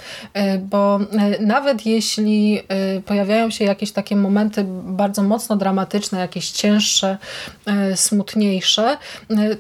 bo 0.60 1.00
nawet 1.40 1.86
jeśli 1.86 2.62
pojawiają 3.06 3.50
się 3.50 3.66
jakieś 3.66 3.92
takie 3.92 4.16
momenty 4.16 4.66
bardzo 4.84 5.24
mocno 5.24 5.56
dramatyczne, 5.56 6.20
jakieś 6.20 6.52
cięższe, 6.52 7.18
smutniejsze, 7.96 8.98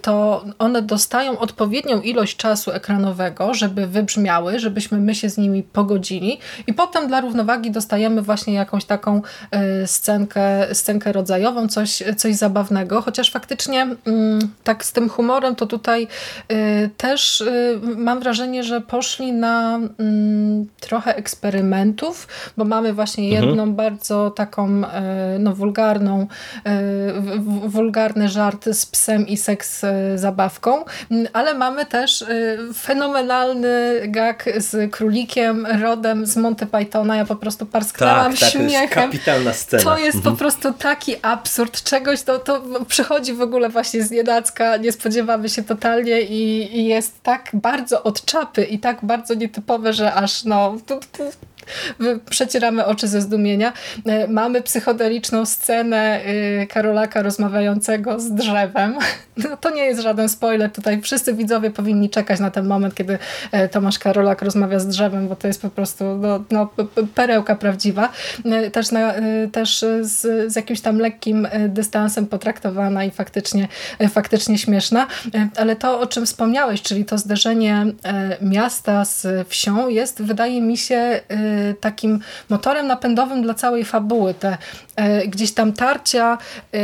to 0.01 0.45
one 0.59 0.81
dostają 0.81 1.39
odpowiednią 1.39 2.01
ilość 2.01 2.37
czasu 2.37 2.71
ekranowego, 2.71 3.53
żeby 3.53 3.87
wybrzmiały, 3.87 4.59
żebyśmy 4.59 4.97
my 4.97 5.15
się 5.15 5.29
z 5.29 5.37
nimi 5.37 5.63
pogodzili 5.63 6.39
i 6.67 6.73
potem 6.73 7.07
dla 7.07 7.21
równowagi 7.21 7.71
dostajemy 7.71 8.21
właśnie 8.25 8.53
jakąś 8.53 8.85
taką 8.85 9.21
e, 9.51 9.87
scenkę, 9.87 10.75
scenkę 10.75 11.11
rodzajową, 11.11 11.67
coś, 11.67 12.03
coś 12.17 12.35
zabawnego, 12.35 13.01
chociaż 13.01 13.31
faktycznie 13.31 13.81
mm, 13.81 14.39
tak 14.63 14.85
z 14.85 14.91
tym 14.91 15.09
humorem 15.09 15.55
to 15.55 15.65
tutaj 15.65 16.07
e, 16.47 16.89
też 16.89 17.41
e, 17.41 17.79
mam 17.97 18.19
wrażenie, 18.19 18.63
że 18.63 18.81
poszli 18.81 19.33
na 19.33 19.79
mm, 19.99 20.67
trochę 20.79 21.15
eksperymentów, 21.15 22.27
bo 22.57 22.65
mamy 22.65 22.93
właśnie 22.93 23.23
mhm. 23.23 23.43
jedną 23.43 23.63
mhm. 23.63 23.75
bardzo 23.75 24.31
taką 24.31 24.81
no, 25.39 25.53
wulgarną, 25.53 26.27
wulgarny 27.65 28.29
żart 28.29 28.65
z 28.71 28.85
psem 28.85 29.27
i 29.27 29.37
seks 29.37 29.81
zabawką, 30.15 30.85
ale 31.33 31.53
mamy 31.53 31.85
też 31.85 32.25
fenomenalny 32.73 34.01
gag 34.07 34.45
z 34.57 34.91
królikiem 34.91 35.65
rodem 35.81 36.25
z 36.25 36.37
Monty 36.37 36.65
Pythona. 36.65 37.15
Ja 37.15 37.25
po 37.25 37.35
prostu 37.35 37.65
parsknęłam 37.65 38.14
tak, 38.23 38.37
tak, 38.39 38.49
śmiechem. 38.49 38.69
To 38.69 38.81
jest 38.81 38.93
kapitalna 38.93 39.53
scena. 39.53 39.83
To 39.83 39.97
jest 39.97 40.15
mhm. 40.15 40.35
po 40.35 40.39
prostu 40.39 40.73
taki 40.73 41.15
absurd 41.21 41.83
czegoś, 41.83 42.21
to, 42.21 42.39
to 42.39 42.61
przychodzi 42.87 43.33
w 43.33 43.41
ogóle 43.41 43.69
właśnie 43.69 44.03
z 44.03 44.11
niedacka, 44.11 44.77
nie 44.77 44.91
spodziewamy 44.91 45.49
się 45.49 45.63
totalnie 45.63 46.21
i, 46.21 46.77
i 46.79 46.85
jest 46.85 47.23
tak 47.23 47.49
bardzo 47.53 48.03
od 48.03 48.25
czapy 48.25 48.63
i 48.63 48.79
tak 48.79 49.05
bardzo 49.05 49.33
nietypowe, 49.33 49.93
że 49.93 50.13
aż 50.13 50.43
no... 50.43 50.77
Tu, 50.85 50.99
tu, 51.11 51.23
przecieramy 52.29 52.85
oczy 52.85 53.07
ze 53.07 53.21
zdumienia. 53.21 53.73
E, 54.05 54.27
mamy 54.27 54.61
psychodeliczną 54.61 55.45
scenę 55.45 56.21
y, 56.25 56.67
Karolaka 56.67 57.21
rozmawiającego 57.21 58.19
z 58.19 58.31
drzewem. 58.31 58.97
No, 59.49 59.57
to 59.57 59.69
nie 59.69 59.85
jest 59.85 60.01
żaden 60.01 60.29
spoiler. 60.29 60.71
Tutaj 60.71 61.01
wszyscy 61.01 61.33
widzowie 61.33 61.71
powinni 61.71 62.09
czekać 62.09 62.39
na 62.39 62.51
ten 62.51 62.67
moment, 62.67 62.95
kiedy 62.95 63.17
e, 63.51 63.69
Tomasz 63.69 63.99
Karolak 63.99 64.41
rozmawia 64.41 64.79
z 64.79 64.87
drzewem, 64.87 65.27
bo 65.27 65.35
to 65.35 65.47
jest 65.47 65.61
po 65.61 65.69
prostu 65.69 66.17
no, 66.17 66.43
no, 66.51 66.69
perełka 67.15 67.55
prawdziwa. 67.55 68.09
E, 68.45 68.71
też, 68.71 68.91
na, 68.91 69.13
też 69.51 69.85
z, 70.01 70.51
z 70.51 70.55
jakimś 70.55 70.81
tam 70.81 70.99
lekkim 70.99 71.47
dystansem 71.67 72.27
potraktowana 72.27 73.03
i 73.05 73.11
faktycznie, 73.11 73.67
faktycznie 74.09 74.57
śmieszna. 74.57 75.07
Ale 75.57 75.75
to, 75.75 75.99
o 75.99 76.07
czym 76.07 76.25
wspomniałeś, 76.25 76.81
czyli 76.81 77.05
to 77.05 77.17
zderzenie 77.17 77.85
miasta 78.41 79.05
z 79.05 79.47
wsią 79.47 79.89
jest, 79.89 80.21
wydaje 80.21 80.61
mi 80.61 80.77
się, 80.77 81.21
takim 81.79 82.19
motorem 82.49 82.87
napędowym 82.87 83.41
dla 83.41 83.53
całej 83.53 83.85
fabuły. 83.85 84.33
Te 84.33 84.57
e, 84.95 85.27
gdzieś 85.27 85.53
tam 85.53 85.73
tarcia 85.73 86.37
e, 86.71 86.79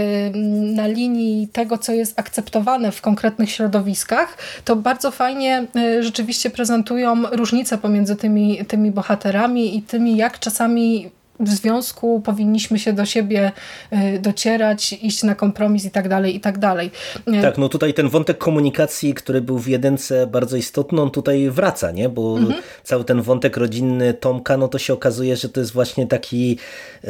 na 0.75 0.87
linii 0.87 1.47
tego, 1.47 1.77
co 1.77 1.91
jest 1.91 2.19
akceptowane 2.19 2.91
w 2.91 3.01
konkretnych 3.01 3.51
środowiskach, 3.51 4.37
to 4.65 4.75
bardzo 4.75 5.11
fajnie 5.11 5.65
rzeczywiście 5.99 6.49
prezentują 6.49 7.23
różnice 7.31 7.77
pomiędzy 7.77 8.15
tymi, 8.15 8.65
tymi 8.65 8.91
bohaterami 8.91 9.77
i 9.77 9.81
tymi, 9.81 10.17
jak 10.17 10.39
czasami 10.39 11.11
w 11.41 11.49
związku 11.49 12.21
powinniśmy 12.21 12.79
się 12.79 12.93
do 12.93 13.05
siebie 13.05 13.51
y, 13.93 14.19
docierać, 14.19 14.93
iść 14.93 15.23
na 15.23 15.35
kompromis 15.35 15.85
i 15.85 15.91
tak 15.91 16.09
dalej, 16.09 16.35
i 16.35 16.39
tak 16.39 16.57
dalej. 16.57 16.91
Y, 17.27 17.41
tak, 17.41 17.57
no 17.57 17.69
tutaj 17.69 17.93
ten 17.93 18.09
wątek 18.09 18.37
komunikacji, 18.37 19.13
który 19.13 19.41
był 19.41 19.59
w 19.59 19.67
jedynce 19.67 20.27
bardzo 20.27 20.57
istotny, 20.57 21.01
on 21.01 21.11
tutaj 21.11 21.49
wraca, 21.49 21.91
nie? 21.91 22.09
Bo 22.09 22.37
mhm. 22.37 22.61
cały 22.83 23.03
ten 23.03 23.21
wątek 23.21 23.57
rodzinny 23.57 24.13
Tomka, 24.13 24.57
no 24.57 24.67
to 24.67 24.77
się 24.77 24.93
okazuje, 24.93 25.35
że 25.35 25.49
to 25.49 25.59
jest 25.59 25.73
właśnie 25.73 26.07
taki 26.07 26.57
y, 27.03 27.09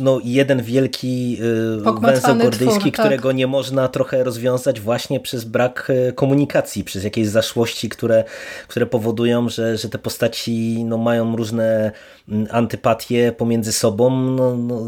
no 0.00 0.20
jeden 0.24 0.62
wielki 0.62 1.38
węzeł 2.00 2.36
gordyjski, 2.36 2.92
twór, 2.92 2.92
którego 2.92 3.28
tak. 3.28 3.36
nie 3.36 3.46
można 3.46 3.88
trochę 3.88 4.24
rozwiązać 4.24 4.80
właśnie 4.80 5.20
przez 5.20 5.44
brak 5.44 5.92
komunikacji, 6.14 6.84
przez 6.84 7.04
jakieś 7.04 7.28
zaszłości, 7.28 7.88
które, 7.88 8.24
które 8.68 8.86
powodują, 8.86 9.48
że, 9.48 9.76
że 9.76 9.88
te 9.88 9.98
postaci 9.98 10.84
no, 10.84 10.98
mają 10.98 11.36
różne 11.36 11.92
mm, 12.28 12.46
antypatie 12.50 13.32
pomiędzy 13.44 13.72
sobą, 13.72 14.10
no, 14.10 14.56
no, 14.56 14.80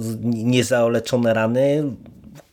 rany, 1.35 1.85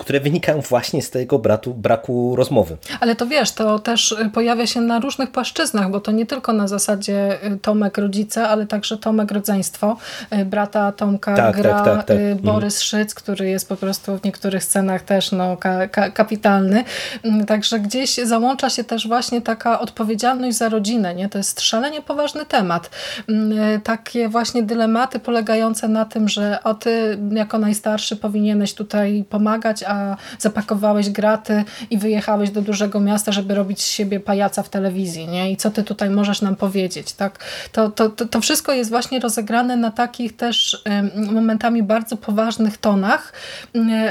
które 0.03 0.19
wynikają 0.19 0.61
właśnie 0.61 1.01
z 1.01 1.09
tego 1.09 1.39
braku, 1.39 1.73
braku 1.73 2.35
rozmowy. 2.35 2.77
Ale 2.99 3.15
to 3.15 3.27
wiesz, 3.27 3.51
to 3.51 3.79
też 3.79 4.11
y, 4.11 4.29
pojawia 4.33 4.67
się 4.67 4.81
na 4.81 4.99
różnych 4.99 5.31
płaszczyznach, 5.31 5.91
bo 5.91 5.99
to 5.99 6.11
nie 6.11 6.25
tylko 6.25 6.53
na 6.53 6.67
zasadzie 6.67 7.45
y, 7.45 7.57
Tomek 7.57 7.97
rodzice, 7.97 8.47
ale 8.47 8.67
także 8.67 8.97
Tomek 8.97 9.31
rodzeństwo. 9.31 9.97
Y, 10.33 10.45
brata 10.45 10.91
Tomka 10.91 11.35
tak, 11.35 11.55
gra 11.55 11.81
tak, 11.81 11.85
tak, 11.85 12.05
tak. 12.05 12.17
Borys. 12.41 12.81
Szyc, 12.81 13.13
który 13.13 13.49
jest 13.49 13.69
po 13.69 13.75
prostu 13.75 14.17
w 14.17 14.23
niektórych 14.23 14.63
scenach 14.63 15.01
też 15.01 15.31
no, 15.31 15.57
ka 15.57 15.87
ka 15.87 16.09
kapitalny. 16.09 16.83
Mm, 17.23 17.45
także 17.45 17.79
gdzieś 17.79 18.15
załącza 18.15 18.69
się 18.69 18.83
też 18.83 19.07
właśnie 19.07 19.41
taka 19.41 19.79
odpowiedzialność 19.79 20.57
za 20.57 20.69
rodzinę. 20.69 21.15
Nie? 21.15 21.29
To 21.29 21.37
jest 21.37 21.61
szalenie 21.61 22.01
poważny 22.01 22.45
temat. 22.45 22.89
Mm, 23.29 23.81
takie 23.81 24.29
właśnie 24.29 24.63
dylematy 24.63 25.19
polegające 25.19 25.87
na 25.87 26.05
tym, 26.05 26.29
że 26.29 26.63
o 26.63 26.73
ty 26.73 27.17
jako 27.31 27.57
najstarszy 27.57 28.15
powinieneś 28.15 28.73
tutaj 28.73 29.25
pomagać, 29.29 29.83
a 29.93 30.17
zapakowałeś 30.39 31.09
graty 31.09 31.63
i 31.89 31.97
wyjechałeś 31.97 32.49
do 32.49 32.61
dużego 32.61 32.99
miasta, 32.99 33.31
żeby 33.31 33.55
robić 33.55 33.81
z 33.81 33.87
siebie 33.87 34.19
pajaca 34.19 34.63
w 34.63 34.69
telewizji, 34.69 35.27
nie? 35.27 35.51
I 35.51 35.57
co 35.57 35.71
ty 35.71 35.83
tutaj 35.83 36.09
możesz 36.09 36.41
nam 36.41 36.55
powiedzieć, 36.55 37.13
tak? 37.13 37.39
To, 37.71 37.89
to, 37.89 38.09
to, 38.09 38.25
to 38.25 38.41
wszystko 38.41 38.73
jest 38.73 38.89
właśnie 38.89 39.19
rozegrane 39.19 39.77
na 39.77 39.91
takich 39.91 40.35
też 40.35 40.83
momentami 41.15 41.83
bardzo 41.83 42.17
poważnych 42.17 42.77
tonach, 42.77 43.33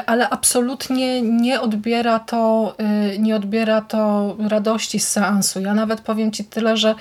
ale 0.06 0.28
absolutnie 0.30 1.22
nie 1.22 1.60
odbiera 1.60 2.18
to, 2.18 2.74
y, 3.14 3.18
nie 3.18 3.36
odbiera 3.36 3.80
to 3.80 4.36
radości 4.48 5.00
z 5.00 5.08
seansu. 5.08 5.60
Ja 5.60 5.74
nawet 5.74 6.00
powiem 6.00 6.32
ci 6.32 6.44
tyle, 6.44 6.76
że 6.76 6.94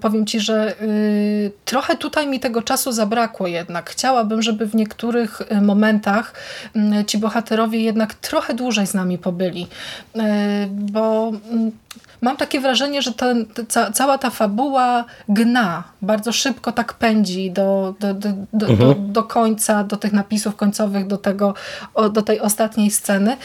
powiem 0.00 0.26
ci, 0.26 0.40
że 0.40 0.74
y, 0.82 1.52
trochę 1.64 1.96
tutaj 1.96 2.26
mi 2.26 2.40
tego 2.40 2.62
czasu 2.62 2.92
zabrakło 2.92 3.46
jednak. 3.46 3.90
Chciałabym, 3.90 4.42
żeby 4.42 4.66
w 4.66 4.74
niektórych 4.74 5.40
y, 5.40 5.60
momentach 5.60 6.34
ci 7.06 7.18
bohaterowie 7.18 7.79
jednak 7.82 8.14
trochę 8.14 8.54
dłużej 8.54 8.86
z 8.86 8.94
nami 8.94 9.18
pobyli, 9.18 9.66
bo 10.70 11.32
mam 12.20 12.36
takie 12.36 12.60
wrażenie, 12.60 13.02
że 13.02 13.12
ten, 13.12 13.46
ca, 13.68 13.90
cała 13.90 14.18
ta 14.18 14.30
fabuła 14.30 15.04
gna, 15.28 15.84
bardzo 16.02 16.32
szybko 16.32 16.72
tak 16.72 16.94
pędzi 16.94 17.50
do, 17.50 17.94
do, 18.00 18.14
do, 18.14 18.28
do, 18.52 18.68
mhm. 18.68 18.88
do, 18.88 18.94
do, 18.94 19.22
końca, 19.22 19.84
do 19.84 19.96
tych 19.96 20.12
napisów 20.12 20.56
końcowych, 20.56 21.06
do, 21.06 21.18
tego, 21.18 21.54
do 22.12 22.22
tej 22.22 22.40
ostatniej 22.40 22.90
sceny, 22.90 23.36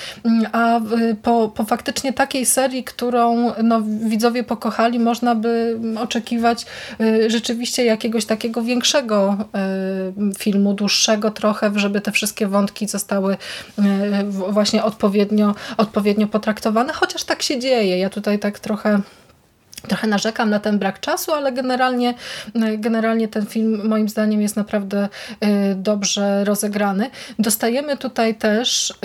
a 0.52 0.80
po, 1.22 1.50
po 1.50 1.64
faktycznie 1.64 2.14
takiej 2.14 2.46
serii, 2.46 2.84
którą 2.84 3.52
no, 3.64 3.82
widzowie 3.82 4.44
pokochali, 4.44 5.00
można 5.00 5.36
by 5.36 5.80
oczekiwać 6.00 6.66
y, 7.02 7.30
rzeczywiście 7.30 7.86
jakiegoś 7.86 8.26
takiego 8.26 8.62
większego 8.62 9.38
y, 10.32 10.36
filmu, 10.38 10.74
dłuższego 10.74 11.32
trochę, 11.32 11.72
żeby 11.76 12.02
te 12.02 12.12
wszystkie 12.12 12.48
wątki 12.48 12.88
zostały 12.88 13.34
y, 13.34 14.24
właśnie 14.50 14.84
odpowiednio, 14.84 15.56
odpowiednio 15.78 16.28
potraktowane, 16.28 16.94
chociaż 16.94 17.24
tak 17.24 17.42
się 17.42 17.60
dzieje. 17.60 17.98
Ja 17.98 18.10
tutaj 18.10 18.40
tak 18.40 18.60
trochę 18.66 19.02
Trochę 19.88 20.08
narzekam 20.08 20.50
na 20.50 20.60
ten 20.60 20.80
brak 20.80 21.00
czasu, 21.00 21.34
ale 21.34 21.52
generalnie, 21.52 22.14
generalnie 22.78 23.28
ten 23.28 23.46
film 23.46 23.88
moim 23.88 24.10
zdaniem 24.10 24.42
jest 24.42 24.56
naprawdę 24.56 25.10
y, 25.44 25.76
dobrze 25.76 26.44
rozegrany. 26.46 27.10
Dostajemy 27.40 27.98
tutaj 27.98 28.36
też 28.36 28.90
y, 28.90 28.96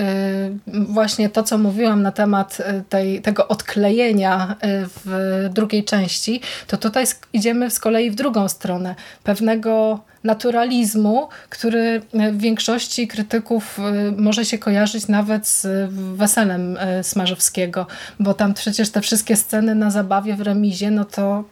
właśnie 0.69 1.28
to, 1.28 1.43
co 1.43 1.59
mówiłam 1.59 2.03
na 2.03 2.12
temat 2.12 2.61
y, 2.61 2.85
tej, 2.89 3.23
tego 3.23 3.49
odklejenia 3.49 4.57
w 5.05 5.49
drugiej 5.53 5.85
części, 5.85 6.41
to 6.66 6.77
tutaj 6.77 7.05
idziemy 7.32 7.70
z 7.70 7.81
kolei 7.81 8.11
w 8.11 8.15
drugą 8.15 8.49
stronę. 8.49 8.95
Pewnego 9.24 10.01
naturalizmu, 10.24 11.28
który 11.48 12.02
w 12.32 12.38
większości 12.38 13.09
krytyków 13.09 13.78
y, 13.78 14.12
może 14.12 14.44
się 14.44 14.59
kojarzyć 14.59 15.09
nawet 15.09 15.47
z 15.47 15.90
weselem 16.16 16.76
y, 16.76 17.05
Smarzowskiego, 17.05 17.86
bo 18.20 18.34
tam 18.34 18.55
przecież 18.55 18.90
te 18.90 19.01
wszystkie 19.01 19.36
sceny 19.36 19.74
na 19.74 19.90
zabawie 19.90 20.36
w 20.36 20.40
remizie, 20.40 20.90
no 20.90 21.05
to 21.05 21.44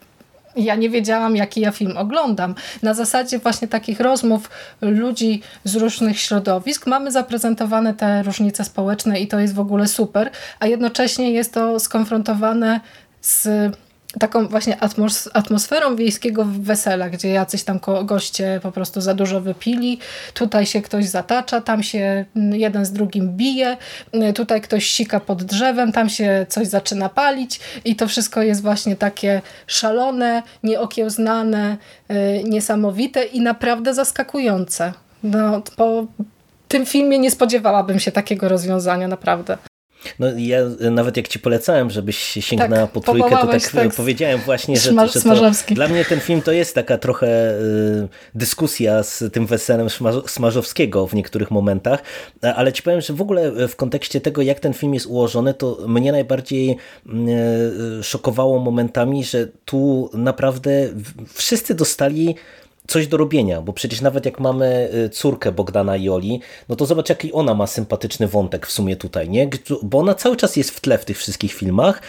ja 0.56 0.74
nie 0.74 0.90
wiedziałam, 0.90 1.36
jaki 1.36 1.60
ja 1.60 1.70
film 1.70 1.96
oglądam. 1.96 2.54
Na 2.82 2.94
zasadzie 2.94 3.38
właśnie 3.38 3.68
takich 3.68 4.00
rozmów 4.00 4.50
ludzi 4.80 5.42
z 5.64 5.76
różnych 5.76 6.20
środowisk 6.20 6.86
mamy 6.86 7.12
zaprezentowane 7.12 7.94
te 7.94 8.22
różnice 8.22 8.64
społeczne 8.64 9.20
i 9.20 9.28
to 9.28 9.38
jest 9.38 9.54
w 9.54 9.60
ogóle 9.60 9.86
super, 9.86 10.30
a 10.60 10.66
jednocześnie 10.66 11.32
jest 11.32 11.54
to 11.54 11.80
skonfrontowane 11.80 12.80
z 13.20 13.48
taką 14.18 14.48
właśnie 14.48 14.80
atmos 14.80 15.28
atmosferą 15.32 15.96
wiejskiego 15.96 16.44
wesela, 16.44 17.10
gdzie 17.10 17.28
jacyś 17.28 17.64
tam 17.64 17.80
goście 18.04 18.60
po 18.62 18.72
prostu 18.72 19.00
za 19.00 19.14
dużo 19.14 19.40
wypili, 19.40 19.98
tutaj 20.34 20.66
się 20.66 20.82
ktoś 20.82 21.06
zatacza, 21.06 21.60
tam 21.60 21.82
się 21.82 22.24
jeden 22.52 22.84
z 22.84 22.92
drugim 22.92 23.36
bije, 23.36 23.76
tutaj 24.34 24.60
ktoś 24.60 24.86
sika 24.86 25.20
pod 25.20 25.42
drzewem, 25.42 25.92
tam 25.92 26.08
się 26.08 26.46
coś 26.48 26.66
zaczyna 26.66 27.08
palić 27.08 27.60
i 27.84 27.96
to 27.96 28.08
wszystko 28.08 28.42
jest 28.42 28.62
właśnie 28.62 28.96
takie 28.96 29.42
szalone, 29.66 30.42
nieokiełznane, 30.62 31.76
y, 32.10 32.44
niesamowite 32.44 33.24
i 33.24 33.40
naprawdę 33.40 33.94
zaskakujące. 33.94 34.92
No, 35.22 35.62
po 35.76 36.06
tym 36.68 36.86
filmie 36.86 37.18
nie 37.18 37.30
spodziewałabym 37.30 38.00
się 38.00 38.12
takiego 38.12 38.48
rozwiązania, 38.48 39.08
naprawdę. 39.08 39.58
No 40.18 40.26
ja 40.36 40.58
nawet 40.90 41.16
jak 41.16 41.28
ci 41.28 41.38
polecałem, 41.38 41.90
żebyś 41.90 42.18
sięgnęła 42.18 42.82
tak, 42.82 42.90
po 42.90 43.00
trójkę, 43.00 43.30
to 43.30 43.46
tak, 43.46 43.62
tak 43.62 43.94
powiedziałem 43.94 44.40
właśnie, 44.40 44.76
że, 44.76 45.08
że 45.08 45.20
to, 45.20 45.74
dla 45.74 45.88
mnie 45.88 46.04
ten 46.04 46.20
film 46.20 46.42
to 46.42 46.52
jest 46.52 46.74
taka 46.74 46.98
trochę 46.98 47.54
y, 47.54 48.08
dyskusja 48.34 49.02
z 49.02 49.24
tym 49.32 49.46
weselem 49.46 49.88
Smarzowskiego 50.26 51.06
w 51.06 51.14
niektórych 51.14 51.50
momentach, 51.50 52.02
ale 52.56 52.72
ci 52.72 52.82
powiem, 52.82 53.00
że 53.00 53.12
w 53.12 53.20
ogóle 53.20 53.68
w 53.68 53.76
kontekście 53.76 54.20
tego, 54.20 54.42
jak 54.42 54.60
ten 54.60 54.74
film 54.74 54.94
jest 54.94 55.06
ułożony, 55.06 55.54
to 55.54 55.78
mnie 55.86 56.12
najbardziej 56.12 56.76
y, 58.00 58.02
szokowało 58.02 58.58
momentami, 58.58 59.24
że 59.24 59.48
tu 59.64 60.10
naprawdę 60.12 60.88
wszyscy 61.34 61.74
dostali 61.74 62.34
coś 62.88 63.06
do 63.06 63.16
robienia, 63.16 63.62
bo 63.62 63.72
przecież 63.72 64.00
nawet 64.00 64.24
jak 64.24 64.40
mamy 64.40 64.90
y, 65.06 65.08
córkę 65.08 65.52
Bogdana 65.52 65.96
i 65.96 66.08
Oli, 66.08 66.40
no 66.68 66.76
to 66.76 66.86
zobacz 66.86 67.08
jaki 67.08 67.32
ona 67.32 67.54
ma 67.54 67.66
sympatyczny 67.66 68.28
wątek 68.28 68.66
w 68.66 68.72
sumie 68.72 68.96
tutaj, 68.96 69.28
nie? 69.28 69.48
Bo 69.82 69.98
ona 69.98 70.14
cały 70.14 70.36
czas 70.36 70.56
jest 70.56 70.70
w 70.70 70.80
tle 70.80 70.98
w 70.98 71.04
tych 71.04 71.18
wszystkich 71.18 71.52
filmach 71.52 72.02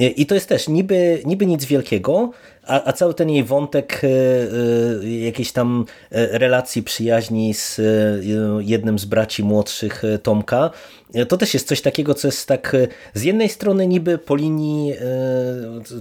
y, 0.00 0.04
i 0.04 0.26
to 0.26 0.34
jest 0.34 0.48
też 0.48 0.68
niby, 0.68 1.22
niby 1.24 1.46
nic 1.46 1.64
wielkiego, 1.64 2.30
a, 2.66 2.84
a 2.84 2.92
cały 2.92 3.14
ten 3.14 3.30
jej 3.30 3.44
wątek 3.44 4.00
y, 4.04 4.08
y, 5.02 5.10
jakiejś 5.10 5.52
tam 5.52 5.84
y, 6.12 6.38
relacji 6.38 6.82
przyjaźni 6.82 7.54
z 7.54 7.80
jednym 8.60 8.98
z 8.98 9.04
braci 9.04 9.42
młodszych 9.44 10.02
Tomka, 10.22 10.70
to 11.28 11.36
też 11.36 11.54
jest 11.54 11.68
coś 11.68 11.80
takiego, 11.80 12.14
co 12.14 12.28
jest 12.28 12.48
tak 12.48 12.76
z 13.14 13.22
jednej 13.22 13.48
strony 13.48 13.86
niby 13.86 14.18
po 14.18 14.36
linii 14.36 14.94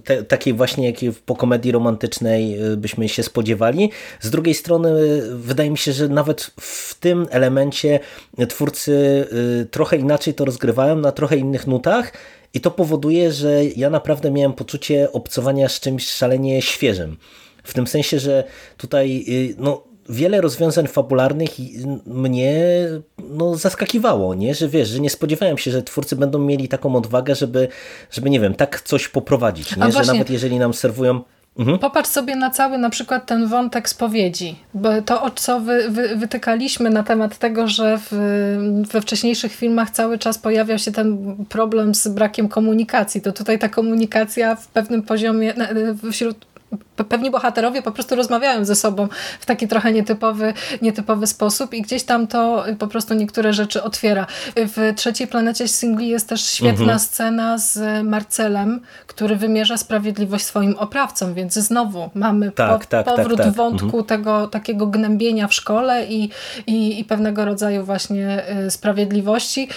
te, 0.03 0.23
takiej 0.23 0.53
właśnie 0.53 0.85
jakiej 0.85 1.11
po 1.25 1.35
komedii 1.35 1.71
romantycznej 1.71 2.57
byśmy 2.77 3.09
się 3.09 3.23
spodziewali, 3.23 3.91
z 4.21 4.29
drugiej 4.29 4.53
strony 4.53 4.91
wydaje 5.31 5.69
mi 5.69 5.77
się, 5.77 5.91
że 5.91 6.09
nawet 6.09 6.51
w 6.59 6.95
tym 6.99 7.27
elemencie 7.29 7.99
twórcy 8.49 9.25
trochę 9.71 9.97
inaczej 9.97 10.33
to 10.33 10.45
rozgrywają 10.45 10.95
na 10.95 11.11
trochę 11.11 11.37
innych 11.37 11.67
nutach 11.67 12.11
i 12.55 12.59
to 12.61 12.71
powoduje, 12.71 13.31
że 13.31 13.65
ja 13.65 13.89
naprawdę 13.89 14.31
miałem 14.31 14.53
poczucie 14.53 15.11
obcowania 15.11 15.69
z 15.69 15.79
czymś 15.79 16.07
szalenie 16.07 16.61
świeżym. 16.61 17.17
W 17.63 17.73
tym 17.73 17.87
sensie, 17.87 18.19
że 18.19 18.43
tutaj 18.77 19.25
y, 19.29 19.55
no, 19.57 19.83
wiele 20.09 20.41
rozwiązań 20.41 20.87
fabularnych 20.87 21.49
mnie 22.05 22.65
no, 23.29 23.55
zaskakiwało, 23.55 24.35
nie? 24.35 24.55
że 24.55 24.69
wiesz, 24.69 24.89
że 24.89 24.99
nie 24.99 25.09
spodziewałem 25.09 25.57
się, 25.57 25.71
że 25.71 25.83
twórcy 25.83 26.15
będą 26.15 26.39
mieli 26.39 26.67
taką 26.67 26.95
odwagę, 26.95 27.35
żeby, 27.35 27.67
żeby 28.11 28.29
nie 28.29 28.39
wiem, 28.39 28.53
tak 28.53 28.81
coś 28.81 29.07
poprowadzić, 29.07 29.77
nie? 29.77 29.91
że 29.91 30.03
nawet 30.03 30.29
jeżeli 30.29 30.59
nam 30.59 30.73
serwują 30.73 31.21
Mhm. 31.59 31.79
Popatrz 31.79 32.09
sobie 32.09 32.35
na 32.35 32.49
cały 32.49 32.77
na 32.77 32.89
przykład 32.89 33.25
ten 33.25 33.47
wątek 33.47 33.89
spowiedzi, 33.89 34.55
bo 34.73 35.01
to 35.01 35.21
o 35.21 35.31
co 35.31 35.59
wy, 35.59 35.89
wy, 35.89 36.15
wytykaliśmy 36.15 36.89
na 36.89 37.03
temat 37.03 37.37
tego, 37.37 37.67
że 37.67 37.97
w, 37.97 38.11
we 38.91 39.01
wcześniejszych 39.01 39.55
filmach 39.55 39.89
cały 39.89 40.17
czas 40.17 40.37
pojawiał 40.37 40.79
się 40.79 40.91
ten 40.91 41.35
problem 41.49 41.95
z 41.95 42.07
brakiem 42.07 42.47
komunikacji, 42.47 43.21
to 43.21 43.31
tutaj 43.31 43.59
ta 43.59 43.69
komunikacja 43.69 44.55
w 44.55 44.67
pewnym 44.67 45.03
poziomie 45.03 45.53
wśród 46.11 46.45
pewni 47.09 47.31
bohaterowie 47.31 47.81
po 47.81 47.91
prostu 47.91 48.15
rozmawiają 48.15 48.65
ze 48.65 48.75
sobą 48.75 49.07
w 49.39 49.45
taki 49.45 49.67
trochę 49.67 49.93
nietypowy, 49.93 50.53
nietypowy 50.81 51.27
sposób 51.27 51.73
i 51.73 51.81
gdzieś 51.81 52.03
tam 52.03 52.27
to 52.27 52.65
po 52.79 52.87
prostu 52.87 53.13
niektóre 53.13 53.53
rzeczy 53.53 53.83
otwiera. 53.83 54.27
W 54.55 54.93
trzeciej 54.95 55.27
planecie 55.27 55.67
singli 55.67 56.07
jest 56.07 56.29
też 56.29 56.45
świetna 56.45 56.81
mhm. 56.81 56.99
scena 56.99 57.57
z 57.57 58.03
Marcelem, 58.05 58.81
który 59.07 59.35
wymierza 59.35 59.77
sprawiedliwość 59.77 60.45
swoim 60.45 60.75
oprawcom, 60.77 61.33
więc 61.33 61.53
znowu 61.53 62.09
mamy 62.13 62.51
tak, 62.51 62.69
po, 62.69 62.85
tak, 62.85 63.05
tak 63.05 63.15
powrót 63.15 63.37
tak, 63.37 63.53
wątku 63.53 63.85
mhm. 63.85 64.03
tego 64.03 64.47
takiego 64.47 64.87
gnębienia 64.87 65.47
w 65.47 65.53
szkole 65.53 66.05
i, 66.05 66.29
i, 66.67 66.99
i, 66.99 67.03
pewnego 67.03 67.45
rodzaju 67.45 67.83
właśnie 67.83 68.43
y, 68.65 68.71
sprawiedliwości. 68.71 69.69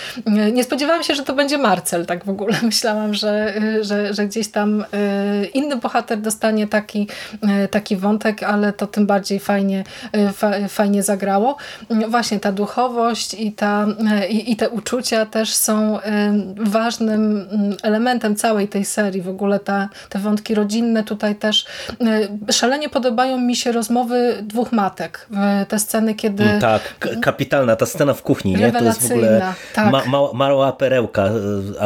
Nie 0.52 0.64
spodziewałam 0.64 1.02
się, 1.02 1.14
że 1.14 1.22
to 1.22 1.34
będzie 1.34 1.58
Marcel 1.58 2.06
tak 2.06 2.24
w 2.24 2.30
ogóle. 2.30 2.56
Myślałam, 2.62 3.14
że, 3.14 3.62
y, 3.62 3.84
że, 3.84 4.14
że 4.14 4.26
gdzieś 4.26 4.48
tam 4.48 4.80
y, 4.80 5.46
inny 5.54 5.76
bohater 5.76 6.20
dostanie 6.20 6.66
taki 6.80 7.08
E, 7.42 7.68
taki 7.68 7.96
wątek, 7.96 8.42
ale 8.42 8.72
to 8.72 8.86
tym 8.86 9.06
bardziej 9.06 9.40
fajnie, 9.40 9.84
e, 10.42 10.68
fajnie 10.68 11.02
zagrało. 11.02 11.56
Właśnie 12.08 12.40
ta 12.40 12.52
duchowość 12.52 13.34
i, 13.34 13.52
ta, 13.52 13.86
e, 14.10 14.28
i, 14.28 14.52
i 14.52 14.56
te 14.56 14.70
uczucia 14.70 15.26
też 15.26 15.54
są 15.54 15.98
ważnym 16.56 17.48
mm, 17.50 17.76
elementem 17.82 18.36
całej 18.36 18.68
tej 18.68 18.84
serii. 18.84 19.22
W 19.22 19.28
ogóle 19.28 19.60
ta, 19.60 19.88
te 20.08 20.18
wątki 20.18 20.54
rodzinne 20.54 21.04
tutaj 21.04 21.36
też 21.36 21.66
szalenie 22.50 22.88
podobają 22.88 23.38
mi 23.38 23.56
się 23.56 23.72
rozmowy 23.72 24.38
dwóch 24.42 24.72
matek. 24.72 25.28
Te 25.68 25.78
sceny, 25.78 26.14
kiedy... 26.14 26.44
Mm, 26.44 26.60
tak, 26.60 26.82
kapitalna 27.22 27.76
ta 27.76 27.86
scena 27.86 28.14
w 28.14 28.22
kuchni, 28.22 28.56
nie? 28.56 28.72
To 28.72 28.84
jest 28.84 29.08
w 29.08 29.12
ogóle 29.12 29.52
tak. 29.74 29.92
ma, 29.92 30.04
ma, 30.04 30.32
mała 30.34 30.72
perełka 30.72 31.30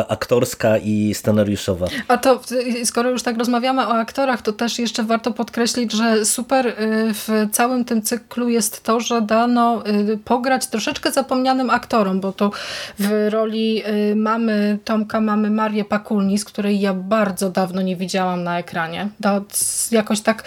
aktorska 0.09 0.79
i 0.79 1.15
scenariuszowa. 1.15 1.87
A 2.09 2.17
to 2.17 2.41
skoro 2.85 3.11
już 3.11 3.23
tak 3.23 3.39
rozmawiamy 3.39 3.87
o 3.87 3.93
aktorach, 3.93 4.43
to 4.43 4.53
też 4.53 4.79
jeszcze 4.83 5.03
warto 5.03 5.33
podkreślić, 5.33 5.93
że 5.93 6.25
super 6.25 6.67
y, 6.67 6.75
w 7.15 7.49
całym 7.53 7.85
tym 7.85 8.03
cyklu 8.03 8.49
jest 8.49 8.83
to, 8.83 9.01
że 9.01 9.23
dano 9.23 9.83
y, 9.87 10.19
pograć 10.25 10.67
troszeczkę 10.67 11.13
zapomnianym 11.13 11.71
aktorom, 11.71 12.21
bo 12.21 12.33
to 12.33 12.51
w 12.99 13.29
roli 13.31 13.83
y, 13.87 14.17
mamy 14.17 14.79
Tomka 14.85 15.21
mamy 15.21 15.51
Marię 15.51 15.85
Pakulnis, 15.85 16.45
której 16.45 16.81
ja 16.81 16.95
bardzo 16.95 17.51
dawno 17.51 17.83
nie 17.83 17.97
widziałam 17.97 18.45
na 18.45 18.59
ekranie. 18.59 19.09
To 19.23 19.45
jakoś 19.91 20.21
tak 20.21 20.45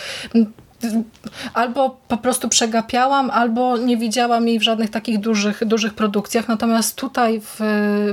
albo 1.54 1.98
po 2.08 2.18
prostu 2.18 2.50
przegapiałam, 2.50 3.30
albo 3.30 3.78
nie 3.78 3.98
widziałam 3.98 4.48
jej 4.48 4.60
w 4.60 4.64
żadnych 4.64 4.90
takich 4.90 5.20
dużych, 5.20 5.66
dużych 5.66 5.94
produkcjach. 5.94 6.48
Natomiast 6.48 6.96
tutaj 6.96 7.42
w, 7.42 7.58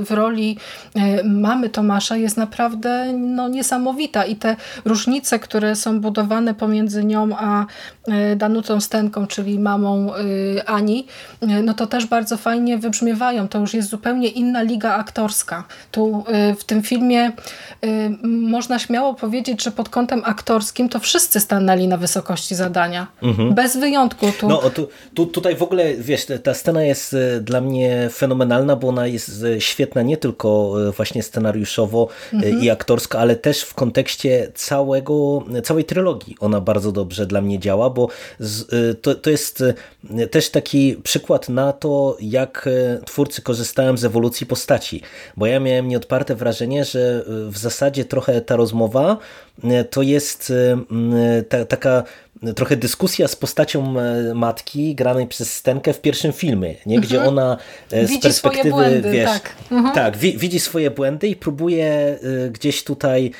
w 0.07 0.11
roli 0.11 0.57
e, 0.95 1.23
mamy 1.23 1.69
Tomasza 1.69 2.17
jest 2.17 2.37
naprawdę 2.37 3.13
no, 3.13 3.47
niesamowita 3.47 4.25
i 4.25 4.35
te 4.35 4.55
różnice, 4.85 5.39
które 5.39 5.75
są 5.75 6.01
budowane 6.01 6.53
pomiędzy 6.53 7.03
nią 7.03 7.29
a 7.37 7.65
e, 8.07 8.35
Danutą 8.35 8.81
Stenką, 8.81 9.27
czyli 9.27 9.59
mamą 9.59 10.13
e, 10.13 10.69
Ani, 10.69 11.07
no 11.63 11.73
to 11.73 11.87
też 11.87 12.05
bardzo 12.05 12.37
fajnie 12.37 12.77
wybrzmiewają. 12.77 13.47
To 13.47 13.59
już 13.59 13.73
jest 13.73 13.89
zupełnie 13.89 14.27
inna 14.27 14.61
liga 14.61 14.95
aktorska. 14.95 15.63
Tu 15.91 16.23
w 16.59 16.63
tym 16.63 16.83
filmie 16.83 17.31
można 18.23 18.79
śmiało 18.79 19.13
powiedzieć, 19.13 19.63
że 19.63 19.71
pod 19.71 19.89
kątem 19.89 20.21
aktorskim 20.25 20.89
to 20.89 20.99
wszyscy 20.99 21.39
stanęli 21.39 21.87
na 21.87 21.97
wysokości 21.97 22.55
zadania. 22.63 23.07
Mhm. 23.21 23.53
Bez 23.53 23.77
wyjątku. 23.77 24.31
Tu... 24.39 24.49
No 24.49 24.57
tu, 24.57 24.87
tu, 25.13 25.25
tutaj 25.25 25.55
w 25.55 25.63
ogóle, 25.63 25.93
wiesz, 25.93 26.25
ta 26.43 26.53
scena 26.53 26.83
jest 26.83 27.13
e, 27.13 27.41
dla 27.41 27.61
mnie 27.61 28.09
fenomenalna, 28.13 28.75
bo 28.75 28.87
ona 28.87 29.07
jest 29.07 29.43
e, 29.43 29.61
świetna 29.61 30.01
nie 30.01 30.17
tylko 30.17 30.75
e, 30.87 30.91
właśnie 30.91 31.23
scenariuszowo 31.23 32.07
mhm. 32.33 32.63
i 32.63 32.69
aktorsko, 32.69 33.19
ale 33.19 33.35
też 33.35 33.61
w 33.61 33.73
kontekście 33.73 34.51
całego, 34.55 35.43
całej 35.63 35.85
trylogii 35.85 36.35
ona 36.39 36.61
bardzo 36.61 36.91
dobrze 36.91 37.25
dla 37.25 37.41
mnie 37.41 37.59
działa, 37.59 37.89
bo 37.89 38.07
to, 39.01 39.15
to 39.15 39.29
jest 39.29 39.63
też 40.31 40.49
taki 40.49 40.95
przykład 41.03 41.49
na 41.49 41.73
to, 41.73 42.17
jak 42.21 42.69
twórcy 43.05 43.41
korzystają 43.41 43.97
z 43.97 44.05
ewolucji 44.05 44.47
postaci, 44.47 45.01
bo 45.37 45.45
ja 45.45 45.59
miałem 45.59 45.87
nieodparte 45.87 46.35
wrażenie, 46.35 46.85
że 46.85 47.23
w 47.27 47.57
zasadzie 47.57 48.05
trochę 48.05 48.41
ta 48.41 48.55
rozmowa 48.55 49.17
to 49.89 50.01
jest 50.01 50.53
ta, 51.49 51.65
taka 51.65 52.03
trochę 52.55 52.75
dyskusja 52.75 53.27
z 53.27 53.35
postacią 53.35 53.99
e, 53.99 54.33
matki 54.33 54.95
granej 54.95 55.27
przez 55.27 55.53
Stenkę 55.53 55.93
w 55.93 56.01
pierwszym 56.01 56.33
filmie, 56.33 56.75
nie? 56.85 56.99
gdzie 56.99 57.15
mhm. 57.15 57.33
ona 57.33 57.57
e, 57.91 58.07
z 58.07 58.09
widzi 58.09 58.21
perspektywy, 58.21 58.69
błędy, 58.69 59.11
wiesz, 59.11 59.29
tak, 59.29 59.55
mhm. 59.71 59.95
tak 59.95 60.17
wi 60.17 60.37
widzi 60.37 60.59
swoje 60.59 60.91
błędy 60.91 61.27
i 61.27 61.35
próbuje 61.35 61.85
e, 62.45 62.49
gdzieś 62.49 62.83
tutaj 62.83 63.31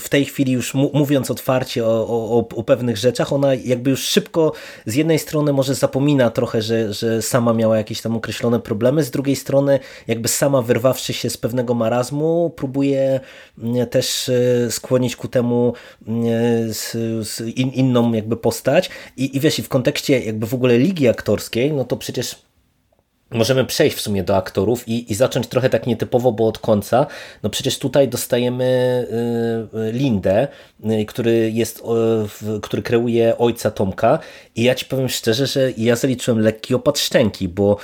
w 0.00 0.06
tej 0.08 0.24
chwili 0.24 0.52
już 0.52 0.74
mówiąc 0.74 1.30
otwarcie 1.30 1.86
o, 1.86 2.06
o, 2.08 2.48
o 2.56 2.62
pewnych 2.62 2.96
rzeczach, 2.96 3.32
ona 3.32 3.54
jakby 3.54 3.90
już 3.90 4.00
szybko 4.00 4.52
z 4.86 4.94
jednej 4.94 5.18
strony 5.18 5.52
może 5.52 5.74
zapomina 5.74 6.30
trochę, 6.30 6.62
że, 6.62 6.92
że 6.92 7.22
sama 7.22 7.52
miała 7.52 7.76
jakieś 7.76 8.00
tam 8.00 8.16
określone 8.16 8.60
problemy, 8.60 9.02
z 9.02 9.10
drugiej 9.10 9.36
strony 9.36 9.78
jakby 10.06 10.28
sama 10.28 10.62
wyrwawszy 10.62 11.12
się 11.12 11.30
z 11.30 11.36
pewnego 11.36 11.74
marazmu, 11.74 12.52
próbuje 12.56 13.20
mm, 13.58 13.86
też 13.86 14.30
skłonić 14.70 15.16
ku 15.16 15.28
temu 15.28 15.72
mm, 16.06 16.24
inną 17.76 18.12
jakby 18.12 18.36
postać 18.36 18.90
i, 19.16 19.36
i 19.36 19.40
wiesz, 19.40 19.58
i 19.58 19.62
w 19.62 19.68
kontekście 19.68 20.20
jakby 20.20 20.46
w 20.46 20.54
ogóle 20.54 20.78
ligi 20.78 21.08
aktorskiej, 21.08 21.72
no 21.72 21.84
to 21.84 21.96
przecież 21.96 22.36
możemy 23.30 23.64
przejść 23.64 23.96
w 23.96 24.00
sumie 24.00 24.24
do 24.24 24.36
aktorów 24.36 24.88
i, 24.88 25.12
i 25.12 25.14
zacząć 25.14 25.46
trochę 25.46 25.70
tak 25.70 25.86
nietypowo, 25.86 26.32
bo 26.32 26.48
od 26.48 26.58
końca. 26.58 27.06
No 27.42 27.50
przecież 27.50 27.78
tutaj 27.78 28.08
dostajemy 28.08 28.64
y, 29.74 29.78
y, 29.78 29.92
Lindę, 29.92 30.48
y, 30.84 31.04
który 31.04 31.50
jest, 31.50 31.82
który 32.62 32.82
kreuje 32.82 33.38
ojca 33.38 33.70
Tomka 33.70 34.18
i 34.56 34.62
ja 34.62 34.74
ci 34.74 34.84
powiem 34.84 35.08
szczerze, 35.08 35.46
że 35.46 35.72
ja 35.76 35.96
zaliczyłem 35.96 36.40
lekki 36.40 36.74
opad 36.74 36.98
szczęki, 36.98 37.48
bo 37.48 37.76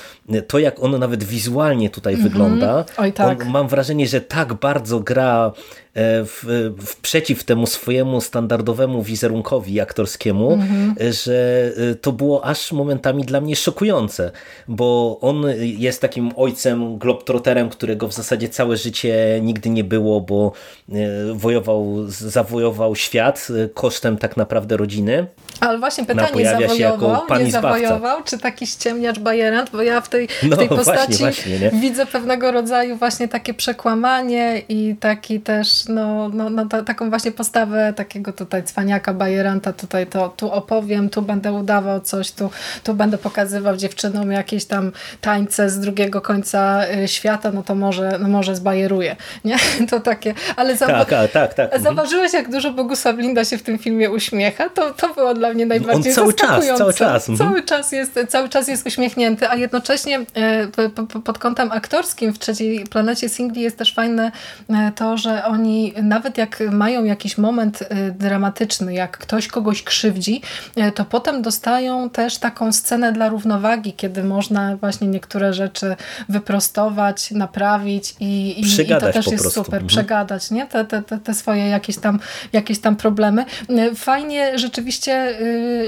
to 0.46 0.58
jak 0.58 0.82
on 0.82 0.98
nawet 0.98 1.24
wizualnie 1.24 1.90
tutaj 1.90 2.14
mm 2.14 2.26
-hmm. 2.26 2.30
wygląda, 2.30 2.84
Oj, 2.98 3.12
tak. 3.12 3.46
mam 3.46 3.68
wrażenie, 3.68 4.08
że 4.08 4.20
tak 4.20 4.54
bardzo 4.54 5.00
gra 5.00 5.52
w, 5.94 6.72
w 6.78 6.96
przeciw 6.96 7.44
temu 7.44 7.66
swojemu 7.66 8.20
standardowemu 8.20 9.02
wizerunkowi 9.02 9.80
aktorskiemu, 9.80 10.52
mhm. 10.52 10.94
że 11.12 11.70
e, 11.90 11.94
to 11.94 12.12
było 12.12 12.44
aż 12.44 12.72
momentami 12.72 13.24
dla 13.24 13.40
mnie 13.40 13.56
szokujące, 13.56 14.30
bo 14.68 15.18
on 15.20 15.44
jest 15.58 16.00
takim 16.00 16.32
ojcem 16.36 16.98
globtroterem, 16.98 17.68
którego 17.68 18.08
w 18.08 18.12
zasadzie 18.12 18.48
całe 18.48 18.76
życie 18.76 19.40
nigdy 19.42 19.70
nie 19.70 19.84
było, 19.84 20.20
bo 20.20 20.52
e, 20.92 20.94
wojował, 21.34 22.04
zawojował 22.08 22.96
świat 22.96 23.48
kosztem 23.74 24.18
tak 24.18 24.36
naprawdę 24.36 24.76
rodziny. 24.76 25.26
Ale 25.60 25.78
właśnie 25.78 26.04
pytanie, 26.04 26.44
zawojował, 26.44 27.40
nie 27.44 27.50
zawojował, 27.50 28.22
czy 28.24 28.38
taki 28.38 28.66
ściemniacz 28.66 29.18
bajerant, 29.18 29.70
bo 29.70 29.82
ja 29.82 30.00
w 30.00 30.08
tej, 30.08 30.28
w 30.28 30.56
tej 30.56 30.68
no, 30.70 30.76
postaci 30.76 31.18
właśnie, 31.18 31.58
właśnie, 31.58 31.80
widzę 31.80 32.06
pewnego 32.06 32.52
rodzaju 32.52 32.96
właśnie 32.96 33.28
takie 33.28 33.54
przekłamanie 33.54 34.62
i 34.68 34.96
taki 35.00 35.40
też 35.40 35.79
no, 35.88 36.28
no, 36.28 36.50
no 36.50 36.66
ta, 36.66 36.82
taką 36.82 37.10
właśnie 37.10 37.32
postawę 37.32 37.92
takiego 37.96 38.32
tutaj 38.32 38.64
cwaniaka, 38.64 39.14
bajeranta, 39.14 39.72
tutaj 39.72 40.06
to 40.06 40.28
tu 40.28 40.52
opowiem, 40.52 41.10
tu 41.10 41.22
będę 41.22 41.52
udawał 41.52 42.00
coś, 42.00 42.32
tu, 42.32 42.50
tu 42.84 42.94
będę 42.94 43.18
pokazywał 43.18 43.76
dziewczynom 43.76 44.32
jakieś 44.32 44.64
tam 44.64 44.92
tańce 45.20 45.70
z 45.70 45.80
drugiego 45.80 46.20
końca 46.20 46.82
y, 47.04 47.08
świata, 47.08 47.52
no 47.52 47.62
to 47.62 47.74
może, 47.74 48.18
no 48.20 48.28
może 48.28 48.56
zbajeruję, 48.56 49.16
nie? 49.44 49.56
To 49.90 50.00
takie, 50.00 50.34
ale 50.56 50.76
tak, 50.78 51.08
tak, 51.08 51.30
tak, 51.32 51.54
tak. 51.54 51.64
Mhm. 51.64 51.82
zauważyłeś, 51.82 52.32
jak 52.32 52.50
dużo 52.50 52.72
Bogusław 52.72 53.16
Linda 53.16 53.44
się 53.44 53.58
w 53.58 53.62
tym 53.62 53.78
filmie 53.78 54.10
uśmiecha? 54.10 54.68
To, 54.68 54.94
to 54.94 55.14
było 55.14 55.34
dla 55.34 55.52
mnie 55.52 55.66
najbardziej 55.66 56.12
On 56.12 56.16
cały 56.16 56.34
czas, 56.34 56.66
cały 56.78 56.94
czas. 56.94 57.28
Mhm. 57.28 57.48
Cały 57.48 57.62
czas, 57.62 57.92
jest, 57.92 58.20
cały 58.28 58.48
czas 58.48 58.68
jest 58.68 58.86
uśmiechnięty, 58.86 59.48
a 59.48 59.54
jednocześnie 59.54 60.20
y, 60.20 61.22
pod 61.24 61.38
kątem 61.38 61.72
aktorskim 61.72 62.32
w 62.32 62.38
trzeciej 62.38 62.84
planecie 62.86 63.28
singli 63.28 63.62
jest 63.62 63.78
też 63.78 63.94
fajne 63.94 64.32
y, 64.70 64.74
to, 64.94 65.16
że 65.16 65.44
oni 65.44 65.69
nawet 66.02 66.38
jak 66.38 66.62
mają 66.70 67.04
jakiś 67.04 67.38
moment 67.38 67.82
y, 67.82 67.86
dramatyczny, 68.12 68.94
jak 68.94 69.18
ktoś 69.18 69.48
kogoś 69.48 69.82
krzywdzi, 69.82 70.42
y, 70.78 70.92
to 70.92 71.04
potem 71.04 71.42
dostają 71.42 72.10
też 72.10 72.38
taką 72.38 72.72
scenę 72.72 73.12
dla 73.12 73.28
równowagi, 73.28 73.92
kiedy 73.92 74.24
można 74.24 74.76
właśnie 74.76 75.08
niektóre 75.08 75.54
rzeczy 75.54 75.96
wyprostować, 76.28 77.30
naprawić 77.30 78.14
i, 78.20 78.60
i, 78.60 78.82
i 78.82 78.86
to 78.86 79.00
też 79.00 79.26
jest 79.26 79.42
prostu. 79.42 79.64
super, 79.64 79.82
mhm. 79.82 79.86
przegadać 79.86 80.50
nie? 80.50 80.66
Te, 80.66 80.84
te, 80.84 81.02
te 81.02 81.34
swoje 81.34 81.68
jakieś 81.68 81.98
tam, 81.98 82.20
jakieś 82.52 82.78
tam 82.78 82.96
problemy. 82.96 83.44
Y, 83.70 83.94
fajnie 83.94 84.58
rzeczywiście 84.58 85.38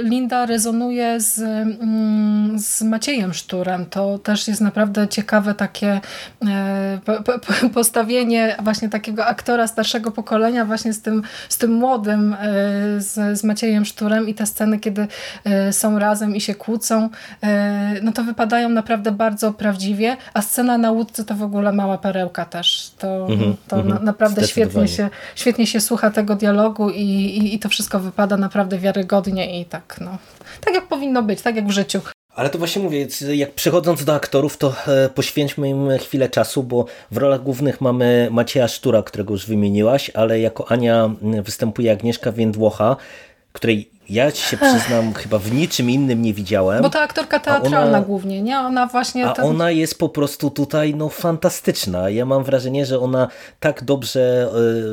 Linda 0.03 0.47
rezonuje 0.47 1.21
z, 1.21 1.39
mm, 1.39 2.59
z 2.59 2.83
Maciejem 2.83 3.35
Szturem. 3.35 3.87
To 3.87 4.19
też 4.19 4.49
jest 4.49 4.61
naprawdę 4.61 5.09
ciekawe 5.09 5.55
takie 5.55 6.01
postawienie 7.75 8.57
właśnie 8.63 8.89
takiego 8.89 9.27
aktora 9.27 9.67
starszego 9.73 10.11
pokolenia 10.11 10.65
właśnie 10.65 10.93
z 10.93 11.03
tym, 11.03 11.23
z 11.49 11.59
tym 11.59 11.73
młodym, 11.73 12.33
e, 12.35 12.37
z, 13.01 13.39
z 13.39 13.45
Maciejem 13.45 13.85
Szturem 13.85 14.29
i 14.29 14.35
te 14.35 14.47
sceny, 14.47 14.79
kiedy 14.79 15.07
e, 15.45 15.73
są 15.73 15.99
razem 15.99 16.37
i 16.37 16.41
się 16.41 16.55
kłócą, 16.55 17.09
e, 17.43 18.01
no 18.03 18.13
to 18.13 18.25
wypadają 18.25 18.69
naprawdę 18.69 19.13
bardzo 19.13 19.53
prawdziwie, 19.53 20.17
a 20.35 20.43
scena 20.43 20.79
na 20.79 20.91
łódce 20.91 21.25
to 21.25 21.35
w 21.35 21.43
ogóle 21.43 21.73
mała 21.73 21.99
perełka 21.99 22.45
też. 22.45 22.91
To, 22.99 23.27
-hmm, 23.27 23.55
to 23.69 23.83
na, 23.83 23.99
naprawdę 23.99 24.47
świetnie 24.47 24.89
się, 24.89 25.11
świetnie 25.35 25.67
się 25.67 25.81
słucha 25.81 26.11
tego 26.11 26.37
dialogu 26.37 26.91
i, 26.91 27.01
i, 27.01 27.55
i 27.55 27.59
to 27.59 27.69
wszystko 27.69 28.01
wypada 28.01 28.37
naprawdę 28.37 28.79
wiarygodnie 28.79 29.61
i 29.61 29.65
tak, 29.65 29.97
no, 30.01 30.19
tak 30.65 30.75
jak 30.75 30.87
powinno 30.87 31.23
być, 31.23 31.43
tak 31.43 31.57
jak 31.57 31.67
w 31.67 31.71
życiu. 31.71 32.01
Ale 32.35 32.51
to 32.51 32.59
właśnie 32.59 32.83
mówię, 32.83 33.07
jak 33.35 33.55
przechodząc 33.55 34.05
do 34.05 34.15
aktorów, 34.15 34.57
to 34.57 34.75
e, 34.87 35.09
poświęćmy 35.09 35.69
im 35.69 35.89
chwilę 35.99 36.29
czasu, 36.29 36.63
bo 36.63 36.85
w 37.11 37.17
rolach 37.17 37.43
głównych 37.43 37.81
mamy 37.81 38.29
Macieja 38.31 38.69
Sztura, 38.69 39.03
którego 39.03 39.35
już 39.35 39.47
wymieniłaś, 39.47 40.11
ale 40.11 40.41
jako 40.41 40.71
Ania 40.71 41.11
występuje 41.43 41.93
Agnieszka 41.93 42.33
Więdłocha, 42.33 42.97
której 43.53 43.92
ja 44.09 44.33
ci 44.33 44.43
się 44.43 44.57
przyznam, 44.57 45.15
chyba 45.15 45.39
w 45.39 45.53
niczym 45.53 45.91
innym 45.91 46.23
nie 46.23 46.35
widziałem. 46.35 46.83
Bo 46.83 46.91
to 46.91 47.01
aktorka 47.01 47.39
teatralna 47.39 47.89
ona, 47.89 48.01
głównie, 48.01 48.43
nie? 48.43 48.59
Ona 48.59 48.87
właśnie... 48.87 49.27
A 49.27 49.35
ona 49.35 49.71
jest 49.71 49.99
po 49.99 50.09
prostu 50.09 50.51
tutaj 50.51 50.95
no, 50.95 51.09
fantastyczna. 51.09 52.11
Ja 52.11 52.27
mam 52.27 52.45
wrażenie, 52.45 52.87
że 52.87 53.01
ona 53.01 53.29
tak 53.61 53.85
dobrze 53.85 54.49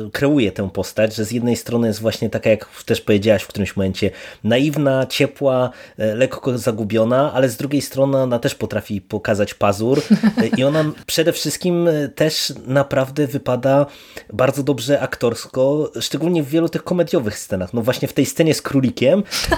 y, 0.06 0.10
kreuje 0.10 0.52
tę 0.52 0.70
postać, 0.70 1.14
że 1.14 1.24
z 1.24 1.30
jednej 1.30 1.56
strony 1.56 1.86
jest 1.86 2.00
właśnie 2.00 2.30
taka, 2.30 2.50
jak 2.50 2.68
też 2.86 3.00
powiedziałaś 3.00 3.42
w 3.42 3.46
którymś 3.46 3.76
momencie, 3.76 4.10
naiwna, 4.44 5.06
ciepła, 5.06 5.70
y, 5.98 6.14
lekko 6.14 6.58
zagubiona, 6.58 7.32
ale 7.32 7.48
z 7.48 7.56
drugiej 7.56 7.82
strony 7.82 8.18
ona 8.18 8.38
też 8.38 8.54
potrafi 8.54 9.00
pokazać 9.00 9.54
pazur 9.54 9.98
y, 10.42 10.46
i 10.56 10.64
ona 10.64 10.84
przede 11.06 11.32
wszystkim 11.32 11.88
też 12.14 12.52
naprawdę 12.66 13.26
wypada 13.26 13.86
bardzo 14.32 14.62
dobrze 14.62 15.00
aktorsko, 15.00 15.90
szczególnie 16.00 16.42
w 16.42 16.48
wielu 16.48 16.68
tych 16.68 16.84
komediowych 16.84 17.38
scenach. 17.38 17.74
No 17.74 17.82
właśnie 17.82 18.08
w 18.08 18.12
tej 18.12 18.26
scenie 18.26 18.54
z 18.54 18.62
królikiem 18.62 18.99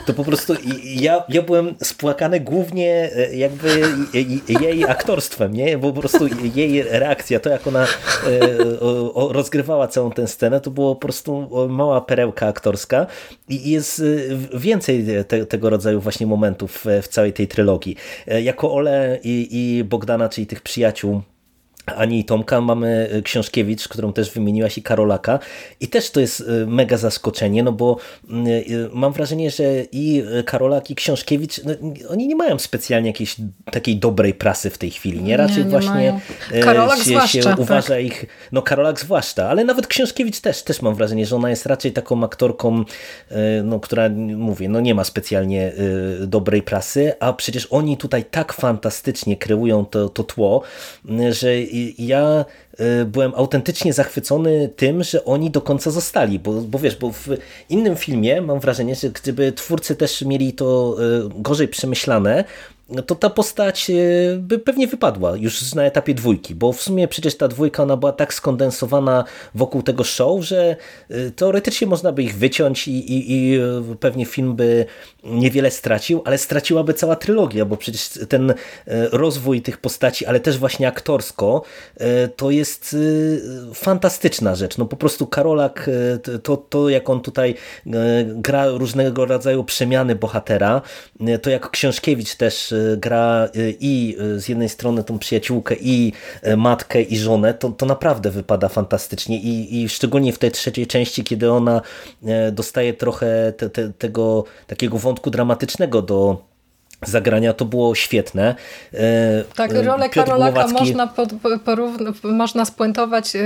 to 0.06 0.14
po 0.14 0.24
prostu 0.24 0.54
ja, 0.84 1.24
ja 1.28 1.42
byłem 1.42 1.74
spłakany 1.82 2.40
głównie 2.40 3.10
e, 3.16 3.36
jakby 3.36 3.82
jej 4.60 4.84
aktorstwem, 4.84 5.54
nie? 5.54 5.78
Bo 5.78 5.92
po 5.92 6.00
prostu 6.00 6.26
jej 6.54 6.82
reakcja, 6.82 7.40
to 7.40 7.50
jak 7.50 7.66
ona 7.66 7.86
rozgrywała 9.30 9.88
całą 9.88 10.10
tę 10.10 10.26
scenę, 10.26 10.60
to 10.60 10.70
było 10.70 10.94
po 10.94 11.00
prostu 11.00 11.48
mała 11.68 12.00
perełka 12.00 12.46
aktorska 12.46 13.06
i 13.48 13.70
jest 13.70 14.02
więcej 14.54 15.06
te, 15.28 15.46
tego 15.46 15.70
rodzaju 15.70 16.00
właśnie 16.00 16.26
momentów 16.26 16.84
w 17.02 17.08
całej 17.08 17.32
tej 17.32 17.48
trylogii. 17.48 17.96
Jako 18.26 18.72
Ole 18.72 19.18
i, 19.24 19.48
i 19.50 19.84
Bogdana, 19.84 20.28
czyli 20.28 20.46
tych 20.46 20.60
przyjaciół 20.60 21.22
ani 21.86 22.24
Tomka, 22.24 22.60
mamy 22.60 23.08
e, 23.12 23.22
Książkiewicz, 23.22 23.88
którą 23.88 24.12
też 24.12 24.30
wymieniłaś 24.30 24.78
i 24.78 24.82
Karolaka 24.82 25.38
i 25.80 25.88
też 25.88 26.10
to 26.10 26.20
jest 26.20 26.40
e, 26.40 26.66
mega 26.66 26.96
zaskoczenie, 26.96 27.62
no 27.62 27.72
bo 27.72 27.96
mm, 28.30 28.46
e, 28.46 28.60
mam 28.92 29.12
wrażenie, 29.12 29.50
że 29.50 29.64
i 29.92 30.24
Karolak 30.46 30.90
i 30.90 30.94
Książkiewicz, 30.94 31.60
no, 31.64 31.72
oni 32.08 32.28
nie 32.28 32.36
mają 32.36 32.58
specjalnie 32.58 33.08
jakiejś 33.08 33.36
takiej 33.72 33.96
dobrej 33.96 34.34
prasy 34.34 34.70
w 34.70 34.78
tej 34.78 34.90
chwili, 34.90 35.22
nie? 35.22 35.36
Raczej 35.36 35.56
nie, 35.56 35.64
nie 35.64 35.70
właśnie 35.70 35.90
mają. 35.90 36.20
Karolak 36.62 36.98
się, 36.98 37.04
zwłaszcza, 37.04 37.42
się 37.42 37.54
uważa 37.58 37.88
tak. 37.88 38.04
ich, 38.04 38.26
no 38.52 38.62
Karolak 38.62 39.00
zwłaszcza, 39.00 39.48
ale 39.48 39.64
nawet 39.64 39.86
Książkiewicz 39.86 40.40
też, 40.40 40.62
też 40.62 40.82
mam 40.82 40.94
wrażenie, 40.94 41.26
że 41.26 41.36
ona 41.36 41.50
jest 41.50 41.66
raczej 41.66 41.92
taką 41.92 42.24
aktorką, 42.24 42.84
no, 43.64 43.80
która, 43.80 44.08
mówię, 44.36 44.68
no 44.68 44.80
nie 44.80 44.94
ma 44.94 45.04
specjalnie 45.04 45.72
dobrej 46.26 46.62
prasy, 46.62 47.12
a 47.20 47.32
przecież 47.32 47.66
oni 47.70 47.96
tutaj 47.96 48.24
tak 48.24 48.52
fantastycznie 48.52 49.36
kreują 49.36 49.84
to, 49.84 50.08
to 50.08 50.24
tło, 50.24 50.62
że 51.30 51.71
ja 51.98 52.44
e, 52.78 53.04
byłem 53.04 53.32
autentycznie 53.34 53.92
zachwycony 53.92 54.70
tym, 54.76 55.02
że 55.02 55.24
oni 55.24 55.50
do 55.50 55.60
końca 55.60 55.90
zostali, 55.90 56.38
bo, 56.38 56.52
bo 56.52 56.78
wiesz, 56.78 56.96
bo 56.96 57.12
w 57.12 57.28
innym 57.68 57.96
filmie 57.96 58.40
mam 58.40 58.60
wrażenie, 58.60 58.94
że 58.94 59.10
gdyby 59.10 59.52
twórcy 59.52 59.96
też 59.96 60.22
mieli 60.22 60.52
to 60.52 60.96
e, 60.98 61.28
gorzej 61.34 61.68
przemyślane, 61.68 62.44
to 63.06 63.14
ta 63.14 63.30
postać 63.30 63.90
e, 63.90 63.94
by 64.38 64.58
pewnie 64.58 64.86
wypadła 64.86 65.36
już 65.36 65.74
na 65.74 65.84
etapie 65.84 66.14
dwójki, 66.14 66.54
bo 66.54 66.72
w 66.72 66.82
sumie 66.82 67.08
przecież 67.08 67.36
ta 67.36 67.48
dwójka 67.48 67.82
ona 67.82 67.96
była 67.96 68.12
tak 68.12 68.34
skondensowana 68.34 69.24
wokół 69.54 69.82
tego 69.82 70.04
show, 70.04 70.44
że 70.44 70.76
e, 71.10 71.30
teoretycznie 71.30 71.86
można 71.86 72.12
by 72.12 72.22
ich 72.22 72.36
wyciąć 72.36 72.88
i, 72.88 73.12
i, 73.12 73.32
i 73.32 73.56
e, 73.56 73.60
pewnie 74.00 74.26
film 74.26 74.56
by 74.56 74.86
niewiele 75.24 75.70
stracił, 75.70 76.22
ale 76.24 76.38
straciłaby 76.38 76.94
cała 76.94 77.16
trylogia, 77.16 77.64
bo 77.64 77.76
przecież 77.76 78.10
ten 78.28 78.54
rozwój 79.12 79.62
tych 79.62 79.78
postaci, 79.78 80.26
ale 80.26 80.40
też 80.40 80.58
właśnie 80.58 80.88
aktorsko, 80.88 81.62
to 82.36 82.50
jest 82.50 82.96
fantastyczna 83.74 84.54
rzecz. 84.54 84.78
No 84.78 84.86
po 84.86 84.96
prostu 84.96 85.26
Karolak, 85.26 85.90
to, 86.42 86.56
to 86.56 86.88
jak 86.88 87.10
on 87.10 87.20
tutaj 87.20 87.54
gra 88.26 88.66
różnego 88.68 89.24
rodzaju 89.24 89.64
przemiany 89.64 90.14
bohatera, 90.14 90.82
to 91.42 91.50
jak 91.50 91.70
Książkiewicz 91.70 92.34
też 92.34 92.74
gra 92.96 93.48
y, 93.56 93.76
i 93.80 94.16
y, 94.20 94.40
z 94.40 94.48
jednej 94.48 94.68
strony 94.68 95.04
tą 95.04 95.18
przyjaciółkę 95.18 95.74
i 95.80 96.12
y, 96.46 96.56
matkę 96.56 97.02
i 97.02 97.18
żonę, 97.18 97.54
to, 97.54 97.68
to 97.68 97.86
naprawdę 97.86 98.30
wypada 98.30 98.68
fantastycznie. 98.68 99.38
I, 99.38 99.82
i 99.82 99.88
szczególnie 99.88 100.32
w 100.32 100.38
tej 100.38 100.50
trzeciej 100.50 100.86
części, 100.86 101.24
kiedy 101.24 101.52
ona 101.52 101.80
dostaje 102.52 102.94
trochę 102.94 103.52
te, 103.56 103.70
te, 103.70 103.92
tego 103.92 104.44
takiego 104.66 104.98
wątku 104.98 105.30
dramatycznego 105.30 106.02
do 106.02 106.51
zagrania, 107.02 107.52
to 107.52 107.64
było 107.64 107.94
świetne. 107.94 108.54
E, 108.94 109.44
tak, 109.56 109.72
e, 109.72 109.82
rolę 109.82 110.08
Piotr 110.08 110.28
Karolaka 110.28 110.52
Głowacki... 110.52 110.78
można, 110.78 111.06
pod, 111.06 111.30
można 112.22 112.64
spuentować 112.64 113.36
e, 113.36 113.40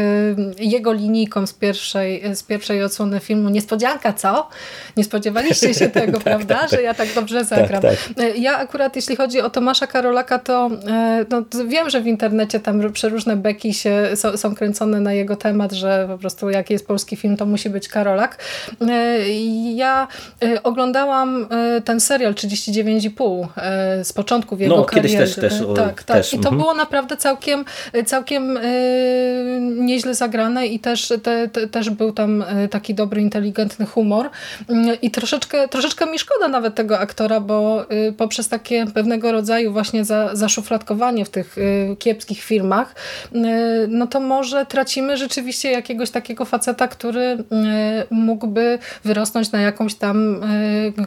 jego 0.59 0.93
linijką 0.93 1.47
z 1.47 1.53
pierwszej, 1.53 2.37
z 2.37 2.43
pierwszej 2.43 2.83
odsłony 2.83 3.21
filmu. 3.21 3.49
Niespodzianka, 3.49 4.13
co? 4.13 4.49
Nie 4.97 5.05
spodziewaliście 5.05 5.75
się 5.75 5.89
tego, 6.01 6.13
tak, 6.13 6.23
prawda? 6.23 6.55
Tak, 6.55 6.71
że 6.71 6.83
ja 6.83 6.95
tak 6.95 7.09
dobrze 7.15 7.39
tak, 7.39 7.47
zagram. 7.47 7.83
Tak, 7.83 8.39
ja 8.39 8.59
akurat, 8.59 8.97
jeśli 8.97 9.17
chodzi 9.17 9.41
o 9.41 9.51
Tomasza 9.51 9.87
Karolaka, 9.87 10.39
to 10.39 10.71
no, 11.31 11.45
wiem, 11.67 11.91
że 11.91 12.01
w 12.01 12.07
internecie 12.07 12.61
tam 12.61 12.93
przeróżne 12.93 13.37
beki 13.37 13.75
się, 13.75 14.09
są, 14.15 14.37
są 14.37 14.55
kręcone 14.55 15.01
na 15.01 15.13
jego 15.13 15.37
temat, 15.37 15.73
że 15.73 16.07
po 16.09 16.19
prostu 16.19 16.51
jak 16.51 16.71
jest 16.71 16.87
polski 16.87 17.17
film, 17.17 17.37
to 17.37 17.47
musi 17.47 17.71
być 17.71 17.89
Karolak. 17.89 18.39
Ja 19.75 20.09
oglądałam 20.63 21.47
ten 21.85 22.01
serial 22.01 22.35
39,5 22.35 23.46
E, 23.57 24.05
z 24.05 24.13
początków 24.13 24.61
jego 24.61 24.77
no, 24.77 24.85
kariery. 24.85 25.09
kiedyś 25.09 25.35
też, 25.35 25.51
też, 25.51 25.63
tak, 25.77 26.03
tak. 26.03 26.03
Też. 26.03 26.35
I 26.35 26.39
to 26.39 26.49
mhm. 26.49 26.57
było 26.57 26.75
naprawdę 26.75 27.17
całkiem, 27.17 27.65
całkiem 28.07 28.57
e, 28.57 28.63
nieźle 29.61 30.15
zagrane 30.15 30.67
i 30.67 30.81
też, 30.81 31.13
te, 31.23 31.49
te, 31.49 31.69
też 31.69 31.91
był 31.91 32.13
tam 32.13 32.43
e, 32.43 32.69
taki 32.69 32.95
dobry, 32.95 33.21
inteligentny 33.21 33.87
humor. 33.87 34.31
Mm, 34.69 34.97
I 35.03 35.11
troszeczkę, 35.11 35.69
troszeczkę 35.69 36.07
mi 36.07 36.19
szkoda 36.19 36.49
nawet 36.49 36.75
tego 36.75 36.99
aktora, 36.99 37.41
bo 37.41 37.87
poprzez 38.17 38.49
takie 38.49 38.87
pewnego 38.95 39.33
rodzaju 39.33 39.73
właśnie 39.73 40.05
za, 40.05 40.37
zaszufladkowanie 40.37 41.25
w 41.25 41.31
tych 41.31 41.57
kiepskich 41.99 42.43
filmach, 42.43 42.95
no 43.89 44.07
to 44.07 44.21
może 44.21 44.67
tracimy 44.67 45.17
rzeczywiście 45.17 45.71
jakiegoś 45.71 46.11
takiego 46.11 46.45
faceta, 46.45 46.89
który 46.89 47.45
mógłby 48.11 48.79
wyrosnąć 49.05 49.53
na 49.53 49.61
jakąś 49.61 49.95
tam 49.95 50.41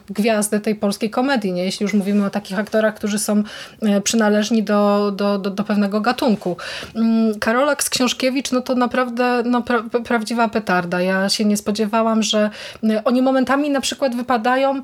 gwiazdę 0.09 0.59
tej 0.59 0.75
polskiej 0.75 1.09
komedii, 1.09 1.51
nie? 1.51 1.65
jeśli 1.65 1.83
już 1.83 1.93
mówimy 1.93 2.25
o 2.25 2.28
takich 2.29 2.59
aktorach, 2.59 2.95
którzy 2.95 3.19
są 3.19 3.43
e, 3.81 4.01
przynależni 4.01 4.63
do, 4.63 5.11
do, 5.11 5.37
do, 5.37 5.49
do 5.49 5.63
pewnego 5.63 6.01
gatunku. 6.01 6.57
Mm, 6.95 7.39
Karolak 7.39 7.83
z 7.83 7.89
Książkiewicz, 7.89 8.51
no 8.51 8.61
to 8.61 8.75
naprawdę 8.75 9.43
no, 9.45 9.61
pra, 9.61 9.83
prawdziwa 10.03 10.47
petarda. 10.47 11.01
Ja 11.01 11.29
się 11.29 11.45
nie 11.45 11.57
spodziewałam, 11.57 12.23
że 12.23 12.49
e, 12.83 13.03
oni 13.03 13.21
momentami 13.21 13.69
na 13.69 13.81
przykład 13.81 14.15
wypadają 14.15 14.81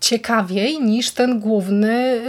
ciekawiej 0.00 0.80
niż 0.80 1.10
ten 1.10 1.40
główny 1.40 2.20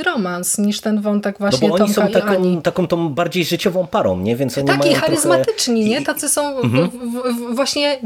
y, 0.00 0.02
romans, 0.02 0.58
niż 0.58 0.80
ten 0.80 1.00
wątek 1.00 1.38
właśnie 1.38 1.68
no 1.68 1.76
bo 1.76 1.84
oni 1.84 1.94
Tomka 1.94 2.06
są 2.06 2.20
taką, 2.20 2.62
taką 2.62 2.86
tą 2.86 3.08
bardziej 3.08 3.44
życiową 3.44 3.86
parą, 3.86 4.18
nie? 4.18 4.36
Więc 4.36 4.58
oni 4.58 4.66
Taki 4.66 4.94
charyzmatyczni, 4.94 5.84
trochę... 5.84 6.00
nie? 6.00 6.06
Tacy 6.06 6.28
są 6.28 6.58
mhm. 6.58 6.90
właśnie 7.54 7.98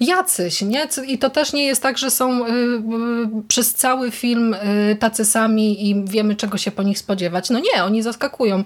jacyś, 0.00 0.62
nie? 0.62 0.88
I 1.06 1.18
to 1.18 1.30
też 1.30 1.52
nie 1.52 1.64
jest 1.64 1.82
tak, 1.82 1.98
że 1.98 2.10
są 2.10 2.46
y, 2.46 2.50
y, 2.50 2.82
przez 3.48 3.74
cały 3.74 4.10
film 4.10 4.56
tacy 4.98 5.24
sami 5.24 5.90
i 5.90 6.04
wiemy 6.04 6.36
czego 6.36 6.58
się 6.58 6.70
po 6.70 6.82
nich 6.82 6.98
spodziewać. 6.98 7.50
No 7.50 7.58
nie, 7.58 7.84
oni 7.84 8.02
zaskakują 8.02 8.64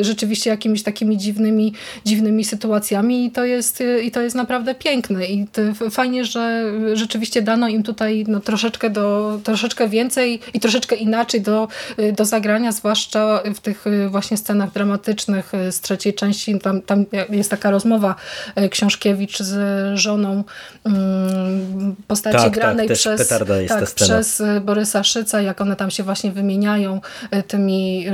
rzeczywiście 0.00 0.50
jakimiś 0.50 0.82
takimi 0.82 1.16
dziwnymi, 1.16 1.72
dziwnymi 2.04 2.44
sytuacjami 2.44 3.24
i 3.24 3.30
to 3.30 3.44
jest, 3.44 3.82
i 4.02 4.10
to 4.10 4.20
jest 4.20 4.36
naprawdę 4.36 4.74
piękne 4.74 5.26
i 5.26 5.46
fajnie, 5.90 6.24
że 6.24 6.72
rzeczywiście 6.92 7.42
dano 7.42 7.68
im 7.68 7.82
tutaj 7.82 8.24
no, 8.28 8.40
troszeczkę 8.40 8.90
do 8.94 9.38
troszeczkę 9.44 9.88
więcej 9.88 10.40
i 10.54 10.60
troszeczkę 10.60 10.96
inaczej 10.96 11.40
do, 11.40 11.68
do 12.16 12.24
zagrania, 12.24 12.72
zwłaszcza 12.72 13.42
w 13.54 13.60
tych 13.60 13.86
y, 13.86 14.08
właśnie 14.08 14.36
scenach 14.36 14.72
dramatycznych 14.72 15.54
y, 15.54 15.72
z 15.72 15.80
trzeciej 15.80 16.14
części. 16.14 16.58
Tam, 16.58 16.82
tam 16.82 17.06
jest 17.30 17.50
taka 17.50 17.70
rozmowa 17.70 18.14
y, 18.58 18.68
Książkiewicz 18.68 19.38
z 19.38 19.54
żoną 19.98 20.44
mm, 20.84 21.96
postaci 22.06 22.36
tak, 22.36 22.44
tak 22.44 22.54
granej 22.54 22.88
tak, 22.88 22.96
przez, 22.96 23.28
tak, 23.68 23.90
przez 23.94 24.42
Borysa 24.60 25.04
Szyca, 25.04 25.40
jak 25.40 25.60
one 25.60 25.76
tam 25.76 25.90
się 25.90 26.02
właśnie 26.02 26.32
wymieniają 26.32 27.00
tymi 27.48 28.06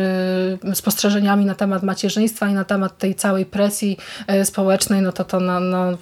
spostrzeżeniami 0.74 1.44
na 1.44 1.54
temat 1.54 1.82
macierzyństwa 1.82 2.48
i 2.48 2.52
na 2.52 2.64
temat 2.64 2.98
tej 2.98 3.14
całej 3.14 3.46
presji 3.46 3.96
społecznej, 4.44 5.02
no 5.02 5.12
to 5.12 5.24
to 5.24 5.40
no, 5.40 5.60
no, 5.60 5.98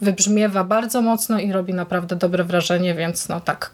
wybrzmiewa 0.00 0.64
bardzo 0.64 1.02
mocno 1.02 1.38
i 1.38 1.52
robi 1.52 1.74
naprawdę 1.74 2.16
dobre 2.16 2.44
wrażenie, 2.44 2.94
więc 2.94 3.28
no 3.28 3.40
tak, 3.40 3.70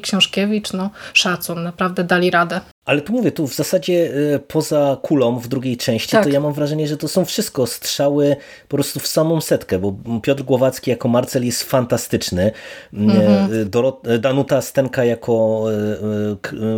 Książkiewicz, 0.00 0.72
no 0.72 0.90
szacun, 1.14 1.62
naprawdę 1.62 2.04
dali 2.04 2.30
radę. 2.30 2.60
Ale 2.84 3.00
tu 3.00 3.12
mówię, 3.12 3.32
tu 3.32 3.46
w 3.46 3.54
zasadzie 3.54 4.12
e, 4.34 4.38
poza 4.38 4.96
kulą 5.02 5.38
w 5.38 5.48
drugiej 5.48 5.76
części, 5.76 6.10
tak. 6.10 6.24
to 6.24 6.30
ja 6.30 6.40
mam 6.40 6.52
wrażenie, 6.52 6.88
że 6.88 6.96
to 6.96 7.08
są 7.08 7.24
wszystko 7.24 7.66
strzały 7.66 8.36
po 8.68 8.76
prostu 8.76 9.00
w 9.00 9.06
samą 9.06 9.40
setkę, 9.40 9.78
bo 9.78 9.94
Piotr 10.22 10.42
Głowacki 10.42 10.90
jako 10.90 11.08
Marcel 11.08 11.46
jest 11.46 11.62
fantastyczny. 11.62 12.42
E, 12.42 12.96
mhm. 12.96 13.70
Dorot, 13.70 14.06
e, 14.06 14.18
Danuta 14.18 14.62
Stenka 14.62 15.04
jako 15.04 15.64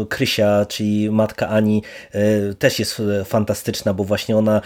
Krysia, 0.09 0.67
czyli 0.67 1.11
matka 1.11 1.49
Ani, 1.49 1.83
też 2.59 2.79
jest 2.79 3.03
fantastyczna, 3.25 3.95
bo 3.95 4.05
właśnie 4.05 4.37
ona 4.37 4.61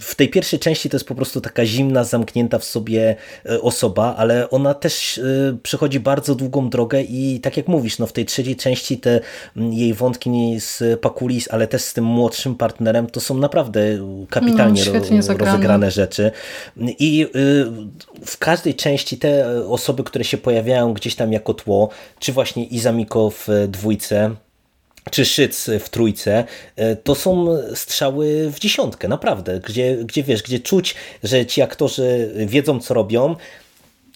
w 0.00 0.14
tej 0.14 0.28
pierwszej 0.28 0.58
części 0.58 0.90
to 0.90 0.96
jest 0.96 1.06
po 1.06 1.14
prostu 1.14 1.40
taka 1.40 1.66
zimna, 1.66 2.04
zamknięta 2.04 2.58
w 2.58 2.64
sobie 2.64 3.16
osoba, 3.62 4.14
ale 4.16 4.50
ona 4.50 4.74
też 4.74 5.20
przechodzi 5.62 6.00
bardzo 6.00 6.34
długą 6.34 6.70
drogę 6.70 7.02
i 7.02 7.40
tak 7.42 7.56
jak 7.56 7.68
mówisz, 7.68 7.98
no 7.98 8.06
w 8.06 8.12
tej 8.12 8.24
trzeciej 8.24 8.56
części 8.56 8.98
te 8.98 9.20
jej 9.56 9.94
wątki 9.94 10.30
nie 10.30 10.49
z 10.58 11.00
Pakulis, 11.00 11.48
ale 11.50 11.66
też 11.66 11.82
z 11.82 11.92
tym 11.92 12.04
młodszym 12.04 12.54
partnerem, 12.54 13.06
to 13.06 13.20
są 13.20 13.34
naprawdę 13.38 13.80
kapitalnie 14.30 14.82
no, 14.86 15.36
rozegrane 15.38 15.90
rzeczy. 15.90 16.30
I 16.76 17.26
y, 17.36 17.66
w 18.26 18.38
każdej 18.38 18.74
części 18.74 19.18
te 19.18 19.64
osoby, 19.68 20.04
które 20.04 20.24
się 20.24 20.38
pojawiają 20.38 20.94
gdzieś 20.94 21.14
tam 21.14 21.32
jako 21.32 21.54
tło, 21.54 21.88
czy 22.18 22.32
właśnie 22.32 22.64
Izamiko 22.64 23.30
w 23.30 23.48
dwójce, 23.68 24.30
czy 25.10 25.24
Szyc 25.24 25.70
w 25.80 25.88
trójce, 25.88 26.44
y, 26.78 26.96
to 26.96 27.14
są 27.14 27.58
strzały 27.74 28.50
w 28.50 28.58
dziesiątkę, 28.58 29.08
naprawdę, 29.08 29.60
gdzie, 29.60 29.96
gdzie 30.04 30.22
wiesz, 30.22 30.42
gdzie 30.42 30.60
czuć, 30.60 30.94
że 31.22 31.46
ci 31.46 31.62
aktorzy 31.62 32.34
wiedzą 32.46 32.80
co 32.80 32.94
robią, 32.94 33.36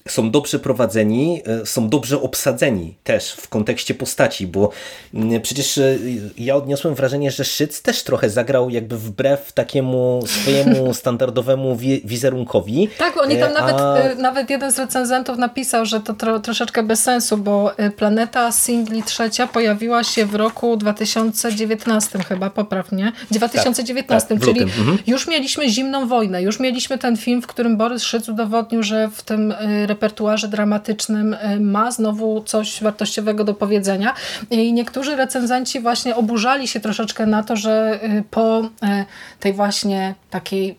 są 0.08 0.30
dobrze 0.30 0.58
prowadzeni, 0.58 1.42
e, 1.46 1.66
są 1.66 1.88
dobrze 1.88 2.22
obsadzeni 2.22 2.94
też 3.04 3.32
w 3.32 3.48
kontekście 3.48 3.94
postaci, 3.94 4.46
bo 4.46 4.70
mm, 5.14 5.42
przecież 5.42 5.78
e, 5.78 5.98
ja 6.38 6.56
odniosłem 6.56 6.94
wrażenie, 6.94 7.30
że 7.30 7.44
Szyc 7.44 7.82
też 7.82 8.02
trochę 8.02 8.30
zagrał 8.30 8.70
jakby 8.70 8.98
wbrew 8.98 9.52
takiemu 9.52 10.20
swojemu 10.26 10.94
standardowemu 10.94 11.76
wizerunkowi. 12.04 12.88
Tak, 12.98 13.22
oni 13.22 13.36
tam 13.36 13.52
e, 13.52 13.56
a... 13.56 13.72
nawet, 13.72 14.18
nawet 14.18 14.50
jeden 14.50 14.72
z 14.72 14.78
recenzentów 14.78 15.38
napisał, 15.38 15.86
że 15.86 16.00
to 16.00 16.14
tro, 16.14 16.40
troszeczkę 16.40 16.82
bez 16.82 17.02
sensu, 17.02 17.36
bo 17.36 17.72
Planeta 17.96 18.52
Singli 18.52 19.02
trzecia 19.02 19.46
pojawiła 19.46 20.04
się 20.04 20.26
w 20.26 20.34
roku 20.34 20.76
2019 20.76 22.18
chyba, 22.18 22.50
poprawnie, 22.50 23.12
2019, 23.30 24.28
tak, 24.28 24.38
tak, 24.38 24.48
czyli 24.48 24.62
mhm. 24.62 24.98
już 25.06 25.26
mieliśmy 25.26 25.68
zimną 25.68 26.08
wojnę, 26.08 26.42
już 26.42 26.60
mieliśmy 26.60 26.98
ten 26.98 27.16
film, 27.16 27.42
w 27.42 27.46
którym 27.46 27.76
Borys 27.76 28.02
Szyc 28.02 28.28
udowodnił, 28.28 28.82
że 28.82 29.10
w 29.14 29.22
tym 29.22 29.54
repertuarze 29.94 30.48
dramatycznym 30.48 31.34
e, 31.34 31.60
ma 31.60 31.90
znowu 31.90 32.42
coś 32.42 32.82
wartościowego 32.82 33.44
do 33.44 33.54
powiedzenia. 33.54 34.14
I 34.50 34.72
niektórzy 34.72 35.16
recenzenci 35.16 35.80
właśnie 35.80 36.16
oburzali 36.16 36.68
się 36.68 36.80
troszeczkę 36.80 37.26
na 37.26 37.42
to, 37.42 37.56
że 37.56 38.00
e, 38.02 38.22
po 38.30 38.58
e, 38.82 39.04
tej 39.40 39.52
właśnie 39.52 40.14
takiej 40.30 40.76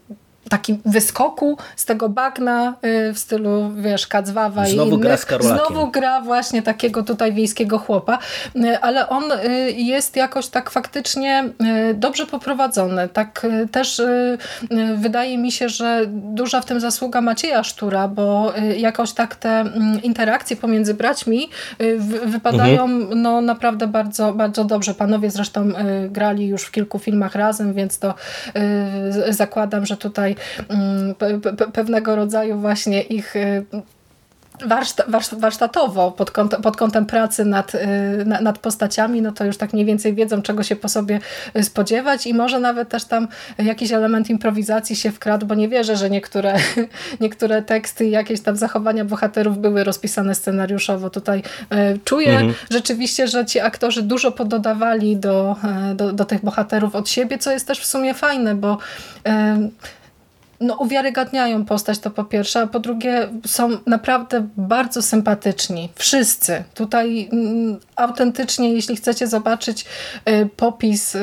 takim 0.50 0.82
wyskoku 0.86 1.58
z 1.76 1.86
tego 1.86 2.10
bagna 2.10 2.76
y, 2.86 3.14
w 3.14 3.20
stylu, 3.20 3.72
wiesz, 3.76 4.08
Kacwawa 4.08 4.66
znowu 4.66 4.92
i 4.92 4.94
innych. 4.94 5.26
Gra 5.26 5.40
z 5.40 5.44
znowu 5.44 5.92
gra 5.92 6.22
właśnie 6.22 6.62
takiego 6.62 7.04
tutaj 7.04 7.34
wiejskiego 7.34 7.78
chłopa, 7.80 8.20
y, 8.56 8.80
ale 8.80 9.10
on 9.10 9.24
y, 9.32 9.72
jest 9.72 10.16
jakoś 10.16 10.48
tak 10.48 10.70
faktycznie 10.70 11.50
dobrze 11.94 12.26
poprowadzony. 12.26 13.10
Tak 13.10 13.48
też 13.72 14.02
wydaje 14.96 15.38
mi 15.38 15.52
się, 15.52 15.70
że 15.70 16.02
duża 16.08 16.62
w 16.62 16.66
tym 16.66 16.80
zasługa 16.80 17.22
Macieja 17.22 17.64
Sztura, 17.64 18.08
bo 18.08 18.54
jakoś 18.78 19.14
tak 19.14 19.36
te 19.36 19.50
mm, 19.50 20.04
interakcje 20.04 20.56
pomiędzy 20.56 20.94
braćmi 20.94 21.50
wypadają 22.26 22.84
mhm. 22.84 23.22
no 23.22 23.42
naprawdę 23.42 23.88
bardzo, 23.88 24.34
bardzo 24.34 24.64
dobrze. 24.64 24.94
Panowie 24.94 25.32
zresztą 25.32 25.72
grali 26.10 26.48
już 26.48 26.64
w 26.64 26.72
kilku 26.72 27.00
filmach 27.00 27.36
razem, 27.36 27.74
więc 27.74 28.00
to 28.00 28.14
zakładam, 29.30 29.86
że 29.86 29.98
tutaj 29.98 30.35
Mm, 30.70 31.16
pewnego 31.74 32.16
rodzaju 32.16 32.60
właśnie 32.60 33.02
ich 33.02 33.36
y, 33.36 33.66
warsztatowo 35.38 36.12
pod 36.12 36.32
kątem, 36.32 36.62
pod 36.62 36.78
kątem 36.78 37.06
pracy 37.06 37.46
nad, 37.46 37.76
y, 37.76 37.80
nad 38.26 38.60
postaciami, 38.60 39.22
no 39.22 39.32
to 39.32 39.46
już 39.46 39.58
tak 39.58 39.74
mniej 39.74 39.86
więcej 39.86 40.14
wiedzą, 40.14 40.42
czego 40.42 40.64
się 40.64 40.76
po 40.76 40.90
sobie 40.90 41.20
spodziewać 41.62 42.28
i 42.28 42.34
może 42.34 42.60
nawet 42.60 42.90
też 42.90 43.06
tam 43.06 43.28
jakiś 43.58 43.92
element 43.92 44.30
improwizacji 44.30 44.96
się 44.96 45.12
wkradł, 45.12 45.46
bo 45.46 45.56
nie 45.56 45.70
wierzę, 45.70 45.98
że 45.98 46.10
niektóre, 46.10 46.56
niektóre 47.22 47.62
teksty 47.62 48.06
i 48.06 48.12
jakieś 48.12 48.42
tam 48.42 48.56
zachowania 48.56 49.06
bohaterów 49.06 49.58
były 49.58 49.84
rozpisane 49.84 50.36
scenariuszowo. 50.36 51.10
Tutaj 51.10 51.44
czuję 52.04 52.32
mhm. 52.32 52.54
rzeczywiście, 52.72 53.28
że 53.28 53.46
ci 53.46 53.60
aktorzy 53.60 54.02
dużo 54.02 54.32
pododawali 54.32 55.18
do, 55.18 55.56
do, 55.96 56.14
do 56.14 56.26
tych 56.26 56.46
bohaterów 56.46 56.96
od 56.96 57.10
siebie, 57.10 57.38
co 57.38 57.52
jest 57.52 57.68
też 57.68 57.80
w 57.80 57.86
sumie 57.86 58.14
fajne, 58.14 58.56
bo 58.56 58.78
no, 60.60 60.76
uwiarygadniają 60.76 61.66
postać, 61.66 62.00
to 62.00 62.12
po 62.12 62.24
pierwsze, 62.24 62.62
a 62.62 62.68
po 62.68 62.80
drugie 62.80 63.30
są 63.46 63.70
naprawdę 63.86 64.48
bardzo 64.58 65.02
sympatyczni. 65.02 65.90
Wszyscy. 65.96 66.64
Tutaj 66.74 67.30
mm, 67.32 67.80
autentycznie, 67.96 68.74
jeśli 68.74 68.96
chcecie 68.96 69.28
zobaczyć 69.28 69.86
y, 70.30 70.50
popis 70.58 71.16
y, 71.16 71.20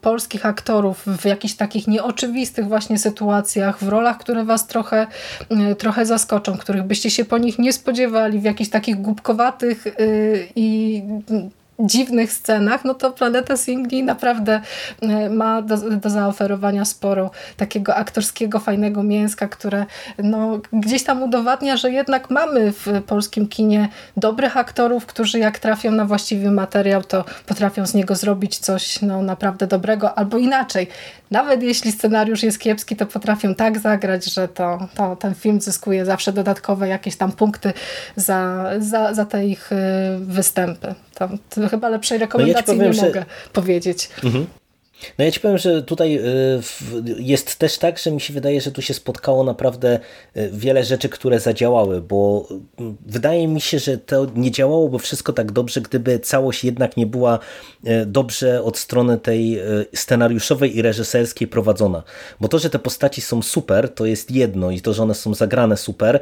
polskich 0.00 0.46
aktorów 0.46 1.02
w 1.06 1.24
jakichś 1.24 1.54
takich 1.54 1.88
nieoczywistych 1.88 2.68
właśnie 2.68 2.98
sytuacjach, 2.98 3.78
w 3.78 3.88
rolach, 3.88 4.18
które 4.18 4.44
was 4.44 4.66
trochę, 4.66 5.06
y, 5.72 5.74
trochę 5.74 6.06
zaskoczą, 6.06 6.58
których 6.58 6.82
byście 6.82 7.10
się 7.10 7.24
po 7.24 7.38
nich 7.38 7.58
nie 7.58 7.72
spodziewali, 7.72 8.38
w 8.38 8.44
jakichś 8.44 8.70
takich 8.70 8.96
głupkowatych 8.96 9.86
y, 9.86 10.48
i 10.56 11.02
dziwnych 11.80 12.32
scenach, 12.32 12.84
no 12.84 12.94
to 12.94 13.12
Planeta 13.12 13.56
Singli 13.56 14.02
naprawdę 14.02 14.60
e, 15.02 15.30
ma 15.30 15.62
do, 15.62 15.76
do 15.76 16.10
zaoferowania 16.10 16.84
sporo 16.84 17.30
takiego 17.56 17.94
aktorskiego, 17.94 18.60
fajnego 18.60 19.02
mięska, 19.02 19.48
które 19.48 19.86
no, 20.18 20.60
gdzieś 20.72 21.04
tam 21.04 21.22
udowadnia, 21.22 21.76
że 21.76 21.90
jednak 21.90 22.30
mamy 22.30 22.72
w 22.72 22.86
polskim 23.06 23.48
kinie 23.48 23.88
dobrych 24.16 24.56
aktorów, 24.56 25.06
którzy 25.06 25.38
jak 25.38 25.58
trafią 25.58 25.90
na 25.90 26.04
właściwy 26.04 26.50
materiał, 26.50 27.02
to 27.02 27.24
potrafią 27.46 27.86
z 27.86 27.94
niego 27.94 28.14
zrobić 28.14 28.58
coś 28.58 29.02
no, 29.02 29.22
naprawdę 29.22 29.66
dobrego, 29.66 30.18
albo 30.18 30.38
inaczej. 30.38 30.88
Nawet 31.30 31.62
jeśli 31.62 31.92
scenariusz 31.92 32.42
jest 32.42 32.58
kiepski, 32.58 32.96
to 32.96 33.06
potrafią 33.06 33.54
tak 33.54 33.78
zagrać, 33.78 34.24
że 34.24 34.48
to, 34.48 34.88
to 34.94 35.16
ten 35.16 35.34
film 35.34 35.60
zyskuje 35.60 36.04
zawsze 36.04 36.32
dodatkowe 36.32 36.88
jakieś 36.88 37.16
tam 37.16 37.32
punkty 37.32 37.72
za, 38.16 38.70
za, 38.78 39.14
za 39.14 39.24
te 39.24 39.46
ich 39.46 39.72
y, 39.72 39.76
występy. 40.18 40.94
To, 41.14 41.28
to 41.50 41.65
chyba 41.68 41.88
lepszej 41.88 42.18
rekomendacji 42.18 42.64
no 42.66 42.72
ja 42.72 42.78
powiem, 42.78 42.92
nie 42.92 43.00
że... 43.00 43.06
mogę 43.06 43.24
powiedzieć. 43.52 44.08
Mhm. 44.24 44.46
No 45.18 45.24
ja 45.24 45.30
ci 45.30 45.40
powiem, 45.40 45.58
że 45.58 45.82
tutaj 45.82 46.18
y, 46.18 46.22
jest 47.18 47.56
też 47.56 47.78
tak, 47.78 47.98
że 47.98 48.10
mi 48.10 48.20
się 48.20 48.32
wydaje, 48.32 48.60
że 48.60 48.72
tu 48.72 48.82
się 48.82 48.94
spotkało 48.94 49.44
naprawdę 49.44 50.00
y, 50.36 50.50
wiele 50.52 50.84
rzeczy, 50.84 51.08
które 51.08 51.40
zadziałały, 51.40 52.02
bo 52.02 52.48
wydaje 53.06 53.48
mi 53.48 53.60
się, 53.60 53.78
że 53.78 53.98
to 53.98 54.26
nie 54.34 54.50
działałoby 54.50 54.98
wszystko 54.98 55.32
tak 55.32 55.52
dobrze, 55.52 55.80
gdyby 55.80 56.18
całość 56.18 56.64
jednak 56.64 56.96
nie 56.96 57.06
była 57.06 57.38
dobrze 58.06 58.62
od 58.62 58.78
strony 58.78 59.18
tej 59.18 59.60
scenariuszowej 59.94 60.76
i 60.76 60.82
reżyserskiej 60.82 61.48
prowadzona. 61.48 62.02
Bo 62.40 62.48
to, 62.48 62.58
że 62.58 62.70
te 62.70 62.78
postaci 62.78 63.20
są 63.20 63.42
super, 63.42 63.94
to 63.94 64.06
jest 64.06 64.30
jedno 64.30 64.70
i 64.70 64.80
to, 64.80 64.94
że 64.94 65.02
one 65.02 65.14
są 65.14 65.34
zagrane 65.34 65.76
super, 65.76 66.20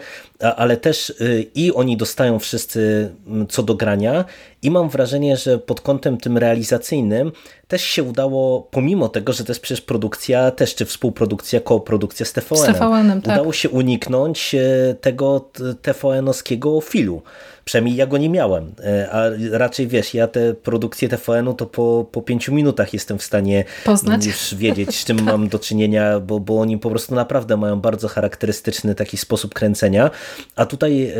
ale 0.56 0.76
też 0.76 1.14
i 1.54 1.72
oni 1.74 1.96
dostają 1.96 2.38
wszyscy 2.38 3.10
co 3.48 3.62
do 3.62 3.74
grania 3.74 4.24
i 4.64 4.70
mam 4.70 4.88
wrażenie, 4.88 5.36
że 5.36 5.58
pod 5.58 5.80
kątem 5.80 6.16
tym 6.16 6.38
realizacyjnym 6.38 7.32
też 7.68 7.82
się 7.82 8.02
udało, 8.02 8.68
pomimo 8.70 9.08
tego, 9.08 9.32
że 9.32 9.44
to 9.44 9.50
jest 9.50 9.60
przecież 9.60 9.80
produkcja, 9.80 10.50
też 10.50 10.74
czy 10.74 10.84
współprodukcja, 10.84 11.60
koprodukcja 11.60 12.26
z 12.26 12.32
TVN-em, 12.32 12.72
z 12.72 12.78
TVN 12.78 13.22
tak. 13.22 13.34
udało 13.34 13.52
się 13.52 13.68
uniknąć 13.68 14.54
e, 14.54 14.94
tego 15.00 15.50
TVN-owskiego 15.82 16.80
filu. 16.80 17.22
Przynajmniej 17.64 17.96
ja 17.96 18.06
go 18.06 18.18
nie 18.18 18.28
miałem, 18.28 18.74
e, 18.84 19.10
a 19.10 19.22
raczej 19.50 19.88
wiesz, 19.88 20.14
ja 20.14 20.28
te 20.28 20.54
produkcje 20.54 21.08
TVN-u 21.08 21.54
to 21.54 21.66
po, 21.66 22.06
po 22.12 22.22
pięciu 22.22 22.54
minutach 22.54 22.92
jestem 22.92 23.18
w 23.18 23.22
stanie 23.22 23.64
Poznać. 23.84 24.26
już 24.26 24.54
wiedzieć, 24.54 24.96
z 24.96 25.04
czym 25.04 25.16
tak. 25.24 25.26
mam 25.26 25.48
do 25.48 25.58
czynienia, 25.58 26.20
bo, 26.20 26.40
bo 26.40 26.60
oni 26.60 26.78
po 26.78 26.90
prostu 26.90 27.14
naprawdę 27.14 27.56
mają 27.56 27.80
bardzo 27.80 28.08
charakterystyczny 28.08 28.94
taki 28.94 29.16
sposób 29.16 29.54
kręcenia, 29.54 30.10
a 30.56 30.66
tutaj 30.66 31.04
e, 31.04 31.12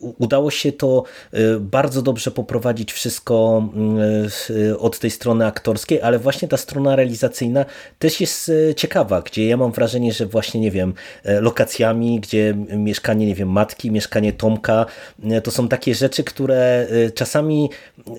udało 0.00 0.50
się 0.50 0.72
to 0.72 1.04
e, 1.32 1.38
bardzo 1.60 2.02
dobrze 2.02 2.30
poprowadzić 2.30 2.92
wszystko 2.92 3.32
od 4.78 4.98
tej 4.98 5.10
strony 5.10 5.46
aktorskiej, 5.46 6.02
ale 6.02 6.18
właśnie 6.18 6.48
ta 6.48 6.56
strona 6.56 6.96
realizacyjna 6.96 7.64
też 7.98 8.20
jest 8.20 8.52
ciekawa, 8.76 9.22
gdzie 9.22 9.46
ja 9.46 9.56
mam 9.56 9.72
wrażenie, 9.72 10.12
że 10.12 10.26
właśnie, 10.26 10.60
nie 10.60 10.70
wiem, 10.70 10.94
lokacjami, 11.24 12.20
gdzie 12.20 12.54
mieszkanie, 12.76 13.26
nie 13.26 13.34
wiem, 13.34 13.48
matki, 13.48 13.90
mieszkanie 13.90 14.32
Tomka, 14.32 14.86
to 15.42 15.50
są 15.50 15.68
takie 15.68 15.81
takie 15.82 15.94
rzeczy, 15.94 16.24
które 16.24 16.86
y, 16.92 17.10
czasami 17.10 17.70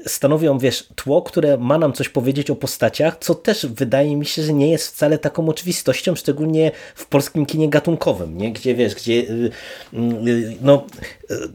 stanowią, 0.06 0.58
wiesz, 0.58 0.88
tło, 0.96 1.22
które 1.22 1.58
ma 1.58 1.78
nam 1.78 1.94
coś 1.94 2.10
powiedzieć 2.10 2.50
o 2.50 2.56
postaciach, 2.56 3.18
co 3.20 3.36
też 3.36 3.66
wydaje 3.66 4.16
mi 4.16 4.26
się, 4.26 4.44
że 4.44 4.54
nie 4.54 4.72
jest 4.72 4.88
wcale 4.88 5.18
taką 5.18 5.50
oczywistością, 5.50 6.16
szczególnie 6.16 6.72
w 6.96 7.06
polskim 7.06 7.46
kinie 7.46 7.70
gatunkowym, 7.70 8.38
nie? 8.38 8.54
gdzie 8.54 8.76
wiesz, 8.76 8.96
gdzie 8.96 9.14
y, 9.14 9.52
y, 9.94 10.58
no, 10.62 10.86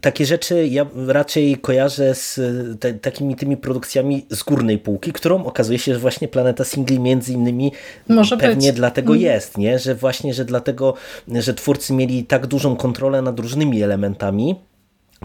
takie 0.01 0.25
rzeczy 0.25 0.67
ja 0.67 0.85
raczej 1.07 1.57
kojarzę 1.57 2.15
z 2.15 2.39
te, 2.79 2.93
takimi 2.93 3.35
tymi 3.35 3.57
produkcjami 3.57 4.25
z 4.29 4.43
górnej 4.43 4.77
półki, 4.77 5.13
którą 5.13 5.45
okazuje 5.45 5.79
się, 5.79 5.93
że 5.93 5.99
właśnie 5.99 6.27
Planeta 6.27 6.63
Singli 6.63 6.99
między 6.99 7.33
innymi 7.33 7.71
Może 8.07 8.37
pewnie 8.37 8.69
być. 8.69 8.75
dlatego 8.75 9.13
mm. 9.13 9.21
jest, 9.21 9.57
nie? 9.57 9.79
że 9.79 9.95
właśnie, 9.95 10.33
że 10.33 10.45
dlatego, 10.45 10.93
że 11.27 11.53
twórcy 11.53 11.93
mieli 11.93 12.23
tak 12.23 12.47
dużą 12.47 12.75
kontrolę 12.75 13.21
nad 13.21 13.39
różnymi 13.39 13.83
elementami, 13.83 14.55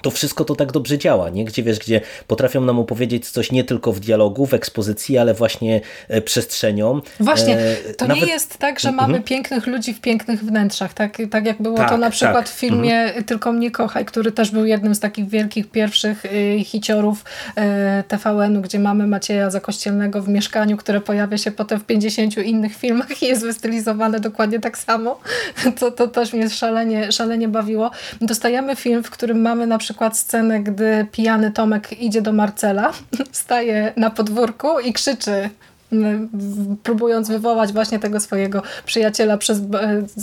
to 0.05 0.11
wszystko 0.11 0.45
to 0.45 0.57
tak 0.57 0.73
dobrze 0.73 0.99
działa, 0.99 1.31
nie? 1.31 1.45
Gdzie 1.45 1.63
wiesz, 1.63 1.79
gdzie 1.79 2.01
potrafią 2.27 2.61
nam 2.61 2.79
opowiedzieć 2.79 3.31
coś 3.31 3.53
nie 3.53 3.65
tylko 3.65 3.93
w 3.93 4.01
dialogu, 4.01 4.47
w 4.47 4.55
ekspozycji, 4.55 5.19
ale 5.19 5.35
właśnie 5.35 5.81
e, 6.09 6.21
przestrzenią. 6.21 7.01
Właśnie, 7.21 7.59
e, 7.59 7.95
to 7.95 8.07
Nawet... 8.07 8.23
nie 8.23 8.29
jest 8.29 8.59
tak, 8.59 8.81
że 8.81 8.93
mamy 8.93 9.05
mhm. 9.05 9.23
pięknych 9.23 9.67
ludzi 9.67 9.95
w 9.95 10.01
pięknych 10.01 10.45
wnętrzach, 10.45 10.95
tak, 10.95 11.19
tak 11.31 11.47
jak 11.47 11.63
było 11.63 11.77
tak, 11.77 11.91
to 11.91 11.97
na 11.97 12.11
przykład 12.11 12.45
tak. 12.45 12.49
w 12.49 12.59
filmie 12.59 12.95
mhm. 13.01 13.25
Tylko 13.25 13.53
mnie 13.53 13.71
kochaj, 13.71 14.05
który 14.05 14.33
też 14.33 14.51
był 14.51 14.67
jednym 14.67 14.95
z 14.95 15.01
takich 15.01 15.29
wielkich 15.29 15.71
pierwszych 15.71 16.25
y, 16.25 16.65
hiciorów 16.65 17.25
y, 17.49 18.03
TVN-u, 18.09 18.61
gdzie 18.61 18.79
mamy 18.79 19.07
Macieja 19.07 19.51
Zakościelnego 19.51 20.23
w 20.23 20.29
mieszkaniu, 20.29 20.77
które 20.77 21.01
pojawia 21.01 21.39
się 21.39 21.51
potem 21.51 21.81
w 21.81 21.85
50 21.85 22.37
innych 22.39 22.77
filmach 22.77 23.23
i 23.23 23.27
jest 23.27 23.43
wystylizowane 23.43 24.21
dokładnie 24.21 24.61
tak 24.61 24.79
samo. 24.79 25.21
To, 25.79 25.91
to 25.91 26.09
też 26.09 26.33
mnie 26.33 26.51
szalenie, 26.51 27.13
szalenie 27.13 27.49
bawiło. 27.49 27.91
Dostajemy 28.21 28.77
film, 28.77 29.03
w 29.03 29.11
którym 29.11 29.41
mamy 29.41 29.67
na 29.67 29.79
przykład 29.79 29.94
scenę, 30.17 30.61
gdy 30.61 31.07
pijany 31.13 31.51
Tomek 31.51 32.01
idzie 32.01 32.23
do 32.23 32.33
Marcela, 32.33 32.93
staje 33.33 33.93
na 33.97 34.11
podwórku 34.11 34.81
i 34.81 34.93
krzyczy 34.93 35.51
próbując 36.83 37.29
wywołać 37.29 37.73
właśnie 37.73 37.99
tego 37.99 38.21
swojego 38.21 38.63
przyjaciela, 38.87 39.37
przez, 39.37 39.61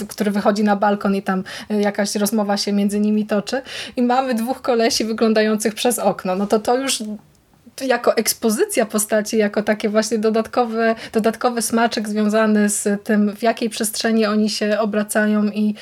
który 0.09 0.31
wychodzi 0.31 0.63
na 0.63 0.75
balkon 0.75 1.15
i 1.15 1.21
tam 1.21 1.43
jakaś 1.69 2.15
rozmowa 2.15 2.57
się 2.57 2.71
między 2.71 2.99
nimi 2.99 3.25
toczy 3.25 3.61
i 3.95 4.01
mamy 4.01 4.33
dwóch 4.33 4.61
kolesi 4.61 5.05
wyglądających 5.05 5.75
przez 5.75 5.99
okno. 5.99 6.35
No 6.35 6.47
to 6.47 6.59
to 6.59 6.77
już 6.77 7.03
jako 7.81 8.17
ekspozycja 8.17 8.85
postaci, 8.85 9.37
jako 9.37 9.63
takie 9.63 9.89
właśnie 9.89 10.17
dodatkowy, 10.17 10.95
dodatkowy 11.13 11.61
smaczek 11.61 12.09
związany 12.09 12.69
z 12.69 13.03
tym, 13.03 13.35
w 13.35 13.43
jakiej 13.43 13.69
przestrzeni 13.69 14.25
oni 14.25 14.49
się 14.49 14.79
obracają 14.79 15.45
i, 15.45 15.75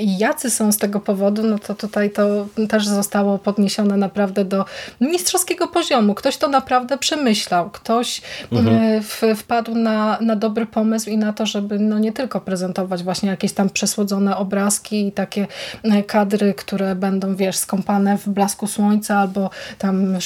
i 0.00 0.18
jacy 0.18 0.50
są 0.50 0.72
z 0.72 0.78
tego 0.78 1.00
powodu, 1.00 1.42
no 1.42 1.58
to 1.58 1.74
tutaj 1.74 2.10
to 2.10 2.46
też 2.68 2.86
zostało 2.86 3.38
podniesione 3.38 3.96
naprawdę 3.96 4.44
do 4.44 4.64
mistrzowskiego 5.00 5.68
poziomu. 5.68 6.14
Ktoś 6.14 6.36
to 6.36 6.48
naprawdę 6.48 6.98
przemyślał. 6.98 7.70
Ktoś 7.70 8.22
mhm. 8.52 8.76
E, 8.76 9.00
w, 9.00 9.22
wpadł 9.36 9.74
na, 9.74 10.18
na 10.20 10.36
dobry 10.36 10.66
pomysł 10.66 11.10
i 11.10 11.18
na 11.18 11.32
to, 11.32 11.46
żeby 11.46 11.78
no 11.78 11.98
nie 11.98 12.12
tylko 12.12 12.40
prezentować 12.40 13.02
właśnie 13.02 13.28
jakieś 13.28 13.52
tam 13.52 13.70
przesłodzone 13.70 14.36
obrazki 14.36 15.06
i 15.06 15.12
takie 15.12 15.46
e, 15.82 16.02
kadry, 16.02 16.54
które 16.54 16.94
będą, 16.94 17.36
wiesz, 17.36 17.56
skąpane 17.56 18.18
w 18.18 18.28
blasku 18.28 18.66
słońca 18.66 19.18
albo 19.18 19.50
tam 19.78 20.18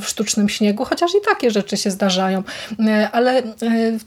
w 0.00 0.06
sztucznym 0.08 0.47
śniegu, 0.48 0.84
chociaż 0.84 1.10
i 1.10 1.18
takie 1.24 1.50
rzeczy 1.50 1.76
się 1.76 1.90
zdarzają. 1.90 2.42
E, 2.86 3.10
ale 3.12 3.38
e, 3.38 3.44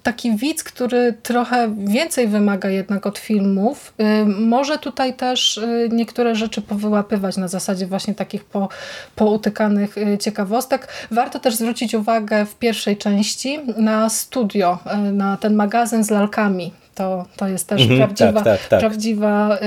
taki 0.03 0.35
widz, 0.35 0.63
który 0.63 1.13
trochę 1.23 1.75
więcej 1.77 2.27
wymaga 2.27 2.69
jednak 2.69 3.05
od 3.05 3.17
filmów, 3.17 3.93
e, 3.97 4.25
może 4.25 4.77
tutaj 4.77 5.13
też 5.13 5.59
niektóre 5.89 6.35
rzeczy 6.35 6.61
powyłapywać 6.61 7.37
na 7.37 7.47
zasadzie 7.47 7.87
właśnie 7.87 8.15
takich 8.15 8.45
po, 8.45 8.69
poutykanych 9.15 9.95
ciekawostek. 10.19 10.87
Warto 11.11 11.39
też 11.39 11.55
zwrócić 11.55 11.93
uwagę 11.93 12.45
w 12.45 12.55
pierwszej 12.55 12.97
części 12.97 13.59
na 13.77 14.09
studio, 14.09 14.79
na 15.13 15.37
ten 15.37 15.55
magazyn 15.55 16.03
z 16.03 16.09
lalkami, 16.09 16.71
to, 17.01 17.25
to 17.35 17.47
jest 17.47 17.67
też 17.67 17.81
mhm, 17.81 17.99
prawdziwa, 17.99 18.41
tak, 18.41 18.43
tak, 18.43 18.67
tak. 18.67 18.79
Prawdziwa, 18.79 19.57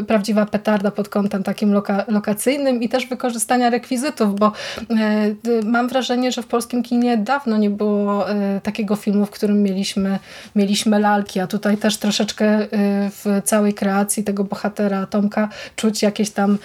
y, 0.00 0.04
prawdziwa 0.04 0.46
petarda 0.46 0.90
pod 0.90 1.08
kątem 1.08 1.42
takim 1.42 1.72
loka, 1.72 2.04
lokacyjnym 2.08 2.82
i 2.82 2.88
też 2.88 3.06
wykorzystania 3.06 3.70
rekwizytów, 3.70 4.34
bo 4.38 4.52
y, 4.80 5.64
mam 5.64 5.88
wrażenie, 5.88 6.32
że 6.32 6.42
w 6.42 6.46
polskim 6.46 6.82
kinie 6.82 7.16
dawno 7.16 7.56
nie 7.56 7.70
było 7.70 8.30
y, 8.30 8.34
takiego 8.62 8.96
filmu, 8.96 9.26
w 9.26 9.30
którym 9.30 9.62
mieliśmy, 9.62 10.18
mieliśmy 10.56 10.98
lalki, 10.98 11.40
a 11.40 11.46
tutaj 11.46 11.76
też 11.76 11.96
troszeczkę 11.96 12.66
w 13.10 13.40
całej 13.44 13.74
kreacji 13.74 14.24
tego 14.24 14.44
bohatera 14.44 15.06
Tomka 15.06 15.48
czuć 15.76 16.02
jakieś 16.02 16.30
tam 16.30 16.58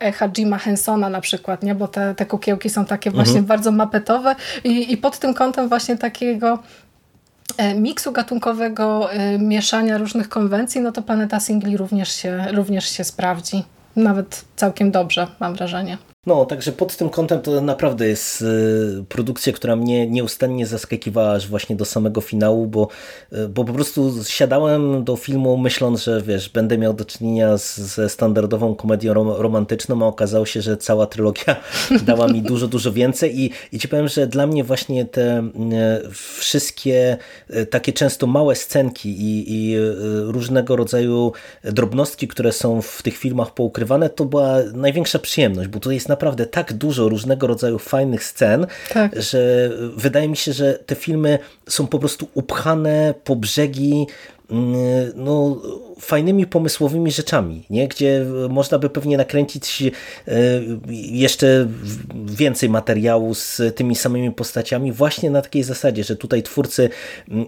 echa 0.00 0.28
Jima 0.28 0.58
Hensona 0.58 1.08
na 1.08 1.20
przykład, 1.20 1.62
nie? 1.62 1.74
bo 1.74 1.88
te, 1.88 2.14
te 2.14 2.26
kukiełki 2.26 2.70
są 2.70 2.84
takie 2.84 3.10
właśnie 3.10 3.30
mhm. 3.30 3.46
bardzo 3.46 3.72
mapetowe 3.72 4.34
i, 4.64 4.92
i 4.92 4.96
pod 4.96 5.18
tym 5.18 5.34
kątem 5.34 5.68
właśnie 5.68 5.96
takiego 5.96 6.50
E, 6.50 6.58
miksu 7.74 8.12
gatunkowego, 8.12 9.12
e, 9.12 9.38
mieszania 9.38 9.98
różnych 9.98 10.28
konwencji, 10.28 10.80
no 10.80 10.92
to 10.92 11.02
Planeta 11.02 11.40
Singli 11.40 11.76
również 11.76 12.12
się, 12.12 12.44
również 12.52 12.88
się 12.88 13.04
sprawdzi. 13.04 13.62
Nawet 13.96 14.44
całkiem 14.56 14.90
dobrze, 14.90 15.26
mam 15.40 15.54
wrażenie. 15.54 15.98
No, 16.26 16.44
także 16.44 16.72
pod 16.72 16.96
tym 16.96 17.10
kątem 17.10 17.40
to 17.40 17.60
naprawdę 17.60 18.08
jest 18.08 18.42
y, 18.42 19.04
produkcja, 19.08 19.52
która 19.52 19.76
mnie 19.76 20.06
nieustannie 20.06 20.66
zaskakiwała 20.66 21.32
aż 21.32 21.48
właśnie 21.48 21.76
do 21.76 21.84
samego 21.84 22.20
finału, 22.20 22.66
bo, 22.66 22.88
y, 23.32 23.48
bo 23.48 23.64
po 23.64 23.72
prostu 23.72 24.24
siadałem 24.24 25.04
do 25.04 25.16
filmu 25.16 25.56
myśląc, 25.56 26.04
że 26.04 26.22
wiesz, 26.22 26.48
będę 26.48 26.78
miał 26.78 26.94
do 26.94 27.04
czynienia 27.04 27.58
z, 27.58 27.78
ze 27.78 28.08
standardową 28.08 28.74
komedią 28.74 29.14
rom 29.14 29.28
romantyczną, 29.28 30.04
a 30.04 30.06
okazało 30.06 30.46
się, 30.46 30.62
że 30.62 30.76
cała 30.76 31.06
trylogia 31.06 31.56
dała 32.06 32.28
mi 32.28 32.42
dużo, 32.42 32.68
dużo 32.68 32.92
więcej 32.92 33.40
i, 33.40 33.50
i 33.72 33.78
ci 33.78 33.88
powiem, 33.88 34.08
że 34.08 34.26
dla 34.26 34.46
mnie 34.46 34.64
właśnie 34.64 35.04
te 35.04 35.50
y, 36.04 36.10
wszystkie 36.10 37.16
takie 37.70 37.92
często 37.92 38.26
małe 38.26 38.54
scenki 38.56 39.08
i, 39.10 39.44
i 39.48 39.76
różnego 40.22 40.76
rodzaju 40.76 41.32
drobnostki, 41.64 42.28
które 42.28 42.52
są 42.52 42.82
w 42.82 43.02
tych 43.02 43.16
filmach 43.16 43.54
poukrywane, 43.54 44.10
to 44.10 44.24
była 44.24 44.56
największa 44.74 45.18
przyjemność, 45.18 45.68
bo 45.68 45.80
to 45.80 45.90
jest 45.90 46.09
naprawdę 46.10 46.46
tak 46.46 46.72
dużo 46.72 47.08
różnego 47.08 47.46
rodzaju 47.46 47.78
fajnych 47.78 48.24
scen, 48.24 48.66
tak. 48.92 49.22
że 49.22 49.70
wydaje 49.96 50.28
mi 50.28 50.36
się, 50.36 50.52
że 50.52 50.74
te 50.74 50.94
filmy 50.94 51.38
są 51.68 51.86
po 51.86 51.98
prostu 51.98 52.28
upchane 52.34 53.14
po 53.24 53.36
brzegi 53.36 54.06
no, 55.14 55.56
fajnymi, 56.00 56.46
pomysłowymi 56.46 57.10
rzeczami, 57.10 57.64
nie? 57.70 57.88
gdzie 57.88 58.26
można 58.48 58.78
by 58.78 58.90
pewnie 58.90 59.16
nakręcić 59.16 59.82
e, 59.82 59.92
jeszcze 61.10 61.68
więcej 62.24 62.68
materiału 62.68 63.34
z 63.34 63.62
tymi 63.76 63.96
samymi 63.96 64.30
postaciami 64.30 64.92
właśnie 64.92 65.30
na 65.30 65.42
takiej 65.42 65.62
zasadzie, 65.62 66.04
że 66.04 66.16
tutaj 66.16 66.42
twórcy 66.42 66.90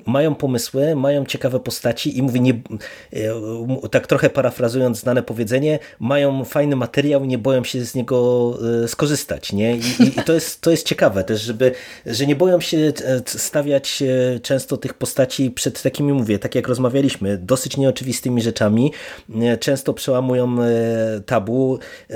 mają 0.06 0.34
pomysły, 0.34 0.96
mają 0.96 1.26
ciekawe 1.26 1.60
postaci 1.60 2.18
i 2.18 2.22
mówię, 2.22 2.40
nie, 2.40 2.52
e, 2.52 3.88
tak 3.90 4.06
trochę 4.06 4.30
parafrazując 4.30 4.98
znane 4.98 5.22
powiedzenie, 5.22 5.78
mają 6.00 6.44
fajny 6.44 6.76
materiał 6.76 7.24
i 7.24 7.28
nie 7.28 7.38
boją 7.38 7.64
się 7.64 7.84
z 7.84 7.94
niego 7.94 8.58
e, 8.84 8.88
skorzystać. 8.88 9.52
Nie? 9.52 9.76
I, 9.76 9.80
i 10.18 10.22
to, 10.26 10.32
jest, 10.32 10.60
to 10.60 10.70
jest 10.70 10.86
ciekawe 10.86 11.24
też, 11.24 11.42
żeby, 11.42 11.72
że 12.06 12.26
nie 12.26 12.36
boją 12.36 12.60
się 12.60 12.92
stawiać 13.26 14.02
często 14.42 14.76
tych 14.76 14.94
postaci 14.94 15.50
przed 15.50 15.82
takimi, 15.82 16.12
mówię, 16.12 16.38
tak 16.38 16.54
jak 16.54 16.68
rozmawialiśmy, 16.92 17.38
dosyć 17.38 17.76
nieoczywistymi 17.76 18.42
rzeczami, 18.42 18.92
e, 19.34 19.56
często 19.56 19.94
przełamują 19.94 20.62
e, 20.62 21.20
tabu, 21.26 21.78
e, 22.10 22.14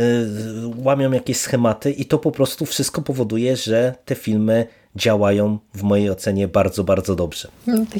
łamią 0.76 1.12
jakieś 1.12 1.36
schematy 1.36 1.90
i 1.90 2.04
to 2.04 2.18
po 2.18 2.32
prostu 2.32 2.66
wszystko 2.66 3.02
powoduje, 3.02 3.56
że 3.56 3.94
te 4.04 4.14
filmy 4.14 4.66
działają 4.96 5.58
w 5.74 5.82
mojej 5.82 6.10
ocenie 6.10 6.48
bardzo, 6.48 6.84
bardzo 6.84 7.14
dobrze. 7.14 7.48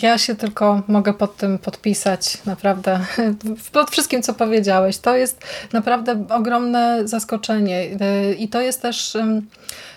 Ja 0.03 0.19
się 0.19 0.35
tylko 0.35 0.83
mogę 0.89 1.15
pod 1.15 1.37
tym 1.37 1.59
podpisać, 1.59 2.39
naprawdę, 2.45 3.01
pod 3.73 3.91
wszystkim, 3.91 4.23
co 4.23 4.35
powiedziałeś. 4.35 4.99
To 4.99 5.17
jest 5.17 5.45
naprawdę 5.73 6.25
ogromne 6.31 7.09
zaskoczenie 7.09 7.87
i 8.39 8.49
to 8.49 8.61
jest 8.61 8.83
też 8.83 9.17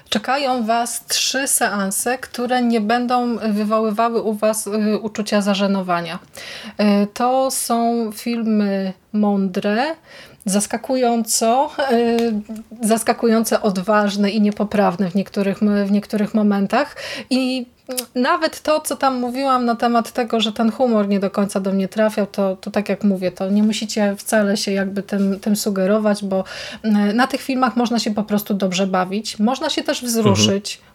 Czekają 0.09 0.65
Was 0.65 1.05
trzy 1.07 1.47
seanse, 1.47 2.17
które 2.17 2.61
nie 2.61 2.81
będą 2.81 3.37
wywoływały 3.37 4.21
u 4.21 4.33
Was 4.33 4.67
y, 4.67 4.99
uczucia 5.01 5.41
zażenowania. 5.41 6.19
Y, 6.81 7.07
to 7.13 7.51
są 7.51 8.09
filmy 8.11 8.93
mądre, 9.13 9.95
zaskakująco, 10.45 11.71
y, 11.91 12.33
zaskakujące 12.81 13.61
odważne 13.61 14.29
i 14.29 14.41
niepoprawne 14.41 15.11
w 15.11 15.15
niektórych, 15.15 15.59
w 15.85 15.91
niektórych 15.91 16.33
momentach 16.33 16.95
i 17.29 17.65
nawet 18.15 18.61
to, 18.61 18.79
co 18.81 18.95
tam 18.95 19.19
mówiłam 19.19 19.65
na 19.65 19.75
temat 19.75 20.11
tego, 20.11 20.39
że 20.39 20.53
ten 20.53 20.71
humor 20.71 21.07
nie 21.07 21.19
do 21.19 21.29
końca 21.31 21.59
do 21.59 21.71
mnie 21.71 21.87
trafiał, 21.87 22.27
to, 22.27 22.55
to 22.55 22.71
tak 22.71 22.89
jak 22.89 23.03
mówię, 23.03 23.31
to 23.31 23.49
nie 23.49 23.63
musicie 23.63 24.15
wcale 24.17 24.57
się 24.57 24.71
jakby 24.71 25.03
tym, 25.03 25.39
tym 25.39 25.55
sugerować, 25.55 26.25
bo 26.25 26.43
e, 26.83 26.89
na 26.89 27.27
tych 27.27 27.41
filmach 27.41 27.75
można 27.75 27.99
się 27.99 28.13
po 28.13 28.23
prostu 28.23 28.53
dobrze 28.53 28.87
bawić. 28.87 29.39
Można 29.39 29.69
się 29.69 29.83
też 29.83 30.03
wzruszyć. 30.03 30.75
Mhm. 30.75 30.89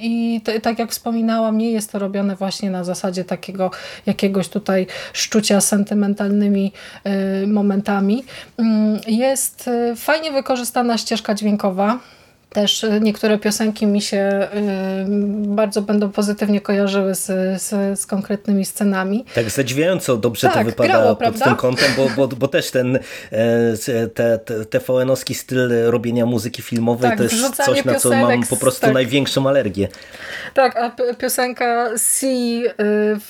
I 0.00 0.40
tak 0.62 0.78
jak 0.78 0.90
wspominałam, 0.90 1.58
nie 1.58 1.70
jest 1.70 1.92
to 1.92 1.98
robione 1.98 2.36
właśnie 2.36 2.70
na 2.70 2.84
zasadzie 2.84 3.24
takiego 3.24 3.70
jakiegoś 4.06 4.48
tutaj 4.48 4.86
szczucia 5.12 5.60
sentymentalnymi 5.60 6.72
e, 7.04 7.46
momentami. 7.46 8.24
Mm, 8.56 9.00
jest 9.06 9.70
fajnie 9.96 10.32
wykorzystana 10.32 10.98
ścieżka 10.98 11.34
dźwiękowa. 11.34 11.98
Też 12.54 12.84
y, 12.84 13.00
niektóre 13.00 13.38
piosenki 13.38 13.86
mi 13.86 14.02
się 14.02 14.48
y, 14.54 15.46
bardzo 15.46 15.82
będą 15.82 16.10
pozytywnie 16.10 16.60
kojarzyły 16.60 17.14
z, 17.14 17.26
z, 17.62 18.00
z 18.00 18.06
konkretnymi 18.06 18.64
scenami. 18.64 19.24
Tak 19.34 19.50
zadziwiająco 19.50 20.16
dobrze 20.16 20.46
tak, 20.46 20.56
to 20.56 20.64
wypada 20.64 20.88
grało, 20.88 21.08
pod 21.08 21.18
prawda? 21.18 21.44
tym 21.44 21.56
kątem, 21.56 21.88
bo, 21.96 22.08
bo, 22.16 22.36
bo 22.36 22.48
też 22.48 22.70
ten 22.70 22.96
e, 22.96 23.00
te, 24.14 24.38
te, 24.38 24.64
TVN-owski 24.64 25.34
styl 25.34 25.70
robienia 25.86 26.26
muzyki 26.26 26.62
filmowej 26.62 27.10
tak, 27.10 27.18
to 27.18 27.24
jest 27.24 27.56
coś, 27.56 27.84
na 27.84 27.94
co 27.94 28.10
mam 28.10 28.42
po 28.42 28.56
prostu 28.56 28.80
tak. 28.80 28.94
największą 28.94 29.48
alergię. 29.48 29.88
Tak, 30.54 30.76
a 30.76 30.90
piosenka 31.14 31.90
C 31.96 32.26
y, 32.26 32.70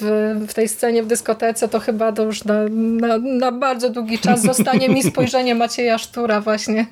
w, 0.00 0.34
w 0.48 0.54
tej 0.54 0.68
scenie 0.68 1.02
w 1.02 1.06
dyskotece 1.06 1.68
to 1.68 1.80
chyba 1.80 2.12
to 2.12 2.22
już 2.22 2.44
na, 2.44 2.54
na, 2.68 3.18
na 3.18 3.52
bardzo 3.52 3.90
długi 3.90 4.18
czas 4.18 4.42
zostanie 4.42 4.88
mi 4.88 5.02
spojrzenie 5.12 5.54
Macieja 5.54 5.98
Sztura 5.98 6.40
właśnie. 6.40 6.86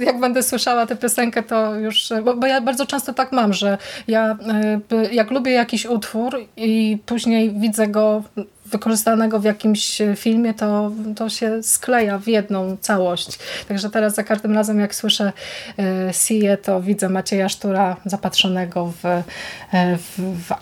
Jak 0.00 0.20
będę 0.20 0.42
słyszała 0.42 0.86
tę 0.86 0.96
piosenkę, 0.96 1.42
to 1.42 1.65
już, 1.74 2.08
bo, 2.24 2.36
bo 2.36 2.46
ja 2.46 2.60
bardzo 2.60 2.86
często 2.86 3.12
tak 3.14 3.32
mam, 3.32 3.52
że 3.52 3.78
ja 4.08 4.38
e, 4.92 5.14
jak 5.14 5.30
lubię 5.30 5.52
jakiś 5.52 5.86
utwór 5.86 6.38
i 6.56 6.98
później 7.06 7.50
widzę 7.60 7.88
go 7.88 8.22
wykorzystanego 8.66 9.40
w 9.40 9.44
jakimś 9.44 10.02
filmie, 10.16 10.54
to, 10.54 10.90
to 11.16 11.28
się 11.28 11.62
skleja 11.62 12.18
w 12.18 12.28
jedną 12.28 12.76
całość. 12.80 13.38
Także 13.68 13.90
teraz 13.90 14.14
za 14.14 14.24
każdym 14.24 14.54
razem 14.54 14.80
jak 14.80 14.94
słyszę 14.94 15.32
e, 15.78 16.12
Sie, 16.12 16.56
to 16.62 16.82
widzę 16.82 17.08
Macieja 17.08 17.48
Sztura 17.48 17.96
zapatrzonego 18.04 18.92
w, 19.02 19.04
e, 19.04 19.22
w, 19.96 20.18
w. 20.18 20.54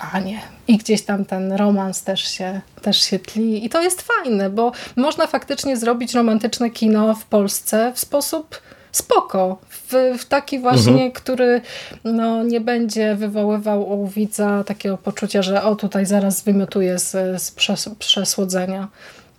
I 0.68 0.78
gdzieś 0.78 1.02
tam 1.02 1.24
ten 1.24 1.52
romans 1.52 2.02
też 2.02 2.20
się, 2.20 2.60
też 2.82 3.02
się 3.02 3.18
tli. 3.18 3.64
I 3.64 3.68
to 3.68 3.82
jest 3.82 4.02
fajne, 4.02 4.51
bo 4.51 4.72
można 4.97 5.26
faktycznie 5.26 5.76
zrobić 5.76 6.14
romantyczne 6.14 6.70
kino 6.70 7.14
w 7.14 7.24
Polsce 7.24 7.93
w 7.94 7.98
sposób 7.98 8.60
spoko. 8.93 9.59
W, 9.89 10.19
w 10.19 10.24
taki 10.24 10.59
właśnie, 10.59 10.93
mhm. 10.93 11.12
który 11.12 11.61
no, 12.05 12.43
nie 12.43 12.61
będzie 12.61 13.15
wywoływał 13.15 14.01
u 14.01 14.06
widza 14.06 14.65
takiego 14.65 14.98
poczucia, 14.98 15.43
że 15.43 15.62
o 15.62 15.77
tutaj 15.77 16.06
zaraz 16.06 16.43
wymiotuje 16.43 16.98
z, 16.98 17.43
z 17.43 17.51
przes 17.51 17.89
przesłodzenia 17.98 18.89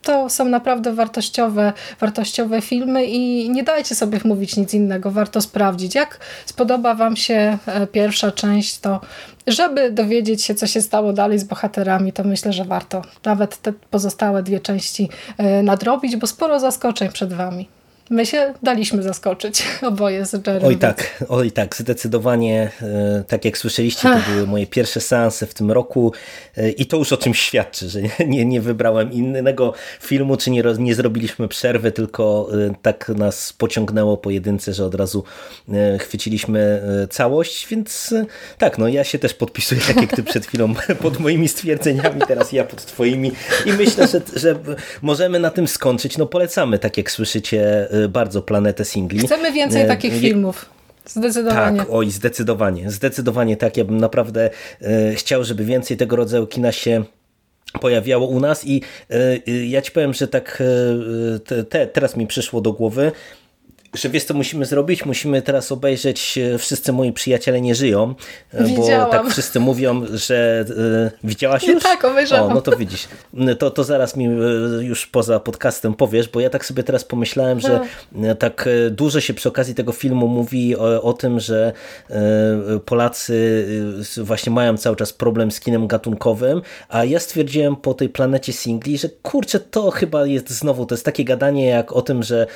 to 0.05 0.29
są 0.29 0.45
naprawdę 0.45 0.93
wartościowe, 0.93 1.73
wartościowe 1.99 2.61
filmy 2.61 3.05
i 3.05 3.49
nie 3.49 3.63
dajcie 3.63 3.95
sobie 3.95 4.19
mówić 4.23 4.57
nic 4.57 4.73
innego, 4.73 5.11
warto 5.11 5.41
sprawdzić. 5.41 5.95
Jak 5.95 6.19
spodoba 6.45 6.95
Wam 6.95 7.15
się 7.15 7.57
e, 7.65 7.87
pierwsza 7.87 8.31
część, 8.31 8.79
to 8.79 9.01
żeby 9.47 9.91
dowiedzieć 9.91 10.43
się, 10.43 10.55
co 10.55 10.67
się 10.67 10.81
stało 10.81 11.13
dalej 11.13 11.39
z 11.39 11.43
bohaterami, 11.43 12.13
to 12.13 12.23
myślę, 12.23 12.53
że 12.53 12.65
warto 12.65 13.01
nawet 13.23 13.61
te 13.61 13.73
pozostałe 13.73 14.43
dwie 14.43 14.59
części 14.59 15.09
e, 15.37 15.63
nadrobić, 15.63 16.15
bo 16.15 16.27
sporo 16.27 16.59
zaskoczeń 16.59 17.09
przed 17.09 17.33
Wami. 17.33 17.67
My 18.09 18.25
się 18.25 18.53
daliśmy 18.63 19.03
zaskoczyć 19.03 19.63
oboje 19.81 20.25
z 20.25 20.33
Jeremy. 20.33 20.65
Oj 20.65 20.77
tak, 20.77 21.23
oj 21.29 21.51
tak, 21.51 21.75
zdecydowanie. 21.75 22.71
E, 22.81 23.23
tak 23.27 23.45
jak 23.45 23.57
słyszeliście, 23.57 24.01
to 24.01 24.31
były 24.31 24.47
moje 24.47 24.67
pierwsze 24.67 25.01
seanse 25.01 25.45
w 25.45 25.53
tym 25.53 25.71
roku 25.71 26.13
e, 26.57 26.69
i 26.69 26.85
to 26.85 26.97
już 26.97 27.13
o 27.13 27.17
czym 27.17 27.33
świadczy, 27.33 27.89
że 27.89 27.99
nie, 28.27 28.45
nie 28.45 28.61
wybrałem 28.61 29.11
innego 29.11 29.73
filmu, 30.01 30.37
czy 30.37 30.51
nie, 30.51 30.63
nie 30.79 30.95
zrobiliśmy 30.95 31.47
przerwy, 31.47 31.91
tylko 31.91 32.49
e, 32.53 32.75
tak 32.81 33.09
nas 33.09 33.53
pociągnęło 33.53 34.17
pojedynce, 34.17 34.73
że 34.73 34.85
od 34.85 34.95
razu 34.95 35.23
chwyciliśmy 35.99 36.81
całość, 37.09 37.67
więc 37.67 38.13
tak, 38.57 38.77
no 38.77 38.87
ja 38.87 39.03
się 39.03 39.19
też 39.19 39.33
podpisuję, 39.33 39.81
tak 39.87 40.01
jak 40.01 40.15
ty 40.15 40.23
przed 40.33 40.45
chwilą 40.45 40.73
pod 41.01 41.19
moimi 41.19 41.47
stwierdzeniami, 41.47 42.21
teraz 42.27 42.51
ja 42.51 42.63
pod 42.63 42.85
twoimi 42.85 43.31
i 43.65 43.73
myślę, 43.73 44.07
że, 44.07 44.21
że 44.35 44.59
możemy 45.01 45.39
na 45.39 45.49
tym 45.49 45.67
skończyć. 45.67 46.17
No 46.17 46.25
polecamy, 46.25 46.79
tak 46.79 46.97
jak 46.97 47.11
słyszycie 47.11 47.87
bardzo 48.09 48.41
planetę 48.41 48.85
singli. 48.85 49.19
Chcemy 49.19 49.51
więcej 49.51 49.83
y, 49.83 49.87
takich 49.87 50.13
filmów. 50.13 50.69
Zdecydowanie. 51.05 51.79
Tak, 51.79 51.87
oj, 51.91 52.11
zdecydowanie. 52.11 52.91
Zdecydowanie 52.91 53.57
tak. 53.57 53.77
Ja 53.77 53.85
bym 53.85 53.97
naprawdę 53.97 54.49
y, 54.81 55.15
chciał, 55.15 55.43
żeby 55.43 55.65
więcej 55.65 55.97
tego 55.97 56.15
rodzaju 56.15 56.47
kina 56.47 56.71
się 56.71 57.03
pojawiało 57.81 58.27
u 58.27 58.39
nas 58.39 58.67
i 58.67 58.81
ja 59.67 59.81
ci 59.81 59.91
powiem, 59.91 60.13
że 60.13 60.27
tak 60.27 60.63
te, 61.69 61.87
teraz 61.87 62.17
mi 62.17 62.27
przyszło 62.27 62.61
do 62.61 62.73
głowy, 62.73 63.11
że 63.95 64.09
wiesz 64.09 64.23
co 64.23 64.33
musimy 64.33 64.65
zrobić? 64.65 65.05
Musimy 65.05 65.41
teraz 65.41 65.71
obejrzeć 65.71 66.37
e, 66.37 66.57
Wszyscy 66.57 66.93
moi 66.93 67.13
przyjaciele 67.13 67.61
nie 67.61 67.75
żyją, 67.75 68.15
e, 68.53 68.63
Widziałam. 68.63 69.05
bo 69.05 69.11
tak 69.11 69.29
wszyscy 69.31 69.59
mówią, 69.59 70.05
że 70.13 70.65
e, 71.05 71.27
widziałaś 71.27 71.67
już? 71.67 71.83
tak, 71.83 72.05
obejrzałam. 72.05 72.51
O, 72.51 72.55
no 72.55 72.61
to 72.61 72.77
widzisz. 72.77 73.07
To, 73.59 73.71
to 73.71 73.83
zaraz 73.83 74.15
mi 74.15 74.25
już 74.79 75.07
poza 75.07 75.39
podcastem 75.39 75.93
powiesz, 75.93 76.29
bo 76.29 76.39
ja 76.39 76.49
tak 76.49 76.65
sobie 76.65 76.83
teraz 76.83 77.03
pomyślałem, 77.03 77.59
że 77.59 77.79
no. 78.11 78.35
tak 78.35 78.69
dużo 78.91 79.21
się 79.21 79.33
przy 79.33 79.49
okazji 79.49 79.75
tego 79.75 79.91
filmu 79.91 80.27
mówi 80.27 80.77
o, 80.77 81.01
o 81.01 81.13
tym, 81.13 81.39
że 81.39 81.73
Polacy 82.85 83.65
właśnie 84.17 84.51
mają 84.51 84.77
cały 84.77 84.95
czas 84.95 85.13
problem 85.13 85.51
z 85.51 85.59
kinem 85.59 85.87
gatunkowym, 85.87 86.61
a 86.89 87.05
ja 87.05 87.19
stwierdziłem 87.19 87.75
po 87.75 87.93
tej 87.93 88.09
planecie 88.09 88.53
singli, 88.53 88.97
że 88.97 89.09
kurczę, 89.09 89.59
to 89.59 89.91
chyba 89.91 90.25
jest 90.25 90.49
znowu, 90.49 90.85
to 90.85 90.95
jest 90.95 91.05
takie 91.05 91.25
gadanie 91.25 91.65
jak 91.65 91.91
o 91.91 92.01
tym, 92.01 92.23
że 92.23 92.47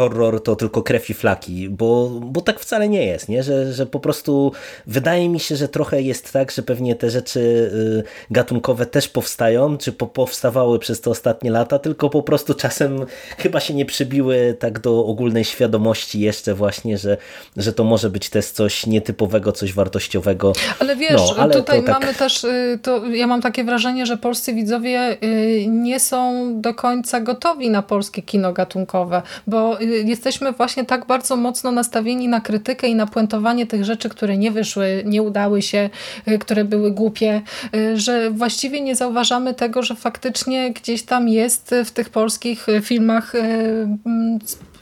horror 0.00 0.42
to 0.42 0.56
tylko 0.56 0.82
krew 0.82 1.10
i 1.10 1.14
flaki, 1.14 1.68
bo, 1.68 2.10
bo 2.22 2.40
tak 2.40 2.60
wcale 2.60 2.88
nie 2.88 3.06
jest, 3.06 3.28
nie? 3.28 3.42
Że, 3.42 3.72
że 3.72 3.86
po 3.86 4.00
prostu 4.00 4.52
wydaje 4.86 5.28
mi 5.28 5.40
się, 5.40 5.56
że 5.56 5.68
trochę 5.68 6.02
jest 6.02 6.32
tak, 6.32 6.50
że 6.50 6.62
pewnie 6.62 6.94
te 6.94 7.10
rzeczy 7.10 7.40
y, 7.40 8.02
gatunkowe 8.30 8.86
też 8.86 9.08
powstają, 9.08 9.78
czy 9.78 9.92
po, 9.92 10.06
powstawały 10.06 10.78
przez 10.78 11.00
te 11.00 11.10
ostatnie 11.10 11.50
lata, 11.50 11.78
tylko 11.78 12.10
po 12.10 12.22
prostu 12.22 12.54
czasem 12.54 13.06
chyba 13.38 13.60
się 13.60 13.74
nie 13.74 13.84
przybiły 13.84 14.56
tak 14.58 14.78
do 14.78 15.06
ogólnej 15.06 15.44
świadomości 15.44 16.20
jeszcze 16.20 16.54
właśnie, 16.54 16.98
że, 16.98 17.16
że 17.56 17.72
to 17.72 17.84
może 17.84 18.10
być 18.10 18.30
też 18.30 18.46
coś 18.46 18.86
nietypowego, 18.86 19.52
coś 19.52 19.72
wartościowego. 19.72 20.52
Ale 20.78 20.96
wiesz, 20.96 21.20
no, 21.28 21.34
ale 21.38 21.54
tutaj 21.54 21.84
tak... 21.84 22.00
mamy 22.00 22.14
też, 22.14 22.44
y, 22.44 22.78
to 22.82 23.06
ja 23.06 23.26
mam 23.26 23.42
takie 23.42 23.64
wrażenie, 23.64 24.06
że 24.06 24.16
polscy 24.16 24.54
widzowie 24.54 25.16
y, 25.22 25.66
nie 25.68 26.00
są 26.00 26.50
do 26.60 26.74
końca 26.74 27.20
gotowi 27.20 27.70
na 27.70 27.82
polskie 27.82 28.22
kino 28.22 28.52
gatunkowe, 28.52 29.22
bo 29.46 29.80
jesteśmy 30.04 30.52
właśnie 30.52 30.84
tak 30.84 31.06
bardzo 31.06 31.36
mocno 31.36 31.70
nastawieni 31.70 32.28
na 32.28 32.40
krytykę 32.40 32.88
i 32.88 32.94
na 32.94 33.06
puentowanie 33.06 33.66
tych 33.66 33.84
rzeczy, 33.84 34.08
które 34.08 34.38
nie 34.38 34.50
wyszły, 34.50 35.02
nie 35.06 35.22
udały 35.22 35.62
się, 35.62 35.90
y, 36.28 36.38
które 36.38 36.64
były 36.64 36.90
głupie, 36.90 37.42
y, 37.74 37.96
że 37.96 38.30
właściwie 38.30 38.80
nie 38.80 38.96
zauważamy 38.96 39.54
tego, 39.54 39.82
że 39.82 39.96
faktycznie 39.96 40.72
gdzieś 40.72 41.02
tam 41.02 41.28
jest 41.28 41.74
w 41.84 41.90
tych 41.90 42.08
polskich 42.10 42.66
filmach 42.82 43.34
y, 43.34 43.88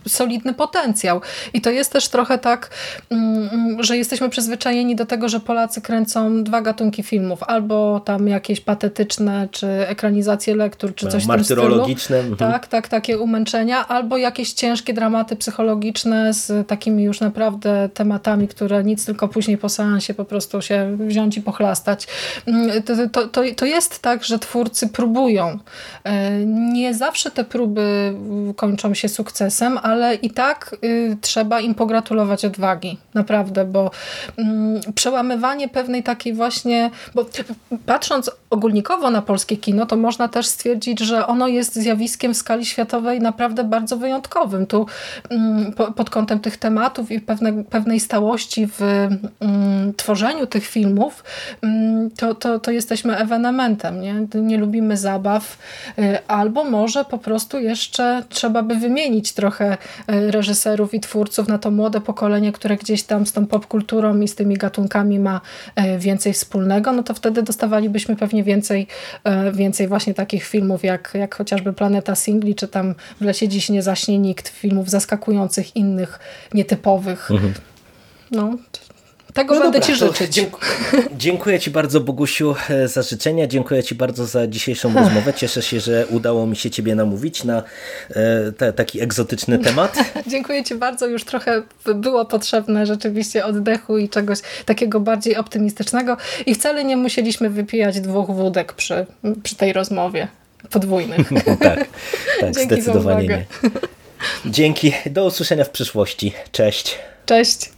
solidny 0.09 0.55
potencjał. 0.55 1.21
I 1.55 1.61
to 1.61 1.71
jest 1.71 1.93
też 1.93 2.09
trochę 2.09 2.39
tak, 2.39 2.71
mm, 3.11 3.83
że 3.83 3.97
jesteśmy 3.97 4.29
przyzwyczajeni 4.29 4.97
do 4.97 5.07
tego, 5.07 5.29
że 5.29 5.41
Polacy 5.41 5.81
kręcą 5.81 6.45
dwa 6.45 6.61
gatunki 6.61 7.03
filmów, 7.03 7.43
albo 7.43 8.01
tam 8.01 8.29
jakieś 8.29 8.61
patetyczne, 8.61 9.49
czy 9.51 9.67
ekranizacje 9.67 10.57
lektur, 10.57 10.95
czy 10.95 11.07
coś 11.07 11.25
w 11.25 11.27
tym 11.27 11.45
stylu. 11.45 11.85
Mhm. 12.31 12.53
Tak, 12.53 12.67
tak, 12.67 12.89
takie 12.89 13.19
umęczenia, 13.19 13.89
albo 13.89 14.17
jakieś 14.17 14.53
ciężkie 14.53 14.95
dramaty 14.95 15.37
psychologiczne 15.37 16.35
z 16.35 16.69
takimi 16.69 17.05
już 17.05 17.21
naprawdę 17.21 17.89
tematami, 17.95 18.49
które 18.49 18.85
nic 18.85 19.07
tylko 19.07 19.29
później 19.29 19.59
po 19.59 19.69
seansie 19.69 20.15
po 20.15 20.25
prostu 20.25 20.63
się 20.63 20.97
wziąć 21.01 21.37
i 21.37 21.43
pochlastać. 21.43 22.07
Mm, 22.47 22.83
to, 22.83 22.95
to, 23.13 23.29
to, 23.29 23.43
to 23.57 23.67
jest 23.67 23.99
tak, 24.03 24.25
że 24.25 24.39
twórcy 24.39 24.89
próbują. 24.89 25.59
E, 26.05 26.31
nie 26.47 26.95
zawsze 26.95 27.31
te 27.31 27.45
próby 27.45 28.15
kończą 28.57 28.95
się 28.95 29.09
sukcesem, 29.09 29.79
ale 29.83 29.98
i 30.23 30.31
tak 30.31 30.77
y, 30.85 31.17
trzeba 31.21 31.61
im 31.61 31.75
pogratulować 31.75 32.45
odwagi, 32.45 32.99
naprawdę, 33.15 33.65
bo 33.65 33.91
y, 34.39 34.93
przełamywanie 34.93 35.69
pewnej 35.69 36.03
takiej 36.03 36.35
właśnie, 36.35 36.91
bo 37.15 37.27
patrząc 37.87 38.31
ogólnikowo 38.51 39.11
na 39.11 39.23
polskie 39.23 39.57
kino, 39.57 39.87
to 39.87 39.97
można 39.97 40.29
też 40.29 40.47
stwierdzić, 40.47 41.01
że 41.01 41.27
ono 41.27 41.49
jest 41.49 41.75
zjawiskiem 41.75 42.35
w 42.35 42.37
skali 42.37 42.67
światowej 42.67 43.21
naprawdę 43.21 43.65
bardzo 43.65 43.97
wyjątkowym. 43.97 44.67
Tu 44.67 44.87
y, 45.69 45.73
po, 45.73 45.93
pod 45.93 46.11
kątem 46.11 46.41
tych 46.41 46.57
tematów 46.57 47.11
i 47.11 47.21
pewne, 47.21 47.65
pewnej 47.65 48.01
stałości 48.01 48.67
w 48.67 48.83
mm, 49.41 49.95
tworzeniu 49.97 50.47
tych 50.47 50.67
filmów, 50.67 51.25
mm, 51.63 52.11
to, 52.11 52.35
to, 52.35 52.59
to 52.59 52.71
jesteśmy 52.71 53.17
ewenementem. 53.17 54.01
Nie? 54.01 54.27
nie 54.35 54.59
lubimy 54.59 54.97
zabaw, 54.97 55.59
y, 55.99 56.27
albo 56.27 56.65
może 56.65 57.05
po 57.05 57.19
prostu 57.19 57.59
jeszcze 57.59 58.23
trzeba 58.29 58.63
by 58.63 58.75
wymienić 58.75 59.33
trochę 59.33 59.79
E, 60.09 60.31
reżyserów 60.31 60.95
i 60.95 61.01
twórców 61.01 61.49
na 61.49 61.59
to 61.59 61.71
młode 61.71 62.01
pokolenie, 62.01 62.53
które 62.53 62.77
gdzieś 62.77 63.03
tam 63.03 63.27
z 63.27 63.33
tą 63.33 63.47
popkulturą 63.47 64.21
i 64.21 64.29
z 64.29 64.35
tymi 64.35 64.57
gatunkami 64.57 65.19
ma 65.19 65.41
e, 65.77 65.99
więcej 65.99 66.33
wspólnego, 66.33 66.93
no 66.93 67.03
to 67.03 67.15
wtedy 67.15 67.43
dostawalibyśmy 67.43 68.17
pewnie 68.17 68.38
więcej, 68.45 68.87
e, 69.25 69.53
więcej 69.53 69.89
właśnie 69.89 70.15
takich 70.15 70.45
filmów 70.45 70.85
jak, 70.85 71.11
jak 71.15 71.35
chociażby 71.35 71.73
Planeta 71.73 72.15
Singli, 72.15 72.55
czy 72.55 72.69
tam 72.69 72.95
W 73.21 73.25
lesie 73.25 73.49
dziś 73.49 73.69
nie 73.69 73.83
zaśnie 73.83 74.19
nikt, 74.19 74.49
filmów 74.49 74.91
zaskakujących, 74.91 75.77
innych, 75.77 76.19
nietypowych. 76.55 77.31
Mhm. 77.31 77.55
No, 78.31 78.57
tego 79.35 79.55
no 79.55 79.61
będę 79.61 79.79
dobra, 79.81 79.95
Ci 79.95 80.01
życzyć. 80.01 80.35
Dziękuję, 80.35 80.71
dziękuję 81.17 81.61
Ci 81.61 81.71
bardzo 81.71 82.01
Bogusiu 82.01 82.55
e, 82.71 82.89
za 82.89 83.03
życzenia, 83.03 83.47
dziękuję 83.47 83.83
Ci 83.83 83.95
bardzo 83.95 84.27
za 84.27 84.47
dzisiejszą 84.47 84.95
rozmowę. 84.95 85.35
Cieszę 85.35 85.63
się, 85.63 85.81
że 85.81 86.07
udało 86.07 86.47
mi 86.47 86.57
się 86.57 86.71
Ciebie 86.71 86.95
namówić 86.95 87.45
na 87.45 87.63
e, 88.11 88.53
te, 88.53 88.73
taki 88.73 89.01
egzotyczny 89.01 89.59
temat. 89.59 89.97
dziękuję 90.27 90.65
Ci 90.65 90.75
bardzo, 90.75 91.07
już 91.07 91.25
trochę 91.25 91.63
było 91.95 92.25
potrzebne 92.25 92.87
rzeczywiście 92.87 93.45
oddechu 93.45 93.99
i 93.99 94.09
czegoś 94.09 94.39
takiego 94.65 95.01
bardziej 95.01 95.37
optymistycznego 95.37 96.17
i 96.47 96.55
wcale 96.55 96.85
nie 96.85 96.97
musieliśmy 96.97 97.51
wypijać 97.51 98.01
dwóch 98.01 98.31
wódek 98.31 98.73
przy, 98.73 99.07
przy 99.43 99.57
tej 99.57 99.73
rozmowie 99.73 100.29
podwójnych. 100.71 101.29
Tak, 101.61 101.89
tak 102.41 102.55
zdecydowanie 102.55 103.29
nie. 103.29 103.47
Dzięki, 104.47 104.93
do 105.07 105.25
usłyszenia 105.25 105.65
w 105.65 105.71
przyszłości. 105.71 106.33
Cześć. 106.53 106.99
Cześć. 107.27 107.78